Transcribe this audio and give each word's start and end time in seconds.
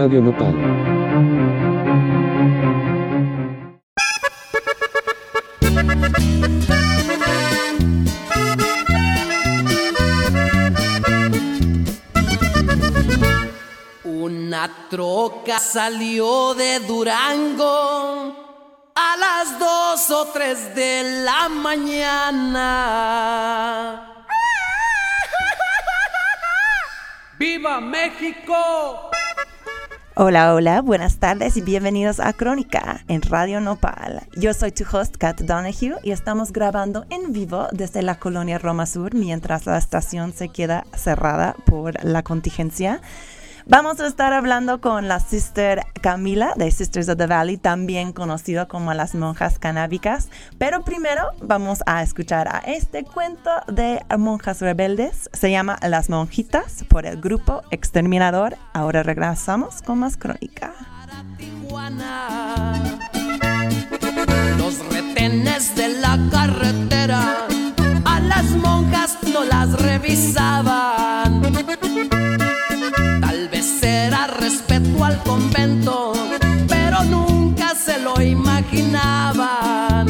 Radio 0.00 0.22
Nopal. 0.22 0.54
Una 14.04 14.70
troca 14.88 15.58
salió 15.58 16.54
de 16.54 16.80
Durango 16.80 18.34
a 18.94 19.16
las 19.18 19.58
dos 19.58 20.10
o 20.10 20.28
tres 20.32 20.74
de 20.74 21.22
la 21.26 21.50
mañana. 21.50 22.66
¡Viva 27.38 27.82
México! 27.82 29.09
Hola, 30.22 30.54
hola, 30.54 30.82
buenas 30.82 31.16
tardes 31.16 31.56
y 31.56 31.62
bienvenidos 31.62 32.20
a 32.20 32.34
Crónica 32.34 33.00
en 33.08 33.22
Radio 33.22 33.58
Nopal. 33.58 34.20
Yo 34.36 34.52
soy 34.52 34.70
tu 34.70 34.84
host, 34.84 35.16
Kat 35.16 35.40
Donahue, 35.40 35.96
y 36.02 36.10
estamos 36.10 36.52
grabando 36.52 37.06
en 37.08 37.32
vivo 37.32 37.68
desde 37.72 38.02
la 38.02 38.18
colonia 38.18 38.58
Roma 38.58 38.84
Sur 38.84 39.14
mientras 39.14 39.64
la 39.64 39.78
estación 39.78 40.34
se 40.34 40.50
queda 40.50 40.84
cerrada 40.94 41.56
por 41.64 42.04
la 42.04 42.22
contingencia. 42.22 43.00
Vamos 43.70 44.00
a 44.00 44.08
estar 44.08 44.32
hablando 44.32 44.80
con 44.80 45.06
la 45.06 45.20
sister 45.20 45.82
Camila 46.00 46.54
de 46.56 46.72
Sisters 46.72 47.08
of 47.08 47.18
the 47.18 47.26
Valley, 47.26 47.56
también 47.56 48.12
conocido 48.12 48.66
como 48.66 48.92
las 48.94 49.14
monjas 49.14 49.60
canábicas. 49.60 50.28
Pero 50.58 50.82
primero 50.82 51.22
vamos 51.40 51.84
a 51.86 52.02
escuchar 52.02 52.48
a 52.48 52.58
este 52.66 53.04
cuento 53.04 53.48
de 53.68 54.04
monjas 54.18 54.60
rebeldes. 54.60 55.30
Se 55.32 55.52
llama 55.52 55.78
Las 55.88 56.10
Monjitas 56.10 56.84
por 56.88 57.06
el 57.06 57.20
grupo 57.20 57.62
Exterminador. 57.70 58.56
Ahora 58.72 59.04
regresamos 59.04 59.82
con 59.82 60.00
más 60.00 60.16
crónica. 60.16 60.74
Los 64.58 64.80
retenes 64.92 65.76
de 65.76 65.88
la 66.00 66.18
carretera 66.32 67.46
a 68.04 68.18
las 68.18 68.46
monjas 68.46 69.16
no 69.32 69.44
las 69.44 69.80
revisaban 69.80 71.40
será 73.62 74.26
respeto 74.26 75.04
al 75.04 75.22
convento, 75.22 76.12
pero 76.68 77.02
nunca 77.04 77.74
se 77.74 77.98
lo 77.98 78.20
imaginaban. 78.20 80.06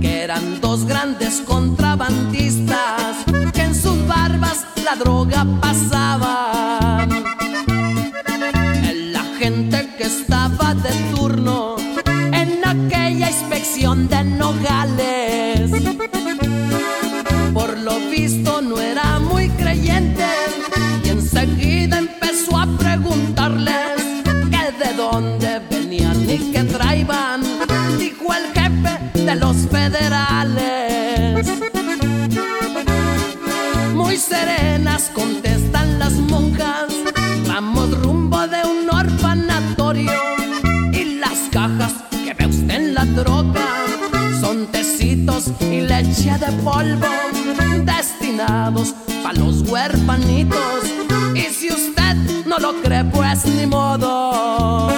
Que 0.00 0.22
eran 0.22 0.60
dos 0.60 0.84
grandes 0.84 1.40
contrabandistas 1.42 3.16
que 3.52 3.62
en 3.62 3.74
sus 3.74 4.06
barbas 4.06 4.64
la 4.84 4.96
droga 4.96 5.46
pasaban. 5.60 7.08
La 9.12 9.24
gente 9.38 9.90
que 9.96 10.04
estaba 10.04 10.74
de 10.74 10.90
turno 11.14 11.76
en 12.06 12.60
aquella 12.66 13.30
inspección 13.30 14.08
de 14.08 14.24
nogales. 14.24 15.23
Dónde 25.14 25.60
venían 25.70 26.28
y 26.28 26.38
qué 26.50 26.64
traían, 26.64 27.40
dijo 28.00 28.34
el 28.34 28.46
jefe 28.52 29.20
de 29.20 29.36
los 29.36 29.56
federales. 29.70 31.46
Muy 33.94 34.16
serenas 34.16 35.12
contestan 35.14 36.00
las 36.00 36.14
monjas, 36.14 36.88
vamos 37.46 37.90
rumbo 38.02 38.40
de 38.48 38.60
un 38.64 38.90
orfanatorio 38.90 40.20
y 40.92 41.04
las 41.22 41.38
cajas 41.52 41.92
que 42.24 42.34
ve 42.34 42.46
usted 42.46 42.74
en 42.74 42.94
la 42.94 43.04
droga 43.04 43.68
son 44.40 44.66
tecitos 44.66 45.52
y 45.60 45.80
leche 45.82 46.32
de 46.44 46.50
polvo 46.64 47.12
destinados 47.84 48.96
para 49.22 49.38
los 49.38 49.60
huerfanitos 49.70 51.13
y 51.34 51.42
si 51.52 51.68
usted 51.70 52.14
no 52.46 52.58
lo 52.58 52.80
cree, 52.82 53.04
pues 53.04 53.44
ni 53.46 53.66
modo. 53.66 54.88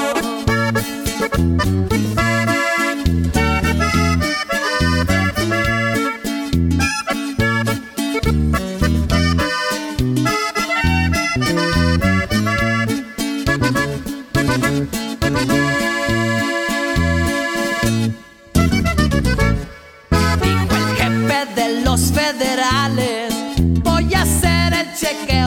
Dijo 20.42 20.76
el 20.76 20.96
jefe 20.96 21.54
de 21.54 21.80
los 21.82 22.00
federales, 22.12 23.34
voy 23.82 24.14
a 24.14 24.22
hacer 24.22 24.72
el 24.74 24.94
chequeo 24.94 25.45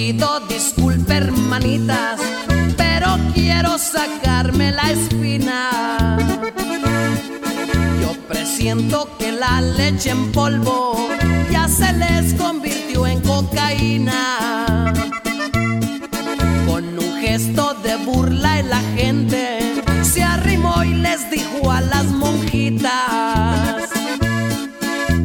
pido 0.00 0.40
disculpas, 0.48 1.16
hermanitas, 1.16 2.18
pero 2.78 3.18
quiero 3.34 3.76
sacarme 3.76 4.72
la 4.72 4.90
espina. 4.90 6.16
Yo 8.00 8.12
presiento 8.26 9.10
que 9.18 9.30
la 9.30 9.60
leche 9.60 10.10
en 10.10 10.32
polvo 10.32 11.08
ya 11.50 11.68
se 11.68 11.92
les 11.92 12.32
convirtió 12.32 13.06
en 13.06 13.20
cocaína. 13.20 14.94
Con 16.66 16.98
un 16.98 17.12
gesto 17.20 17.74
de 17.82 17.96
burla 17.96 18.62
la 18.62 18.80
gente 18.96 19.58
se 20.02 20.22
arrimó 20.22 20.82
y 20.82 20.94
les 20.94 21.30
dijo 21.30 21.70
a 21.70 21.82
las 21.82 22.06
monjitas. 22.06 23.90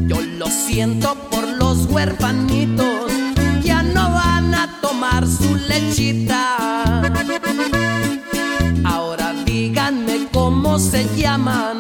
Yo 0.08 0.20
lo 0.22 0.48
siento 0.48 1.16
por 1.32 1.48
los 1.48 1.86
huerfanitos, 1.86 2.75
Ahora 8.86 9.34
díganme 9.46 10.28
cómo 10.32 10.80
se 10.80 11.04
llaman, 11.18 11.80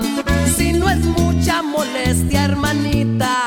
si 0.57 0.73
no 0.73 0.89
es 0.89 1.00
mucha 1.00 1.61
molestia, 1.61 2.44
hermanitas. 2.44 3.44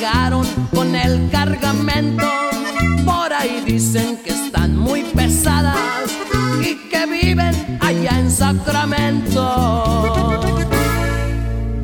Llegaron 0.00 0.46
con 0.74 0.94
el 0.94 1.30
cargamento. 1.30 2.26
Por 3.04 3.34
ahí 3.34 3.62
dicen 3.66 4.16
que 4.24 4.30
están 4.30 4.74
muy 4.74 5.02
pesadas 5.02 5.76
y 6.62 6.88
que 6.88 7.04
viven 7.04 7.78
allá 7.82 8.18
en 8.18 8.30
Sacramento. 8.30 10.40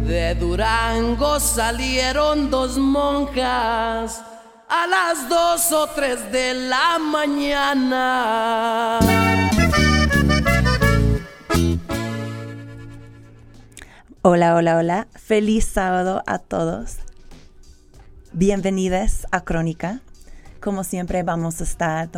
De 0.06 0.35
Durango 0.35 1.38
salieron 1.41 2.50
dos 2.50 2.79
monjas 2.79 4.23
a 4.69 4.87
las 4.87 5.29
dos 5.29 5.70
o 5.73 5.87
tres 5.88 6.32
de 6.32 6.55
la 6.55 6.99
mañana. 6.99 8.99
Hola, 14.23 14.55
hola, 14.55 14.79
hola. 14.79 15.06
Feliz 15.14 15.67
sábado 15.67 16.23
a 16.26 16.38
todos. 16.38 17.06
Bienvenidos 18.38 19.27
a 19.31 19.44
Crónica. 19.44 20.03
Como 20.61 20.85
siempre 20.85 21.23
vamos 21.23 21.62
a 21.62 21.65
estar 21.65 22.11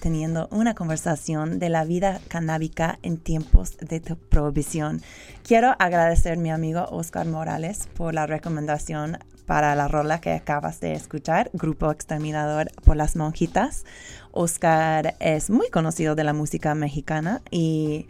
teniendo 0.00 0.46
una 0.52 0.76
conversación 0.76 1.58
de 1.58 1.70
la 1.70 1.84
vida 1.84 2.20
canábica 2.28 3.00
en 3.02 3.18
tiempos 3.18 3.76
de 3.78 4.00
prohibición. 4.00 5.02
Quiero 5.42 5.74
agradecer 5.80 6.34
a 6.34 6.40
mi 6.40 6.52
amigo 6.52 6.86
Oscar 6.92 7.26
Morales 7.26 7.88
por 7.96 8.14
la 8.14 8.28
recomendación 8.28 9.18
para 9.44 9.74
la 9.74 9.88
rola 9.88 10.20
que 10.20 10.34
acabas 10.34 10.78
de 10.78 10.92
escuchar, 10.92 11.50
Grupo 11.52 11.90
Exterminador 11.90 12.70
por 12.84 12.94
las 12.94 13.16
Monjitas. 13.16 13.84
Oscar 14.30 15.16
es 15.18 15.50
muy 15.50 15.68
conocido 15.70 16.14
de 16.14 16.22
la 16.22 16.32
música 16.32 16.76
mexicana 16.76 17.42
y 17.50 18.06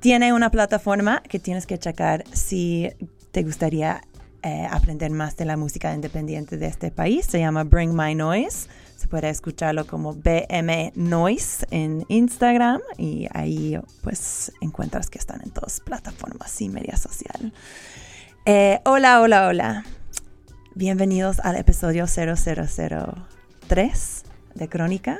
tiene 0.00 0.34
una 0.34 0.50
plataforma 0.50 1.22
que 1.22 1.38
tienes 1.38 1.64
que 1.64 1.78
checar 1.78 2.24
si 2.34 2.90
te 3.30 3.44
gustaría 3.44 4.02
eh, 4.42 4.66
aprender 4.70 5.10
más 5.10 5.36
de 5.36 5.44
la 5.44 5.56
música 5.56 5.94
independiente 5.94 6.56
de 6.56 6.66
este 6.66 6.90
país. 6.90 7.26
Se 7.26 7.38
llama 7.38 7.64
Bring 7.64 7.94
My 7.94 8.14
Noise. 8.14 8.68
Se 8.96 9.08
puede 9.08 9.28
escucharlo 9.28 9.86
como 9.86 10.14
BM 10.14 10.92
Noise 10.96 11.66
en 11.70 12.04
Instagram 12.08 12.80
y 12.98 13.28
ahí 13.32 13.78
pues 14.02 14.52
encuentras 14.60 15.10
que 15.10 15.18
están 15.18 15.42
en 15.42 15.50
todas 15.50 15.80
plataformas 15.80 16.60
y 16.60 16.68
media 16.68 16.96
social. 16.96 17.52
Eh, 18.44 18.80
hola, 18.84 19.20
hola, 19.20 19.46
hola. 19.46 19.84
Bienvenidos 20.74 21.38
al 21.40 21.56
episodio 21.56 22.06
0003 22.06 24.22
de 24.54 24.68
Crónica. 24.68 25.18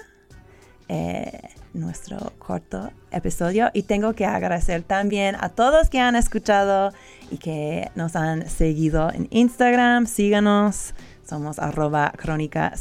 Eh, 0.88 1.40
nuestro 1.74 2.32
corto 2.38 2.90
episodio 3.10 3.70
y 3.72 3.84
tengo 3.84 4.14
que 4.14 4.26
agradecer 4.26 4.82
también 4.82 5.36
a 5.38 5.48
todos 5.48 5.88
que 5.88 5.98
han 6.00 6.16
escuchado 6.16 6.92
y 7.30 7.38
que 7.38 7.90
nos 7.94 8.16
han 8.16 8.48
seguido 8.48 9.10
en 9.12 9.28
Instagram. 9.30 10.06
Síganos, 10.06 10.94
somos 11.24 11.58
arroba 11.58 12.12
crónica. 12.16 12.74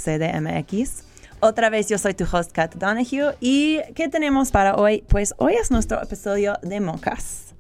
Otra 1.40 1.70
vez 1.70 1.90
yo 1.90 1.98
soy 1.98 2.14
tu 2.14 2.26
host 2.32 2.52
Kat 2.52 2.76
Donahue 2.76 3.36
y 3.40 3.80
¿qué 3.96 4.10
tenemos 4.10 4.52
para 4.52 4.76
hoy? 4.76 5.04
Pues 5.08 5.34
hoy 5.38 5.54
es 5.54 5.72
nuestro 5.72 6.02
episodio 6.02 6.58
de 6.62 6.80
monjas. 6.80 7.50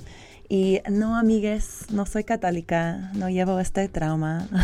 Y 0.53 0.81
no, 0.89 1.17
amigues, 1.17 1.85
no 1.91 2.05
soy 2.05 2.25
católica, 2.25 3.09
no 3.13 3.29
llevo 3.29 3.61
este 3.61 3.87
trauma. 3.87 4.47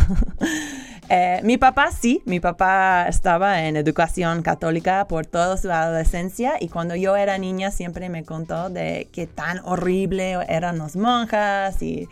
Eh, 1.10 1.40
mi 1.42 1.56
papá 1.56 1.90
sí, 1.90 2.20
mi 2.26 2.38
papá 2.38 3.06
estaba 3.08 3.62
en 3.62 3.78
educación 3.78 4.42
católica 4.42 5.08
por 5.08 5.24
toda 5.24 5.56
su 5.56 5.70
adolescencia 5.70 6.56
y 6.60 6.68
cuando 6.68 6.96
yo 6.96 7.16
era 7.16 7.38
niña 7.38 7.70
siempre 7.70 8.10
me 8.10 8.24
contó 8.24 8.68
de 8.68 9.08
qué 9.10 9.26
tan 9.26 9.60
horrible 9.64 10.36
eran 10.50 10.76
las 10.76 10.96
monjas 10.96 11.80
y 11.80 12.06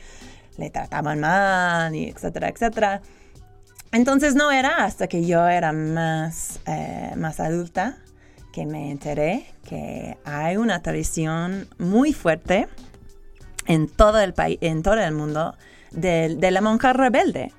le 0.57 0.71
trataban 0.71 1.21
mal 1.21 1.95
y 1.95 2.09
etcétera, 2.09 2.49
etcétera. 2.49 3.03
Entonces 3.93 4.35
no 4.35 4.51
era 4.51 4.87
hasta 4.87 5.09
que 5.09 5.27
yo 5.27 5.47
era 5.47 5.73
más, 5.73 6.61
eh, 6.67 7.13
más 7.17 7.39
adulta 7.39 7.99
que 8.51 8.65
me 8.65 8.91
enteré 8.91 9.45
que 9.69 10.17
hay 10.25 10.57
una 10.57 10.81
tradición 10.81 11.69
muy 11.77 12.15
fuerte 12.15 12.69
en 13.67 13.89
todo 13.89 14.21
el 14.21 14.35
país, 14.35 14.59
en 14.61 14.83
todo 14.83 15.01
el 15.01 15.13
mundo, 15.13 15.57
de, 15.91 16.37
de 16.37 16.51
la 16.51 16.61
monja 16.61 16.93
rebelde. 16.93 17.53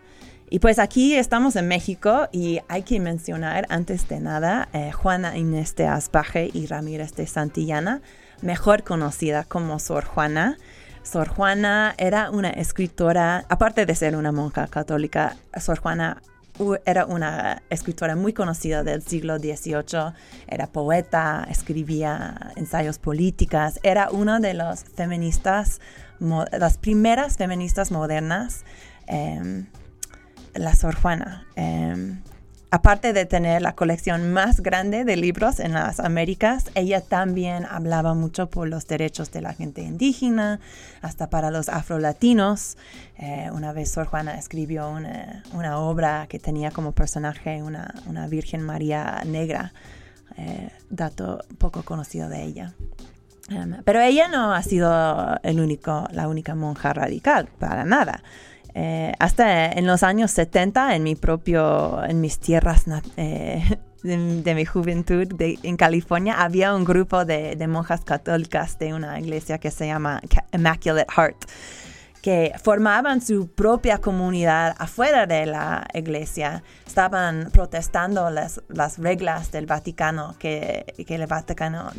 Y 0.50 0.60
pues 0.60 0.80
aquí 0.80 1.14
estamos 1.16 1.58
en 1.58 1.68
México 1.68 2.30
y 2.32 2.60
hay 2.70 2.84
que 2.84 3.02
mencionar 3.02 3.66
antes 3.70 4.08
de 4.08 4.22
nada 4.22 4.70
eh, 4.72 4.94
Juana 4.94 5.38
Inés 5.38 5.76
de 5.76 5.88
Aspaje 5.88 6.50
y 6.54 6.68
Ramírez 6.68 7.14
de 7.16 7.28
Santillana, 7.28 8.02
mejor 8.42 8.84
conocida 8.84 9.44
como 9.44 9.78
Sor 9.80 10.06
Juana. 10.06 10.58
Sor 11.04 11.28
Juana 11.28 11.96
era 11.98 12.32
una 12.32 12.50
escritora, 12.50 13.46
aparte 13.50 13.86
de 13.86 13.94
ser 13.96 14.16
una 14.16 14.32
monja 14.32 14.68
católica, 14.68 15.36
Sor 15.60 15.80
Juana 15.80 16.22
era 16.86 17.06
una 17.06 17.62
escritora 17.70 18.16
muy 18.16 18.34
conocida 18.34 18.84
del 18.84 19.02
siglo 19.04 19.38
XVIII, 19.38 20.14
era 20.48 20.68
poeta, 20.68 21.46
escribía 21.50 22.52
ensayos 22.56 23.00
políticas, 23.00 23.80
era 23.84 24.10
una 24.10 24.40
de 24.40 24.54
las 24.54 24.84
feministas, 24.84 25.80
las 26.20 26.78
primeras 26.78 27.38
feministas 27.38 27.92
modernas. 27.92 28.64
Em, 29.08 29.68
la 30.58 30.76
Sor 30.76 30.96
Juana. 30.96 31.46
Em, 31.56 32.22
aparte 32.70 33.14
de 33.14 33.26
tener 33.26 33.62
la 33.62 33.74
colección 33.74 34.34
más 34.34 34.62
grande 34.62 35.06
de 35.06 35.16
libros 35.16 35.60
en 35.60 35.74
las 35.74 36.00
Américas, 36.00 36.66
ella 36.76 37.02
también 37.02 37.66
hablaba 37.66 38.14
mucho 38.14 38.50
por 38.50 38.68
los 38.68 38.88
derechos 38.88 39.32
de 39.32 39.42
la 39.42 39.54
gente 39.54 39.82
indígena, 39.82 40.60
hasta 41.02 41.30
para 41.30 41.52
los 41.52 41.70
afrolatinos. 41.70 42.78
Eh, 43.18 43.50
una 43.54 43.72
vez 43.72 43.92
Sor 43.92 44.08
Juana 44.08 44.36
escribió 44.38 44.90
una, 44.90 45.80
obra 45.80 46.28
que 46.28 46.40
tenía 46.40 46.72
como 46.72 46.92
personaje 46.92 47.64
una, 47.64 48.28
Virgen 48.28 48.62
María 48.62 49.22
negra, 49.26 49.74
eh, 50.38 50.70
dato 50.90 51.44
poco 51.58 51.84
conocido 51.84 52.28
de 52.30 52.44
ella. 52.44 52.74
Em, 53.50 53.82
pero 53.86 54.02
ella 54.02 54.28
no 54.28 54.54
ha 54.54 54.62
sido 54.62 55.40
el 55.44 55.60
único, 55.62 56.06
la 56.12 56.28
única 56.28 56.54
monja 56.54 56.92
radical, 56.94 57.48
para 57.60 57.86
nada. 57.86 58.24
Eh, 58.80 59.12
hasta 59.18 59.72
en 59.72 59.88
los 59.88 60.04
años 60.04 60.30
70, 60.30 60.96
en 60.96 61.02
mi 61.02 61.16
propio, 61.16 62.04
en 62.04 62.22
mis 62.22 62.38
tierras 62.38 62.86
eh, 63.18 63.64
de, 64.04 64.54
mi 64.54 64.66
juventud 64.66 65.28
en 65.40 65.78
California, 65.78 66.36
había 66.40 66.76
un 66.76 66.86
grupo 66.86 67.26
de, 67.26 67.56
de 67.56 67.68
monjas 67.68 68.06
católicas 68.06 68.78
de 68.78 68.94
una 68.94 69.20
iglesia 69.20 69.58
que 69.58 69.72
se 69.72 69.88
llama 69.88 70.22
Immaculate 70.54 71.12
Heart 71.12 71.46
que 72.22 72.54
formaban 72.64 73.22
su 73.22 73.48
propia 73.48 74.00
comunidad 74.00 74.76
afuera 74.80 75.26
de 75.26 75.46
la 75.46 75.88
iglesia, 75.94 76.64
estaban 76.86 77.50
protestando 77.52 78.30
las, 78.30 78.62
las 78.70 78.98
reglas 78.98 79.52
del 79.52 79.66
Vaticano, 79.66 80.36
que, 80.40 80.94
que 81.08 81.16
el 81.16 81.28
Vaticano 81.28 81.92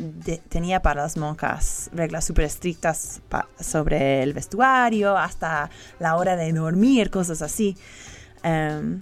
tenía 0.48 0.82
para 0.82 1.02
las 1.02 1.16
monjas, 1.16 1.90
reglas 1.92 2.24
súper 2.24 2.44
estrictas 2.44 3.20
sobre 3.60 4.22
el 4.22 4.32
vestuario, 4.32 5.16
hasta 5.16 5.70
la 5.98 6.16
hora 6.16 6.36
de 6.36 6.52
dormir, 6.52 7.10
cosas 7.10 7.42
así. 7.42 7.76
Em, 8.42 9.00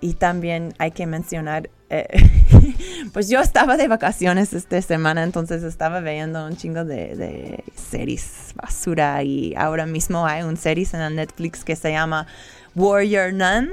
y 0.00 0.14
también 0.14 0.74
hay 0.78 0.90
que 0.92 1.06
mencionar 1.06 1.70
eh, 1.88 2.06
pues 3.12 3.28
yo 3.28 3.40
estaba 3.40 3.76
de 3.76 3.86
vacaciones 3.86 4.52
esta 4.52 4.80
semana, 4.82 5.22
entonces 5.22 5.62
estaba 5.62 6.00
viendo 6.00 6.44
un 6.44 6.56
chingo 6.56 6.84
de, 6.84 7.62
series 7.74 8.52
basura 8.56 9.22
y 9.22 9.54
ahora 9.56 9.86
mismo 9.86 10.26
hay 10.26 10.42
un 10.42 10.56
series 10.56 10.94
en 10.94 11.14
Netflix 11.14 11.64
que 11.64 11.76
se 11.76 11.92
llama 11.92 12.26
Warrior 12.74 13.32
Nun, 13.32 13.70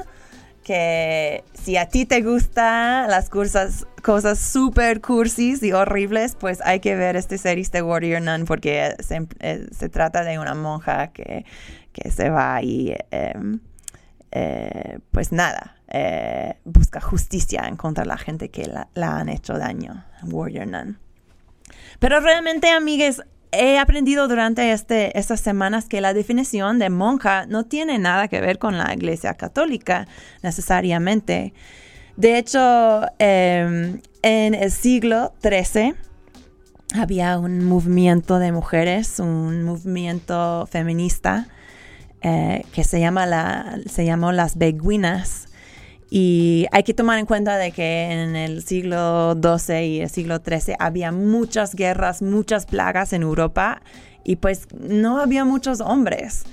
que 0.64 1.44
si 1.54 1.78
a 1.78 1.88
ti 1.88 2.06
te 2.06 2.22
gustan 2.22 3.10
las 3.10 3.30
cosas, 3.30 3.88
cosas 4.04 4.38
super 4.38 5.02
cursis 5.02 5.64
y 5.64 5.74
horribles, 5.74 6.36
pues 6.40 6.62
hay 6.62 6.80
que 6.80 6.96
ver 6.96 7.16
este 7.16 7.38
series 7.40 7.72
de 7.72 7.82
Warrior 7.82 8.22
Nun 8.22 8.46
porque 8.46 8.96
se, 9.00 9.28
eh, 9.40 9.68
trata 9.92 10.24
de 10.24 10.38
una 10.38 10.54
monja 10.54 11.08
que, 11.08 11.46
se 12.12 12.30
va 12.30 12.62
y 12.62 12.96
em, 13.12 13.60
eh, 14.32 15.00
pues 15.12 15.32
nada 15.32 15.76
eh, 15.96 16.56
busca 16.66 17.00
justicia 17.00 17.66
en 17.68 17.78
contra 17.78 18.04
de 18.04 18.08
la 18.08 18.18
gente 18.18 18.50
que 18.50 18.66
la, 18.66 18.90
han 18.96 19.30
hecho 19.30 19.60
daño. 19.60 20.04
Warrior 20.24 20.66
Nun. 20.66 20.98
Pero 22.00 22.20
realmente, 22.20 22.70
amigues, 22.72 23.22
he 23.52 23.78
aprendido 23.78 24.28
durante 24.28 24.72
este, 24.72 25.18
estas 25.18 25.40
semanas 25.40 25.86
que 25.86 26.02
la 26.02 26.16
definición 26.16 26.80
de 26.80 26.90
monja 26.90 27.46
no 27.46 27.66
tiene 27.66 28.00
nada 28.00 28.28
que 28.28 28.42
ver 28.42 28.58
con 28.58 28.80
la 28.80 28.92
Iglesia 28.92 29.36
Católica 29.36 30.08
necesariamente. 30.42 31.54
De 32.18 32.40
hecho, 32.40 33.02
em, 33.20 34.02
en 34.24 34.56
el 34.56 34.72
siglo 34.72 35.34
XIII 35.44 35.94
había 36.96 37.38
un 37.38 37.66
movimiento 37.66 38.40
de 38.40 38.52
mujeres, 38.52 39.20
un 39.20 39.64
movimiento 39.64 40.68
feminista 40.72 41.48
eh, 42.22 42.66
que 42.74 42.84
se, 42.84 43.00
llama 43.00 43.28
la, 43.28 43.78
se 43.86 44.06
llamó 44.06 44.32
las 44.32 44.58
beguinas 44.58 45.50
y 46.16 46.68
hay 46.72 46.84
que 46.84 46.94
tomar 46.94 47.18
en 47.18 47.26
cuenta 47.26 47.58
de 47.58 47.72
que 47.72 48.12
en 48.12 48.36
el 48.36 48.62
siglo 48.62 49.34
XII 49.34 49.84
y 49.84 50.02
el 50.02 50.12
siglo 50.12 50.38
XIII 50.46 50.76
había 50.78 51.12
muchas 51.12 51.74
guerras, 51.74 52.22
muchas 52.22 52.68
plagas 52.68 53.14
en 53.14 53.24
Europa 53.24 53.82
y 54.24 54.36
pues 54.36 54.68
no 54.80 55.18
había 55.18 55.44
muchos 55.44 55.82
hombres. 55.82 56.44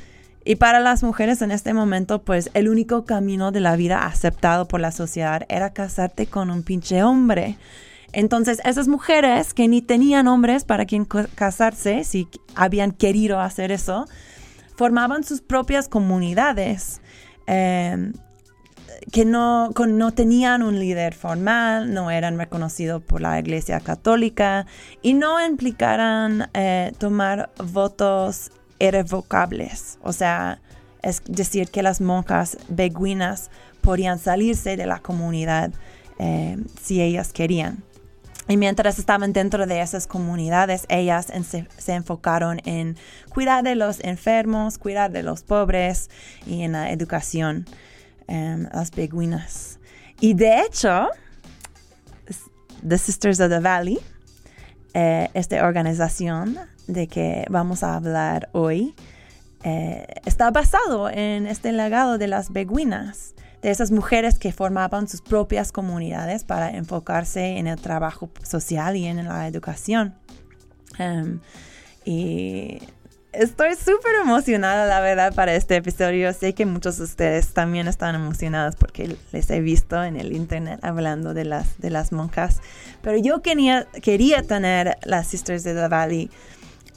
Y 0.47 0.55
para 0.55 0.81
las 0.81 1.03
mujeres 1.03 1.43
en 1.43 1.51
este 1.51 1.75
momento, 1.75 2.23
pues 2.23 2.49
el 2.55 2.71
único 2.71 3.05
camino 3.05 3.53
de 3.53 3.61
la 3.61 3.77
vida 3.77 4.07
aceptado 4.07 4.67
por 4.67 4.81
la 4.81 4.93
sociedad 4.93 5.45
era 5.51 5.75
casarte 5.75 6.25
con 6.25 6.51
un 6.51 6.63
pinche 6.63 7.03
hombre. 7.03 7.59
Entonces, 8.15 8.63
esas 8.65 8.89
mujeres 8.89 9.53
que 9.53 9.69
ni 9.69 9.83
tenían 9.83 10.27
hombres 10.27 10.65
para 10.65 10.87
quien 10.87 11.05
casarse, 11.05 12.05
si 12.05 12.29
habían 12.55 12.93
querido 12.93 13.41
hacer 13.41 13.73
eso, 13.73 14.07
formaban 14.75 15.23
sus 15.23 15.43
propias 15.43 15.87
comunidades. 15.87 17.03
Eh, 17.47 18.13
que 19.13 19.25
no, 19.25 19.71
no 19.71 20.13
tenían 20.13 20.63
un 20.63 20.79
líder 20.79 21.15
formal, 21.15 21.93
no 21.93 22.11
eran 22.11 22.39
reconocidos 22.39 23.03
por 23.03 23.21
la 23.21 23.39
Iglesia 23.39 23.81
Católica 23.81 24.67
y 25.03 25.15
no 25.15 25.45
implicaran 25.45 26.49
eh, 26.55 26.93
tomar 26.99 27.51
votos 27.65 28.51
irrevocables. 28.79 29.99
O 30.03 30.13
sea, 30.13 30.61
es 31.03 31.23
decir, 31.27 31.71
que 31.71 31.83
las 31.83 32.01
monjas 32.01 32.59
beguinas 32.69 33.51
podían 33.81 34.19
salirse 34.19 34.77
de 34.77 34.87
la 34.87 35.01
comunidad 35.01 35.73
eh, 36.19 36.59
si 36.81 37.01
ellas 37.01 37.33
querían. 37.33 37.83
Y 38.49 38.57
mientras 38.57 38.99
estaban 38.99 39.33
dentro 39.33 39.67
de 39.67 39.81
esas 39.81 40.07
comunidades, 40.09 40.85
ellas 40.89 41.29
se 41.79 41.93
enfocaron 41.93 42.61
en 42.65 42.97
cuidar 43.29 43.63
de 43.63 43.77
los 43.77 44.01
enfermos, 44.01 44.77
cuidar 44.77 45.13
de 45.13 45.23
los 45.23 45.45
pobres 45.45 46.11
y 46.47 46.63
en 46.63 46.73
la 46.73 46.91
educación 46.91 47.65
las 48.73 48.91
beguinas. 48.91 49.79
Y 50.21 50.35
de 50.35 50.61
hecho, 50.61 51.09
The 52.87 52.99
Sisters 52.99 53.41
of 53.41 53.51
the 53.51 53.61
Valley 53.61 53.99
eh, 54.93 55.29
esta 55.35 55.65
organización 55.67 56.59
de 56.89 57.07
que 57.07 57.45
vamos 57.49 57.85
a 57.85 57.95
hablar 57.95 58.49
hoy 58.53 58.95
eh, 59.63 60.07
está 60.25 60.51
basado 60.51 61.09
en 61.09 61.47
este 61.47 61.71
legado 61.71 62.19
de 62.19 62.27
las 62.27 62.53
beguinas, 62.53 63.35
de 63.63 63.71
esas 63.71 63.93
mujeres 63.93 64.39
que 64.39 64.53
formaban 64.53 65.07
sus 65.07 65.23
propias 65.23 65.71
comunidades 65.71 66.43
para 66.43 66.71
enfocarse 66.71 67.59
en 67.59 67.69
el 67.69 67.81
trabajo 67.81 68.31
social 68.43 68.97
y 68.97 69.07
en 69.07 69.29
la 69.29 69.47
educación. 69.47 70.15
Em, 70.99 71.41
y 72.05 72.81
estoy 73.33 73.75
súper 73.77 74.15
emocionada, 74.23 74.87
la 74.87 75.01
verdad, 75.01 75.35
para 75.35 75.55
este 75.55 75.77
episodio. 75.77 76.33
Sé 76.33 76.55
que 76.55 76.67
muchos 76.67 76.99
de 76.99 77.05
ustedes 77.05 77.53
también 77.53 77.89
están 77.89 78.15
emocionados 78.15 78.77
porque 78.77 79.17
les 79.33 79.51
he 79.51 79.61
visto 79.61 80.03
en 80.03 80.17
el 80.17 80.33
internet 80.33 80.81
hablando 80.83 81.35
de 81.35 81.45
las, 81.45 81.79
de 81.79 81.91
las 81.91 82.13
monjas. 82.13 82.61
Pero 83.03 83.19
yo 83.19 83.43
quería, 83.43 83.87
quería 84.03 84.43
tener 84.43 84.99
las 85.05 85.29
Sisters 85.29 85.65
de 85.65 85.75
the 85.75 85.89
Valley 85.89 86.31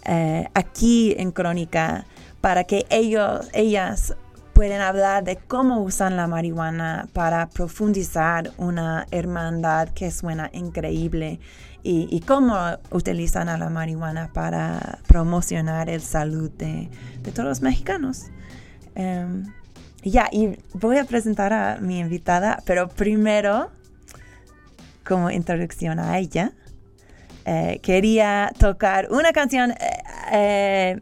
eh, 0.05 0.47
aquí 0.53 1.15
en 1.17 1.31
Crónica 1.31 2.05
para 2.41 2.65
que 2.65 2.85
ellos, 2.89 3.47
ellas 3.53 4.15
pueden 4.53 4.81
hablar 4.81 5.23
de 5.23 5.37
cómo 5.37 5.81
usan 5.81 6.15
la 6.15 6.27
marihuana 6.27 7.07
para 7.13 7.49
profundizar 7.49 8.51
una 8.57 9.07
hermandad 9.11 9.89
que 9.89 10.11
suena 10.11 10.49
increíble 10.53 11.39
y, 11.83 12.21
cómo 12.21 12.57
utilizan 12.91 13.49
a 13.49 13.57
la 13.57 13.69
marihuana 13.69 14.31
para 14.31 14.99
promocionar 15.07 15.89
el 15.89 16.01
salud 16.01 16.49
de, 16.51 16.89
todos 17.33 17.49
los 17.49 17.61
mexicanos. 17.61 18.27
Em, 18.95 19.43
ya, 20.01 20.29
y 20.31 20.57
voy 20.73 20.97
a 20.97 21.05
presentar 21.05 21.51
a 21.53 21.77
mi 21.81 21.99
invitada, 21.99 22.61
pero 22.65 22.87
primero, 22.87 23.71
como 25.05 25.29
introducción 25.29 25.99
a 25.99 26.17
ella, 26.19 26.53
eh, 27.45 27.79
quería 27.83 28.51
tocar 28.57 29.09
una 29.11 29.33
canción. 29.33 29.71
Eh, 29.71 30.03
eh, 30.31 31.01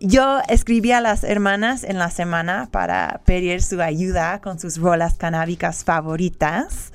yo 0.00 0.40
escribí 0.48 0.92
a 0.92 1.00
las 1.00 1.24
hermanas 1.24 1.84
en 1.84 1.98
la 1.98 2.10
semana 2.10 2.68
para 2.70 3.20
pedir 3.24 3.62
su 3.62 3.80
ayuda 3.80 4.40
con 4.40 4.58
sus 4.58 4.78
rolas 4.78 5.14
canábicas 5.14 5.84
favoritas. 5.84 6.92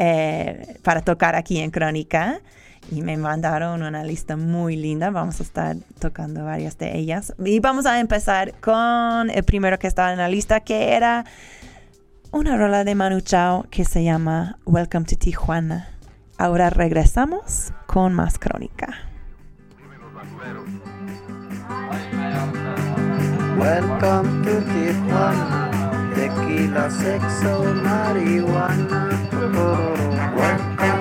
Eh, 0.00 0.76
para 0.84 1.00
tocar 1.00 1.34
aquí 1.34 1.58
en 1.58 1.72
Crónica 1.72 2.40
y 2.88 3.02
me 3.02 3.16
mandaron 3.16 3.82
una 3.82 4.04
lista 4.04 4.36
muy 4.36 4.76
linda. 4.76 5.10
Vamos 5.10 5.40
a 5.40 5.42
estar 5.42 5.76
tocando 5.98 6.44
varias 6.44 6.78
de 6.78 6.96
ellas. 6.96 7.34
Y 7.44 7.58
vamos 7.58 7.84
a 7.84 7.98
empezar 7.98 8.54
con 8.60 9.28
el 9.28 9.42
primero 9.42 9.76
que 9.80 9.88
estaba 9.88 10.12
en 10.12 10.18
la 10.18 10.28
lista, 10.28 10.60
que 10.60 10.94
era 10.94 11.24
una 12.30 12.56
rola 12.56 12.84
de 12.84 12.94
Manu 12.94 13.20
Chao 13.22 13.66
que 13.70 13.84
se 13.84 14.04
llama 14.04 14.60
Welcome 14.66 15.04
to 15.06 15.16
Tijuana. 15.16 15.88
Ahora 16.36 16.70
regresamos 16.70 17.72
con 17.86 18.14
más 18.14 18.38
Crónica. 18.38 18.94
Welcome 23.58 24.44
to 24.44 24.60
Tijuana. 24.60 25.77
Tequila, 26.38 26.90
sexo, 26.90 27.64
marihuana. 27.82 29.08
Welcome 30.36 30.97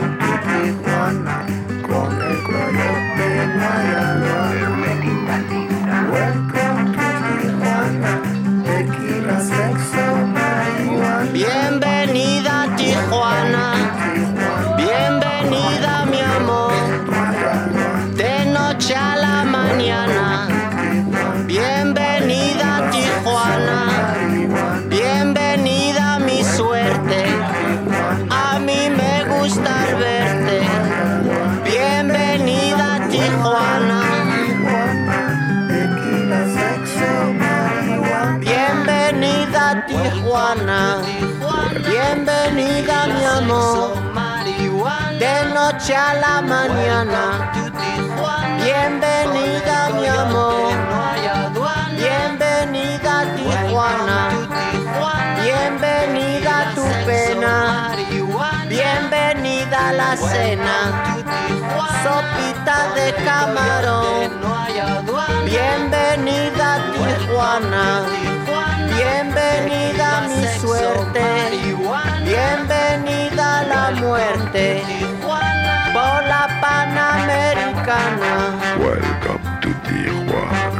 noche 45.71 45.95
a 45.95 46.13
la 46.13 46.41
mañana. 46.41 47.51
Bienvenida 48.63 49.89
mi 49.95 50.07
amor. 50.07 50.71
Bienvenida 52.01 53.13
Tijuana. 53.35 54.19
Bienvenida 55.43 56.71
tu 56.75 56.85
pena. 57.05 57.91
Bienvenida 58.69 59.89
a 59.89 59.93
la 59.93 60.11
cena. 60.15 60.77
Sopita 62.03 62.77
de 62.95 63.07
camarón. 63.25 64.31
Bienvenida 65.45 66.67
Tijuana. 66.93 68.05
Bienvenida 68.97 70.21
mi 70.27 70.59
suerte, 70.59 71.21
bienvenida 72.23 73.63
la 73.63 73.91
muerte, 73.91 74.83
Panamericana. 76.61 78.33
Welcome 78.79 79.43
to 79.61 79.69
Tijuana. 79.85 80.76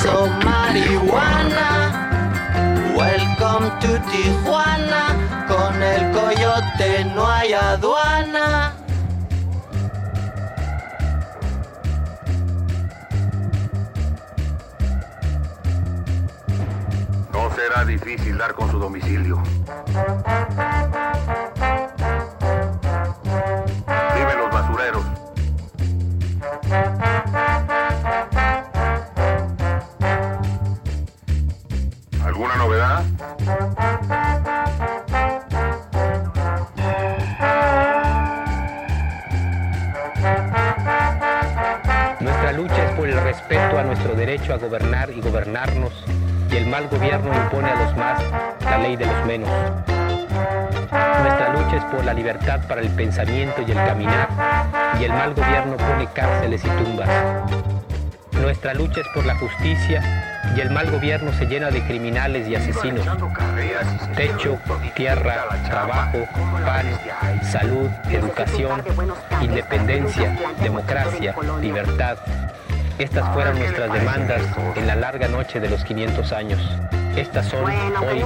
Tequila, 0.00 0.12
sexo, 0.12 0.26
marihuana. 0.44 1.68
Welcome 2.96 3.70
to 3.80 3.98
Tijuana, 4.10 5.16
con 5.48 5.82
el 5.82 6.10
coyote 6.12 7.04
no 7.14 7.26
hay 7.26 7.52
aduana. 7.52 8.74
será 17.56 17.84
difícil 17.84 18.38
dar 18.38 18.54
con 18.54 18.70
su 18.70 18.78
domicilio. 18.78 19.42
Menos. 49.30 49.48
Nuestra 51.22 51.54
lucha 51.54 51.76
es 51.76 51.84
por 51.84 52.04
la 52.04 52.12
libertad 52.12 52.66
para 52.66 52.80
el 52.80 52.88
pensamiento 52.88 53.62
y 53.62 53.70
el 53.70 53.76
caminar, 53.76 54.28
y 54.98 55.04
el 55.04 55.12
mal 55.12 55.34
gobierno 55.34 55.76
pone 55.76 56.08
cárceles 56.12 56.64
y 56.64 56.68
tumbas. 56.68 57.08
Nuestra 58.32 58.74
lucha 58.74 59.02
es 59.02 59.06
por 59.14 59.24
la 59.24 59.36
justicia 59.36 60.02
y 60.56 60.60
el 60.60 60.70
mal 60.70 60.90
gobierno 60.90 61.32
se 61.32 61.46
llena 61.46 61.70
de 61.70 61.80
criminales 61.82 62.48
y 62.48 62.56
asesinos. 62.56 63.06
Techo, 64.16 64.58
tierra, 64.96 65.46
trabajo, 65.68 66.26
pan, 66.66 66.86
salud, 67.44 67.88
educación, 68.10 68.82
independencia, 69.40 70.36
democracia, 70.60 71.36
libertad, 71.60 72.16
Estas 72.98 73.32
fueron 73.32 73.60
nuestras 73.60 73.92
demandas 73.92 74.42
en 74.74 74.88
la 74.88 74.96
larga 74.96 75.28
noche 75.28 75.60
de 75.60 75.70
los 75.70 75.84
500 75.84 76.32
años. 76.32 76.60
Estas 77.16 77.46
son 77.48 77.64
hoy 77.64 78.24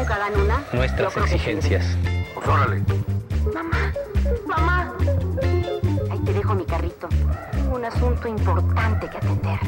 nuestras 0.73 1.17
exigencias. 1.17 1.97
Pues 2.35 2.47
órale. 2.47 2.83
Mamá, 3.53 3.93
mamá. 4.47 4.95
Ahí 6.11 6.19
te 6.21 6.33
dejo 6.33 6.55
mi 6.55 6.65
carrito. 6.65 7.09
Tengo 7.53 7.77
un 7.77 7.85
asunto 7.85 8.29
importante 8.29 9.09
que 9.09 9.17
atender. 9.17 9.59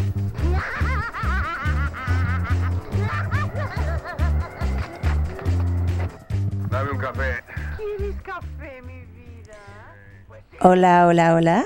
Dame 6.70 6.90
un 6.90 6.98
café. 6.98 7.44
¿Quieres 7.76 8.22
café, 8.22 8.82
mi 8.82 9.04
vida? 9.06 9.54
Hola, 10.60 11.06
hola, 11.06 11.34
hola. 11.34 11.64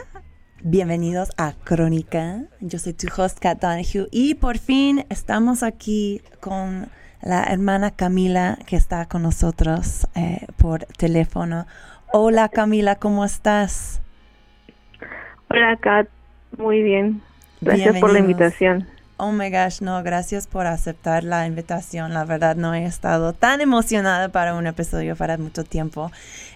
Bienvenidos 0.62 1.30
a 1.36 1.54
Crónica. 1.64 2.44
Yo 2.60 2.78
soy 2.78 2.92
tu 2.92 3.08
host, 3.16 3.38
Kat 3.40 3.60
Donahue. 3.60 4.08
Y 4.10 4.34
por 4.34 4.58
fin 4.58 5.04
estamos 5.08 5.62
aquí 5.62 6.22
con 6.40 6.90
la 7.22 7.44
hermana 7.44 7.90
Camila 7.90 8.58
que 8.66 8.76
está 8.76 9.06
con 9.06 9.22
nosotros 9.22 10.06
eh, 10.14 10.46
por 10.56 10.84
teléfono. 10.84 11.66
Hola 12.12 12.48
Camila, 12.48 12.96
¿cómo 12.96 13.24
estás? 13.24 14.00
Hola, 15.48 15.76
Kat. 15.76 16.08
Muy 16.56 16.82
bien. 16.82 17.22
Gracias 17.60 17.98
por 17.98 18.12
la 18.12 18.20
invitación. 18.20 18.86
Oh 19.22 19.32
my 19.32 19.50
gosh, 19.50 19.82
no, 19.82 20.02
gracias 20.02 20.46
por 20.46 20.66
aceptar 20.66 21.24
la 21.24 21.46
invitación. 21.46 22.14
La 22.14 22.24
verdad, 22.24 22.56
no 22.56 22.72
he 22.72 22.86
estado 22.86 23.34
tan 23.34 23.60
emocionada 23.60 24.30
para 24.30 24.54
un 24.54 24.66
episodio 24.66 25.14
para 25.14 25.36
mucho 25.36 25.62
tiempo. 25.62 26.10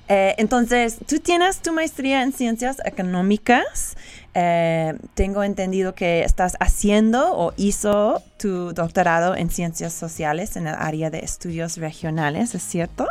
Eh, 0.08 0.34
entonces, 0.38 0.98
tú 1.06 1.18
tienes 1.18 1.60
tu 1.60 1.74
maestría 1.74 2.22
en 2.22 2.32
ciencias 2.32 2.80
económicas. 2.86 3.98
Eh, 4.34 4.94
tengo 5.14 5.44
entendido 5.44 5.94
que 5.94 6.24
estás 6.24 6.56
haciendo 6.58 7.36
o 7.36 7.52
hizo 7.56 8.20
tu 8.36 8.72
doctorado 8.72 9.36
en 9.36 9.48
ciencias 9.50 9.92
sociales 9.92 10.56
en 10.56 10.66
el 10.66 10.74
área 10.74 11.10
de 11.10 11.20
estudios 11.20 11.76
regionales, 11.76 12.54
¿es 12.54 12.62
cierto? 12.62 13.06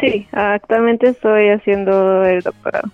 Sí, 0.00 0.26
actualmente 0.32 1.08
estoy 1.08 1.48
haciendo 1.48 2.24
el 2.24 2.42
doctorado. 2.42 2.90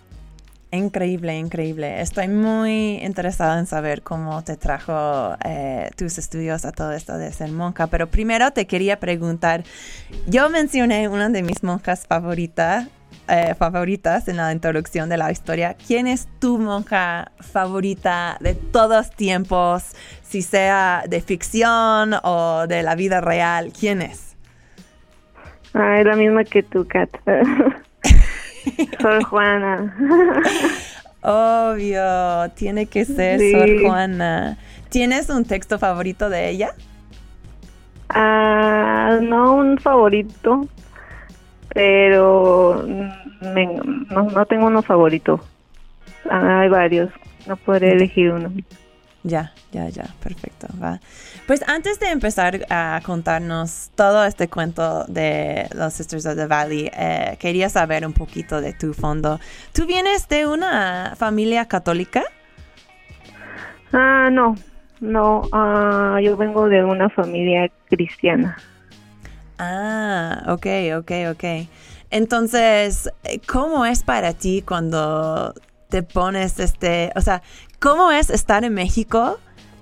Increíble, 0.72 1.36
increíble. 1.36 2.00
Estoy 2.00 2.28
muy 2.28 2.98
interesada 3.02 3.58
en 3.58 3.66
saber 3.66 4.02
cómo 4.02 4.44
te 4.44 4.56
trajo 4.56 5.34
eh, 5.44 5.90
tus 5.96 6.16
estudios 6.16 6.64
a 6.64 6.70
todo 6.70 6.92
esto 6.92 7.18
de 7.18 7.32
ser 7.32 7.50
monja, 7.50 7.88
pero 7.88 8.06
primero 8.06 8.52
te 8.52 8.68
quería 8.68 9.00
preguntar, 9.00 9.64
yo 10.28 10.48
mencioné 10.48 11.08
una 11.08 11.28
de 11.28 11.42
mis 11.42 11.64
monjas 11.64 12.06
favoritas, 12.06 12.86
eh, 13.30 13.54
favoritas 13.54 14.28
en 14.28 14.36
la 14.36 14.52
introducción 14.52 15.08
de 15.08 15.16
la 15.16 15.30
historia. 15.30 15.74
¿Quién 15.74 16.06
es 16.06 16.28
tu 16.38 16.58
monja 16.58 17.30
favorita 17.38 18.36
de 18.40 18.54
todos 18.54 19.10
tiempos, 19.10 19.94
si 20.22 20.42
sea 20.42 21.04
de 21.08 21.20
ficción 21.20 22.14
o 22.22 22.66
de 22.66 22.82
la 22.82 22.94
vida 22.94 23.20
real? 23.20 23.72
¿Quién 23.78 24.02
es? 24.02 24.36
Ah, 25.74 26.00
es 26.00 26.06
la 26.06 26.16
misma 26.16 26.44
que 26.44 26.62
tú, 26.62 26.86
Kat. 26.88 27.08
Sor 29.00 29.22
Juana. 29.24 29.94
Obvio, 31.22 32.50
tiene 32.54 32.86
que 32.86 33.04
ser 33.04 33.38
Sí. 33.38 33.52
Sor 33.52 33.80
Juana. 33.82 34.58
¿Tienes 34.88 35.30
un 35.30 35.44
texto 35.44 35.78
favorito 35.78 36.28
de 36.28 36.48
ella? 36.48 36.74
Ah, 38.08 39.18
no 39.22 39.54
un 39.54 39.78
favorito, 39.78 40.66
pero 41.74 42.84
me- 43.40 43.66
no, 44.10 44.22
no 44.24 44.46
tengo 44.46 44.66
uno 44.66 44.82
favorito. 44.82 45.40
Ah, 46.30 46.60
hay 46.60 46.68
varios. 46.68 47.10
No 47.46 47.56
podré 47.56 47.92
elegir 47.92 48.32
uno. 48.32 48.52
Ya, 49.22 49.52
ya, 49.72 49.88
ya, 49.88 50.04
perfecto. 50.22 50.66
Va. 50.82 50.98
Pues 51.46 51.66
antes 51.68 51.98
de 52.00 52.08
empezar 52.10 52.60
a 52.70 53.00
contarnos 53.04 53.90
todo 53.94 54.24
este 54.24 54.48
cuento 54.48 55.04
de 55.06 55.68
los 55.74 55.92
Sisters 55.94 56.24
of 56.26 56.36
the 56.36 56.46
Valley, 56.46 56.90
eh, 56.96 57.36
quería 57.38 57.68
saber 57.68 58.06
un 58.06 58.12
poquito 58.12 58.60
de 58.60 58.72
tu 58.72 58.94
fondo. 58.94 59.38
¿Tú 59.74 59.86
vienes 59.86 60.28
de 60.28 60.46
una 60.46 61.14
familia 61.18 61.66
católica? 61.66 62.22
Ah, 63.92 64.28
no. 64.30 64.54
No, 65.00 65.42
ah, 65.52 66.18
yo 66.22 66.36
vengo 66.36 66.68
de 66.68 66.84
una 66.84 67.08
familia 67.08 67.70
cristiana. 67.88 68.56
Ah, 69.62 70.42
ok, 70.48 70.66
ok, 71.00 71.12
ok. 71.32 71.44
Entonces, 72.08 73.10
eh, 73.24 73.40
¿cómo 73.46 73.84
es 73.84 74.02
para 74.02 74.32
ti 74.32 74.62
cuando 74.66 75.52
te 75.90 76.02
pones 76.02 76.58
este, 76.60 77.12
o 77.14 77.20
sea, 77.20 77.42
cómo 77.78 78.10
es 78.10 78.30
estar 78.30 78.64
en 78.64 78.72
México 78.72 79.38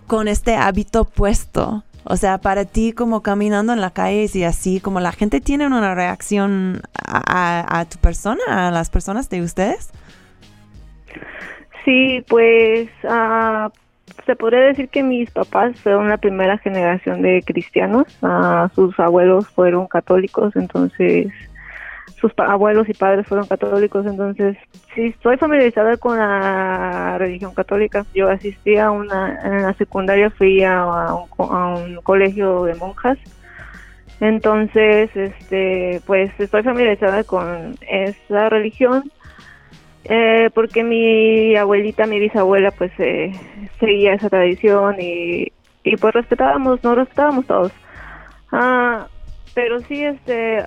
con 0.08 0.26
este 0.26 0.56
hábito 0.56 1.04
puesto? 1.04 1.84
O 2.02 2.16
sea, 2.16 2.38
para 2.38 2.64
ti 2.64 2.92
como 2.92 3.22
caminando 3.22 3.72
en 3.72 3.80
la 3.80 3.90
calle 3.90 4.28
y 4.34 4.42
así, 4.42 4.80
como 4.80 4.98
la 4.98 5.12
gente 5.12 5.40
tiene 5.40 5.68
una 5.68 5.94
reacción 5.94 6.82
a, 7.06 7.86
tu 7.88 7.98
persona, 7.98 8.66
a 8.66 8.70
las 8.72 8.90
personas 8.90 9.30
de 9.30 9.42
ustedes. 9.42 9.90
Sí, 11.84 12.24
pues 12.26 12.88
ah, 13.08 13.70
se 14.26 14.37
podría 14.37 14.61
decir 14.61 14.88
que 14.88 15.02
mis 15.02 15.31
papás 15.31 15.81
fueron 15.81 16.09
la 16.09 16.16
primera 16.16 16.59
generación 16.59 17.22
de 17.22 17.42
cristianos. 17.44 18.07
Ah, 18.22 18.70
sus 18.74 18.98
abuelos 19.00 19.48
fueron 19.48 19.87
católicos, 19.87 20.54
entonces 20.57 21.28
sus 22.20 22.33
abuelos 22.37 22.88
y 22.88 22.94
padres 22.94 23.26
fueron 23.26 23.46
católicos, 23.46 24.04
entonces 24.04 24.57
sí 24.94 25.07
estoy 25.07 25.37
familiarizada 25.37 25.96
con 25.96 26.18
la 26.18 27.16
religión 27.18 27.54
católica. 27.54 28.04
Yo 28.14 28.28
asistí 28.28 28.76
a 28.76 28.90
una, 28.90 29.40
en 29.44 29.62
la 29.62 29.74
secundaria 29.74 30.31
fui 30.31 30.62
a, 30.64 30.83
a 30.83 31.14
un, 31.14 31.28
a 31.38 31.74
un 31.76 31.96
colegio 32.02 32.64
de 32.64 32.74
monjas. 32.74 33.18
Entonces, 34.20 35.11
este, 35.14 36.00
pues 36.07 36.33
estoy 36.38 36.62
familiarizada 36.62 37.22
con 37.22 37.76
esa 37.88 38.48
religión. 38.48 39.12
Eh, 40.04 40.50
porque 40.54 40.84
mi 40.84 41.54
abuelita, 41.56 42.06
mi 42.06 42.18
bisabuela, 42.18 42.70
pues 42.70 42.92
eh, 42.98 43.32
seguía 43.78 44.14
esa 44.14 44.30
tradición 44.30 44.96
y, 45.00 45.52
y 45.84 45.96
pues 45.96 46.14
respetábamos, 46.14 46.82
no 46.82 46.94
respetábamos 46.94 47.46
todos. 47.46 47.72
Ah, 48.52 49.06
pero 49.54 49.80
sí, 49.80 50.04
este, 50.04 50.64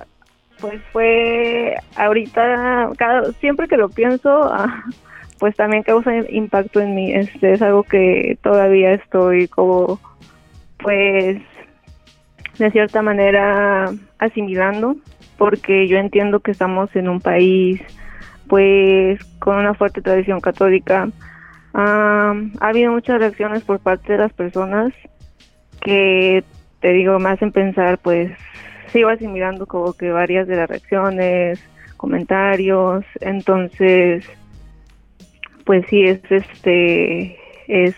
pues 0.60 0.80
fue 0.92 1.74
ahorita, 1.96 2.90
cada, 2.96 3.32
siempre 3.34 3.66
que 3.66 3.76
lo 3.76 3.88
pienso, 3.88 4.44
ah, 4.44 4.84
pues 5.38 5.56
también 5.56 5.82
causa 5.82 6.12
impacto 6.30 6.80
en 6.80 6.94
mí. 6.94 7.12
Este 7.12 7.54
es 7.54 7.62
algo 7.62 7.82
que 7.82 8.38
todavía 8.42 8.92
estoy 8.92 9.48
como, 9.48 9.98
pues, 10.78 11.42
de 12.58 12.70
cierta 12.70 13.02
manera 13.02 13.90
asimilando, 14.18 14.96
porque 15.36 15.88
yo 15.88 15.98
entiendo 15.98 16.40
que 16.40 16.52
estamos 16.52 16.94
en 16.94 17.08
un 17.08 17.20
país 17.20 17.80
pues 18.52 19.18
con 19.38 19.56
una 19.56 19.72
fuerte 19.72 20.02
tradición 20.02 20.42
católica. 20.42 21.08
Am, 21.72 22.52
ha 22.60 22.68
habido 22.68 22.92
muchas 22.92 23.18
reacciones 23.18 23.62
por 23.62 23.80
parte 23.80 24.12
de 24.12 24.18
las 24.18 24.32
personas 24.34 24.92
que, 25.80 26.44
te 26.80 26.92
digo, 26.92 27.18
me 27.18 27.30
hacen 27.30 27.50
pensar, 27.50 27.96
pues 27.96 28.30
sigo 28.88 29.08
asimilando 29.08 29.64
como 29.64 29.94
que 29.94 30.10
varias 30.10 30.46
de 30.48 30.56
las 30.56 30.68
reacciones, 30.68 31.66
comentarios, 31.96 33.06
entonces, 33.22 34.26
pues 35.64 35.86
sí, 35.88 36.02
es 36.02 36.20
este, 36.30 37.38
es, 37.68 37.96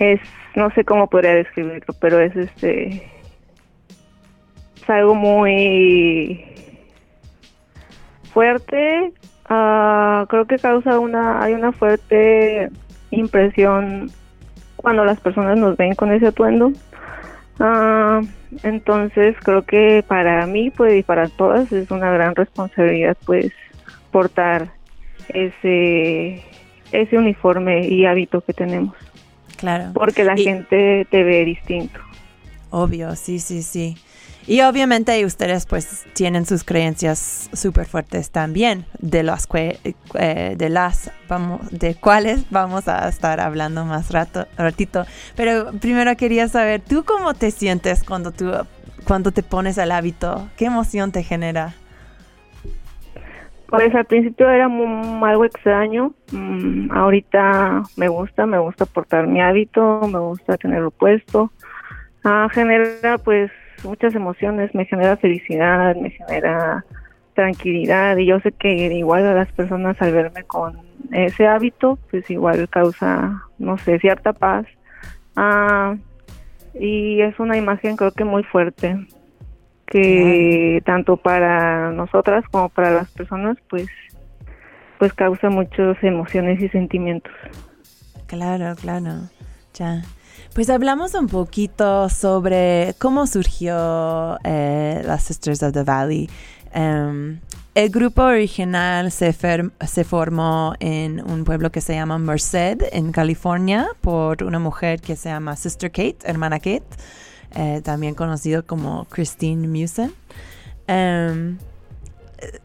es, 0.00 0.18
no 0.56 0.68
sé 0.70 0.84
cómo 0.84 1.08
podría 1.08 1.34
describirlo, 1.34 1.94
pero 2.00 2.18
es 2.18 2.34
este, 2.34 3.08
es 4.82 4.90
algo 4.90 5.14
muy 5.14 6.44
fuerte. 8.32 9.12
ah, 9.48 10.24
creo 10.28 10.46
que 10.46 10.56
causa 10.58 10.98
una, 10.98 11.42
hay 11.42 11.52
una 11.54 11.72
fuerte 11.72 12.70
impresión 13.10 14.10
cuando 14.76 15.04
las 15.04 15.20
personas 15.20 15.58
nos 15.58 15.76
ven 15.76 15.94
con 15.94 16.10
ese 16.12 16.28
atuendo. 16.28 16.72
Ah, 17.60 18.20
entonces 18.62 19.36
creo 19.42 19.62
que 19.62 20.02
para 20.06 20.46
mí, 20.46 20.70
pues 20.70 20.98
y 20.98 21.02
para 21.02 21.28
todas 21.28 21.70
es 21.72 21.90
una 21.90 22.10
gran 22.10 22.34
responsabilidad, 22.34 23.16
pues 23.26 23.52
portar 24.10 24.70
ese 25.28 26.42
ese 26.92 27.16
uniforme 27.16 27.86
y 27.88 28.04
hábito 28.04 28.42
que 28.42 28.52
tenemos, 28.52 28.94
Claro. 29.56 29.92
porque 29.94 30.24
la 30.24 30.38
Y- 30.38 30.44
gente 30.44 31.06
te 31.10 31.24
ve 31.24 31.44
distinto. 31.44 31.98
Obvio, 32.70 33.14
sí, 33.16 33.38
sí, 33.38 33.62
sí. 33.62 33.96
Y 34.46 34.60
obviamente 34.62 35.24
ustedes 35.24 35.66
pues 35.66 36.04
tienen 36.14 36.46
sus 36.46 36.64
creencias 36.64 37.48
súper 37.52 37.86
fuertes 37.86 38.30
también, 38.30 38.84
de 38.98 39.22
las 39.22 39.48
eh, 39.54 40.54
de 40.56 40.68
las 40.68 41.12
vamos, 41.28 41.60
de 41.70 41.94
cuáles 41.94 42.50
vamos 42.50 42.88
a 42.88 43.08
estar 43.08 43.40
hablando 43.40 43.84
más 43.84 44.10
rato, 44.10 44.46
ratito. 44.56 45.04
Pero 45.36 45.72
primero 45.80 46.16
quería 46.16 46.48
saber, 46.48 46.80
¿tú 46.80 47.04
cómo 47.04 47.34
te 47.34 47.50
sientes 47.50 48.02
cuando 48.02 48.32
tú 48.32 48.50
cuando 49.04 49.32
te 49.32 49.42
pones 49.42 49.78
el 49.78 49.92
hábito? 49.92 50.48
¿Qué 50.56 50.66
emoción 50.66 51.12
te 51.12 51.22
genera? 51.22 51.74
Pues 53.68 53.94
al 53.94 54.04
principio 54.04 54.50
era 54.50 54.66
algo 54.66 55.44
extraño, 55.44 56.12
mm, 56.30 56.92
ahorita 56.92 57.82
me 57.96 58.08
gusta, 58.08 58.44
me 58.44 58.58
gusta 58.58 58.84
portar 58.84 59.26
mi 59.26 59.40
hábito, 59.40 60.00
me 60.12 60.18
gusta 60.18 60.58
tenerlo 60.58 60.90
puesto, 60.90 61.50
Ah, 62.24 62.48
genera 62.52 63.18
pues 63.18 63.50
muchas 63.84 64.14
emociones, 64.14 64.74
me 64.74 64.84
genera 64.84 65.16
felicidad, 65.16 65.96
me 65.96 66.10
genera 66.10 66.84
tranquilidad 67.34 68.16
y 68.18 68.26
yo 68.26 68.40
sé 68.40 68.52
que 68.52 68.72
igual 68.94 69.26
a 69.26 69.34
las 69.34 69.50
personas 69.52 70.00
al 70.02 70.12
verme 70.12 70.44
con 70.44 70.78
ese 71.12 71.46
hábito 71.46 71.98
pues 72.10 72.28
igual 72.30 72.68
causa, 72.68 73.42
no 73.58 73.78
sé, 73.78 73.98
cierta 73.98 74.32
paz 74.32 74.66
Ah, 75.34 75.96
y 76.74 77.20
es 77.22 77.38
una 77.38 77.56
imagen 77.56 77.96
creo 77.96 78.12
que 78.12 78.24
muy 78.24 78.44
fuerte 78.44 79.06
que 79.86 80.82
tanto 80.84 81.16
para 81.16 81.90
nosotras 81.92 82.44
como 82.50 82.68
para 82.68 82.90
las 82.90 83.10
personas 83.10 83.56
pues 83.68 83.88
pues 84.98 85.12
causa 85.14 85.50
muchas 85.50 85.96
emociones 86.02 86.62
y 86.62 86.68
sentimientos. 86.68 87.32
Claro, 88.26 88.76
claro. 88.76 89.28
Ya. 89.74 90.02
Pues 90.54 90.68
hablamos 90.68 91.14
un 91.14 91.28
poquito 91.28 92.10
sobre 92.10 92.94
cómo 92.98 93.26
surgió 93.26 94.38
eh, 94.44 95.02
las 95.02 95.22
Sisters 95.22 95.62
of 95.62 95.72
the 95.72 95.82
Valley. 95.82 96.28
Em, 96.74 97.40
el 97.74 97.88
grupo 97.88 98.22
original 98.24 99.10
se, 99.10 99.32
formó 99.32 100.74
en 100.78 101.24
un 101.24 101.44
pueblo 101.44 101.72
que 101.72 101.80
se 101.80 101.94
llama 101.94 102.18
Merced, 102.18 102.82
en 102.92 103.12
California, 103.12 103.88
por 104.02 104.44
una 104.44 104.58
mujer 104.58 105.00
que 105.00 105.16
se 105.16 105.30
llama 105.30 105.56
Sister 105.56 105.90
Kate, 105.90 106.18
hermana 106.24 106.58
Kate, 106.58 106.84
eh, 107.54 107.80
también 107.82 108.14
conocido 108.14 108.66
como 108.66 109.06
Christine 109.06 109.66
Musen. 109.66 110.12
Em, 110.86 111.56
eh, 112.36 112.60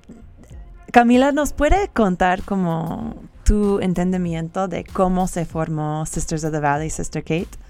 Camila, 0.91 1.32
¿nos 1.32 1.54
puede 1.54 1.88
contar 1.88 2.43
como 2.43 3.15
tu 3.45 3.80
entendimiento 3.80 4.67
de 4.67 4.84
cómo 4.84 5.28
se 5.28 5.45
formó 5.45 6.06
Sisters 6.06 6.43
of 6.43 6.52
the 6.52 6.60
Valley, 6.60 6.89
Sister 6.89 7.23
Kate? 7.23 7.66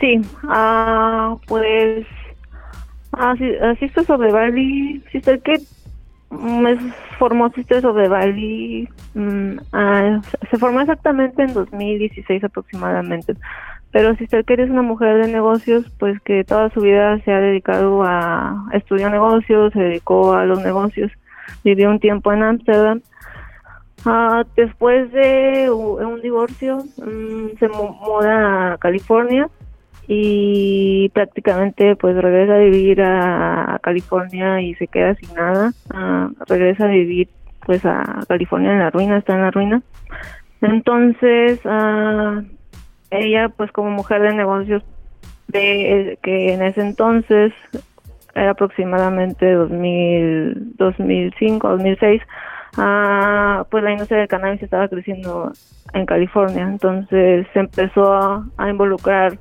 Sí, 0.00 0.20
ah, 0.48 1.36
pues 1.46 2.06
ah, 3.12 3.34
sí, 3.38 3.50
ah, 3.62 3.74
Sisters 3.78 4.10
of 4.10 4.20
the 4.20 4.32
Valley, 4.32 5.02
Sister 5.12 5.40
Kate 5.42 5.62
mm, 6.30 6.66
es- 6.66 6.94
formó 7.18 7.50
Sisters 7.50 7.84
of 7.84 7.96
the 7.96 8.08
Valley, 8.08 8.88
mm, 9.14 9.56
ah, 9.72 10.20
se 10.50 10.56
formó 10.58 10.80
exactamente 10.80 11.42
en 11.42 11.54
2016 11.54 12.42
aproximadamente, 12.42 13.34
pero 13.92 14.14
Sister 14.16 14.44
Kate 14.44 14.64
es 14.64 14.70
una 14.70 14.82
mujer 14.82 15.24
de 15.24 15.30
negocios, 15.32 15.84
pues 15.98 16.20
que 16.22 16.42
toda 16.42 16.70
su 16.70 16.80
vida 16.80 17.18
se 17.20 17.32
ha 17.32 17.38
dedicado 17.40 18.02
a 18.02 18.64
estudiar 18.72 19.12
negocios, 19.12 19.72
se 19.72 19.80
dedicó 19.80 20.32
a 20.34 20.44
los 20.46 20.62
negocios, 20.64 21.12
vivió 21.62 21.90
un 21.90 22.00
tiempo 22.00 22.32
en 22.32 22.42
Ámsterdam. 22.42 23.02
Ah, 24.04 24.42
después 24.56 25.12
de 25.12 25.70
un 25.70 26.20
divorcio, 26.22 26.78
mm, 26.96 27.56
se 27.60 27.68
mu- 27.68 27.92
muda 28.04 28.72
a 28.72 28.78
California 28.78 29.48
y 30.14 31.08
prácticamente 31.14 31.96
pues 31.96 32.14
regresa 32.16 32.56
a 32.56 32.58
vivir 32.58 33.00
a, 33.00 33.78
California 33.82 34.60
y 34.60 34.74
se 34.74 34.86
queda 34.86 35.14
sin 35.14 35.34
nada. 35.34 35.72
Ah, 35.90 36.28
regresa 36.46 36.84
a 36.84 36.88
vivir 36.88 37.30
pues 37.64 37.82
a 37.86 38.20
California 38.28 38.72
en 38.72 38.80
la 38.80 38.90
ruina, 38.90 39.16
está 39.16 39.32
en 39.34 39.40
la 39.40 39.50
ruina. 39.50 39.82
Entonces, 40.60 41.60
ah, 41.64 42.42
ella 43.10 43.48
pues 43.48 43.72
como 43.72 43.90
mujer 43.90 44.20
de 44.20 44.34
negocios 44.34 44.82
de 45.48 46.18
que 46.22 46.52
en 46.52 46.62
ese 46.62 46.82
entonces 46.82 47.54
era 48.34 48.50
aproximadamente 48.50 49.50
2000, 49.50 50.76
2005, 50.76 51.68
2006, 51.68 52.22
ah, 52.76 53.64
pues 53.70 53.82
la 53.82 53.92
industria 53.92 54.18
del 54.18 54.28
cannabis 54.28 54.62
estaba 54.62 54.88
creciendo 54.88 55.52
en 55.94 56.04
California, 56.04 56.64
entonces 56.64 57.46
se 57.54 57.60
empezó 57.60 58.44
a 58.58 58.70
involucrar 58.70 59.38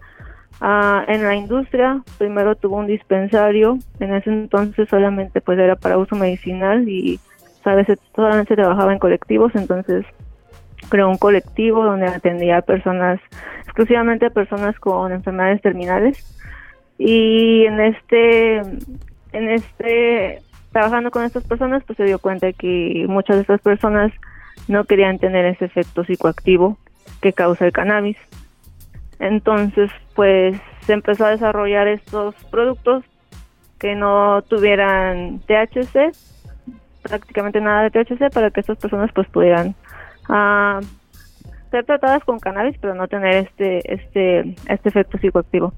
ah, 0.62 1.04
en 1.08 1.24
la 1.24 1.36
industria. 1.36 2.02
Primero 2.18 2.56
tuvo 2.56 2.78
un 2.78 2.88
dispensario, 2.88 3.78
en 4.00 4.14
ese 4.14 4.30
entonces 4.30 4.88
solamente 4.90 5.42
pues 5.42 5.60
era 5.60 5.76
para 5.76 5.98
uso 5.98 6.16
medicinal 6.16 6.88
y 6.88 7.20
sabes 7.64 7.88
solamente 8.16 8.56
trabajaba 8.56 8.94
en 8.94 9.00
colectivos, 9.00 9.52
entonces 9.56 10.06
creó 10.90 11.10
un 11.10 11.18
colectivo 11.18 11.84
donde 11.84 12.08
atendía 12.08 12.58
a 12.58 12.62
personas, 12.62 13.20
exclusivamente 13.64 14.28
a 14.28 14.30
personas 14.30 14.80
con 14.80 15.12
enfermedades 15.12 15.62
terminales. 15.62 16.38
Y 16.98 17.66
en 17.66 17.80
este, 17.80 18.58
en 18.58 19.50
este, 19.50 20.42
trabajando 20.72 21.12
con 21.12 21.24
estas 21.24 21.44
personas, 21.46 21.84
pues 21.86 21.98
se 21.98 22.04
dio 22.04 22.20
cuenta 22.20 22.54
que 22.54 23.06
muchas 23.08 23.38
de 23.38 23.42
estas 23.42 23.62
personas 23.62 24.12
no 24.68 24.84
querían 24.86 25.18
tener 25.18 25.46
ese 25.46 25.66
efecto 25.66 26.04
psicoactivo 26.04 26.78
que 27.22 27.34
causa 27.34 27.66
el 27.66 27.72
cannabis. 27.72 28.18
Entonces, 29.22 29.92
pues 30.16 30.60
se 30.82 30.94
empezó 30.94 31.26
a 31.26 31.30
desarrollar 31.30 31.88
estos 31.88 32.34
productos 32.46 33.06
que 33.78 33.96
no 33.96 34.42
tuvieran 34.42 35.42
THC, 35.42 36.12
prácticamente 37.04 37.62
nada 37.62 37.84
de 37.84 37.92
THC, 37.92 38.34
para 38.34 38.50
que 38.50 38.62
estas 38.62 38.80
personas 38.80 39.12
pues 39.14 39.28
pudieran 39.28 39.76
ah, 40.28 40.80
ser 41.70 41.86
tratadas 41.86 42.24
con 42.24 42.40
cannabis, 42.40 42.76
pero 42.82 42.96
no 42.96 43.08
tener 43.08 43.36
este 43.36 43.94
este 43.94 44.56
este 44.68 44.90
efecto 44.90 45.20
psicoactivo. 45.20 45.72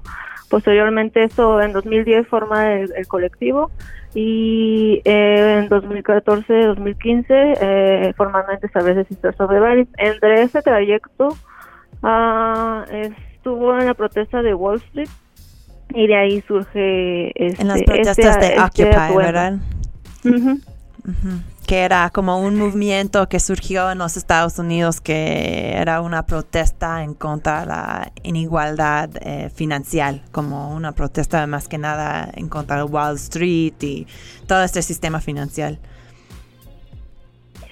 Posteriormente, 0.48 1.22
esto 1.22 1.60
en 1.60 1.74
2010 1.74 2.26
forma 2.26 2.72
el, 2.72 3.06
colectivo 3.08 3.70
y 4.14 5.02
eh, 5.04 5.58
en 5.58 5.68
2014-2015 5.68 7.24
eh, 7.60 8.14
formalmente 8.16 8.66
establece 8.66 9.04
Sisters 9.04 9.38
of. 9.38 9.50
Entre 9.98 10.42
ese 10.42 10.62
trayecto 10.62 11.36
ah, 12.02 12.84
estuvo 13.44 13.78
en 13.78 13.84
la 13.84 13.92
protesta 13.92 14.40
de 14.40 14.54
Wall 14.54 14.76
Street 14.76 15.08
y 15.90 16.06
de 16.06 16.16
ahí 16.16 16.42
surge 16.48 17.28
este, 17.34 17.60
En 17.60 17.68
las 17.68 17.76
este- 17.76 17.92
protestas 17.92 18.40
de 18.40 18.46
este 18.46 18.60
Occupy, 18.60 18.96
atuendo. 18.96 19.16
¿verdad? 19.18 19.58
Que 21.66 21.80
era 21.80 22.08
como 22.10 22.40
un 22.40 22.56
movimiento 22.56 23.28
que 23.28 23.38
surgió 23.38 23.90
en 23.90 23.98
los 23.98 24.16
Estados 24.16 24.58
Unidos 24.58 25.02
que 25.02 25.74
era 25.76 26.00
una 26.00 26.24
protesta 26.24 27.02
en 27.02 27.12
contra 27.12 27.60
de 27.60 27.66
la 27.66 28.12
inigualdad 28.22 29.10
eh, 29.20 29.50
financiera, 29.54 30.18
como 30.32 30.74
una 30.74 30.92
protesta 30.92 31.46
más 31.46 31.68
que 31.68 31.76
nada 31.76 32.30
en 32.34 32.48
contra 32.48 32.76
de 32.78 32.84
Wall 32.84 33.16
Street 33.16 33.74
y 33.82 34.06
todo 34.46 34.62
este 34.64 34.80
sistema 34.80 35.20
financiero. 35.20 35.76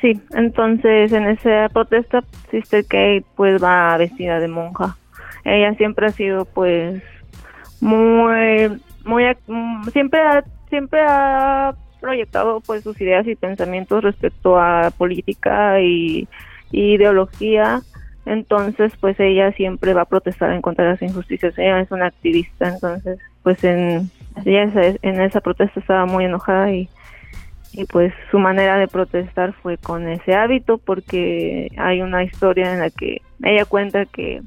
Sí, 0.02 0.20
entonces 0.32 1.12
en 1.12 1.28
esa 1.28 1.68
protesta 1.72 2.22
Sister 2.50 2.84
Kate 2.84 3.24
pues 3.36 3.62
va 3.62 3.96
vestida 3.96 4.38
de 4.38 4.48
monja. 4.48 4.96
Ella 5.44 5.74
siempre 5.74 6.06
ha 6.06 6.10
sido 6.10 6.44
pues 6.44 7.02
muy 7.80 8.80
muy 9.04 9.24
siempre 9.92 10.20
ha, 10.20 10.44
siempre 10.68 11.00
ha 11.06 11.74
proyectado 12.00 12.60
pues 12.60 12.82
sus 12.82 13.00
ideas 13.00 13.26
y 13.26 13.34
pensamientos 13.34 14.04
respecto 14.04 14.58
a 14.58 14.90
política 14.96 15.80
y, 15.80 16.28
y 16.70 16.94
ideología. 16.94 17.82
Entonces 18.24 18.92
pues 19.00 19.18
ella 19.18 19.52
siempre 19.52 19.94
va 19.94 20.02
a 20.02 20.06
protestar 20.06 20.52
en 20.52 20.62
contra 20.62 20.84
de 20.84 20.90
las 20.92 21.02
injusticias. 21.02 21.58
Ella 21.58 21.80
es 21.80 21.90
una 21.90 22.06
activista, 22.06 22.68
entonces 22.68 23.18
pues 23.42 23.62
en 23.64 24.10
ella 24.44 24.70
en 25.02 25.20
esa 25.20 25.40
protesta 25.40 25.80
estaba 25.80 26.06
muy 26.06 26.24
enojada 26.24 26.72
y 26.72 26.88
y 27.74 27.84
pues 27.86 28.12
su 28.30 28.38
manera 28.38 28.76
de 28.76 28.86
protestar 28.86 29.54
fue 29.54 29.78
con 29.78 30.06
ese 30.08 30.34
hábito 30.34 30.78
porque 30.78 31.68
hay 31.78 32.02
una 32.02 32.22
historia 32.22 32.72
en 32.72 32.80
la 32.80 32.90
que 32.90 33.22
ella 33.42 33.64
cuenta 33.64 34.04
que 34.04 34.42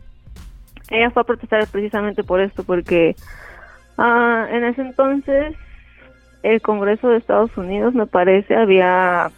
ella 0.90 1.10
fue 1.12 1.22
a 1.22 1.26
protestar 1.26 1.66
precisamente 1.68 2.24
por 2.24 2.42
esto 2.42 2.64
porque 2.64 3.16
ah, 3.98 4.48
en 4.52 4.64
ese 4.66 4.82
entonces 4.82 5.56
el 6.44 6.62
Congreso 6.62 7.10
de 7.10 7.18
Estados 7.18 7.56
Unidos 7.58 7.94
me 7.96 8.06
parece 8.06 8.56
había 8.56 9.32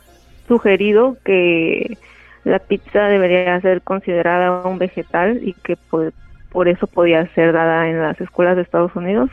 sugerido 0.48 1.18
que 1.24 1.98
la 2.44 2.60
pizza 2.60 3.08
debería 3.08 3.60
ser 3.62 3.82
considerada 3.82 4.62
un 4.68 4.78
vegetal 4.78 5.40
y 5.42 5.54
que 5.54 5.76
por, 5.76 6.14
por 6.50 6.68
eso 6.68 6.88
podía 6.88 7.26
ser 7.34 7.54
dada 7.54 7.90
en 7.90 8.02
las 8.02 8.20
escuelas 8.22 8.56
de 8.56 8.62
Estados 8.62 8.96
Unidos. 8.96 9.30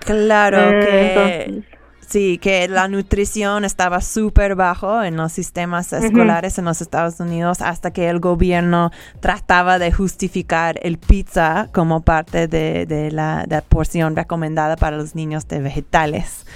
Claro 0.00 0.58
Eh, 0.58 0.80
que 0.80 1.08
entonces- 1.10 1.64
sí, 2.06 2.38
que 2.38 2.68
la 2.68 2.88
nutrición 2.88 3.64
estaba 3.64 4.00
súper 4.00 4.54
bajo 4.54 5.02
en 5.02 5.16
los 5.16 5.32
sistemas 5.32 5.92
escolares 5.92 6.58
en 6.58 6.64
los 6.64 6.80
Estados 6.80 7.20
Unidos 7.20 7.60
hasta 7.60 7.92
que 7.92 8.08
el 8.08 8.20
gobierno 8.20 8.90
trataba 9.20 9.78
de 9.78 9.92
justificar 9.92 10.78
el 10.82 10.98
pizza 10.98 11.68
como 11.72 12.02
parte 12.02 12.48
de, 12.48 12.86
de 12.86 13.10
la, 13.10 13.44
de 13.48 13.56
la 13.56 13.62
porción 13.62 14.16
recomendada 14.16 14.76
para 14.76 14.96
los 14.96 15.14
niños 15.14 15.46
de 15.48 15.60
vegetales. 15.60 16.46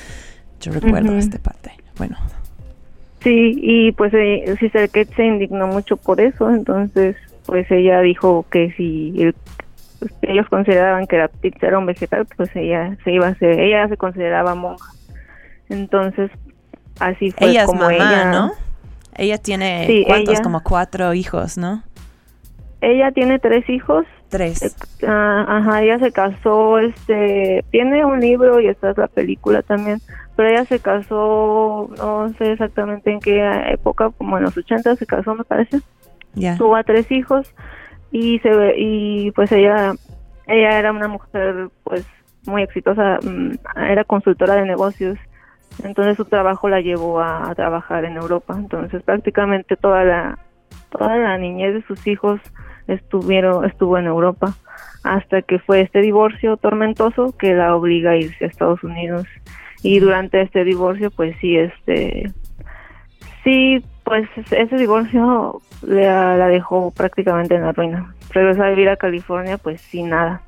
Yo 0.61 0.73
recuerdo 0.73 1.11
Ujú. 1.11 1.19
esta 1.19 1.39
parte. 1.39 1.73
Bueno, 1.97 2.17
Sí, 3.21 3.59
y 3.61 3.93
pues 3.93 4.15
eh, 4.15 4.55
Sister 4.61 4.89
Kate 4.91 5.13
se 5.17 5.25
indignó 5.25 5.67
mucho 5.67 5.97
por 5.97 6.21
eso, 6.21 6.51
entonces 6.51 7.17
pues 7.47 7.69
ella 7.71 8.01
dijo 8.01 8.47
que 8.51 8.73
si 8.77 9.13
el- 9.21 9.35
ellos 10.23 10.47
consideraban 10.49 11.09
que 11.09 11.17
la 11.19 11.27
pizza 11.27 11.67
era 11.67 11.79
un 11.79 11.87
vegetal, 11.87 12.27
pues 12.37 12.55
ella 12.55 12.97
se 13.03 13.11
iba 13.11 13.27
a 13.27 13.31
hacer, 13.31 13.59
ella 13.59 13.89
se 13.89 13.97
consideraba 13.97 14.55
monja. 14.55 14.93
Entonces, 15.69 16.31
así 17.01 17.31
fue 17.33 17.49
ella 17.51 17.61
es 17.63 17.67
como 17.67 17.81
mamá, 17.81 17.93
ella, 17.95 18.31
¿no? 18.33 18.53
Ella 19.17 19.39
tiene 19.39 19.87
Sí, 19.89 20.05
cuántos, 20.07 20.35
ella- 20.35 20.43
como 20.43 20.63
cuatro 20.63 21.13
hijos, 21.15 21.59
¿no? 21.59 21.83
Ella 22.81 23.11
tiene 23.11 23.39
tres 23.39 23.69
hijos. 23.69 24.07
Tres. 24.29 24.77
Ah, 25.07 25.45
ajá, 25.49 25.83
ella 25.83 25.99
se 25.99 26.13
casó, 26.13 26.79
este, 26.79 27.65
tiene 27.71 28.05
un 28.05 28.21
libro 28.21 28.61
y 28.61 28.69
esta 28.69 28.91
es 28.91 28.99
la 28.99 29.09
película 29.09 29.63
también, 29.63 30.01
pero 30.37 30.51
ella 30.51 30.65
se 30.67 30.79
casó, 30.79 31.89
no 31.97 32.29
sé 32.39 32.53
exactamente 32.53 33.11
en 33.11 33.21
qué 33.21 33.41
época, 33.73 34.11
como 34.11 34.37
en 34.37 34.45
los 34.45 34.57
80 34.57 34.95
se 34.97 35.07
casó, 35.07 35.35
me 35.35 35.45
parece. 35.45 35.81
Ya. 36.35 36.57
Tuvo 36.57 36.77
a 36.77 36.85
tres 36.85 37.11
hijos 37.11 37.53
y 38.13 38.39
se 38.41 38.51
y 38.77 39.31
pues 39.33 39.51
ella 39.51 39.95
ella 40.47 40.79
era 40.79 40.93
una 40.93 41.09
mujer 41.09 41.69
pues 41.85 42.05
muy 42.47 42.63
exitosa, 42.63 43.19
mm, 43.23 43.53
era 43.91 44.05
consultora 44.05 44.55
de 44.55 44.67
negocios. 44.67 45.19
Entonces 45.83 46.17
su 46.17 46.25
trabajo 46.25 46.69
la 46.69 46.81
llevó 46.81 47.21
a, 47.21 47.51
a 47.51 47.55
trabajar 47.55 48.05
en 48.05 48.17
Europa. 48.17 48.55
Entonces 48.57 49.03
prácticamente 49.03 49.77
toda 49.77 50.05
la 50.05 50.39
toda 50.91 51.17
la 51.17 51.37
niñez 51.39 51.75
de 51.75 51.83
sus 51.83 52.07
hijos 52.07 52.41
estuvieron 52.87 53.65
estuvo 53.65 53.99
en 53.99 54.07
Europa 54.07 54.55
hasta 55.05 55.43
que 55.43 55.59
fue 55.59 55.83
este 55.83 56.01
divorcio 56.01 56.57
tormentoso 56.57 57.37
que 57.37 57.55
la 57.55 57.77
obliga 57.77 58.13
a 58.13 58.17
irse 58.17 58.45
a 58.45 58.49
Estados 58.49 58.83
Unidos. 58.83 59.27
Y 59.83 60.01
durante 60.01 60.41
este 60.41 60.65
divorcio 60.65 61.11
pues 61.11 61.37
sí 61.41 61.57
este 61.57 62.33
sí 63.45 63.85
pues 64.05 64.29
ese 64.51 64.77
divorcio 64.77 65.61
la, 65.83 66.37
la 66.37 66.49
dejó 66.49 66.91
prácticamente 66.91 67.55
en 67.55 67.63
la 67.63 67.73
ruina. 67.73 68.15
Regresó 68.31 68.65
a 68.65 68.71
vivir 68.71 68.89
a 68.89 68.97
California 68.97 69.59
pues 69.59 69.81
sin 69.81 70.11
nada. 70.11 70.43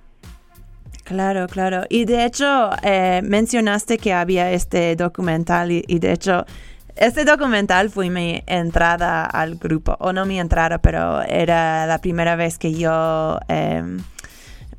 Claro, 1.11 1.49
claro. 1.49 1.83
Y 1.89 2.05
de 2.05 2.25
hecho, 2.25 2.71
eh, 2.85 3.21
mencionaste 3.25 3.99
que 3.99 4.13
había 4.13 4.53
este 4.53 4.95
documental 4.95 5.73
y, 5.73 5.99
de 5.99 6.13
hecho, 6.13 6.47
este 6.95 7.25
documental 7.25 7.91
fue 7.91 8.11
mi 8.11 8.45
entrada 8.47 9.25
al 9.25 9.57
grupo, 9.57 9.97
o 9.99 10.13
no 10.13 10.25
mi 10.25 10.39
entrada, 10.39 10.79
pero 10.79 11.21
era 11.23 11.85
la 11.87 11.99
primera 11.99 12.37
vez 12.37 12.59
que 12.59 12.75
yo 12.75 13.41
em, 13.49 13.99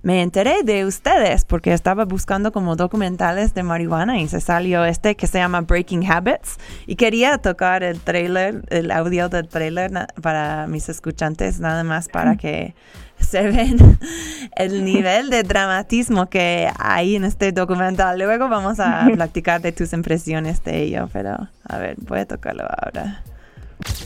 me 0.04 0.22
enteré 0.22 0.64
de 0.64 0.86
ustedes 0.86 1.46
porque 1.46 1.74
estaba 1.74 2.06
buscando 2.06 2.52
como 2.52 2.76
documentales 2.76 3.54
de 3.54 3.64
marihuana 3.64 4.20
y 4.20 4.28
se 4.28 4.42
salió 4.42 4.84
este 4.86 5.16
que 5.16 5.28
se 5.28 5.38
llama 5.38 5.62
Breaking 5.62 6.10
Habits 6.10 6.58
y 6.88 6.96
quería 6.96 7.38
tocar 7.38 7.84
el 7.84 8.00
trailer, 8.00 8.64
el 8.70 8.92
audio 8.92 9.30
del 9.30 9.48
trailer 9.48 9.92
para 10.22 10.68
mis 10.68 10.90
escuchantes, 10.90 11.60
nada 11.60 11.84
más 11.84 12.08
para 12.08 12.36
que 12.36 12.74
se 13.20 13.44
ven 13.52 13.78
el 14.56 14.84
nivel 14.84 15.30
de 15.30 15.44
dramatismo 15.44 16.30
que 16.30 16.70
hay 16.80 17.16
en 17.16 17.24
este 17.24 17.52
documental. 17.52 18.18
Luego 18.18 18.50
vamos 18.50 18.80
a 18.80 19.08
platicar 19.14 19.62
de 19.62 19.72
tus 19.72 19.94
impresiones 19.94 20.64
de 20.64 20.82
ello, 20.82 21.10
pero 21.14 21.48
a 21.64 21.78
ver, 21.78 21.96
voy 22.00 22.20
a 22.20 22.26
tocarlo 22.26 22.64
ahora. 22.64 23.24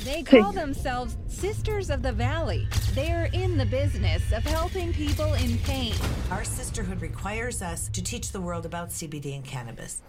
They 0.04 0.24
call 0.24 0.52
themselves 0.52 1.18
Sisters 1.28 1.90
of 1.90 2.02
the 2.02 2.12
Valley. 2.12 2.68
They 2.94 3.12
are 3.12 3.30
in 3.34 3.58
the 3.58 3.66
business 3.66 4.32
of 4.32 4.44
helping 4.44 4.94
people 4.94 5.34
in 5.34 5.58
pain. 5.60 5.94
Our 6.30 6.44
sisterhood 6.44 7.02
requires 7.02 7.62
us 7.62 7.90
to 7.90 8.04
teach 8.04 8.32
the 8.32 8.40
world 8.40 8.66
about 8.66 8.90
CBD 8.90 9.36
and 9.36 9.44
cannabis. 9.44 10.02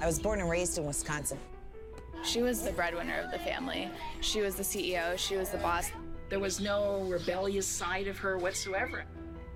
I 0.00 0.06
was 0.06 0.18
born 0.18 0.40
and 0.40 0.50
raised 0.50 0.76
in 0.76 0.84
Wisconsin. 0.84 1.38
She 2.24 2.42
was 2.42 2.62
the 2.62 2.72
breadwinner 2.72 3.20
of 3.20 3.30
the 3.30 3.38
family. 3.38 3.88
She 4.20 4.40
was 4.40 4.56
the 4.56 4.62
CEO. 4.62 5.16
She 5.16 5.36
was 5.36 5.50
the 5.50 5.58
boss. 5.58 5.90
There 6.28 6.40
was 6.40 6.60
no 6.60 7.02
rebellious 7.02 7.66
side 7.66 8.08
of 8.08 8.18
her 8.18 8.38
whatsoever. 8.38 9.04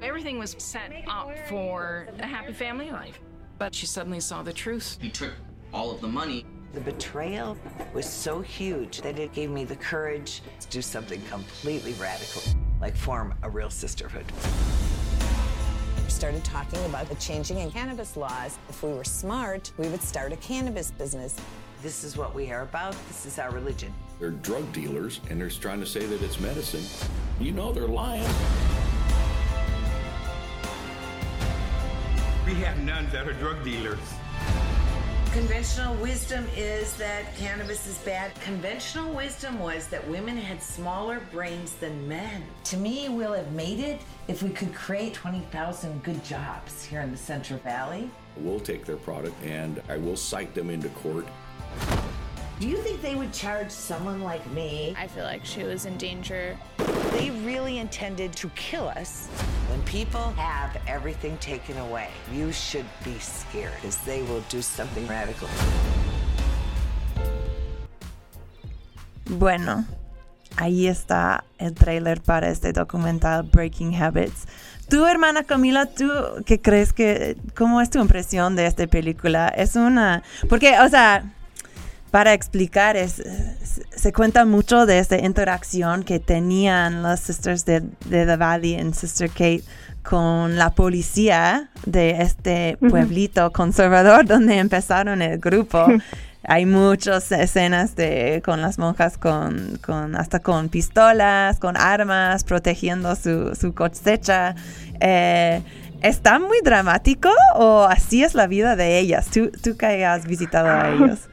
Everything 0.01 0.39
was 0.39 0.55
set 0.59 0.93
up 1.09 1.31
for 1.49 2.09
a 2.21 2.27
happy 2.27 2.53
family 2.53 2.91
life. 2.91 3.19
But 3.59 3.75
she 3.75 3.87
suddenly 3.87 4.21
saw 4.21 4.43
the 4.43 4.53
truth. 4.53 4.99
He 5.01 5.11
took 5.11 5.33
all 5.73 5.91
of 5.91 6.01
the 6.01 6.09
money. 6.09 6.47
The 6.75 6.81
betrayal 6.81 7.57
was 7.95 8.07
so 8.07 8.43
huge 8.43 9.01
that 9.01 9.19
it 9.19 9.33
gave 9.33 9.51
me 9.51 9.65
the 9.65 9.77
courage 9.77 10.43
to 10.61 10.69
do 10.69 10.83
something 10.83 11.21
completely 11.31 11.95
radical, 11.95 12.43
like 12.79 12.95
form 12.95 13.35
a 13.43 13.49
real 13.49 13.71
sisterhood. 13.71 14.27
We 16.05 16.11
started 16.11 16.45
talking 16.45 16.85
about 16.85 17.09
the 17.09 17.15
changing 17.15 17.59
in 17.59 17.71
cannabis 17.71 18.19
laws. 18.19 18.59
If 18.69 18.83
we 18.83 18.93
were 18.93 19.05
smart, 19.05 19.73
we 19.79 19.89
would 19.89 20.03
start 20.03 20.33
a 20.33 20.37
cannabis 20.37 20.91
business. 20.91 21.37
This 21.83 22.05
is 22.05 22.19
what 22.19 22.35
we 22.35 22.51
are 22.53 22.63
about. 22.63 22.95
This 23.09 23.25
is 23.25 23.39
our 23.39 23.51
religion. 23.51 23.95
They're 24.21 24.31
drug 24.31 24.71
dealers 24.73 25.21
and 25.31 25.41
they're 25.41 25.49
trying 25.49 25.81
to 25.81 25.87
say 25.87 26.05
that 26.05 26.21
it's 26.23 26.39
medicine. 26.39 26.85
You 27.41 27.53
know 27.53 27.73
they're 27.73 27.89
lying. 27.89 28.29
We 32.45 32.55
have 32.65 32.79
nuns 32.81 33.13
that 33.13 33.27
are 33.27 33.33
drug 33.35 33.65
dealers. 33.65 33.99
Conventional 35.39 35.95
wisdom 36.03 36.45
is 36.57 36.95
that 36.97 37.37
cannabis 37.37 37.87
is 37.87 37.97
bad. 37.99 38.35
Conventional 38.41 39.15
wisdom 39.15 39.61
was 39.61 39.87
that 39.87 40.07
women 40.09 40.37
had 40.37 40.61
smaller 40.61 41.21
brains 41.31 41.75
than 41.75 42.09
men. 42.09 42.43
To 42.65 42.77
me, 42.77 43.09
we'll 43.09 43.35
have 43.35 43.53
made 43.53 43.79
it 43.79 44.01
if 44.27 44.43
we 44.43 44.51
could 44.51 44.75
create 44.75 45.15
20,000 45.15 46.03
good 46.03 46.25
jobs 46.25 46.85
here 46.85 47.03
in 47.03 47.13
the 47.13 47.17
Central 47.17 47.61
Valley. 47.61 48.11
We'll 48.37 48.59
take 48.59 48.85
their 48.85 48.97
product 48.97 49.41
and 49.45 49.81
I 49.89 49.99
will 49.99 50.17
cite 50.17 50.57
them 50.57 50.71
into 50.71 50.89
court. 50.89 51.29
Do 52.61 52.67
you 52.67 52.79
think 52.79 53.01
they 53.03 53.15
would 53.15 53.33
charge 53.33 53.71
someone 53.71 54.21
like 54.25 54.45
me? 54.51 54.93
I 54.99 55.07
feel 55.07 55.23
like 55.23 55.45
she 55.45 55.63
was 55.63 55.87
in 55.87 55.97
danger. 55.97 56.59
They 57.13 57.31
really 57.47 57.79
intended 57.79 58.33
to 58.33 58.49
kill 58.57 58.89
us. 58.89 59.29
When 59.71 59.81
people 59.85 60.33
have 60.37 60.77
everything 60.89 61.39
taken 61.39 61.79
away, 61.79 62.09
you 62.35 62.51
should 62.51 62.87
be 63.05 63.17
scared 63.21 63.75
because 63.77 63.97
they 63.99 64.23
will 64.23 64.43
do 64.49 64.61
something 64.61 65.07
radical. 65.07 65.47
Bueno, 69.27 69.85
ahí 70.57 70.89
está 70.89 71.45
el 71.61 71.75
trailer 71.75 72.21
para 72.21 72.49
este 72.49 72.73
documental 72.73 73.45
Breaking 73.45 73.95
Habits. 73.95 74.49
Tu 74.89 75.05
hermana 75.05 75.45
Camila, 75.45 75.87
¿tú 75.87 76.11
qué 76.45 76.61
crees 76.61 76.93
que, 76.93 77.37
cómo 77.55 77.81
es 77.81 77.89
tu 77.89 78.01
impresión 78.01 78.57
de 78.57 78.67
esta 78.67 78.89
película? 78.89 79.47
Es 79.47 79.77
una, 79.77 80.25
porque, 80.49 80.77
o 80.81 80.89
sea, 80.89 81.23
para 82.11 82.33
explicar, 82.33 82.97
es, 82.97 83.23
se 83.95 84.13
cuenta 84.13 84.45
mucho 84.45 84.87
de 84.87 84.99
esta 84.99 85.19
interacción 85.19 86.03
que 86.03 86.19
tenían 86.19 87.03
las 87.03 87.21
Sisters 87.21 87.65
de, 87.65 87.81
de 88.07 88.27
The 88.27 88.37
Valley 88.37 88.75
en 88.75 88.95
Sister 88.95 89.29
Kate 89.29 89.63
con 90.03 90.57
la 90.57 90.71
policía 90.71 91.69
de 91.85 92.23
este 92.23 92.79
pueblito 92.79 93.53
conservador 93.53 94.25
donde 94.25 94.59
empezaron 94.59 95.21
el 95.21 95.39
grupo. 95.39 95.87
Hay 96.45 96.65
muchas 96.65 97.31
escenas 97.31 97.95
de 97.95 98.41
con 98.43 98.63
las 98.63 98.79
monjas 98.79 99.19
con, 99.19 99.79
con 99.85 100.17
hasta 100.17 100.41
con 100.41 100.71
pistolas, 100.71 101.59
con 101.59 101.77
armas, 101.77 102.43
protegiendo 102.45 103.15
su, 103.17 103.55
su 103.55 103.75
cosecha. 103.75 104.55
Eh, 105.01 105.63
¿Está 106.01 106.39
muy 106.39 106.59
dramático 106.65 107.29
o 107.57 107.83
así 107.83 108.23
es 108.23 108.35
la 108.35 108.47
vida 108.47 108.77
de 108.77 108.99
ellas? 108.99 109.27
¿Tú, 109.27 109.51
tú 109.63 109.77
que 109.77 110.07
has 110.07 110.27
visitado 110.27 110.69
a 110.69 110.91
ellos? 110.95 111.29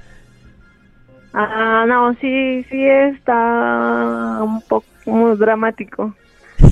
Ah, 1.37 1.83
no, 1.85 2.13
sí, 2.15 2.63
sí 2.69 2.87
está 2.87 4.39
un 4.41 4.61
poco 4.61 4.85
muy 5.05 5.35
dramático. 5.35 6.15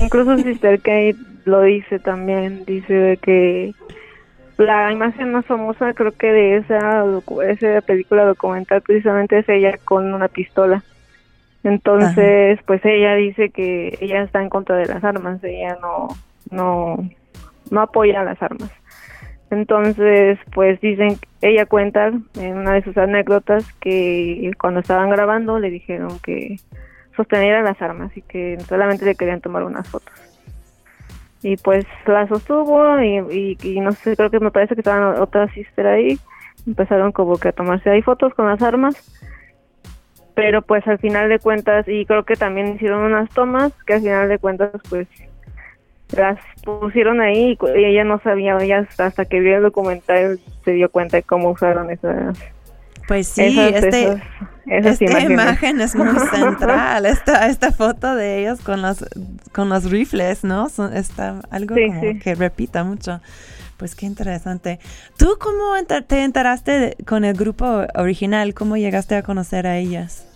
Incluso 0.00 0.38
Sister 0.38 0.78
Kate 0.78 1.16
lo 1.44 1.60
dice 1.60 1.98
también, 1.98 2.64
dice 2.64 3.18
que 3.20 3.74
la 4.56 4.90
imagen 4.90 5.32
más 5.32 5.44
famosa 5.44 5.92
creo 5.92 6.12
que 6.12 6.32
de 6.32 6.56
esa, 6.56 7.04
esa 7.46 7.80
película 7.82 8.24
documental 8.24 8.80
precisamente 8.80 9.38
es 9.40 9.48
ella 9.50 9.76
con 9.84 10.14
una 10.14 10.28
pistola. 10.28 10.82
Entonces, 11.62 12.58
pues 12.66 12.82
ella 12.84 13.16
dice 13.16 13.50
que 13.50 13.98
ella 14.00 14.22
está 14.22 14.40
en 14.40 14.48
contra 14.48 14.76
de 14.76 14.86
las 14.86 15.04
armas, 15.04 15.44
ella 15.44 15.76
no, 15.82 16.08
no, 16.50 17.06
no 17.70 17.80
apoya 17.82 18.24
las 18.24 18.42
armas. 18.42 18.70
Entonces, 19.54 20.38
pues 20.52 20.80
dicen, 20.80 21.16
ella 21.40 21.64
cuenta 21.64 22.08
en 22.08 22.56
una 22.56 22.74
de 22.74 22.82
sus 22.82 22.96
anécdotas 22.96 23.72
que 23.74 24.50
cuando 24.58 24.80
estaban 24.80 25.10
grabando 25.10 25.60
le 25.60 25.70
dijeron 25.70 26.18
que 26.18 26.56
sosteniera 27.16 27.62
las 27.62 27.80
armas 27.80 28.16
y 28.16 28.22
que 28.22 28.58
solamente 28.68 29.04
le 29.04 29.14
querían 29.14 29.40
tomar 29.40 29.62
unas 29.62 29.88
fotos. 29.88 30.12
Y 31.42 31.56
pues 31.56 31.84
la 32.06 32.26
sostuvo 32.26 33.00
y, 33.00 33.56
y, 33.62 33.80
no 33.80 33.92
sé, 33.92 34.16
creo 34.16 34.30
que 34.30 34.40
me 34.40 34.50
parece 34.50 34.74
que 34.74 34.80
estaban 34.80 35.20
otras 35.20 35.52
sister 35.52 35.86
ahí. 35.86 36.18
Empezaron 36.66 37.12
como 37.12 37.38
que 37.38 37.48
a 37.48 37.52
tomarse 37.52 37.90
ahí 37.90 38.02
fotos 38.02 38.34
con 38.34 38.46
las 38.46 38.60
armas. 38.60 38.96
Pero 40.34 40.62
pues 40.62 40.84
al 40.88 40.98
final 40.98 41.28
de 41.28 41.38
cuentas, 41.38 41.86
y 41.86 42.06
creo 42.06 42.24
que 42.24 42.34
también 42.34 42.74
hicieron 42.74 43.04
unas 43.04 43.30
tomas 43.30 43.72
que 43.86 43.94
al 43.94 44.00
final 44.00 44.28
de 44.28 44.38
cuentas 44.38 44.72
pues 44.88 45.06
las 46.16 46.38
pusieron 46.64 47.20
ahí 47.20 47.58
y 47.76 47.84
ella 47.84 48.04
no 48.04 48.20
sabía, 48.20 48.56
ella 48.60 48.80
hasta, 48.88 49.06
hasta 49.06 49.24
que 49.24 49.40
vio 49.40 49.56
el 49.56 49.62
documental 49.62 50.38
se 50.64 50.70
dio 50.72 50.90
cuenta 50.90 51.16
de 51.18 51.22
cómo 51.22 51.50
usaron 51.50 51.90
esas, 51.90 52.36
Pues 53.06 53.28
sí, 53.28 53.42
Esas- 53.42 53.84
este, 53.84 54.02
esas- 54.04 54.22
esas 54.66 54.92
esta 54.92 55.04
imágenes. 55.04 55.30
imagen 55.30 55.80
es 55.80 55.94
muy 55.94 56.06
central. 56.30 57.06
esta, 57.06 57.46
esta 57.48 57.70
foto 57.72 58.14
de 58.14 58.40
ellos 58.40 58.60
con 58.62 58.80
los, 58.82 59.04
con 59.52 59.68
los 59.68 59.90
rifles, 59.90 60.42
¿no? 60.44 60.68
Son, 60.70 60.96
está 60.96 61.40
algo 61.50 61.74
Sí, 61.74 61.86
como 61.86 62.00
sí. 62.00 62.18
que 62.18 62.34
repita 62.34 62.82
mucho. 62.84 63.20
Pues 63.76 63.94
qué 63.96 64.06
interesante. 64.06 64.78
¿Tú 65.18 65.36
cómo 65.40 65.76
enter- 65.76 66.04
te 66.06 66.22
enteraste 66.22 66.70
de- 66.70 66.96
con 67.04 67.24
el 67.24 67.36
grupo 67.36 67.82
original? 67.96 68.54
¿Cómo 68.54 68.76
llegaste 68.76 69.16
a 69.16 69.22
conocer 69.22 69.66
a 69.66 69.76
ellas? 69.76 70.26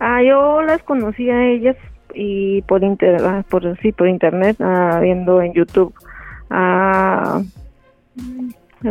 Ah, 0.00 0.22
yo 0.22 0.62
las 0.62 0.82
conocí 0.84 1.28
a 1.30 1.44
ellas 1.50 1.76
y 2.14 2.62
por 2.62 2.82
inter, 2.82 3.22
ah, 3.24 3.44
por 3.48 3.78
sí, 3.78 3.92
por 3.92 4.08
internet, 4.08 4.56
ah, 4.60 5.00
viendo 5.02 5.40
en 5.42 5.52
YouTube 5.52 5.94
ah, 6.50 7.42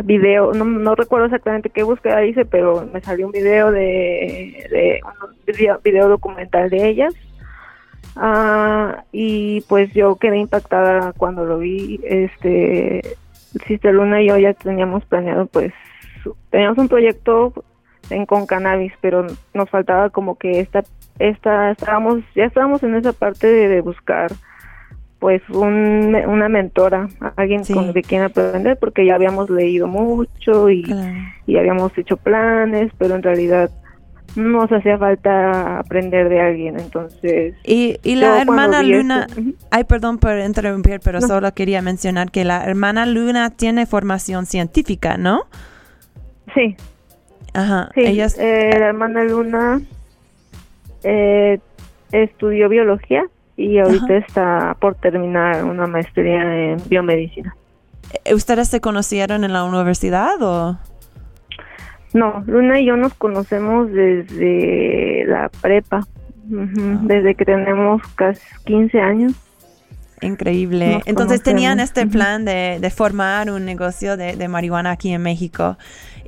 video, 0.04 0.52
no, 0.52 0.64
no 0.64 0.94
recuerdo 0.94 1.26
exactamente 1.26 1.70
qué 1.70 1.82
búsqueda 1.82 2.24
hice, 2.24 2.44
pero 2.44 2.88
me 2.92 3.00
salió 3.00 3.26
un 3.26 3.32
video 3.32 3.70
de, 3.70 5.00
un 5.22 5.54
video, 5.54 5.80
video 5.82 6.08
documental 6.08 6.70
de 6.70 6.88
ellas. 6.88 7.14
Ah, 8.16 9.04
y 9.12 9.60
pues 9.62 9.92
yo 9.92 10.16
quedé 10.16 10.38
impactada 10.38 11.12
cuando 11.12 11.44
lo 11.44 11.58
vi. 11.58 12.00
Este, 12.02 13.16
Sister 13.66 13.94
Luna 13.94 14.22
y 14.22 14.28
yo 14.28 14.36
ya 14.36 14.54
teníamos 14.54 15.04
planeado, 15.04 15.46
pues, 15.46 15.72
teníamos 16.50 16.78
un 16.78 16.88
proyecto 16.88 17.64
en 18.10 18.26
con 18.26 18.46
cannabis, 18.46 18.92
pero 19.00 19.26
nos 19.54 19.70
faltaba 19.70 20.10
como 20.10 20.36
que 20.36 20.60
esta, 20.60 20.82
esta, 21.18 21.70
estábamos, 21.72 22.20
ya 22.34 22.44
estábamos 22.44 22.82
en 22.82 22.94
esa 22.94 23.12
parte 23.12 23.46
de, 23.46 23.68
de 23.68 23.80
buscar, 23.80 24.30
pues, 25.18 25.42
un, 25.50 26.14
una 26.26 26.48
mentora, 26.48 27.08
alguien 27.36 27.62
con, 27.64 27.92
de 27.92 28.02
quien 28.02 28.22
aprender, 28.22 28.78
porque 28.78 29.04
ya 29.04 29.14
habíamos 29.16 29.50
leído 29.50 29.88
mucho 29.88 30.70
y, 30.70 30.84
y 31.46 31.56
habíamos 31.56 31.96
hecho 31.98 32.16
planes, 32.16 32.92
pero 32.98 33.16
en 33.16 33.22
realidad 33.22 33.70
nos 34.36 34.70
hacía 34.70 34.98
falta 34.98 35.78
aprender 35.78 36.28
de 36.28 36.40
alguien, 36.40 36.78
entonces... 36.78 37.54
Y, 37.64 37.96
y 38.04 38.14
la 38.14 38.40
hermana 38.42 38.82
Luna, 38.82 39.26
esto- 39.28 39.40
ay, 39.70 39.84
perdón 39.84 40.18
por 40.18 40.38
interrumpir, 40.38 41.00
pero 41.02 41.18
No. 41.18 41.26
solo 41.26 41.52
quería 41.54 41.82
mencionar 41.82 42.30
que 42.30 42.44
la 42.44 42.62
hermana 42.64 43.06
Luna 43.06 43.50
tiene 43.50 43.86
formación 43.86 44.44
científica, 44.46 45.16
¿no? 45.16 45.44
Sí. 46.54 46.76
Ajá. 47.54 47.90
Sí, 47.94 48.00
ella 48.02 48.26
es- 48.26 48.38
eh, 48.38 48.70
la 48.78 48.86
hermana 48.88 49.24
Luna 49.24 49.80
eh, 51.02 51.58
estudió 52.12 52.68
biología 52.68 53.24
y 53.56 53.78
ahorita 53.78 54.16
está 54.16 54.76
por 54.80 54.94
terminar 54.94 55.64
una 55.64 55.86
maestría 55.86 56.42
en 56.72 56.76
biomedicina. 56.88 57.54
eh, 58.24 58.34
¿Ustedes 58.34 58.68
se 58.68 58.80
conocieron 58.80 59.44
en 59.44 59.52
la 59.52 59.64
universidad 59.64 60.40
o...? 60.40 60.78
No, 62.14 62.42
Luna 62.46 62.80
y 62.80 62.86
yo 62.86 62.96
nos 62.96 63.12
conocemos 63.14 63.90
desde 63.92 65.24
la 65.26 65.50
prepa, 65.60 66.06
ujú, 66.50 67.00
desde 67.02 67.34
que 67.34 67.44
tenemos 67.44 68.00
casi 68.14 68.40
15 68.64 68.98
años. 69.00 69.32
Increíble. 70.22 70.94
Nos 70.94 71.06
Entonces 71.06 71.42
tenían 71.42 71.80
este 71.80 72.06
plan 72.06 72.44
de, 72.46 72.78
de 72.80 72.90
formar 72.90 73.50
un 73.50 73.64
negocio 73.66 74.16
de, 74.16 74.36
de 74.36 74.48
marihuana 74.48 74.92
aquí 74.92 75.12
en 75.12 75.22
México 75.22 75.76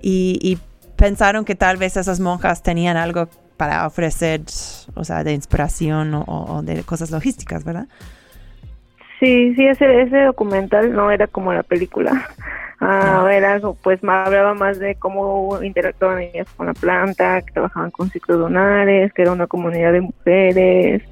y, 0.02 0.38
y 0.42 0.58
pensaron 1.00 1.46
que 1.46 1.54
tal 1.54 1.78
vez 1.78 1.96
esas 1.96 2.20
monjas 2.20 2.62
tenían 2.62 2.98
algo 2.98 3.26
para 3.56 3.86
ofrecer, 3.86 4.42
o 4.94 5.02
sea, 5.02 5.24
de 5.24 5.32
inspiración 5.32 6.14
o, 6.14 6.24
o 6.26 6.62
de 6.62 6.82
cosas 6.84 7.10
logísticas, 7.10 7.64
¿verdad? 7.64 7.86
Sí, 9.18 9.54
sí, 9.54 9.66
ese, 9.66 10.02
ese 10.02 10.18
documental 10.24 10.92
no 10.92 11.10
era 11.10 11.26
como 11.26 11.52
la 11.52 11.62
película. 11.62 12.28
Ah, 12.82 13.28
era 13.30 13.60
pues 13.82 14.02
más, 14.02 14.26
hablaba 14.26 14.54
más 14.54 14.78
de 14.78 14.94
cómo 14.94 15.62
interactuaban 15.62 16.22
ellas 16.22 16.46
con 16.56 16.66
la 16.66 16.72
planta, 16.72 17.42
que 17.42 17.52
trabajaban 17.52 17.90
con 17.90 18.08
ciclos 18.08 18.38
lunares, 18.38 19.12
que 19.12 19.20
era 19.20 19.32
una 19.32 19.46
comunidad 19.46 19.92
de 19.92 20.00
mujeres. 20.00 21.02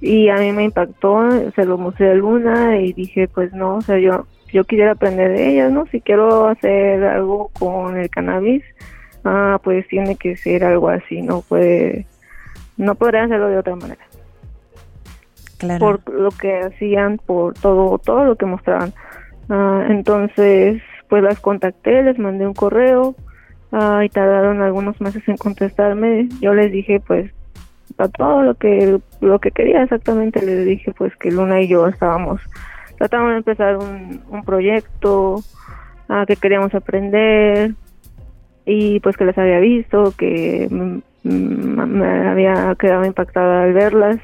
Y 0.00 0.28
a 0.28 0.36
mí 0.36 0.52
me 0.52 0.62
impactó, 0.62 1.50
se 1.50 1.64
lo 1.64 1.78
mostré 1.78 2.12
a 2.12 2.14
Luna 2.14 2.78
y 2.78 2.92
dije, 2.92 3.26
pues 3.26 3.52
no, 3.52 3.78
o 3.78 3.80
sea, 3.80 3.98
yo 3.98 4.24
yo 4.52 4.62
quisiera 4.62 4.92
aprender 4.92 5.32
de 5.32 5.50
ellas, 5.50 5.72
¿no? 5.72 5.86
Si 5.86 6.00
quiero 6.00 6.46
hacer 6.46 7.02
algo 7.02 7.50
con 7.58 7.98
el 7.98 8.08
cannabis, 8.08 8.62
ah, 9.24 9.60
pues 9.62 9.86
tiene 9.88 10.16
que 10.16 10.36
ser 10.36 10.64
algo 10.64 10.88
así, 10.88 11.22
no 11.22 11.42
puede, 11.42 12.06
no 12.76 12.94
podría 12.94 13.24
hacerlo 13.24 13.48
de 13.48 13.58
otra 13.58 13.76
manera 13.76 14.04
Claro. 15.60 16.00
por 16.00 16.14
lo 16.14 16.30
que 16.30 16.58
hacían, 16.58 17.18
por 17.18 17.52
todo, 17.52 17.98
todo 17.98 18.24
lo 18.24 18.36
que 18.36 18.46
mostraban. 18.46 18.94
Ah, 19.50 19.84
entonces, 19.90 20.80
pues 21.08 21.22
las 21.22 21.38
contacté, 21.38 22.02
les 22.02 22.18
mandé 22.18 22.46
un 22.46 22.54
correo 22.54 23.14
ah, 23.70 24.02
y 24.02 24.08
tardaron 24.08 24.62
algunos 24.62 24.98
meses 25.02 25.22
en 25.28 25.36
contestarme. 25.36 26.30
Yo 26.40 26.54
les 26.54 26.72
dije, 26.72 27.00
pues, 27.06 27.30
a 27.98 28.08
todo 28.08 28.42
lo 28.42 28.54
que 28.54 29.00
lo 29.20 29.38
que 29.38 29.50
quería 29.50 29.82
exactamente. 29.82 30.40
Les 30.40 30.64
dije, 30.64 30.92
pues, 30.92 31.14
que 31.16 31.30
Luna 31.30 31.60
y 31.60 31.68
yo 31.68 31.86
estábamos 31.88 32.40
tratando 32.96 33.28
de 33.28 33.36
empezar 33.36 33.76
un, 33.76 34.22
un 34.30 34.42
proyecto, 34.44 35.42
ah, 36.08 36.24
que 36.26 36.36
queríamos 36.36 36.74
aprender 36.74 37.74
y 38.70 39.00
pues 39.00 39.16
que 39.16 39.24
les 39.24 39.36
había 39.36 39.58
visto, 39.58 40.14
que 40.16 40.68
me 41.24 42.28
había 42.28 42.72
quedado 42.78 43.04
impactada 43.04 43.64
al 43.64 43.72
verlas. 43.72 44.18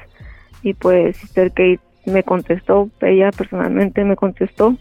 Y 0.63 0.73
pues 0.73 1.17
Sister 1.17 1.49
Kate 1.49 1.81
me 2.05 2.23
contestó, 2.23 2.89
ella 3.01 3.31
personalmente 3.31 4.05
me 4.05 4.15
contestó 4.15 4.77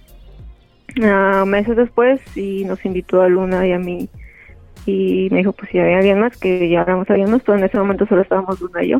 ah, 1.02 1.44
meses 1.46 1.76
después 1.76 2.20
y 2.36 2.64
nos 2.64 2.84
invitó 2.84 3.22
a 3.22 3.28
Luna 3.28 3.66
y 3.66 3.72
a 3.72 3.78
mí. 3.80 4.08
Y 4.86 5.28
me 5.32 5.38
dijo 5.38 5.52
pues 5.52 5.68
si 5.72 5.80
había 5.80 5.98
alguien 5.98 6.20
más 6.20 6.36
que 6.36 6.68
ya 6.68 6.82
éramos 6.82 7.10
alguien 7.10 7.32
más, 7.32 7.42
pero 7.42 7.58
en 7.58 7.64
ese 7.64 7.76
momento 7.76 8.06
solo 8.06 8.22
estábamos 8.22 8.60
Luna 8.60 8.84
y 8.84 8.90
yo. 8.90 8.98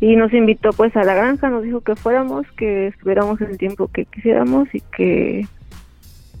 Y 0.00 0.16
nos 0.16 0.32
invitó 0.32 0.70
pues 0.70 0.96
a 0.96 1.04
la 1.04 1.14
granja, 1.14 1.50
nos 1.50 1.62
dijo 1.62 1.82
que 1.82 1.94
fuéramos, 1.94 2.50
que 2.52 2.86
estuviéramos 2.86 3.38
el 3.42 3.58
tiempo 3.58 3.88
que 3.88 4.06
quisiéramos 4.06 4.74
y 4.74 4.80
que 4.80 5.46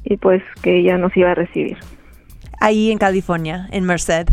y 0.02 0.16
pues 0.16 0.42
que 0.62 0.78
ella 0.78 0.96
nos 0.96 1.14
iba 1.14 1.32
a 1.32 1.34
recibir. 1.34 1.76
Ahí 2.60 2.90
en 2.90 2.98
California, 2.98 3.68
en 3.70 3.84
Merced. 3.84 4.26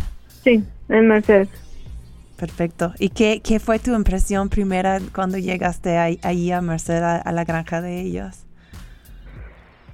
Sí, 0.44 0.64
en 0.90 1.08
Merced. 1.08 1.48
Perfecto. 2.38 2.94
¿Y 3.00 3.10
qué, 3.10 3.42
qué 3.44 3.60
fue 3.60 3.80
tu 3.80 3.96
impresión 3.96 4.50
primera 4.50 5.00
cuando 5.14 5.38
llegaste 5.38 5.98
ahí, 5.98 6.20
ahí 6.24 6.52
a 6.52 6.62
Merced, 6.62 7.02
a, 7.02 7.18
a 7.18 7.32
la 7.32 7.46
granja 7.46 7.82
de 7.82 8.02
ellos? 8.02 8.46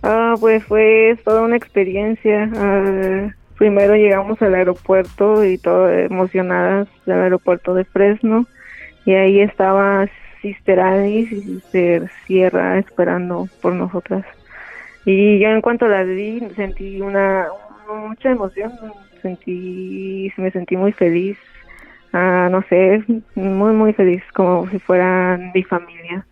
Ah, 0.01 0.35
pues 0.39 0.63
fue 0.63 1.17
toda 1.23 1.41
una 1.41 1.57
experiencia. 1.57 2.49
Ah, 2.55 3.33
primero 3.57 3.95
llegamos 3.95 4.41
al 4.41 4.55
aeropuerto 4.55 5.43
y 5.43 5.57
todo 5.57 5.89
emocionadas 5.89 6.87
del 7.05 7.19
aeropuerto 7.19 7.73
de 7.73 7.83
Fresno 7.83 8.47
y 9.05 9.13
ahí 9.13 9.41
estaba 9.41 10.07
Sister 10.41 10.79
Alice 10.79 11.35
y 11.35 11.41
Sister 11.41 12.09
Sierra 12.25 12.79
esperando 12.79 13.49
por 13.61 13.73
nosotras. 13.73 14.25
Y 15.05 15.39
yo 15.39 15.49
en 15.49 15.61
cuanto 15.61 15.87
las 15.87 16.07
vi 16.07 16.41
sentí 16.55 17.01
una 17.01 17.47
mucha 17.95 18.31
emoción, 18.31 18.71
sentí 19.21 20.31
me 20.37 20.51
sentí 20.51 20.77
muy 20.77 20.91
feliz. 20.91 21.37
Ah, 22.11 22.49
no 22.51 22.63
sé, 22.63 23.03
muy 23.35 23.73
muy 23.73 23.93
feliz 23.93 24.23
como 24.33 24.67
si 24.69 24.79
fueran 24.79 25.51
mi 25.53 25.63
familia 25.63 26.25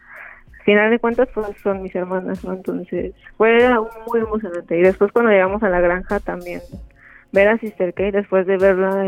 al 0.60 0.66
final 0.66 0.92
de 0.92 1.00
cuentas 1.00 1.30
pues 1.34 1.48
son 1.64 1.82
mis 1.82 1.96
hermanas 1.96 2.44
no 2.44 2.54
entonces 2.54 3.14
fue 3.38 3.70
muy 4.08 4.20
emocionante 4.20 4.78
y 4.78 4.82
después 4.82 5.12
cuando 5.14 5.32
llegamos 5.32 5.64
a 5.64 5.70
la 5.70 5.80
granja 5.80 6.20
también 6.20 6.62
ver 7.32 7.48
a 7.48 7.58
Sister 7.58 7.94
Kate 7.94 8.12
después 8.12 8.46
de 8.48 8.58
verla 8.58 9.06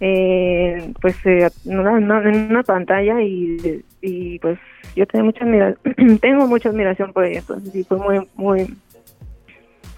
en, 0.00 0.94
pues 1.00 1.14
eh, 1.24 1.48
en, 1.66 1.78
una, 1.78 2.62
pantalla 2.64 3.22
y, 3.22 3.84
y 4.00 4.38
pues 4.40 4.58
yo 4.96 5.06
tengo 5.06 5.26
mucha 5.26 5.44
admiración 5.44 6.18
tengo 6.20 6.46
mucha 6.46 6.70
admiración 6.70 7.12
por 7.12 7.24
ella 7.24 7.40
entonces 7.40 7.72
sí 7.72 7.84
fue 7.84 7.98
muy 7.98 8.28
muy 8.34 8.76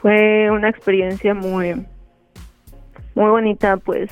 fue 0.01 0.51
una 0.51 0.69
experiencia 0.69 1.35
muy 1.35 1.87
muy 3.15 3.31
bonita 3.31 3.77
pues 3.77 4.11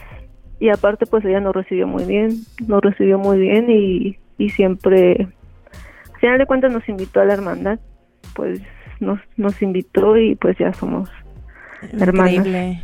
y 0.59 0.68
aparte 0.68 1.07
pues 1.07 1.25
ella 1.25 1.40
nos 1.40 1.55
recibió 1.55 1.87
muy 1.87 2.05
bien 2.05 2.40
nos 2.66 2.81
recibió 2.83 3.18
muy 3.18 3.38
bien 3.38 3.70
y, 3.70 4.18
y 4.38 4.51
siempre 4.51 5.29
al 6.14 6.20
final 6.20 6.38
de 6.38 6.46
cuentas 6.46 6.72
nos 6.72 6.88
invitó 6.88 7.20
a 7.20 7.25
la 7.25 7.35
hermandad 7.35 7.79
pues 8.35 8.61
nos 9.01 9.20
nos 9.37 9.61
invitó 9.62 10.16
y 10.16 10.35
pues 10.35 10.57
ya 10.59 10.72
somos 10.72 11.09
hermanas 11.92 12.35
Increíble. 12.35 12.83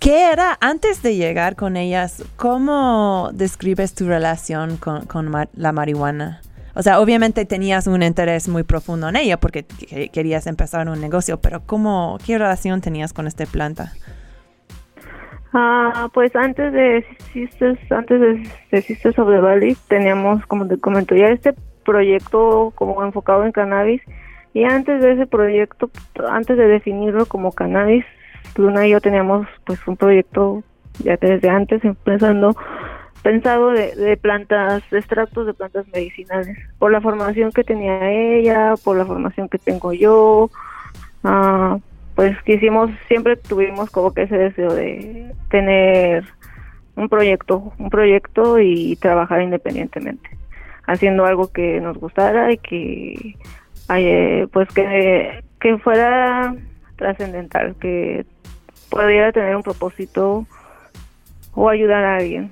¿Qué 0.00 0.32
era 0.32 0.56
antes 0.60 1.02
de 1.02 1.16
llegar 1.16 1.54
con 1.54 1.76
ellas? 1.76 2.24
¿Cómo 2.36 3.30
describes 3.34 3.94
tu 3.94 4.06
relación 4.06 4.78
con, 4.78 5.04
con 5.06 5.30
la 5.52 5.72
marihuana? 5.72 6.40
O 6.74 6.82
sea, 6.82 7.00
obviamente 7.00 7.44
tenías 7.44 7.86
un 7.86 8.02
interés 8.02 8.48
muy 8.48 8.62
profundo 8.62 9.08
en 9.08 9.16
ella 9.16 9.36
porque 9.38 9.64
que- 9.64 10.08
querías 10.08 10.46
empezar 10.46 10.88
un 10.88 11.00
negocio, 11.00 11.40
pero 11.40 11.60
¿cómo, 11.66 12.18
qué 12.24 12.38
relación 12.38 12.80
tenías 12.80 13.12
con 13.12 13.26
esta 13.26 13.44
planta? 13.46 13.92
Ah, 15.54 16.08
pues 16.14 16.34
antes 16.34 16.72
de 16.72 17.04
antes 17.90 18.20
de, 18.20 18.50
de 18.70 18.82
Sisters 18.82 19.18
of 19.18 19.28
teníamos, 19.88 20.46
como 20.46 20.66
te 20.66 20.78
comento, 20.78 21.14
ya 21.14 21.26
este 21.26 21.54
proyecto 21.84 22.72
como 22.74 23.04
enfocado 23.04 23.44
en 23.44 23.52
cannabis 23.52 24.00
y 24.54 24.64
antes 24.64 25.02
de 25.02 25.12
ese 25.12 25.26
proyecto, 25.26 25.90
antes 26.28 26.56
de 26.56 26.66
definirlo 26.68 27.26
como 27.26 27.52
cannabis, 27.52 28.04
Luna 28.56 28.86
y 28.86 28.90
yo 28.90 29.00
teníamos 29.00 29.46
pues 29.66 29.78
un 29.86 29.96
proyecto 29.96 30.62
ya 31.04 31.16
desde 31.16 31.48
antes 31.50 31.84
empezando 31.84 32.56
pensado 33.22 33.70
de, 33.70 33.94
de 33.94 34.16
plantas, 34.16 34.82
de 34.90 34.98
extractos 34.98 35.46
de 35.46 35.54
plantas 35.54 35.86
medicinales, 35.92 36.58
por 36.78 36.90
la 36.90 37.00
formación 37.00 37.52
que 37.52 37.64
tenía 37.64 38.10
ella, 38.10 38.74
por 38.82 38.96
la 38.96 39.06
formación 39.06 39.48
que 39.48 39.58
tengo 39.58 39.92
yo, 39.92 40.50
ah, 41.24 41.78
pues 42.14 42.40
quisimos, 42.42 42.90
siempre 43.08 43.36
tuvimos 43.36 43.90
como 43.90 44.12
que 44.12 44.22
ese 44.22 44.36
deseo 44.36 44.72
de 44.74 45.32
tener 45.50 46.24
un 46.96 47.08
proyecto, 47.08 47.72
un 47.78 47.90
proyecto 47.90 48.58
y 48.58 48.96
trabajar 48.96 49.40
independientemente, 49.40 50.28
haciendo 50.86 51.24
algo 51.24 51.50
que 51.52 51.80
nos 51.80 51.96
gustara 51.96 52.52
y 52.52 52.58
que 52.58 53.36
eh, 53.94 54.46
pues 54.52 54.68
que, 54.70 55.42
que 55.60 55.78
fuera 55.78 56.54
trascendental, 56.96 57.74
que 57.80 58.26
pudiera 58.90 59.32
tener 59.32 59.56
un 59.56 59.62
propósito 59.62 60.46
o 61.54 61.68
ayudar 61.68 62.04
a 62.04 62.16
alguien. 62.16 62.50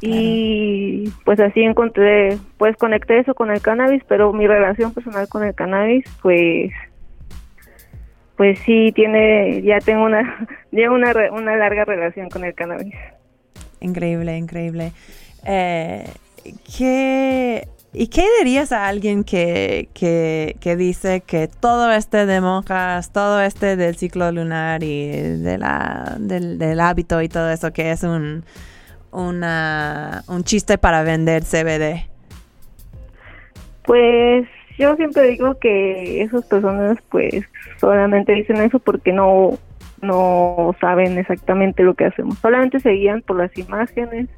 Y 0.00 1.10
pues 1.24 1.40
así 1.40 1.62
encontré, 1.62 2.38
pues 2.56 2.76
conecté 2.76 3.18
eso 3.18 3.34
con 3.34 3.50
el 3.50 3.60
cannabis, 3.60 4.02
pero 4.08 4.32
mi 4.32 4.46
relación 4.46 4.94
personal 4.94 5.28
con 5.28 5.44
el 5.44 5.54
cannabis, 5.54 6.04
pues 6.22 6.72
pues 8.36 8.56
sí 8.60 8.92
tiene, 8.94 9.62
ya 9.62 9.80
tengo 9.80 10.04
una, 10.04 10.46
ya 10.72 10.90
una, 10.92 11.12
una 11.32 11.56
larga 11.56 11.84
relación 11.84 12.28
con 12.30 12.44
el 12.44 12.54
cannabis. 12.54 12.94
Increíble, 13.80 14.36
increíble. 14.36 14.92
Eh, 15.44 16.04
¿qué, 16.76 17.66
¿Y 17.92 18.06
qué 18.06 18.24
dirías 18.38 18.70
a 18.70 18.86
alguien 18.86 19.24
que, 19.24 19.88
que, 19.92 20.56
que, 20.60 20.76
dice 20.76 21.20
que 21.22 21.48
todo 21.48 21.90
este 21.90 22.26
de 22.26 22.40
monjas, 22.40 23.12
todo 23.12 23.40
este 23.40 23.74
del 23.74 23.96
ciclo 23.96 24.30
lunar 24.30 24.84
y 24.84 25.08
de 25.10 25.58
la, 25.58 26.16
del, 26.20 26.58
del 26.58 26.78
hábito 26.78 27.20
y 27.22 27.28
todo 27.28 27.50
eso, 27.50 27.72
que 27.72 27.90
es 27.90 28.04
un, 28.04 28.44
una, 29.12 30.22
un 30.28 30.44
chiste 30.44 30.78
para 30.78 31.02
vender 31.02 31.42
CBD? 31.44 32.08
Pues 33.84 34.46
yo 34.78 34.94
siempre 34.96 35.28
digo 35.28 35.58
que 35.58 36.22
esas 36.22 36.44
personas 36.44 36.98
pues 37.08 37.44
solamente 37.80 38.32
dicen 38.32 38.58
eso 38.58 38.78
porque 38.78 39.12
no 39.12 39.58
no 40.00 40.76
saben 40.80 41.18
exactamente 41.18 41.82
lo 41.82 41.94
que 41.94 42.04
hacemos. 42.04 42.38
Solamente 42.38 42.80
se 42.80 42.90
guían 42.90 43.22
por 43.22 43.36
las 43.36 43.56
imágenes 43.58 44.28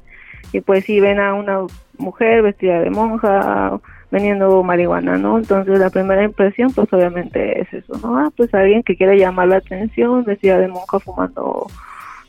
y 0.53 0.61
pues 0.61 0.85
si 0.85 0.99
ven 0.99 1.19
a 1.19 1.33
una 1.33 1.59
mujer 1.97 2.41
vestida 2.41 2.79
de 2.81 2.89
monja 2.89 3.79
vendiendo 4.09 4.61
marihuana, 4.63 5.17
¿no? 5.17 5.37
Entonces 5.37 5.79
la 5.79 5.89
primera 5.89 6.23
impresión 6.23 6.71
pues 6.73 6.91
obviamente 6.91 7.61
es 7.61 7.73
eso, 7.73 7.97
¿no? 8.03 8.17
Ah, 8.17 8.31
pues 8.35 8.53
alguien 8.53 8.83
que 8.83 8.97
quiere 8.97 9.17
llamar 9.17 9.47
la 9.47 9.57
atención 9.57 10.25
vestida 10.25 10.57
de 10.57 10.67
monja 10.67 10.99
fumando 10.99 11.67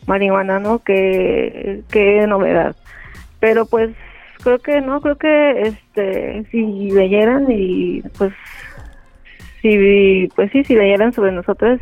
marihuana, 0.06 0.58
¿no? 0.58 0.80
Qué, 0.80 1.82
novedad. 2.28 2.76
Pero 3.40 3.66
pues 3.66 3.90
creo 4.42 4.58
que 4.58 4.80
no, 4.80 5.00
creo 5.00 5.16
que 5.16 5.60
este 5.62 6.44
si 6.50 6.90
leyeran 6.90 7.46
y 7.50 8.02
pues 8.18 8.32
si 9.60 10.28
pues 10.34 10.50
sí, 10.52 10.64
si 10.64 10.74
leyeran 10.74 11.12
sobre 11.12 11.32
nosotros, 11.32 11.80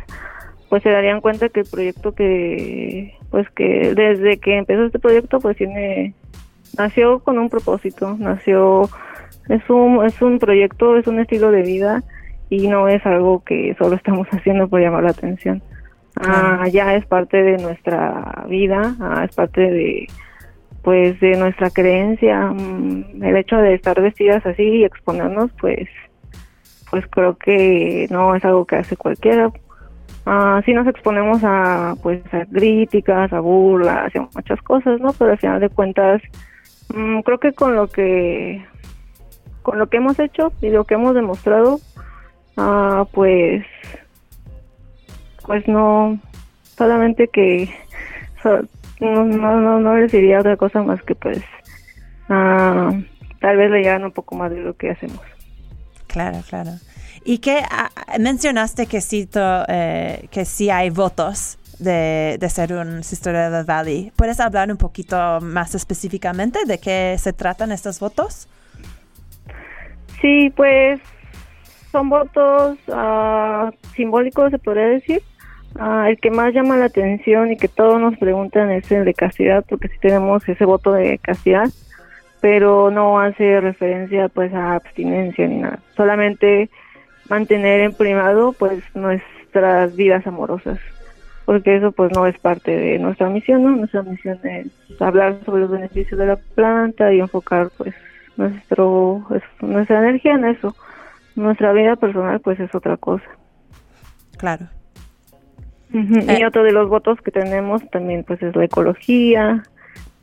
pues 0.69 0.83
se 0.83 0.89
darían 0.89 1.21
cuenta 1.21 1.49
que 1.49 1.61
el 1.61 1.69
proyecto 1.69 2.13
que 2.13 3.15
pues 3.29 3.49
que 3.51 3.93
desde 3.95 4.37
que 4.37 4.57
empezó 4.57 4.85
este 4.85 4.99
proyecto 4.99 5.39
pues 5.39 5.57
tiene 5.57 6.13
nació 6.77 7.19
con 7.19 7.37
un 7.37 7.49
propósito, 7.49 8.15
nació 8.19 8.89
es 9.49 9.69
un 9.69 10.05
es 10.05 10.21
un 10.21 10.39
proyecto, 10.39 10.97
es 10.97 11.07
un 11.07 11.19
estilo 11.19 11.51
de 11.51 11.63
vida 11.63 12.03
y 12.49 12.67
no 12.67 12.87
es 12.87 13.03
algo 13.05 13.43
que 13.43 13.75
solo 13.79 13.95
estamos 13.95 14.27
haciendo 14.31 14.67
por 14.67 14.81
llamar 14.81 15.03
la 15.03 15.11
atención. 15.11 15.61
Ah, 16.23 16.67
ya 16.71 16.95
es 16.95 17.05
parte 17.05 17.41
de 17.41 17.57
nuestra 17.57 18.45
vida, 18.47 18.95
ah, 18.99 19.25
es 19.27 19.35
parte 19.35 19.61
de 19.61 20.07
pues 20.83 21.19
de 21.19 21.37
nuestra 21.37 21.69
creencia, 21.69 22.47
mm, 22.47 23.23
el 23.23 23.37
hecho 23.37 23.57
de 23.57 23.75
estar 23.75 24.01
vestidas 24.01 24.45
así 24.45 24.63
y 24.63 24.83
exponernos, 24.83 25.51
pues 25.59 25.87
pues 26.89 27.05
creo 27.09 27.37
que 27.37 28.07
no 28.09 28.35
es 28.35 28.43
algo 28.43 28.65
que 28.65 28.75
hace 28.75 28.97
cualquiera. 28.97 29.51
Ah, 30.25 30.61
sí 30.65 30.73
nos 30.73 30.87
exponemos 30.87 31.41
a 31.43 31.95
pues 32.03 32.21
a 32.33 32.45
críticas, 32.45 33.31
a 33.33 33.39
burlas, 33.39 34.15
a 34.15 34.27
muchas 34.35 34.61
cosas, 34.61 34.99
¿no? 34.99 35.13
Pero 35.13 35.31
al 35.31 35.39
final 35.39 35.59
de 35.61 35.69
cuentas 35.69 36.21
mm, 36.93 37.21
creo 37.21 37.39
que 37.39 37.53
con 37.53 37.75
lo 37.75 37.87
que 37.87 38.63
con 39.63 39.79
lo 39.79 39.87
que 39.87 39.97
hemos 39.97 40.19
hecho 40.19 40.51
y 40.61 40.69
lo 40.69 40.85
que 40.85 40.95
hemos 40.95 41.15
demostrado, 41.15 41.79
ah, 42.57 43.05
pues 43.11 43.65
pues 45.45 45.67
no, 45.67 46.19
solamente 46.77 47.27
que 47.27 47.69
no, 48.99 49.25
no, 49.25 49.79
no, 49.79 49.97
les 49.97 50.11
diría 50.11 50.39
otra 50.39 50.57
cosa 50.57 50.81
más 50.81 51.01
que 51.03 51.15
pues 51.15 51.41
ah, 52.29 52.91
tal 53.39 53.57
vez 53.57 53.71
le 53.71 53.79
llegan 53.79 54.03
un 54.03 54.11
poco 54.11 54.35
más 54.35 54.51
de 54.51 54.61
lo 54.61 54.75
que 54.75 54.91
hacemos. 54.91 55.21
Claro, 56.07 56.39
claro. 56.47 56.71
Y 57.23 57.37
que 57.37 57.61
ah, 57.69 57.89
mencionaste 58.19 58.87
que 58.87 59.01
sí, 59.01 59.29
eh, 59.35 60.27
que 60.31 60.45
sí 60.45 60.69
hay 60.69 60.89
votos 60.89 61.57
de, 61.79 62.37
de, 62.39 62.49
ser 62.49 62.73
un 62.73 63.03
Sister 63.03 63.35
of 63.35 63.51
the 63.51 63.63
Valley. 63.63 64.11
¿Puedes 64.15 64.39
hablar 64.39 64.71
un 64.71 64.77
poquito 64.77 65.39
más 65.41 65.73
específicamente 65.75 66.59
de 66.65 66.79
qué 66.79 67.15
se 67.17 67.33
tratan 67.33 67.71
estos 67.71 67.99
votos? 67.99 68.47
Sí, 70.21 70.51
pues 70.55 70.99
son 71.91 72.09
votos 72.09 72.77
uh, 72.87 73.71
simbólicos, 73.95 74.51
se 74.51 74.59
podría 74.59 74.85
decir, 74.85 75.21
Ah, 75.79 76.09
el 76.09 76.19
que 76.19 76.31
más 76.31 76.53
llama 76.53 76.75
la 76.75 76.85
atención 76.85 77.51
y 77.51 77.57
que 77.57 77.67
todos 77.67 77.99
nos 77.99 78.17
preguntan 78.17 78.71
es 78.71 78.91
el 78.91 79.05
de 79.05 79.13
castidad, 79.13 79.63
porque 79.67 79.87
sí 79.87 79.95
tenemos 79.99 80.47
ese 80.47 80.65
voto 80.65 80.91
de 80.91 81.17
castidad, 81.17 81.69
pero 82.41 82.91
no 82.91 83.19
hace 83.19 83.61
referencia 83.61 84.27
pues 84.29 84.53
a 84.53 84.75
abstinencia 84.75 85.47
ni 85.47 85.57
nada. 85.57 85.79
Solamente 85.95 86.69
mantener 87.29 87.81
en 87.81 87.93
primado 87.93 88.53
pues 88.53 88.83
nuestras 88.93 89.95
vidas 89.95 90.27
amorosas, 90.27 90.79
porque 91.45 91.77
eso 91.77 91.91
pues 91.93 92.11
no 92.13 92.27
es 92.27 92.37
parte 92.37 92.71
de 92.71 92.99
nuestra 92.99 93.29
misión, 93.29 93.63
¿no? 93.63 93.69
Nuestra 93.71 94.03
misión 94.03 94.39
es 94.43 94.67
hablar 94.99 95.39
sobre 95.45 95.61
los 95.61 95.71
beneficios 95.71 96.19
de 96.19 96.25
la 96.25 96.35
planta 96.35 97.13
y 97.13 97.21
enfocar 97.21 97.69
pues 97.77 97.95
nuestro 98.35 99.25
nuestra 99.61 99.99
energía 99.99 100.33
en 100.33 100.45
eso. 100.45 100.75
Nuestra 101.35 101.71
vida 101.71 101.95
personal 101.95 102.41
pues 102.41 102.59
es 102.59 102.75
otra 102.75 102.97
cosa. 102.97 103.25
Claro. 104.37 104.67
Y 105.93 106.29
eh. 106.29 106.45
otro 106.45 106.63
de 106.63 106.71
los 106.71 106.89
votos 106.89 107.19
que 107.21 107.31
tenemos 107.31 107.81
también 107.89 108.23
pues 108.23 108.41
es 108.41 108.55
la 108.55 108.65
ecología, 108.65 109.63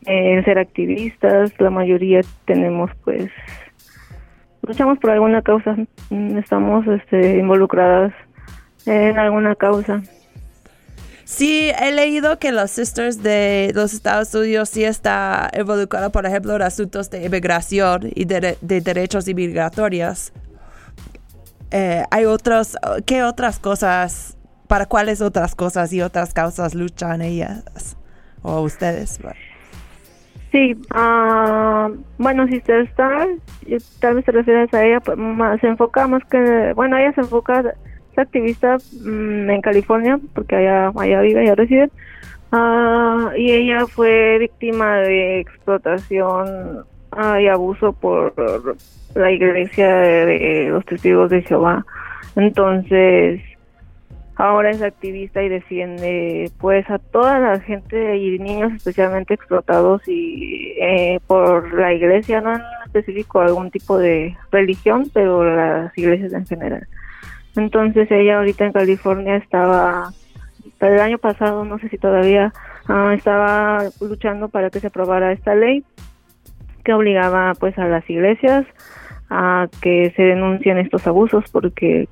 eh, 0.07 0.43
ser 0.45 0.59
activistas, 0.59 1.53
la 1.59 1.71
mayoría 1.71 2.21
tenemos 2.47 2.91
pues 3.05 3.31
luchamos 4.63 4.99
por 4.99 5.11
alguna 5.11 5.43
causa, 5.43 5.77
mm, 6.11 6.39
estamos 6.39 6.87
este, 6.87 7.39
involucradas 7.39 8.13
en 8.87 9.19
alguna 9.19 9.55
causa. 9.55 10.03
Sí, 11.25 11.71
he 11.79 11.93
leído 11.93 12.39
que 12.39 12.53
los 12.53 12.71
sisters 12.71 13.23
de 13.23 13.73
los 13.75 13.93
Estados 13.93 14.35
Unidos 14.35 14.71
sí 14.71 14.85
está 14.85 15.51
involucrada, 15.59 16.09
por 16.09 16.25
ejemplo, 16.25 16.57
en 16.57 16.63
asuntos 16.63 17.11
de 17.11 17.27
inmigración 17.27 18.11
y 18.15 18.25
de, 18.25 18.57
derechos 18.63 19.29
inmigratorios. 19.29 20.33
Eh, 21.71 22.03
hay 22.11 22.25
otros, 22.25 22.79
¿qué 23.05 23.23
otras 23.25 23.59
cosas 23.59 24.38
para 24.69 24.87
cuáles 24.87 25.21
otras 25.21 25.55
cosas 25.55 25.93
y 25.93 26.03
otras 26.03 26.35
causas 26.35 26.75
luchan 26.75 27.23
ellas 27.23 27.97
o 28.43 28.61
ustedes. 28.61 29.19
Sí, 30.53 30.75
uh, 30.95 31.95
bueno, 32.17 32.47
Sister 32.47 32.81
Star, 32.89 33.29
tal 34.01 34.15
vez 34.15 34.25
te 34.25 34.33
refieres 34.33 34.73
a 34.73 34.85
ella, 34.85 35.01
pues, 35.01 35.19
se 35.61 35.67
enfoca 35.67 36.07
más 36.07 36.25
que, 36.25 36.73
bueno, 36.75 36.97
ella 36.97 37.13
se 37.13 37.21
enfoca, 37.21 37.61
es 38.13 38.19
activista 38.19 38.79
mm, 39.03 39.51
en 39.51 39.61
California, 39.61 40.19
porque 40.35 40.57
allá, 40.57 40.91
allá 40.97 41.21
vive, 41.21 41.41
allá 41.41 41.55
reside, 41.55 41.91
uh, 42.53 43.31
y 43.37 43.53
ella 43.53 43.87
fue 43.87 44.39
víctima 44.39 44.97
de 44.97 45.41
explotación 45.41 46.79
uh, 47.13 47.39
y 47.39 47.49
abuso 47.49 47.93
por 47.93 48.33
la 49.15 49.31
iglesia 49.31 49.97
de 49.97 50.69
los 50.71 50.85
testigos 50.87 51.29
de 51.29 51.43
Jehová. 51.43 51.85
Entonces, 52.37 53.43
ahora 54.39 54.71
es 54.71 54.81
activista 54.81 55.43
y 55.43 55.49
defiende 55.49 56.51
pues 56.59 56.89
a 56.89 56.99
toda 56.99 57.39
la 57.41 57.61
gente 57.61 58.17
y 58.17 58.39
niños 58.39 58.73
especialmente 58.73 59.35
explotados 59.35 60.01
y 60.07 60.75
eh, 60.81 61.21
por 61.27 61.75
la 61.75 61.93
iglesia, 61.93 62.41
no 62.41 62.55
en 62.55 62.63
específico 62.87 63.41
algún 63.41 63.71
tipo 63.71 63.99
de 63.99 64.37
religión, 64.53 65.11
pero 65.13 65.45
las 65.45 65.97
iglesias 65.99 66.33
en 66.33 66.47
general. 66.47 66.87
Entonces 67.57 68.09
ella 68.11 68.39
ahorita 68.39 68.65
en 68.65 68.73
California 68.73 69.37
estaba, 69.37 70.13
el 70.81 71.01
año 71.01 71.19
pasado, 71.19 71.65
no 71.65 71.81
sé 71.81 71.89
si 71.89 71.99
todavía, 71.99 72.53
ah, 72.87 73.13
estaba 73.15 73.81
luchando 74.01 74.49
para 74.49 74.71
que 74.71 74.79
se 74.79 74.87
aprobara 74.87 75.33
esta 75.33 75.57
ley 75.57 75.85
que 76.85 76.95
obligaba 76.95 77.55
pues 77.59 77.77
a 77.77 77.89
las 77.89 78.09
iglesias 78.09 78.65
a 79.31 79.67
que 79.83 80.13
se 80.17 80.23
denuncien 80.23 80.79
estos 80.79 81.07
abusos 81.07 81.45
porque 81.51 82.09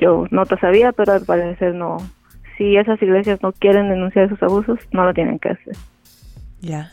yo 0.00 0.26
no 0.30 0.46
te 0.46 0.58
sabía, 0.58 0.92
pero 0.92 1.12
al 1.12 1.24
parecer 1.24 1.74
no, 1.74 1.98
si 2.56 2.76
esas 2.76 3.00
iglesias 3.02 3.40
no 3.42 3.52
quieren 3.52 3.88
denunciar 3.88 4.26
esos 4.26 4.42
abusos, 4.42 4.78
no 4.92 5.04
lo 5.04 5.14
tienen 5.14 5.38
que 5.38 5.50
hacer. 5.50 5.76
Ya, 6.60 6.92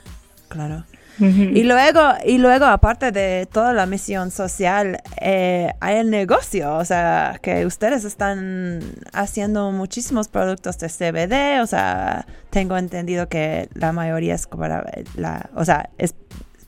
claro. 0.50 0.84
Y 1.20 1.64
luego, 1.64 2.02
y 2.26 2.40
luego, 2.40 2.66
aparte 2.66 3.12
de 3.12 3.48
toda 3.52 3.74
la 3.74 3.86
misión 3.86 4.32
social, 4.32 4.98
eh, 5.22 5.72
hay 5.80 5.98
el 5.98 6.10
negocio, 6.10 6.76
o 6.76 6.86
sea, 6.86 7.38
que 7.44 7.66
ustedes 7.68 8.06
están 8.06 8.80
haciendo 9.14 9.72
muchísimos 9.72 10.30
productos 10.30 10.80
de 10.80 10.88
CBD, 10.88 11.62
o 11.62 11.68
sea, 11.68 12.26
tengo 12.50 12.76
entendido 12.76 13.30
que 13.30 13.70
la 13.76 13.92
mayoría 13.92 14.34
es 14.34 14.48
para 14.48 14.84
la, 15.16 15.50
o 15.54 15.64
sea, 15.64 15.92
es 16.00 16.16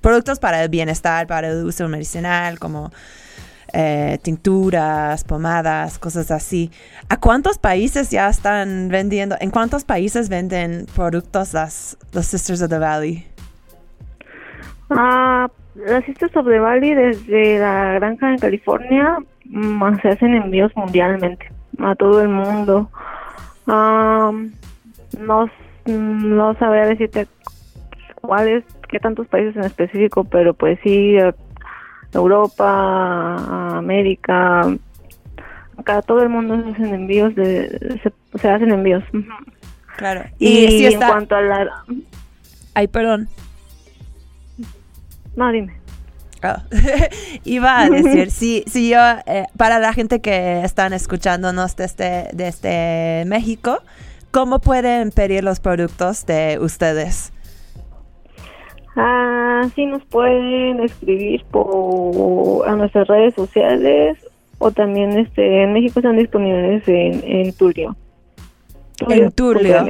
productos 0.02 0.38
para 0.38 0.62
el 0.62 0.70
bienestar, 0.70 1.26
para 1.26 1.50
el 1.50 1.66
uso 1.66 1.88
medicinal, 1.88 2.60
como 2.60 2.92
eh, 3.74 4.20
tinturas, 4.22 5.24
pomadas, 5.24 5.98
cosas 5.98 6.30
así. 6.30 6.72
¿A 7.10 7.20
cuántos 7.20 7.58
países 7.58 8.12
ya 8.12 8.30
están 8.30 8.90
vendiendo? 8.90 9.36
¿En 9.40 9.50
cuántos 9.50 9.84
países 9.84 10.30
venden 10.30 10.86
productos 10.96 11.54
las 11.54 11.98
Sisters 12.22 12.62
of 12.62 12.70
the 12.70 12.78
Valley? 12.78 13.26
Ah, 14.92 15.50
las 15.76 16.06
Sisters 16.06 16.36
of 16.38 16.46
the 16.46 16.60
Valley 16.60 16.94
desde 16.94 17.58
la 17.58 17.94
granja 17.94 18.30
en 18.30 18.38
California 18.38 19.18
mm, 19.46 20.02
se 20.02 20.10
hacen 20.10 20.36
envíos 20.36 20.72
mundialmente 20.76 21.52
a 21.80 21.96
todo 21.96 22.22
el 22.22 22.30
mundo. 22.30 22.90
No, 23.66 24.32
no 25.88 26.54
sabría 26.60 26.86
decirte 26.86 27.28
cuáles, 28.22 28.64
qué 28.88 29.00
tantos 29.00 29.28
países 29.28 29.56
en 29.56 29.64
específico, 29.64 30.24
pero 30.26 30.54
pues 30.54 30.80
sí, 30.84 31.18
Europa, 32.14 33.78
América, 33.78 34.62
acá 35.78 36.02
todo 36.02 36.22
el 36.22 36.30
mundo 36.30 36.62
se 36.64 36.70
hacen 36.72 36.94
envíos 36.94 37.36
de, 37.36 38.00
se, 38.40 38.50
hacen 38.50 38.72
envíos. 38.72 39.04
Claro. 39.98 40.24
Y, 40.40 40.86
en 40.86 41.00
cuanto 41.00 41.36
a 41.36 41.42
la 41.42 41.84
Ay, 42.74 42.88
perdón. 42.88 43.30
No, 45.36 45.52
dime. 45.52 45.74
Oh. 46.44 46.62
Iba 47.46 47.82
a 47.82 47.90
decir, 47.90 48.32
sí, 48.32 48.64
sí, 48.68 48.90
yo, 48.90 49.00
eh, 49.26 49.46
para 49.56 49.80
la 49.80 49.94
gente 49.94 50.20
que 50.20 50.62
están 50.64 50.92
escuchándonos 50.94 51.76
desde, 51.76 52.30
desde 52.34 53.24
México, 53.26 53.82
¿cómo 54.32 54.60
pueden 54.60 55.12
pedir 55.12 55.44
los 55.44 55.60
productos 55.60 56.26
de 56.26 56.58
ustedes? 56.60 57.32
Ah, 58.96 59.64
sí, 59.76 59.86
nos 59.86 60.04
pueden 60.06 60.80
escribir 60.82 61.44
por 61.46 62.68
a 62.68 62.76
nuestras 62.76 63.08
redes 63.08 63.34
sociales 63.34 64.18
o 64.60 64.72
también 64.72 65.18
este 65.18 65.64
en 65.64 65.74
México 65.74 66.00
están 66.00 66.18
disponibles 66.18 66.88
en, 66.88 67.24
en 67.26 67.54
Tulio. 67.54 67.96
En 69.10 69.32
Tulio. 69.32 69.86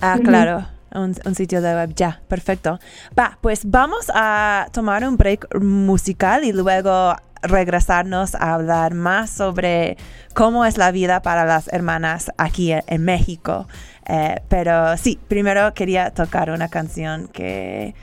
Ah, 0.00 0.18
claro 0.22 0.74
un, 0.94 1.34
sitio 1.34 1.60
de 1.60 1.74
web. 1.74 1.94
Ya, 1.94 2.20
perfecto. 2.28 2.78
Va, 3.18 3.38
pues 3.40 3.68
vamos 3.68 4.10
a 4.14 4.68
tomar 4.72 5.06
un 5.06 5.16
break 5.16 5.60
musical 5.60 6.44
y 6.44 6.52
luego 6.52 7.14
regresarnos 7.44 8.34
a 8.34 8.54
hablar 8.54 8.94
más 8.94 9.30
sobre 9.30 9.96
cómo 10.34 10.64
es 10.64 10.78
la 10.78 10.90
vida 10.90 11.22
para 11.22 11.44
las 11.44 11.72
hermanas 11.72 12.32
aquí 12.36 12.72
en, 12.72 13.04
México. 13.04 13.68
Eh, 14.06 14.40
pero 14.48 14.96
sí, 14.96 15.18
primero 15.28 15.72
quería 15.74 16.10
tocar 16.10 16.50
una 16.50 16.68
canción 16.68 17.28
que 17.28 17.94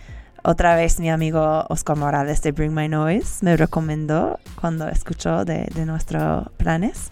otra 0.44 0.76
vez 0.76 1.00
mi 1.00 1.10
amigo 1.10 1.66
Oscar 1.70 1.96
Morales 1.98 2.42
de 2.42 2.52
Bring 2.52 2.74
My 2.74 2.88
Noise 2.88 3.46
me 3.46 3.56
recomendó 3.58 4.40
cuando 4.60 4.88
escuchó 4.90 5.46
de, 5.46 5.70
nuestros 5.86 6.50
planes 6.58 7.12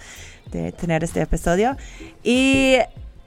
de 0.51 0.71
tener 0.71 1.03
este 1.03 1.21
episodio. 1.21 1.77
Y 2.23 2.77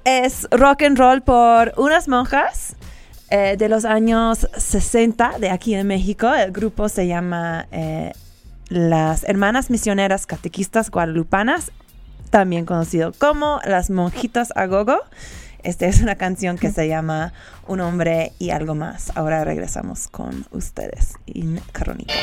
es 0.05 0.49
rock 0.51 0.83
and 0.83 0.99
roll 0.99 1.23
por 1.23 1.73
unas 1.77 2.09
monjas 2.09 2.75
eh, 3.31 3.57
de 3.57 3.69
los 3.69 3.85
años 3.85 4.49
60 4.57 5.39
de 5.39 5.51
aquí 5.51 5.75
en 5.75 5.87
México. 5.87 6.35
El 6.35 6.51
grupo 6.51 6.89
se 6.89 7.07
llama 7.07 7.69
eh, 7.71 8.13
Las 8.73 9.25
Hermanas 9.25 9.69
Misioneras 9.69 10.25
Catequistas 10.25 10.91
Guadalupanas, 10.91 11.73
también 12.31 12.65
conocido 12.65 13.13
como 13.13 13.61
Las 13.67 13.91
Monjitas 13.91 14.51
a 14.57 14.65
Gogo. 14.65 14.99
Esta 15.63 15.85
es 15.85 16.01
una 16.01 16.15
canción 16.15 16.57
que 16.57 16.71
se 16.71 16.89
llama 16.89 17.35
Un 17.69 17.81
hombre 17.81 18.33
y 18.39 18.49
algo 18.49 18.75
más. 18.75 19.13
Ahora 19.15 19.45
regresamos 19.45 20.09
con 20.09 20.47
ustedes 20.53 21.19
en 21.27 21.61
Crónica. 21.73 22.15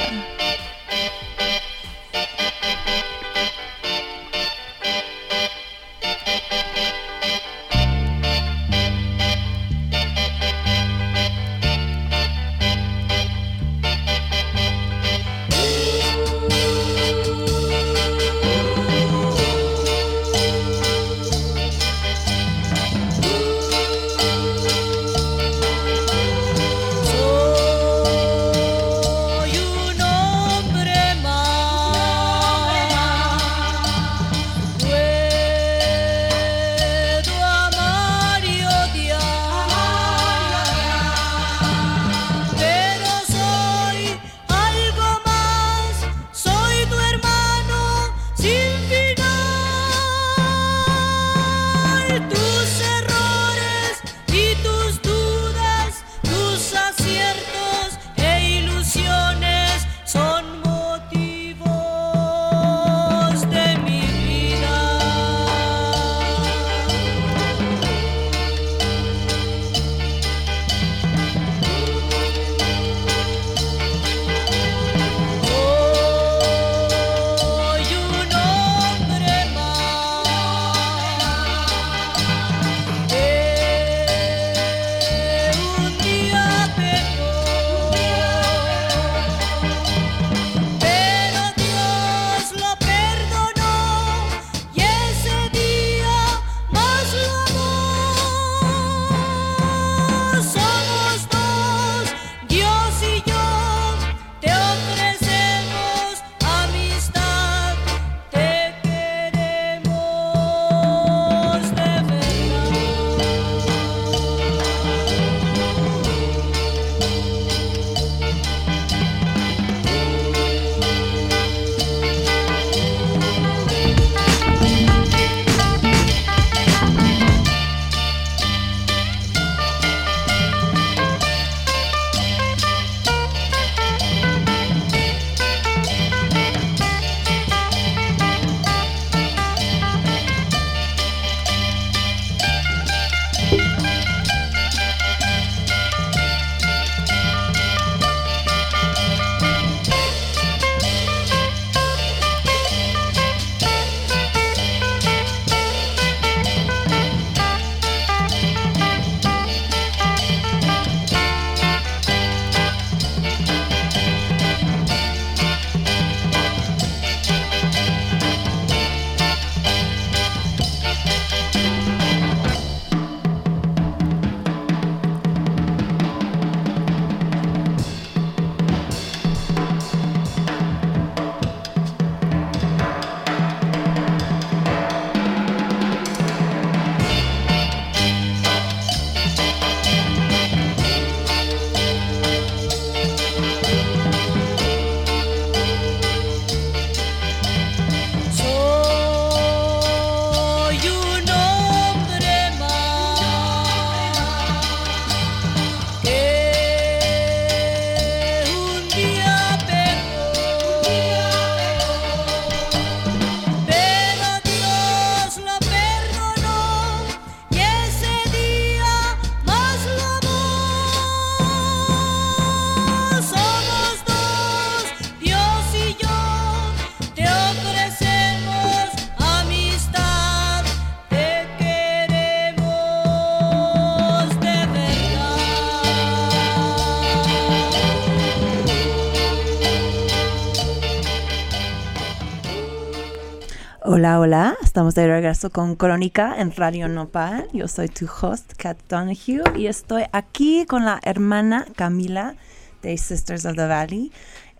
Hola, 244.22 244.58
estamos 244.62 244.96
de 244.96 245.08
regreso 245.08 245.50
con 245.50 245.78
Crónica 245.78 246.36
en 246.40 246.54
Radio 246.54 246.90
Nopal. 246.90 247.48
Yo 247.54 247.70
soy 247.70 247.88
tu 247.88 248.06
host, 248.06 248.52
Kat 248.58 248.78
Donahue, 248.90 249.44
y 249.56 249.68
estoy 249.68 250.04
aquí 250.12 250.66
con 250.66 250.84
la 250.84 251.00
hermana 251.04 251.66
Camila 251.78 252.36
de 252.82 252.98
Sisters 252.98 253.46
of 253.46 253.56
the 253.56 253.66
Valley, 253.66 254.12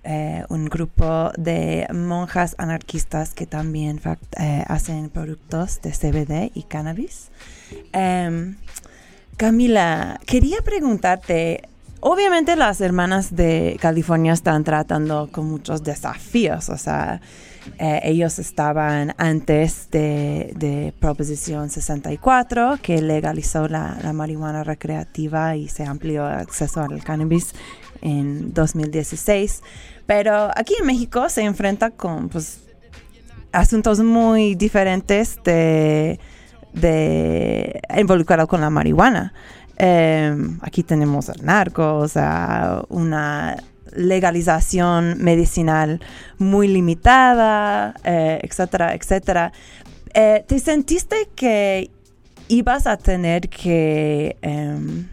eh, 0.06 0.46
un 0.48 0.64
grupo 0.64 1.32
de 1.38 1.86
monjas 1.94 2.56
anarquistas 2.58 3.34
que 3.34 3.48
también 3.48 4.00
eh, 4.40 4.64
hacen 4.66 5.10
productos 5.10 5.82
de 5.82 5.92
CBD 5.92 6.52
y 6.54 6.64
cannabis. 6.64 7.28
Em, 7.92 8.56
Camila, 9.36 10.22
quería 10.26 10.62
preguntarte, 10.62 11.64
obviamente 12.00 12.56
las 12.56 12.80
hermanas 12.80 13.36
de 13.36 13.78
California 13.82 14.32
están 14.32 14.64
tratando 14.64 15.28
con 15.30 15.50
muchos 15.50 15.84
desafíos, 15.84 16.70
o 16.70 16.78
sea, 16.78 17.20
eh, 17.78 18.02
ellos 18.04 18.40
estaban 18.40 19.14
antes 19.18 19.90
de, 19.92 20.94
Proposición 21.00 21.70
64, 21.70 22.80
que 22.82 23.02
legalizó 23.02 23.68
la, 23.68 23.98
marihuana 24.14 24.64
recreativa 24.64 25.56
y 25.56 25.68
se 25.68 25.84
amplió 25.84 26.28
el 26.28 26.36
acceso 26.36 26.82
al 26.82 27.04
cannabis 27.04 27.54
en 28.02 28.54
2016. 28.54 29.62
Pero 30.06 30.50
aquí 30.56 30.74
en 30.80 30.86
México 30.86 31.30
se 31.30 31.44
enfrenta 31.44 31.92
con 31.92 32.30
pues, 32.30 32.62
asuntos 33.52 34.00
muy 34.00 34.56
diferentes 34.56 35.40
de, 35.44 36.20
de 36.74 37.82
involucrado 37.98 38.48
con 38.48 38.62
la 38.62 38.70
marihuana. 38.70 39.34
Em, 39.82 40.60
aquí 40.62 40.84
tenemos 40.84 41.30
el 41.30 41.46
narco, 41.46 42.00
o 42.00 42.08
sea, 42.10 42.82
una 42.90 43.56
legalización 43.96 45.18
medicinal 45.24 46.00
muy 46.38 46.68
limitada, 46.68 47.96
eh, 48.04 48.40
etcétera, 48.44 48.94
etcétera. 48.94 49.52
Eh, 50.14 50.44
¿Te 50.48 50.60
sentiste 50.60 51.30
que 51.36 51.92
ibas 52.48 52.88
a 52.88 52.98
tener 52.98 53.50
que 53.50 54.38
em, 54.42 55.08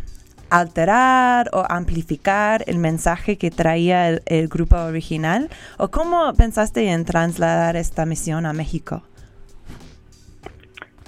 alterar 0.51 1.51
o 1.53 1.65
amplificar 1.69 2.65
el 2.67 2.79
mensaje 2.79 3.37
que 3.37 3.51
traía 3.51 4.09
el, 4.25 4.49
grupo 4.49 4.77
original? 4.77 5.51
¿O 5.79 5.89
cómo 5.89 6.33
pensaste 6.35 6.89
en 6.89 7.05
trasladar 7.05 7.77
esta 7.77 8.07
misión 8.07 8.47
a 8.47 8.53
México? 8.53 9.03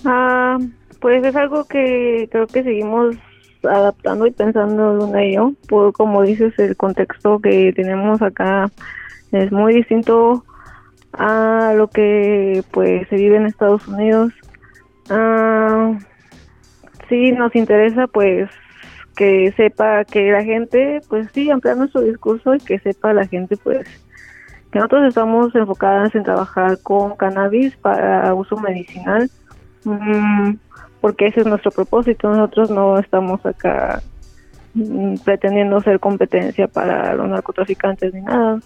Ah, 0.04 0.58
pues 1.00 1.24
es 1.24 1.34
algo 1.34 1.64
que 1.64 2.28
creo 2.30 2.46
que 2.46 2.62
seguimos 2.62 3.16
adaptando 3.64 4.26
y 4.26 4.30
pensando 4.30 4.94
Luna 4.94 5.24
y 5.24 5.34
yo, 5.34 5.52
por 5.68 5.92
como 5.92 6.22
dices, 6.22 6.59
el 6.59 6.76
contexto 6.76 7.38
que 7.40 7.72
tenemos 7.74 8.22
acá 8.22 8.70
es 9.32 9.52
muy 9.52 9.74
distinto 9.74 10.44
a 11.12 11.72
lo 11.76 11.88
que 11.88 12.62
pues 12.70 13.09
se 13.09 13.16
vive 13.16 13.36
en 13.36 13.46
Estados 13.46 13.86
Unidos. 13.88 14.32
Ah, 15.11 15.98
sí 17.09 17.32
nos 17.32 17.54
interesa 17.56 18.06
pues 18.06 18.50
que 19.16 19.52
sepa 19.56 20.04
que 20.04 20.30
la 20.30 20.44
gente 20.44 21.00
pues 21.09 21.28
sí 21.32 21.50
ampliar 21.50 21.76
nuestro 21.76 22.02
discurso 22.02 22.54
y 22.54 22.61
que 22.61 22.78
sepa 22.78 23.12
la 23.12 23.26
gente 23.26 23.56
pues 23.56 23.86
que 24.70 24.78
nosotros 24.78 25.09
estamos 25.09 25.54
enfocadas 25.54 26.14
en 26.14 26.24
trabajar 26.24 26.78
con 26.82 27.16
cannabis 27.16 27.74
para 27.76 28.34
uso 28.34 28.56
medicinal. 28.56 29.30
Mm, 29.84 30.54
porque 31.01 31.26
ese 31.26 31.40
es 31.40 31.46
nuestro 31.46 31.70
propósito. 31.70 32.30
Nosotros 32.30 32.70
no 32.70 32.99
estamos 32.99 33.44
acá 33.44 34.03
mm, 34.74 35.16
pretendiendo 35.24 35.80
ser 35.80 36.01
competencia 36.01 36.68
para 36.68 37.14
los 37.14 37.28
narcotraficantes 37.28 38.12
ni 38.14 38.22
nada. 38.22 38.61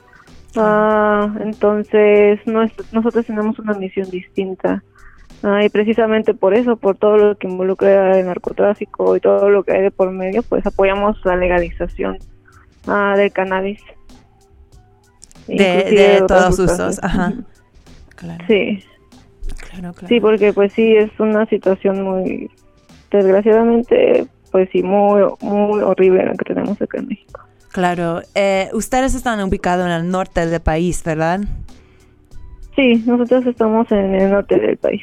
Ah, 0.56 1.34
entonces, 1.40 2.40
nosotros 2.46 3.26
tenemos 3.26 3.58
una 3.58 3.74
misión 3.74 4.08
distinta. 4.10 4.82
Ah, 5.42 5.64
y 5.64 5.68
precisamente 5.70 6.34
por 6.34 6.54
eso, 6.54 6.76
por 6.76 6.96
todo 6.96 7.16
lo 7.16 7.36
que 7.36 7.48
involucra 7.48 8.18
el 8.18 8.26
narcotráfico 8.26 9.16
y 9.16 9.20
todo 9.20 9.48
lo 9.48 9.64
que 9.64 9.72
hay 9.72 9.82
de 9.82 9.90
por 9.90 10.10
medio, 10.10 10.42
pues 10.42 10.64
apoyamos 10.66 11.18
la 11.24 11.36
legalización 11.36 12.18
ah, 12.86 13.14
del 13.16 13.32
cannabis. 13.32 13.80
De, 15.48 16.22
todos 16.28 16.58
usos, 16.58 17.02
ajá. 17.02 17.32
Sí. 18.46 18.84
Sí, 20.08 20.20
porque 20.20 20.52
pues 20.52 20.72
sí, 20.72 20.96
es 20.96 21.10
una 21.18 21.46
situación 21.46 22.02
muy, 22.02 22.50
desgraciadamente, 23.10 24.26
pues 24.50 24.68
sí, 24.72 24.82
muy, 24.82 25.22
muy 25.40 25.82
horrible 25.82 26.24
la 26.24 26.32
que 26.32 26.44
tenemos 26.44 26.80
acá 26.80 26.98
en 26.98 27.08
México. 27.08 27.40
Claro, 27.72 28.20
eh, 28.34 28.68
ustedes 28.74 29.14
están 29.14 29.40
ubicados 29.40 29.86
en 29.86 29.92
el 29.92 30.10
norte 30.10 30.46
del 30.46 30.60
país, 30.60 31.02
¿verdad? 31.04 31.40
Sí, 32.76 33.02
nosotros 33.06 33.46
estamos 33.46 33.90
en 33.92 34.14
el 34.14 34.30
norte 34.30 34.58
del 34.58 34.76
país. 34.76 35.02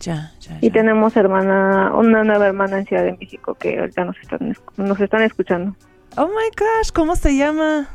Ya, 0.00 0.32
ya, 0.40 0.58
Y 0.60 0.70
tenemos 0.70 1.14
hermana, 1.16 1.92
una 1.94 2.24
nueva 2.24 2.46
hermana 2.46 2.78
en 2.78 2.86
Ciudad 2.86 3.04
de 3.04 3.16
México 3.20 3.54
que 3.54 3.78
ahorita 3.78 4.04
nos 4.06 4.18
están, 4.18 4.56
nos 4.76 5.00
están 5.00 5.22
escuchando. 5.22 5.76
Oh 6.16 6.26
my 6.26 6.50
gosh, 6.56 6.90
¿cómo 6.92 7.16
se 7.16 7.36
llama? 7.36 7.88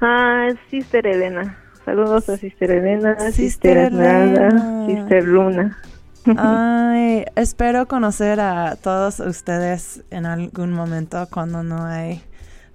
Ah, 0.00 0.48
es 0.48 0.58
Sister 0.70 1.06
Elena. 1.06 1.61
Saludos 1.84 2.28
a 2.28 2.36
Sister 2.36 2.70
Elena, 2.70 3.18
Sister, 3.32 3.76
Esmeralda, 3.76 4.86
Sister 4.86 5.24
Luna. 5.24 5.78
Ay, 6.36 7.24
espero 7.34 7.88
conocer 7.88 8.40
a 8.40 8.76
todos 8.76 9.18
ustedes 9.18 10.04
en 10.10 10.26
algún 10.26 10.72
momento 10.72 11.26
cuando 11.30 11.64
no 11.64 11.84
hay 11.84 12.22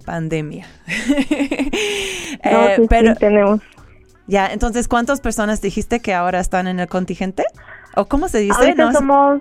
pandemia. 0.04 0.66
eh, 1.30 2.86
pero 2.88 3.14
tenemos. 3.14 3.60
Ya, 4.26 4.52
entonces, 4.52 4.88
¿cuántas 4.88 5.22
personas 5.22 5.62
dijiste 5.62 6.00
que 6.00 6.12
ahora 6.12 6.40
están 6.40 6.68
en 6.68 6.78
el 6.80 6.88
contingente? 6.88 7.44
¿O 7.96 8.06
cómo 8.06 8.28
se 8.28 8.38
dice? 8.40 8.58
Ahorita 8.58 8.92
somos... 8.92 9.40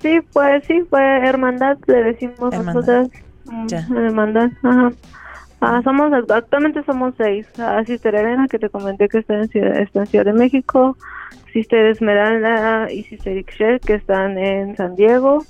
Sí, 0.00 0.18
pues 0.32 0.64
sí, 0.66 0.80
fue 0.88 1.02
hermandad, 1.28 1.76
le 1.86 2.04
decimos 2.04 2.54
nosotros. 2.54 3.10
Mm, 3.44 3.96
hermandad, 3.96 4.50
ajá. 4.62 4.92
Ah, 5.60 5.82
somos, 5.84 6.10
actualmente 6.30 6.82
somos 6.84 7.14
seis. 7.18 7.46
Ah, 7.58 7.82
Sister 7.84 8.14
Elena, 8.14 8.46
que 8.48 8.58
te 8.58 8.70
comenté 8.70 9.08
que 9.08 9.18
está 9.18 9.34
en 9.34 9.48
Ciudad, 9.48 10.24
de 10.24 10.32
México. 10.32 10.96
Sister 11.52 11.86
Esmeralda 11.86 12.90
y 12.90 13.02
Sister 13.04 13.36
Ixchel, 13.36 13.80
que 13.80 13.94
están 13.94 14.38
en 14.38 14.76
San 14.76 14.96
Diego. 14.96 15.44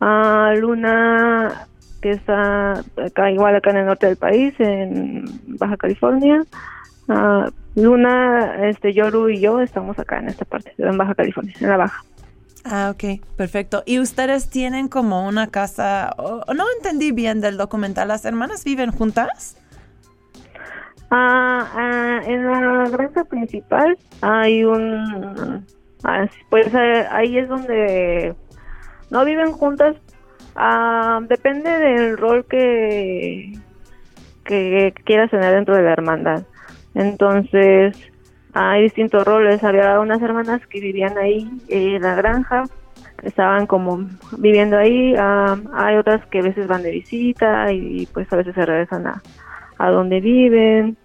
Ah, 0.00 0.54
Luna, 0.56 1.66
que 2.00 2.10
está 2.10 2.80
acá, 3.04 3.30
igual 3.30 3.56
acá 3.56 3.70
en 3.70 3.78
el 3.78 3.86
norte 3.86 4.06
del 4.06 4.16
país, 4.16 4.54
en 4.58 5.24
Baja 5.58 5.76
California. 5.76 6.44
Ah, 7.08 7.48
Luna, 7.74 8.68
este, 8.68 8.92
Yoru 8.92 9.30
y 9.30 9.40
yo 9.40 9.60
estamos 9.60 9.98
acá 9.98 10.18
en 10.18 10.28
esta 10.28 10.44
parte, 10.44 10.72
en 10.78 10.96
Baja 10.96 11.14
California, 11.14 11.54
en 11.60 11.68
la 11.68 11.76
Baja. 11.76 12.04
Ah, 12.64 12.92
ok, 12.94 13.24
perfecto. 13.36 13.82
¿Y 13.86 14.00
ustedes 14.00 14.50
tienen 14.50 14.88
como 14.88 15.26
una 15.26 15.46
casa, 15.48 16.14
no 16.18 16.64
entendí 16.76 17.12
bien 17.12 17.40
del 17.40 17.56
documental, 17.56 18.08
las 18.08 18.24
hermanas 18.24 18.64
viven 18.64 18.90
juntas? 18.90 19.56
Ah, 21.10 21.66
ah 21.74 22.20
en 22.26 22.46
la 22.46 22.88
granja 22.90 23.24
principal 23.24 23.96
hay 24.20 24.64
un, 24.64 25.66
pues 26.50 26.72
eh, 26.74 27.06
ahí 27.10 27.38
es 27.38 27.48
donde 27.48 28.34
no 29.10 29.24
viven 29.24 29.52
juntas, 29.52 29.96
ah, 30.54 31.20
depende 31.28 31.70
del 31.70 32.18
rol 32.18 32.44
que, 32.44 33.52
que 34.44 34.94
quieras 35.04 35.30
tener 35.30 35.54
dentro 35.54 35.74
de 35.74 35.82
la 35.82 35.92
hermandad. 35.92 36.42
Entonces, 36.94 37.96
hay 38.54 38.82
distintos 38.82 39.24
roles. 39.24 39.62
Había 39.62 40.00
unas 40.00 40.20
hermanas 40.22 40.66
que 40.66 40.80
vivían 40.80 41.16
ahí 41.18 41.50
en 41.68 42.02
la 42.02 42.14
granja, 42.14 42.64
estaban 43.22 43.66
como 43.66 44.08
viviendo 44.38 44.76
ahí. 44.76 45.14
Ah, 45.18 45.56
hay 45.74 45.96
otras 45.96 46.24
que 46.26 46.40
a 46.40 46.42
veces 46.42 46.66
van 46.66 46.82
de 46.82 46.90
visita 46.90 47.72
y, 47.72 48.06
pues 48.12 48.32
a 48.32 48.36
veces 48.36 48.54
se 48.54 48.66
regresan 48.66 49.06
a, 49.06 49.22
a 49.78 49.90
donde 49.90 50.20
viven. 50.20 50.96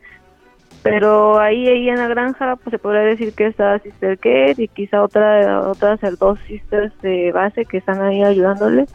Pero 0.84 1.40
ahí, 1.40 1.68
ahí 1.68 1.90
en 1.90 1.98
la 1.98 2.08
granja, 2.08 2.58
pues 2.58 2.72
se 2.72 2.78
podría 2.78 3.02
decir 3.02 3.34
que 3.34 3.48
está 3.48 3.80
Sister 3.80 4.18
Kate 4.20 4.56
y 4.58 4.68
quizá 4.68 5.02
otra, 5.02 5.68
otras 5.68 6.00
dos 6.20 6.38
sisters 6.48 6.94
de 7.02 7.32
base 7.32 7.66
que 7.66 7.78
están 7.78 8.02
ahí 8.04 8.22
ayudándole. 8.24 8.86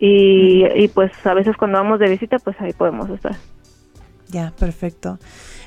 Y, 0.00 0.64
y 0.74 0.88
pues 0.88 1.12
a 1.24 1.34
veces 1.34 1.56
cuando 1.56 1.78
vamos 1.78 2.00
de 2.00 2.08
visita, 2.08 2.38
pues 2.40 2.60
ahí 2.60 2.72
podemos 2.72 3.08
estar. 3.10 3.36
Ya, 4.30 4.52
perfecto. 4.58 5.18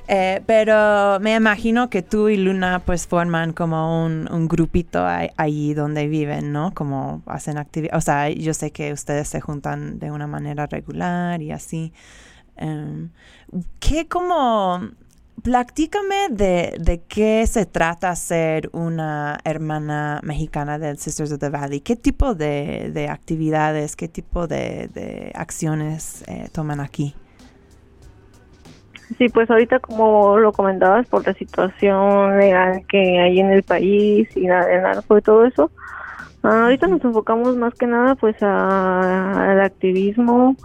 Eh, 0.08 0.42
pero 0.46 1.20
me 1.22 1.36
imagino 1.36 1.90
que 1.90 2.02
tú 2.02 2.28
y 2.28 2.36
Luna 2.38 2.82
pues 2.86 3.08
forman 3.08 3.54
como 3.54 4.06
un, 4.06 4.48
grupito 4.48 5.06
ahí, 5.06 5.74
donde 5.74 6.08
viven, 6.08 6.52
¿no? 6.52 6.74
Como 6.74 7.22
hacen 7.26 7.58
actividad. 7.58 7.96
O 7.98 8.02
sea, 8.02 8.30
yo 8.30 8.54
sé 8.54 8.72
que 8.72 8.92
ustedes 8.92 9.30
se 9.30 9.40
juntan 9.40 10.00
de 10.00 10.12
una 10.12 10.28
manera 10.28 10.66
regular 10.68 11.42
y 11.42 11.52
así. 11.52 11.94
Um, 12.60 13.10
¿Qué 13.80 14.08
como... 14.08 14.92
Platícame 15.42 16.30
de, 16.30 16.78
de, 16.80 17.02
qué 17.02 17.46
se 17.48 17.66
trata 17.66 18.16
ser 18.16 18.70
una 18.72 19.40
hermana 19.44 20.22
mexicana 20.24 20.80
del 20.80 21.00
Sisters 21.00 21.34
of 21.34 21.40
the 21.40 21.50
Valley. 21.50 21.82
¿Qué 21.82 21.96
tipo 21.98 22.34
de, 22.34 22.92
de 22.94 23.10
actividades, 23.10 23.96
qué 23.98 24.08
tipo 24.08 24.48
de, 24.48 24.90
de 24.94 25.32
acciones 25.36 26.24
eh, 26.28 26.48
toman 26.54 26.80
aquí? 26.80 27.16
Sí, 29.18 29.30
pues 29.30 29.50
ahorita 29.50 29.80
como 29.80 30.40
lo 30.40 30.54
comentabas 30.54 31.06
por 31.08 31.26
la 31.28 31.34
situación 31.36 32.38
legal 32.38 32.84
que 32.88 33.20
hay 33.20 33.40
en 33.40 33.52
el 33.52 33.64
país 33.64 34.28
y 34.36 34.48
del 34.48 34.82
narco 34.82 35.18
y 35.18 35.22
todo 35.22 35.46
eso, 35.46 35.72
ah, 36.44 36.66
ahorita 36.66 36.88
nos 36.88 37.04
enfocamos 37.06 37.56
más 37.58 37.76
que 37.76 37.88
nada 37.88 38.16
pues 38.16 38.36
a- 38.42 39.52
al 39.52 39.62
activismo, 39.62 40.58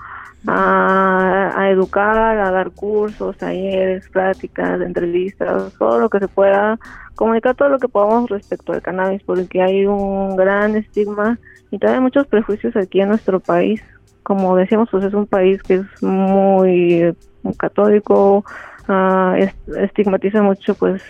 a, 0.46 1.52
a 1.56 1.70
educar, 1.70 2.38
a 2.40 2.50
dar 2.52 2.72
cursos, 2.72 3.36
talleres, 3.38 4.08
pláticas, 4.10 4.80
entrevistas, 4.82 5.74
todo 5.78 5.98
lo 6.00 6.10
que 6.10 6.20
se 6.20 6.28
pueda, 6.28 6.78
comunicar 7.16 7.54
todo 7.56 7.68
lo 7.70 7.80
que 7.80 7.88
podamos 7.88 8.30
respecto 8.30 8.72
al 8.72 8.82
cannabis, 8.82 9.22
porque 9.24 9.62
hay 9.62 9.86
un 9.86 10.36
gran 10.36 10.76
estigma 10.76 11.40
y 11.70 11.78
todavía 11.78 12.00
muchos 12.02 12.26
prejuicios 12.28 12.76
aquí 12.76 13.00
en 13.02 13.10
nuestro 13.10 13.40
país. 13.40 13.82
Como 14.28 14.56
decíamos, 14.56 14.90
pues 14.90 15.04
es 15.04 15.14
un 15.14 15.26
país 15.26 15.62
que 15.62 15.76
es 15.76 16.02
muy 16.02 17.14
católico, 17.56 18.44
ah, 18.86 19.34
es- 19.38 19.54
estigmatiza 19.78 20.42
mucho 20.42 20.74
pues 20.74 21.00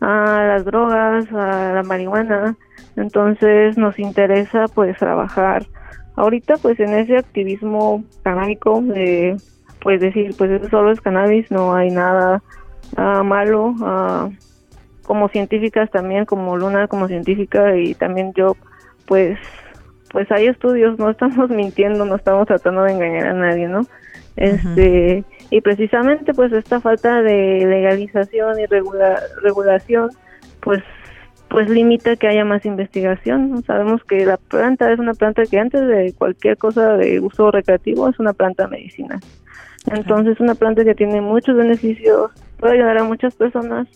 a 0.00 0.44
las 0.46 0.64
drogas, 0.64 1.26
a 1.32 1.72
la 1.74 1.82
marihuana, 1.82 2.54
entonces 2.94 3.76
nos 3.76 3.98
interesa 3.98 4.66
pues 4.72 4.96
trabajar 4.96 5.66
ahorita 6.14 6.54
pues 6.58 6.78
en 6.78 6.94
ese 6.94 7.16
activismo 7.16 8.04
canábico 8.22 8.80
de 8.80 9.36
pues 9.80 10.00
decir 10.00 10.32
pues 10.38 10.48
eso 10.52 10.68
solo 10.68 10.92
es 10.92 11.00
cannabis, 11.00 11.50
no 11.50 11.74
hay 11.74 11.90
nada 11.90 12.44
ah, 12.96 13.24
malo, 13.24 13.74
ah, 13.82 14.28
como 15.02 15.28
científicas 15.30 15.90
también, 15.90 16.26
como 16.26 16.56
Luna 16.56 16.86
como 16.86 17.08
científica 17.08 17.76
y 17.76 17.94
también 17.96 18.32
yo 18.34 18.56
pues 19.06 19.36
pues 20.12 20.30
hay 20.30 20.46
estudios, 20.46 20.98
no 20.98 21.10
estamos 21.10 21.50
mintiendo, 21.50 22.04
no 22.04 22.16
estamos 22.16 22.46
tratando 22.46 22.82
de 22.84 22.92
engañar 22.92 23.26
a 23.28 23.34
nadie, 23.34 23.68
¿no? 23.68 23.80
Este, 24.36 25.24
y 25.50 25.60
precisamente 25.60 26.32
pues 26.32 26.52
esta 26.52 26.80
falta 26.80 27.20
de 27.20 27.66
legalización 27.66 28.58
y 28.60 28.66
regula- 28.66 29.20
regulación 29.42 30.08
pues 30.60 30.82
pues 31.48 31.68
limita 31.68 32.16
que 32.16 32.28
haya 32.28 32.46
más 32.46 32.64
investigación. 32.64 33.50
¿no? 33.50 33.60
Sabemos 33.60 34.02
que 34.04 34.24
la 34.24 34.38
planta 34.38 34.90
es 34.90 34.98
una 34.98 35.12
planta 35.12 35.42
que 35.44 35.58
antes 35.58 35.86
de 35.86 36.14
cualquier 36.16 36.56
cosa 36.56 36.96
de 36.96 37.20
uso 37.20 37.50
recreativo 37.50 38.08
es 38.08 38.18
una 38.18 38.32
planta 38.32 38.66
medicinal. 38.68 39.20
Entonces, 39.90 40.40
una 40.40 40.54
planta 40.54 40.82
que 40.82 40.94
tiene 40.94 41.20
muchos 41.20 41.54
beneficios, 41.54 42.30
puede 42.58 42.74
ayudar 42.74 42.98
a 42.98 43.04
muchas 43.04 43.34
personas, 43.34 43.86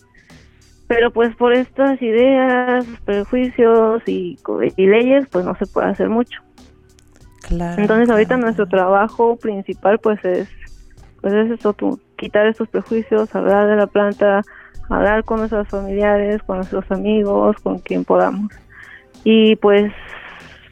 pero 0.87 1.11
pues 1.11 1.35
por 1.35 1.53
estas 1.53 2.01
ideas, 2.01 2.85
prejuicios 3.03 4.01
y, 4.07 4.37
leyes, 4.77 5.27
pues 5.29 5.45
no 5.45 5.55
se 5.55 5.65
puede 5.65 5.87
hacer 5.87 6.09
mucho. 6.09 6.41
Claro. 7.41 7.81
Entonces, 7.81 8.09
ahorita 8.09 8.37
nuestro 8.37 8.67
trabajo 8.67 9.35
principal, 9.37 9.99
pues 9.99 10.23
es, 10.23 10.49
pues 11.21 11.33
es 11.33 11.51
eso, 11.51 11.73
tú, 11.73 11.99
quitar 12.17 12.47
estos 12.47 12.69
prejuicios, 12.69 13.33
hablar 13.35 13.67
de 13.67 13.75
la 13.75 13.87
planta, 13.87 14.41
hablar 14.89 15.23
con 15.25 15.39
nuestros 15.39 15.67
familiares, 15.67 16.41
con 16.43 16.57
nuestros 16.57 16.89
amigos, 16.89 17.57
con 17.61 17.79
quien 17.79 18.05
podamos. 18.05 18.51
Y 19.23 19.57
pues, 19.57 19.91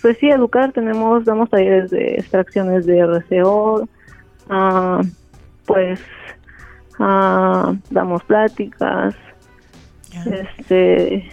pues 0.02 0.18
sí, 0.20 0.30
educar, 0.30 0.72
tenemos, 0.72 1.26
damos 1.26 1.50
talleres 1.50 1.92
de 1.92 2.16
extracciones 2.16 2.86
de 2.86 3.00
RCO, 3.00 3.88
ah, 4.50 5.02
pues 5.66 6.00
ah, 7.00 7.74
damos 7.90 8.24
pláticas, 8.24 9.16
este, 10.58 11.30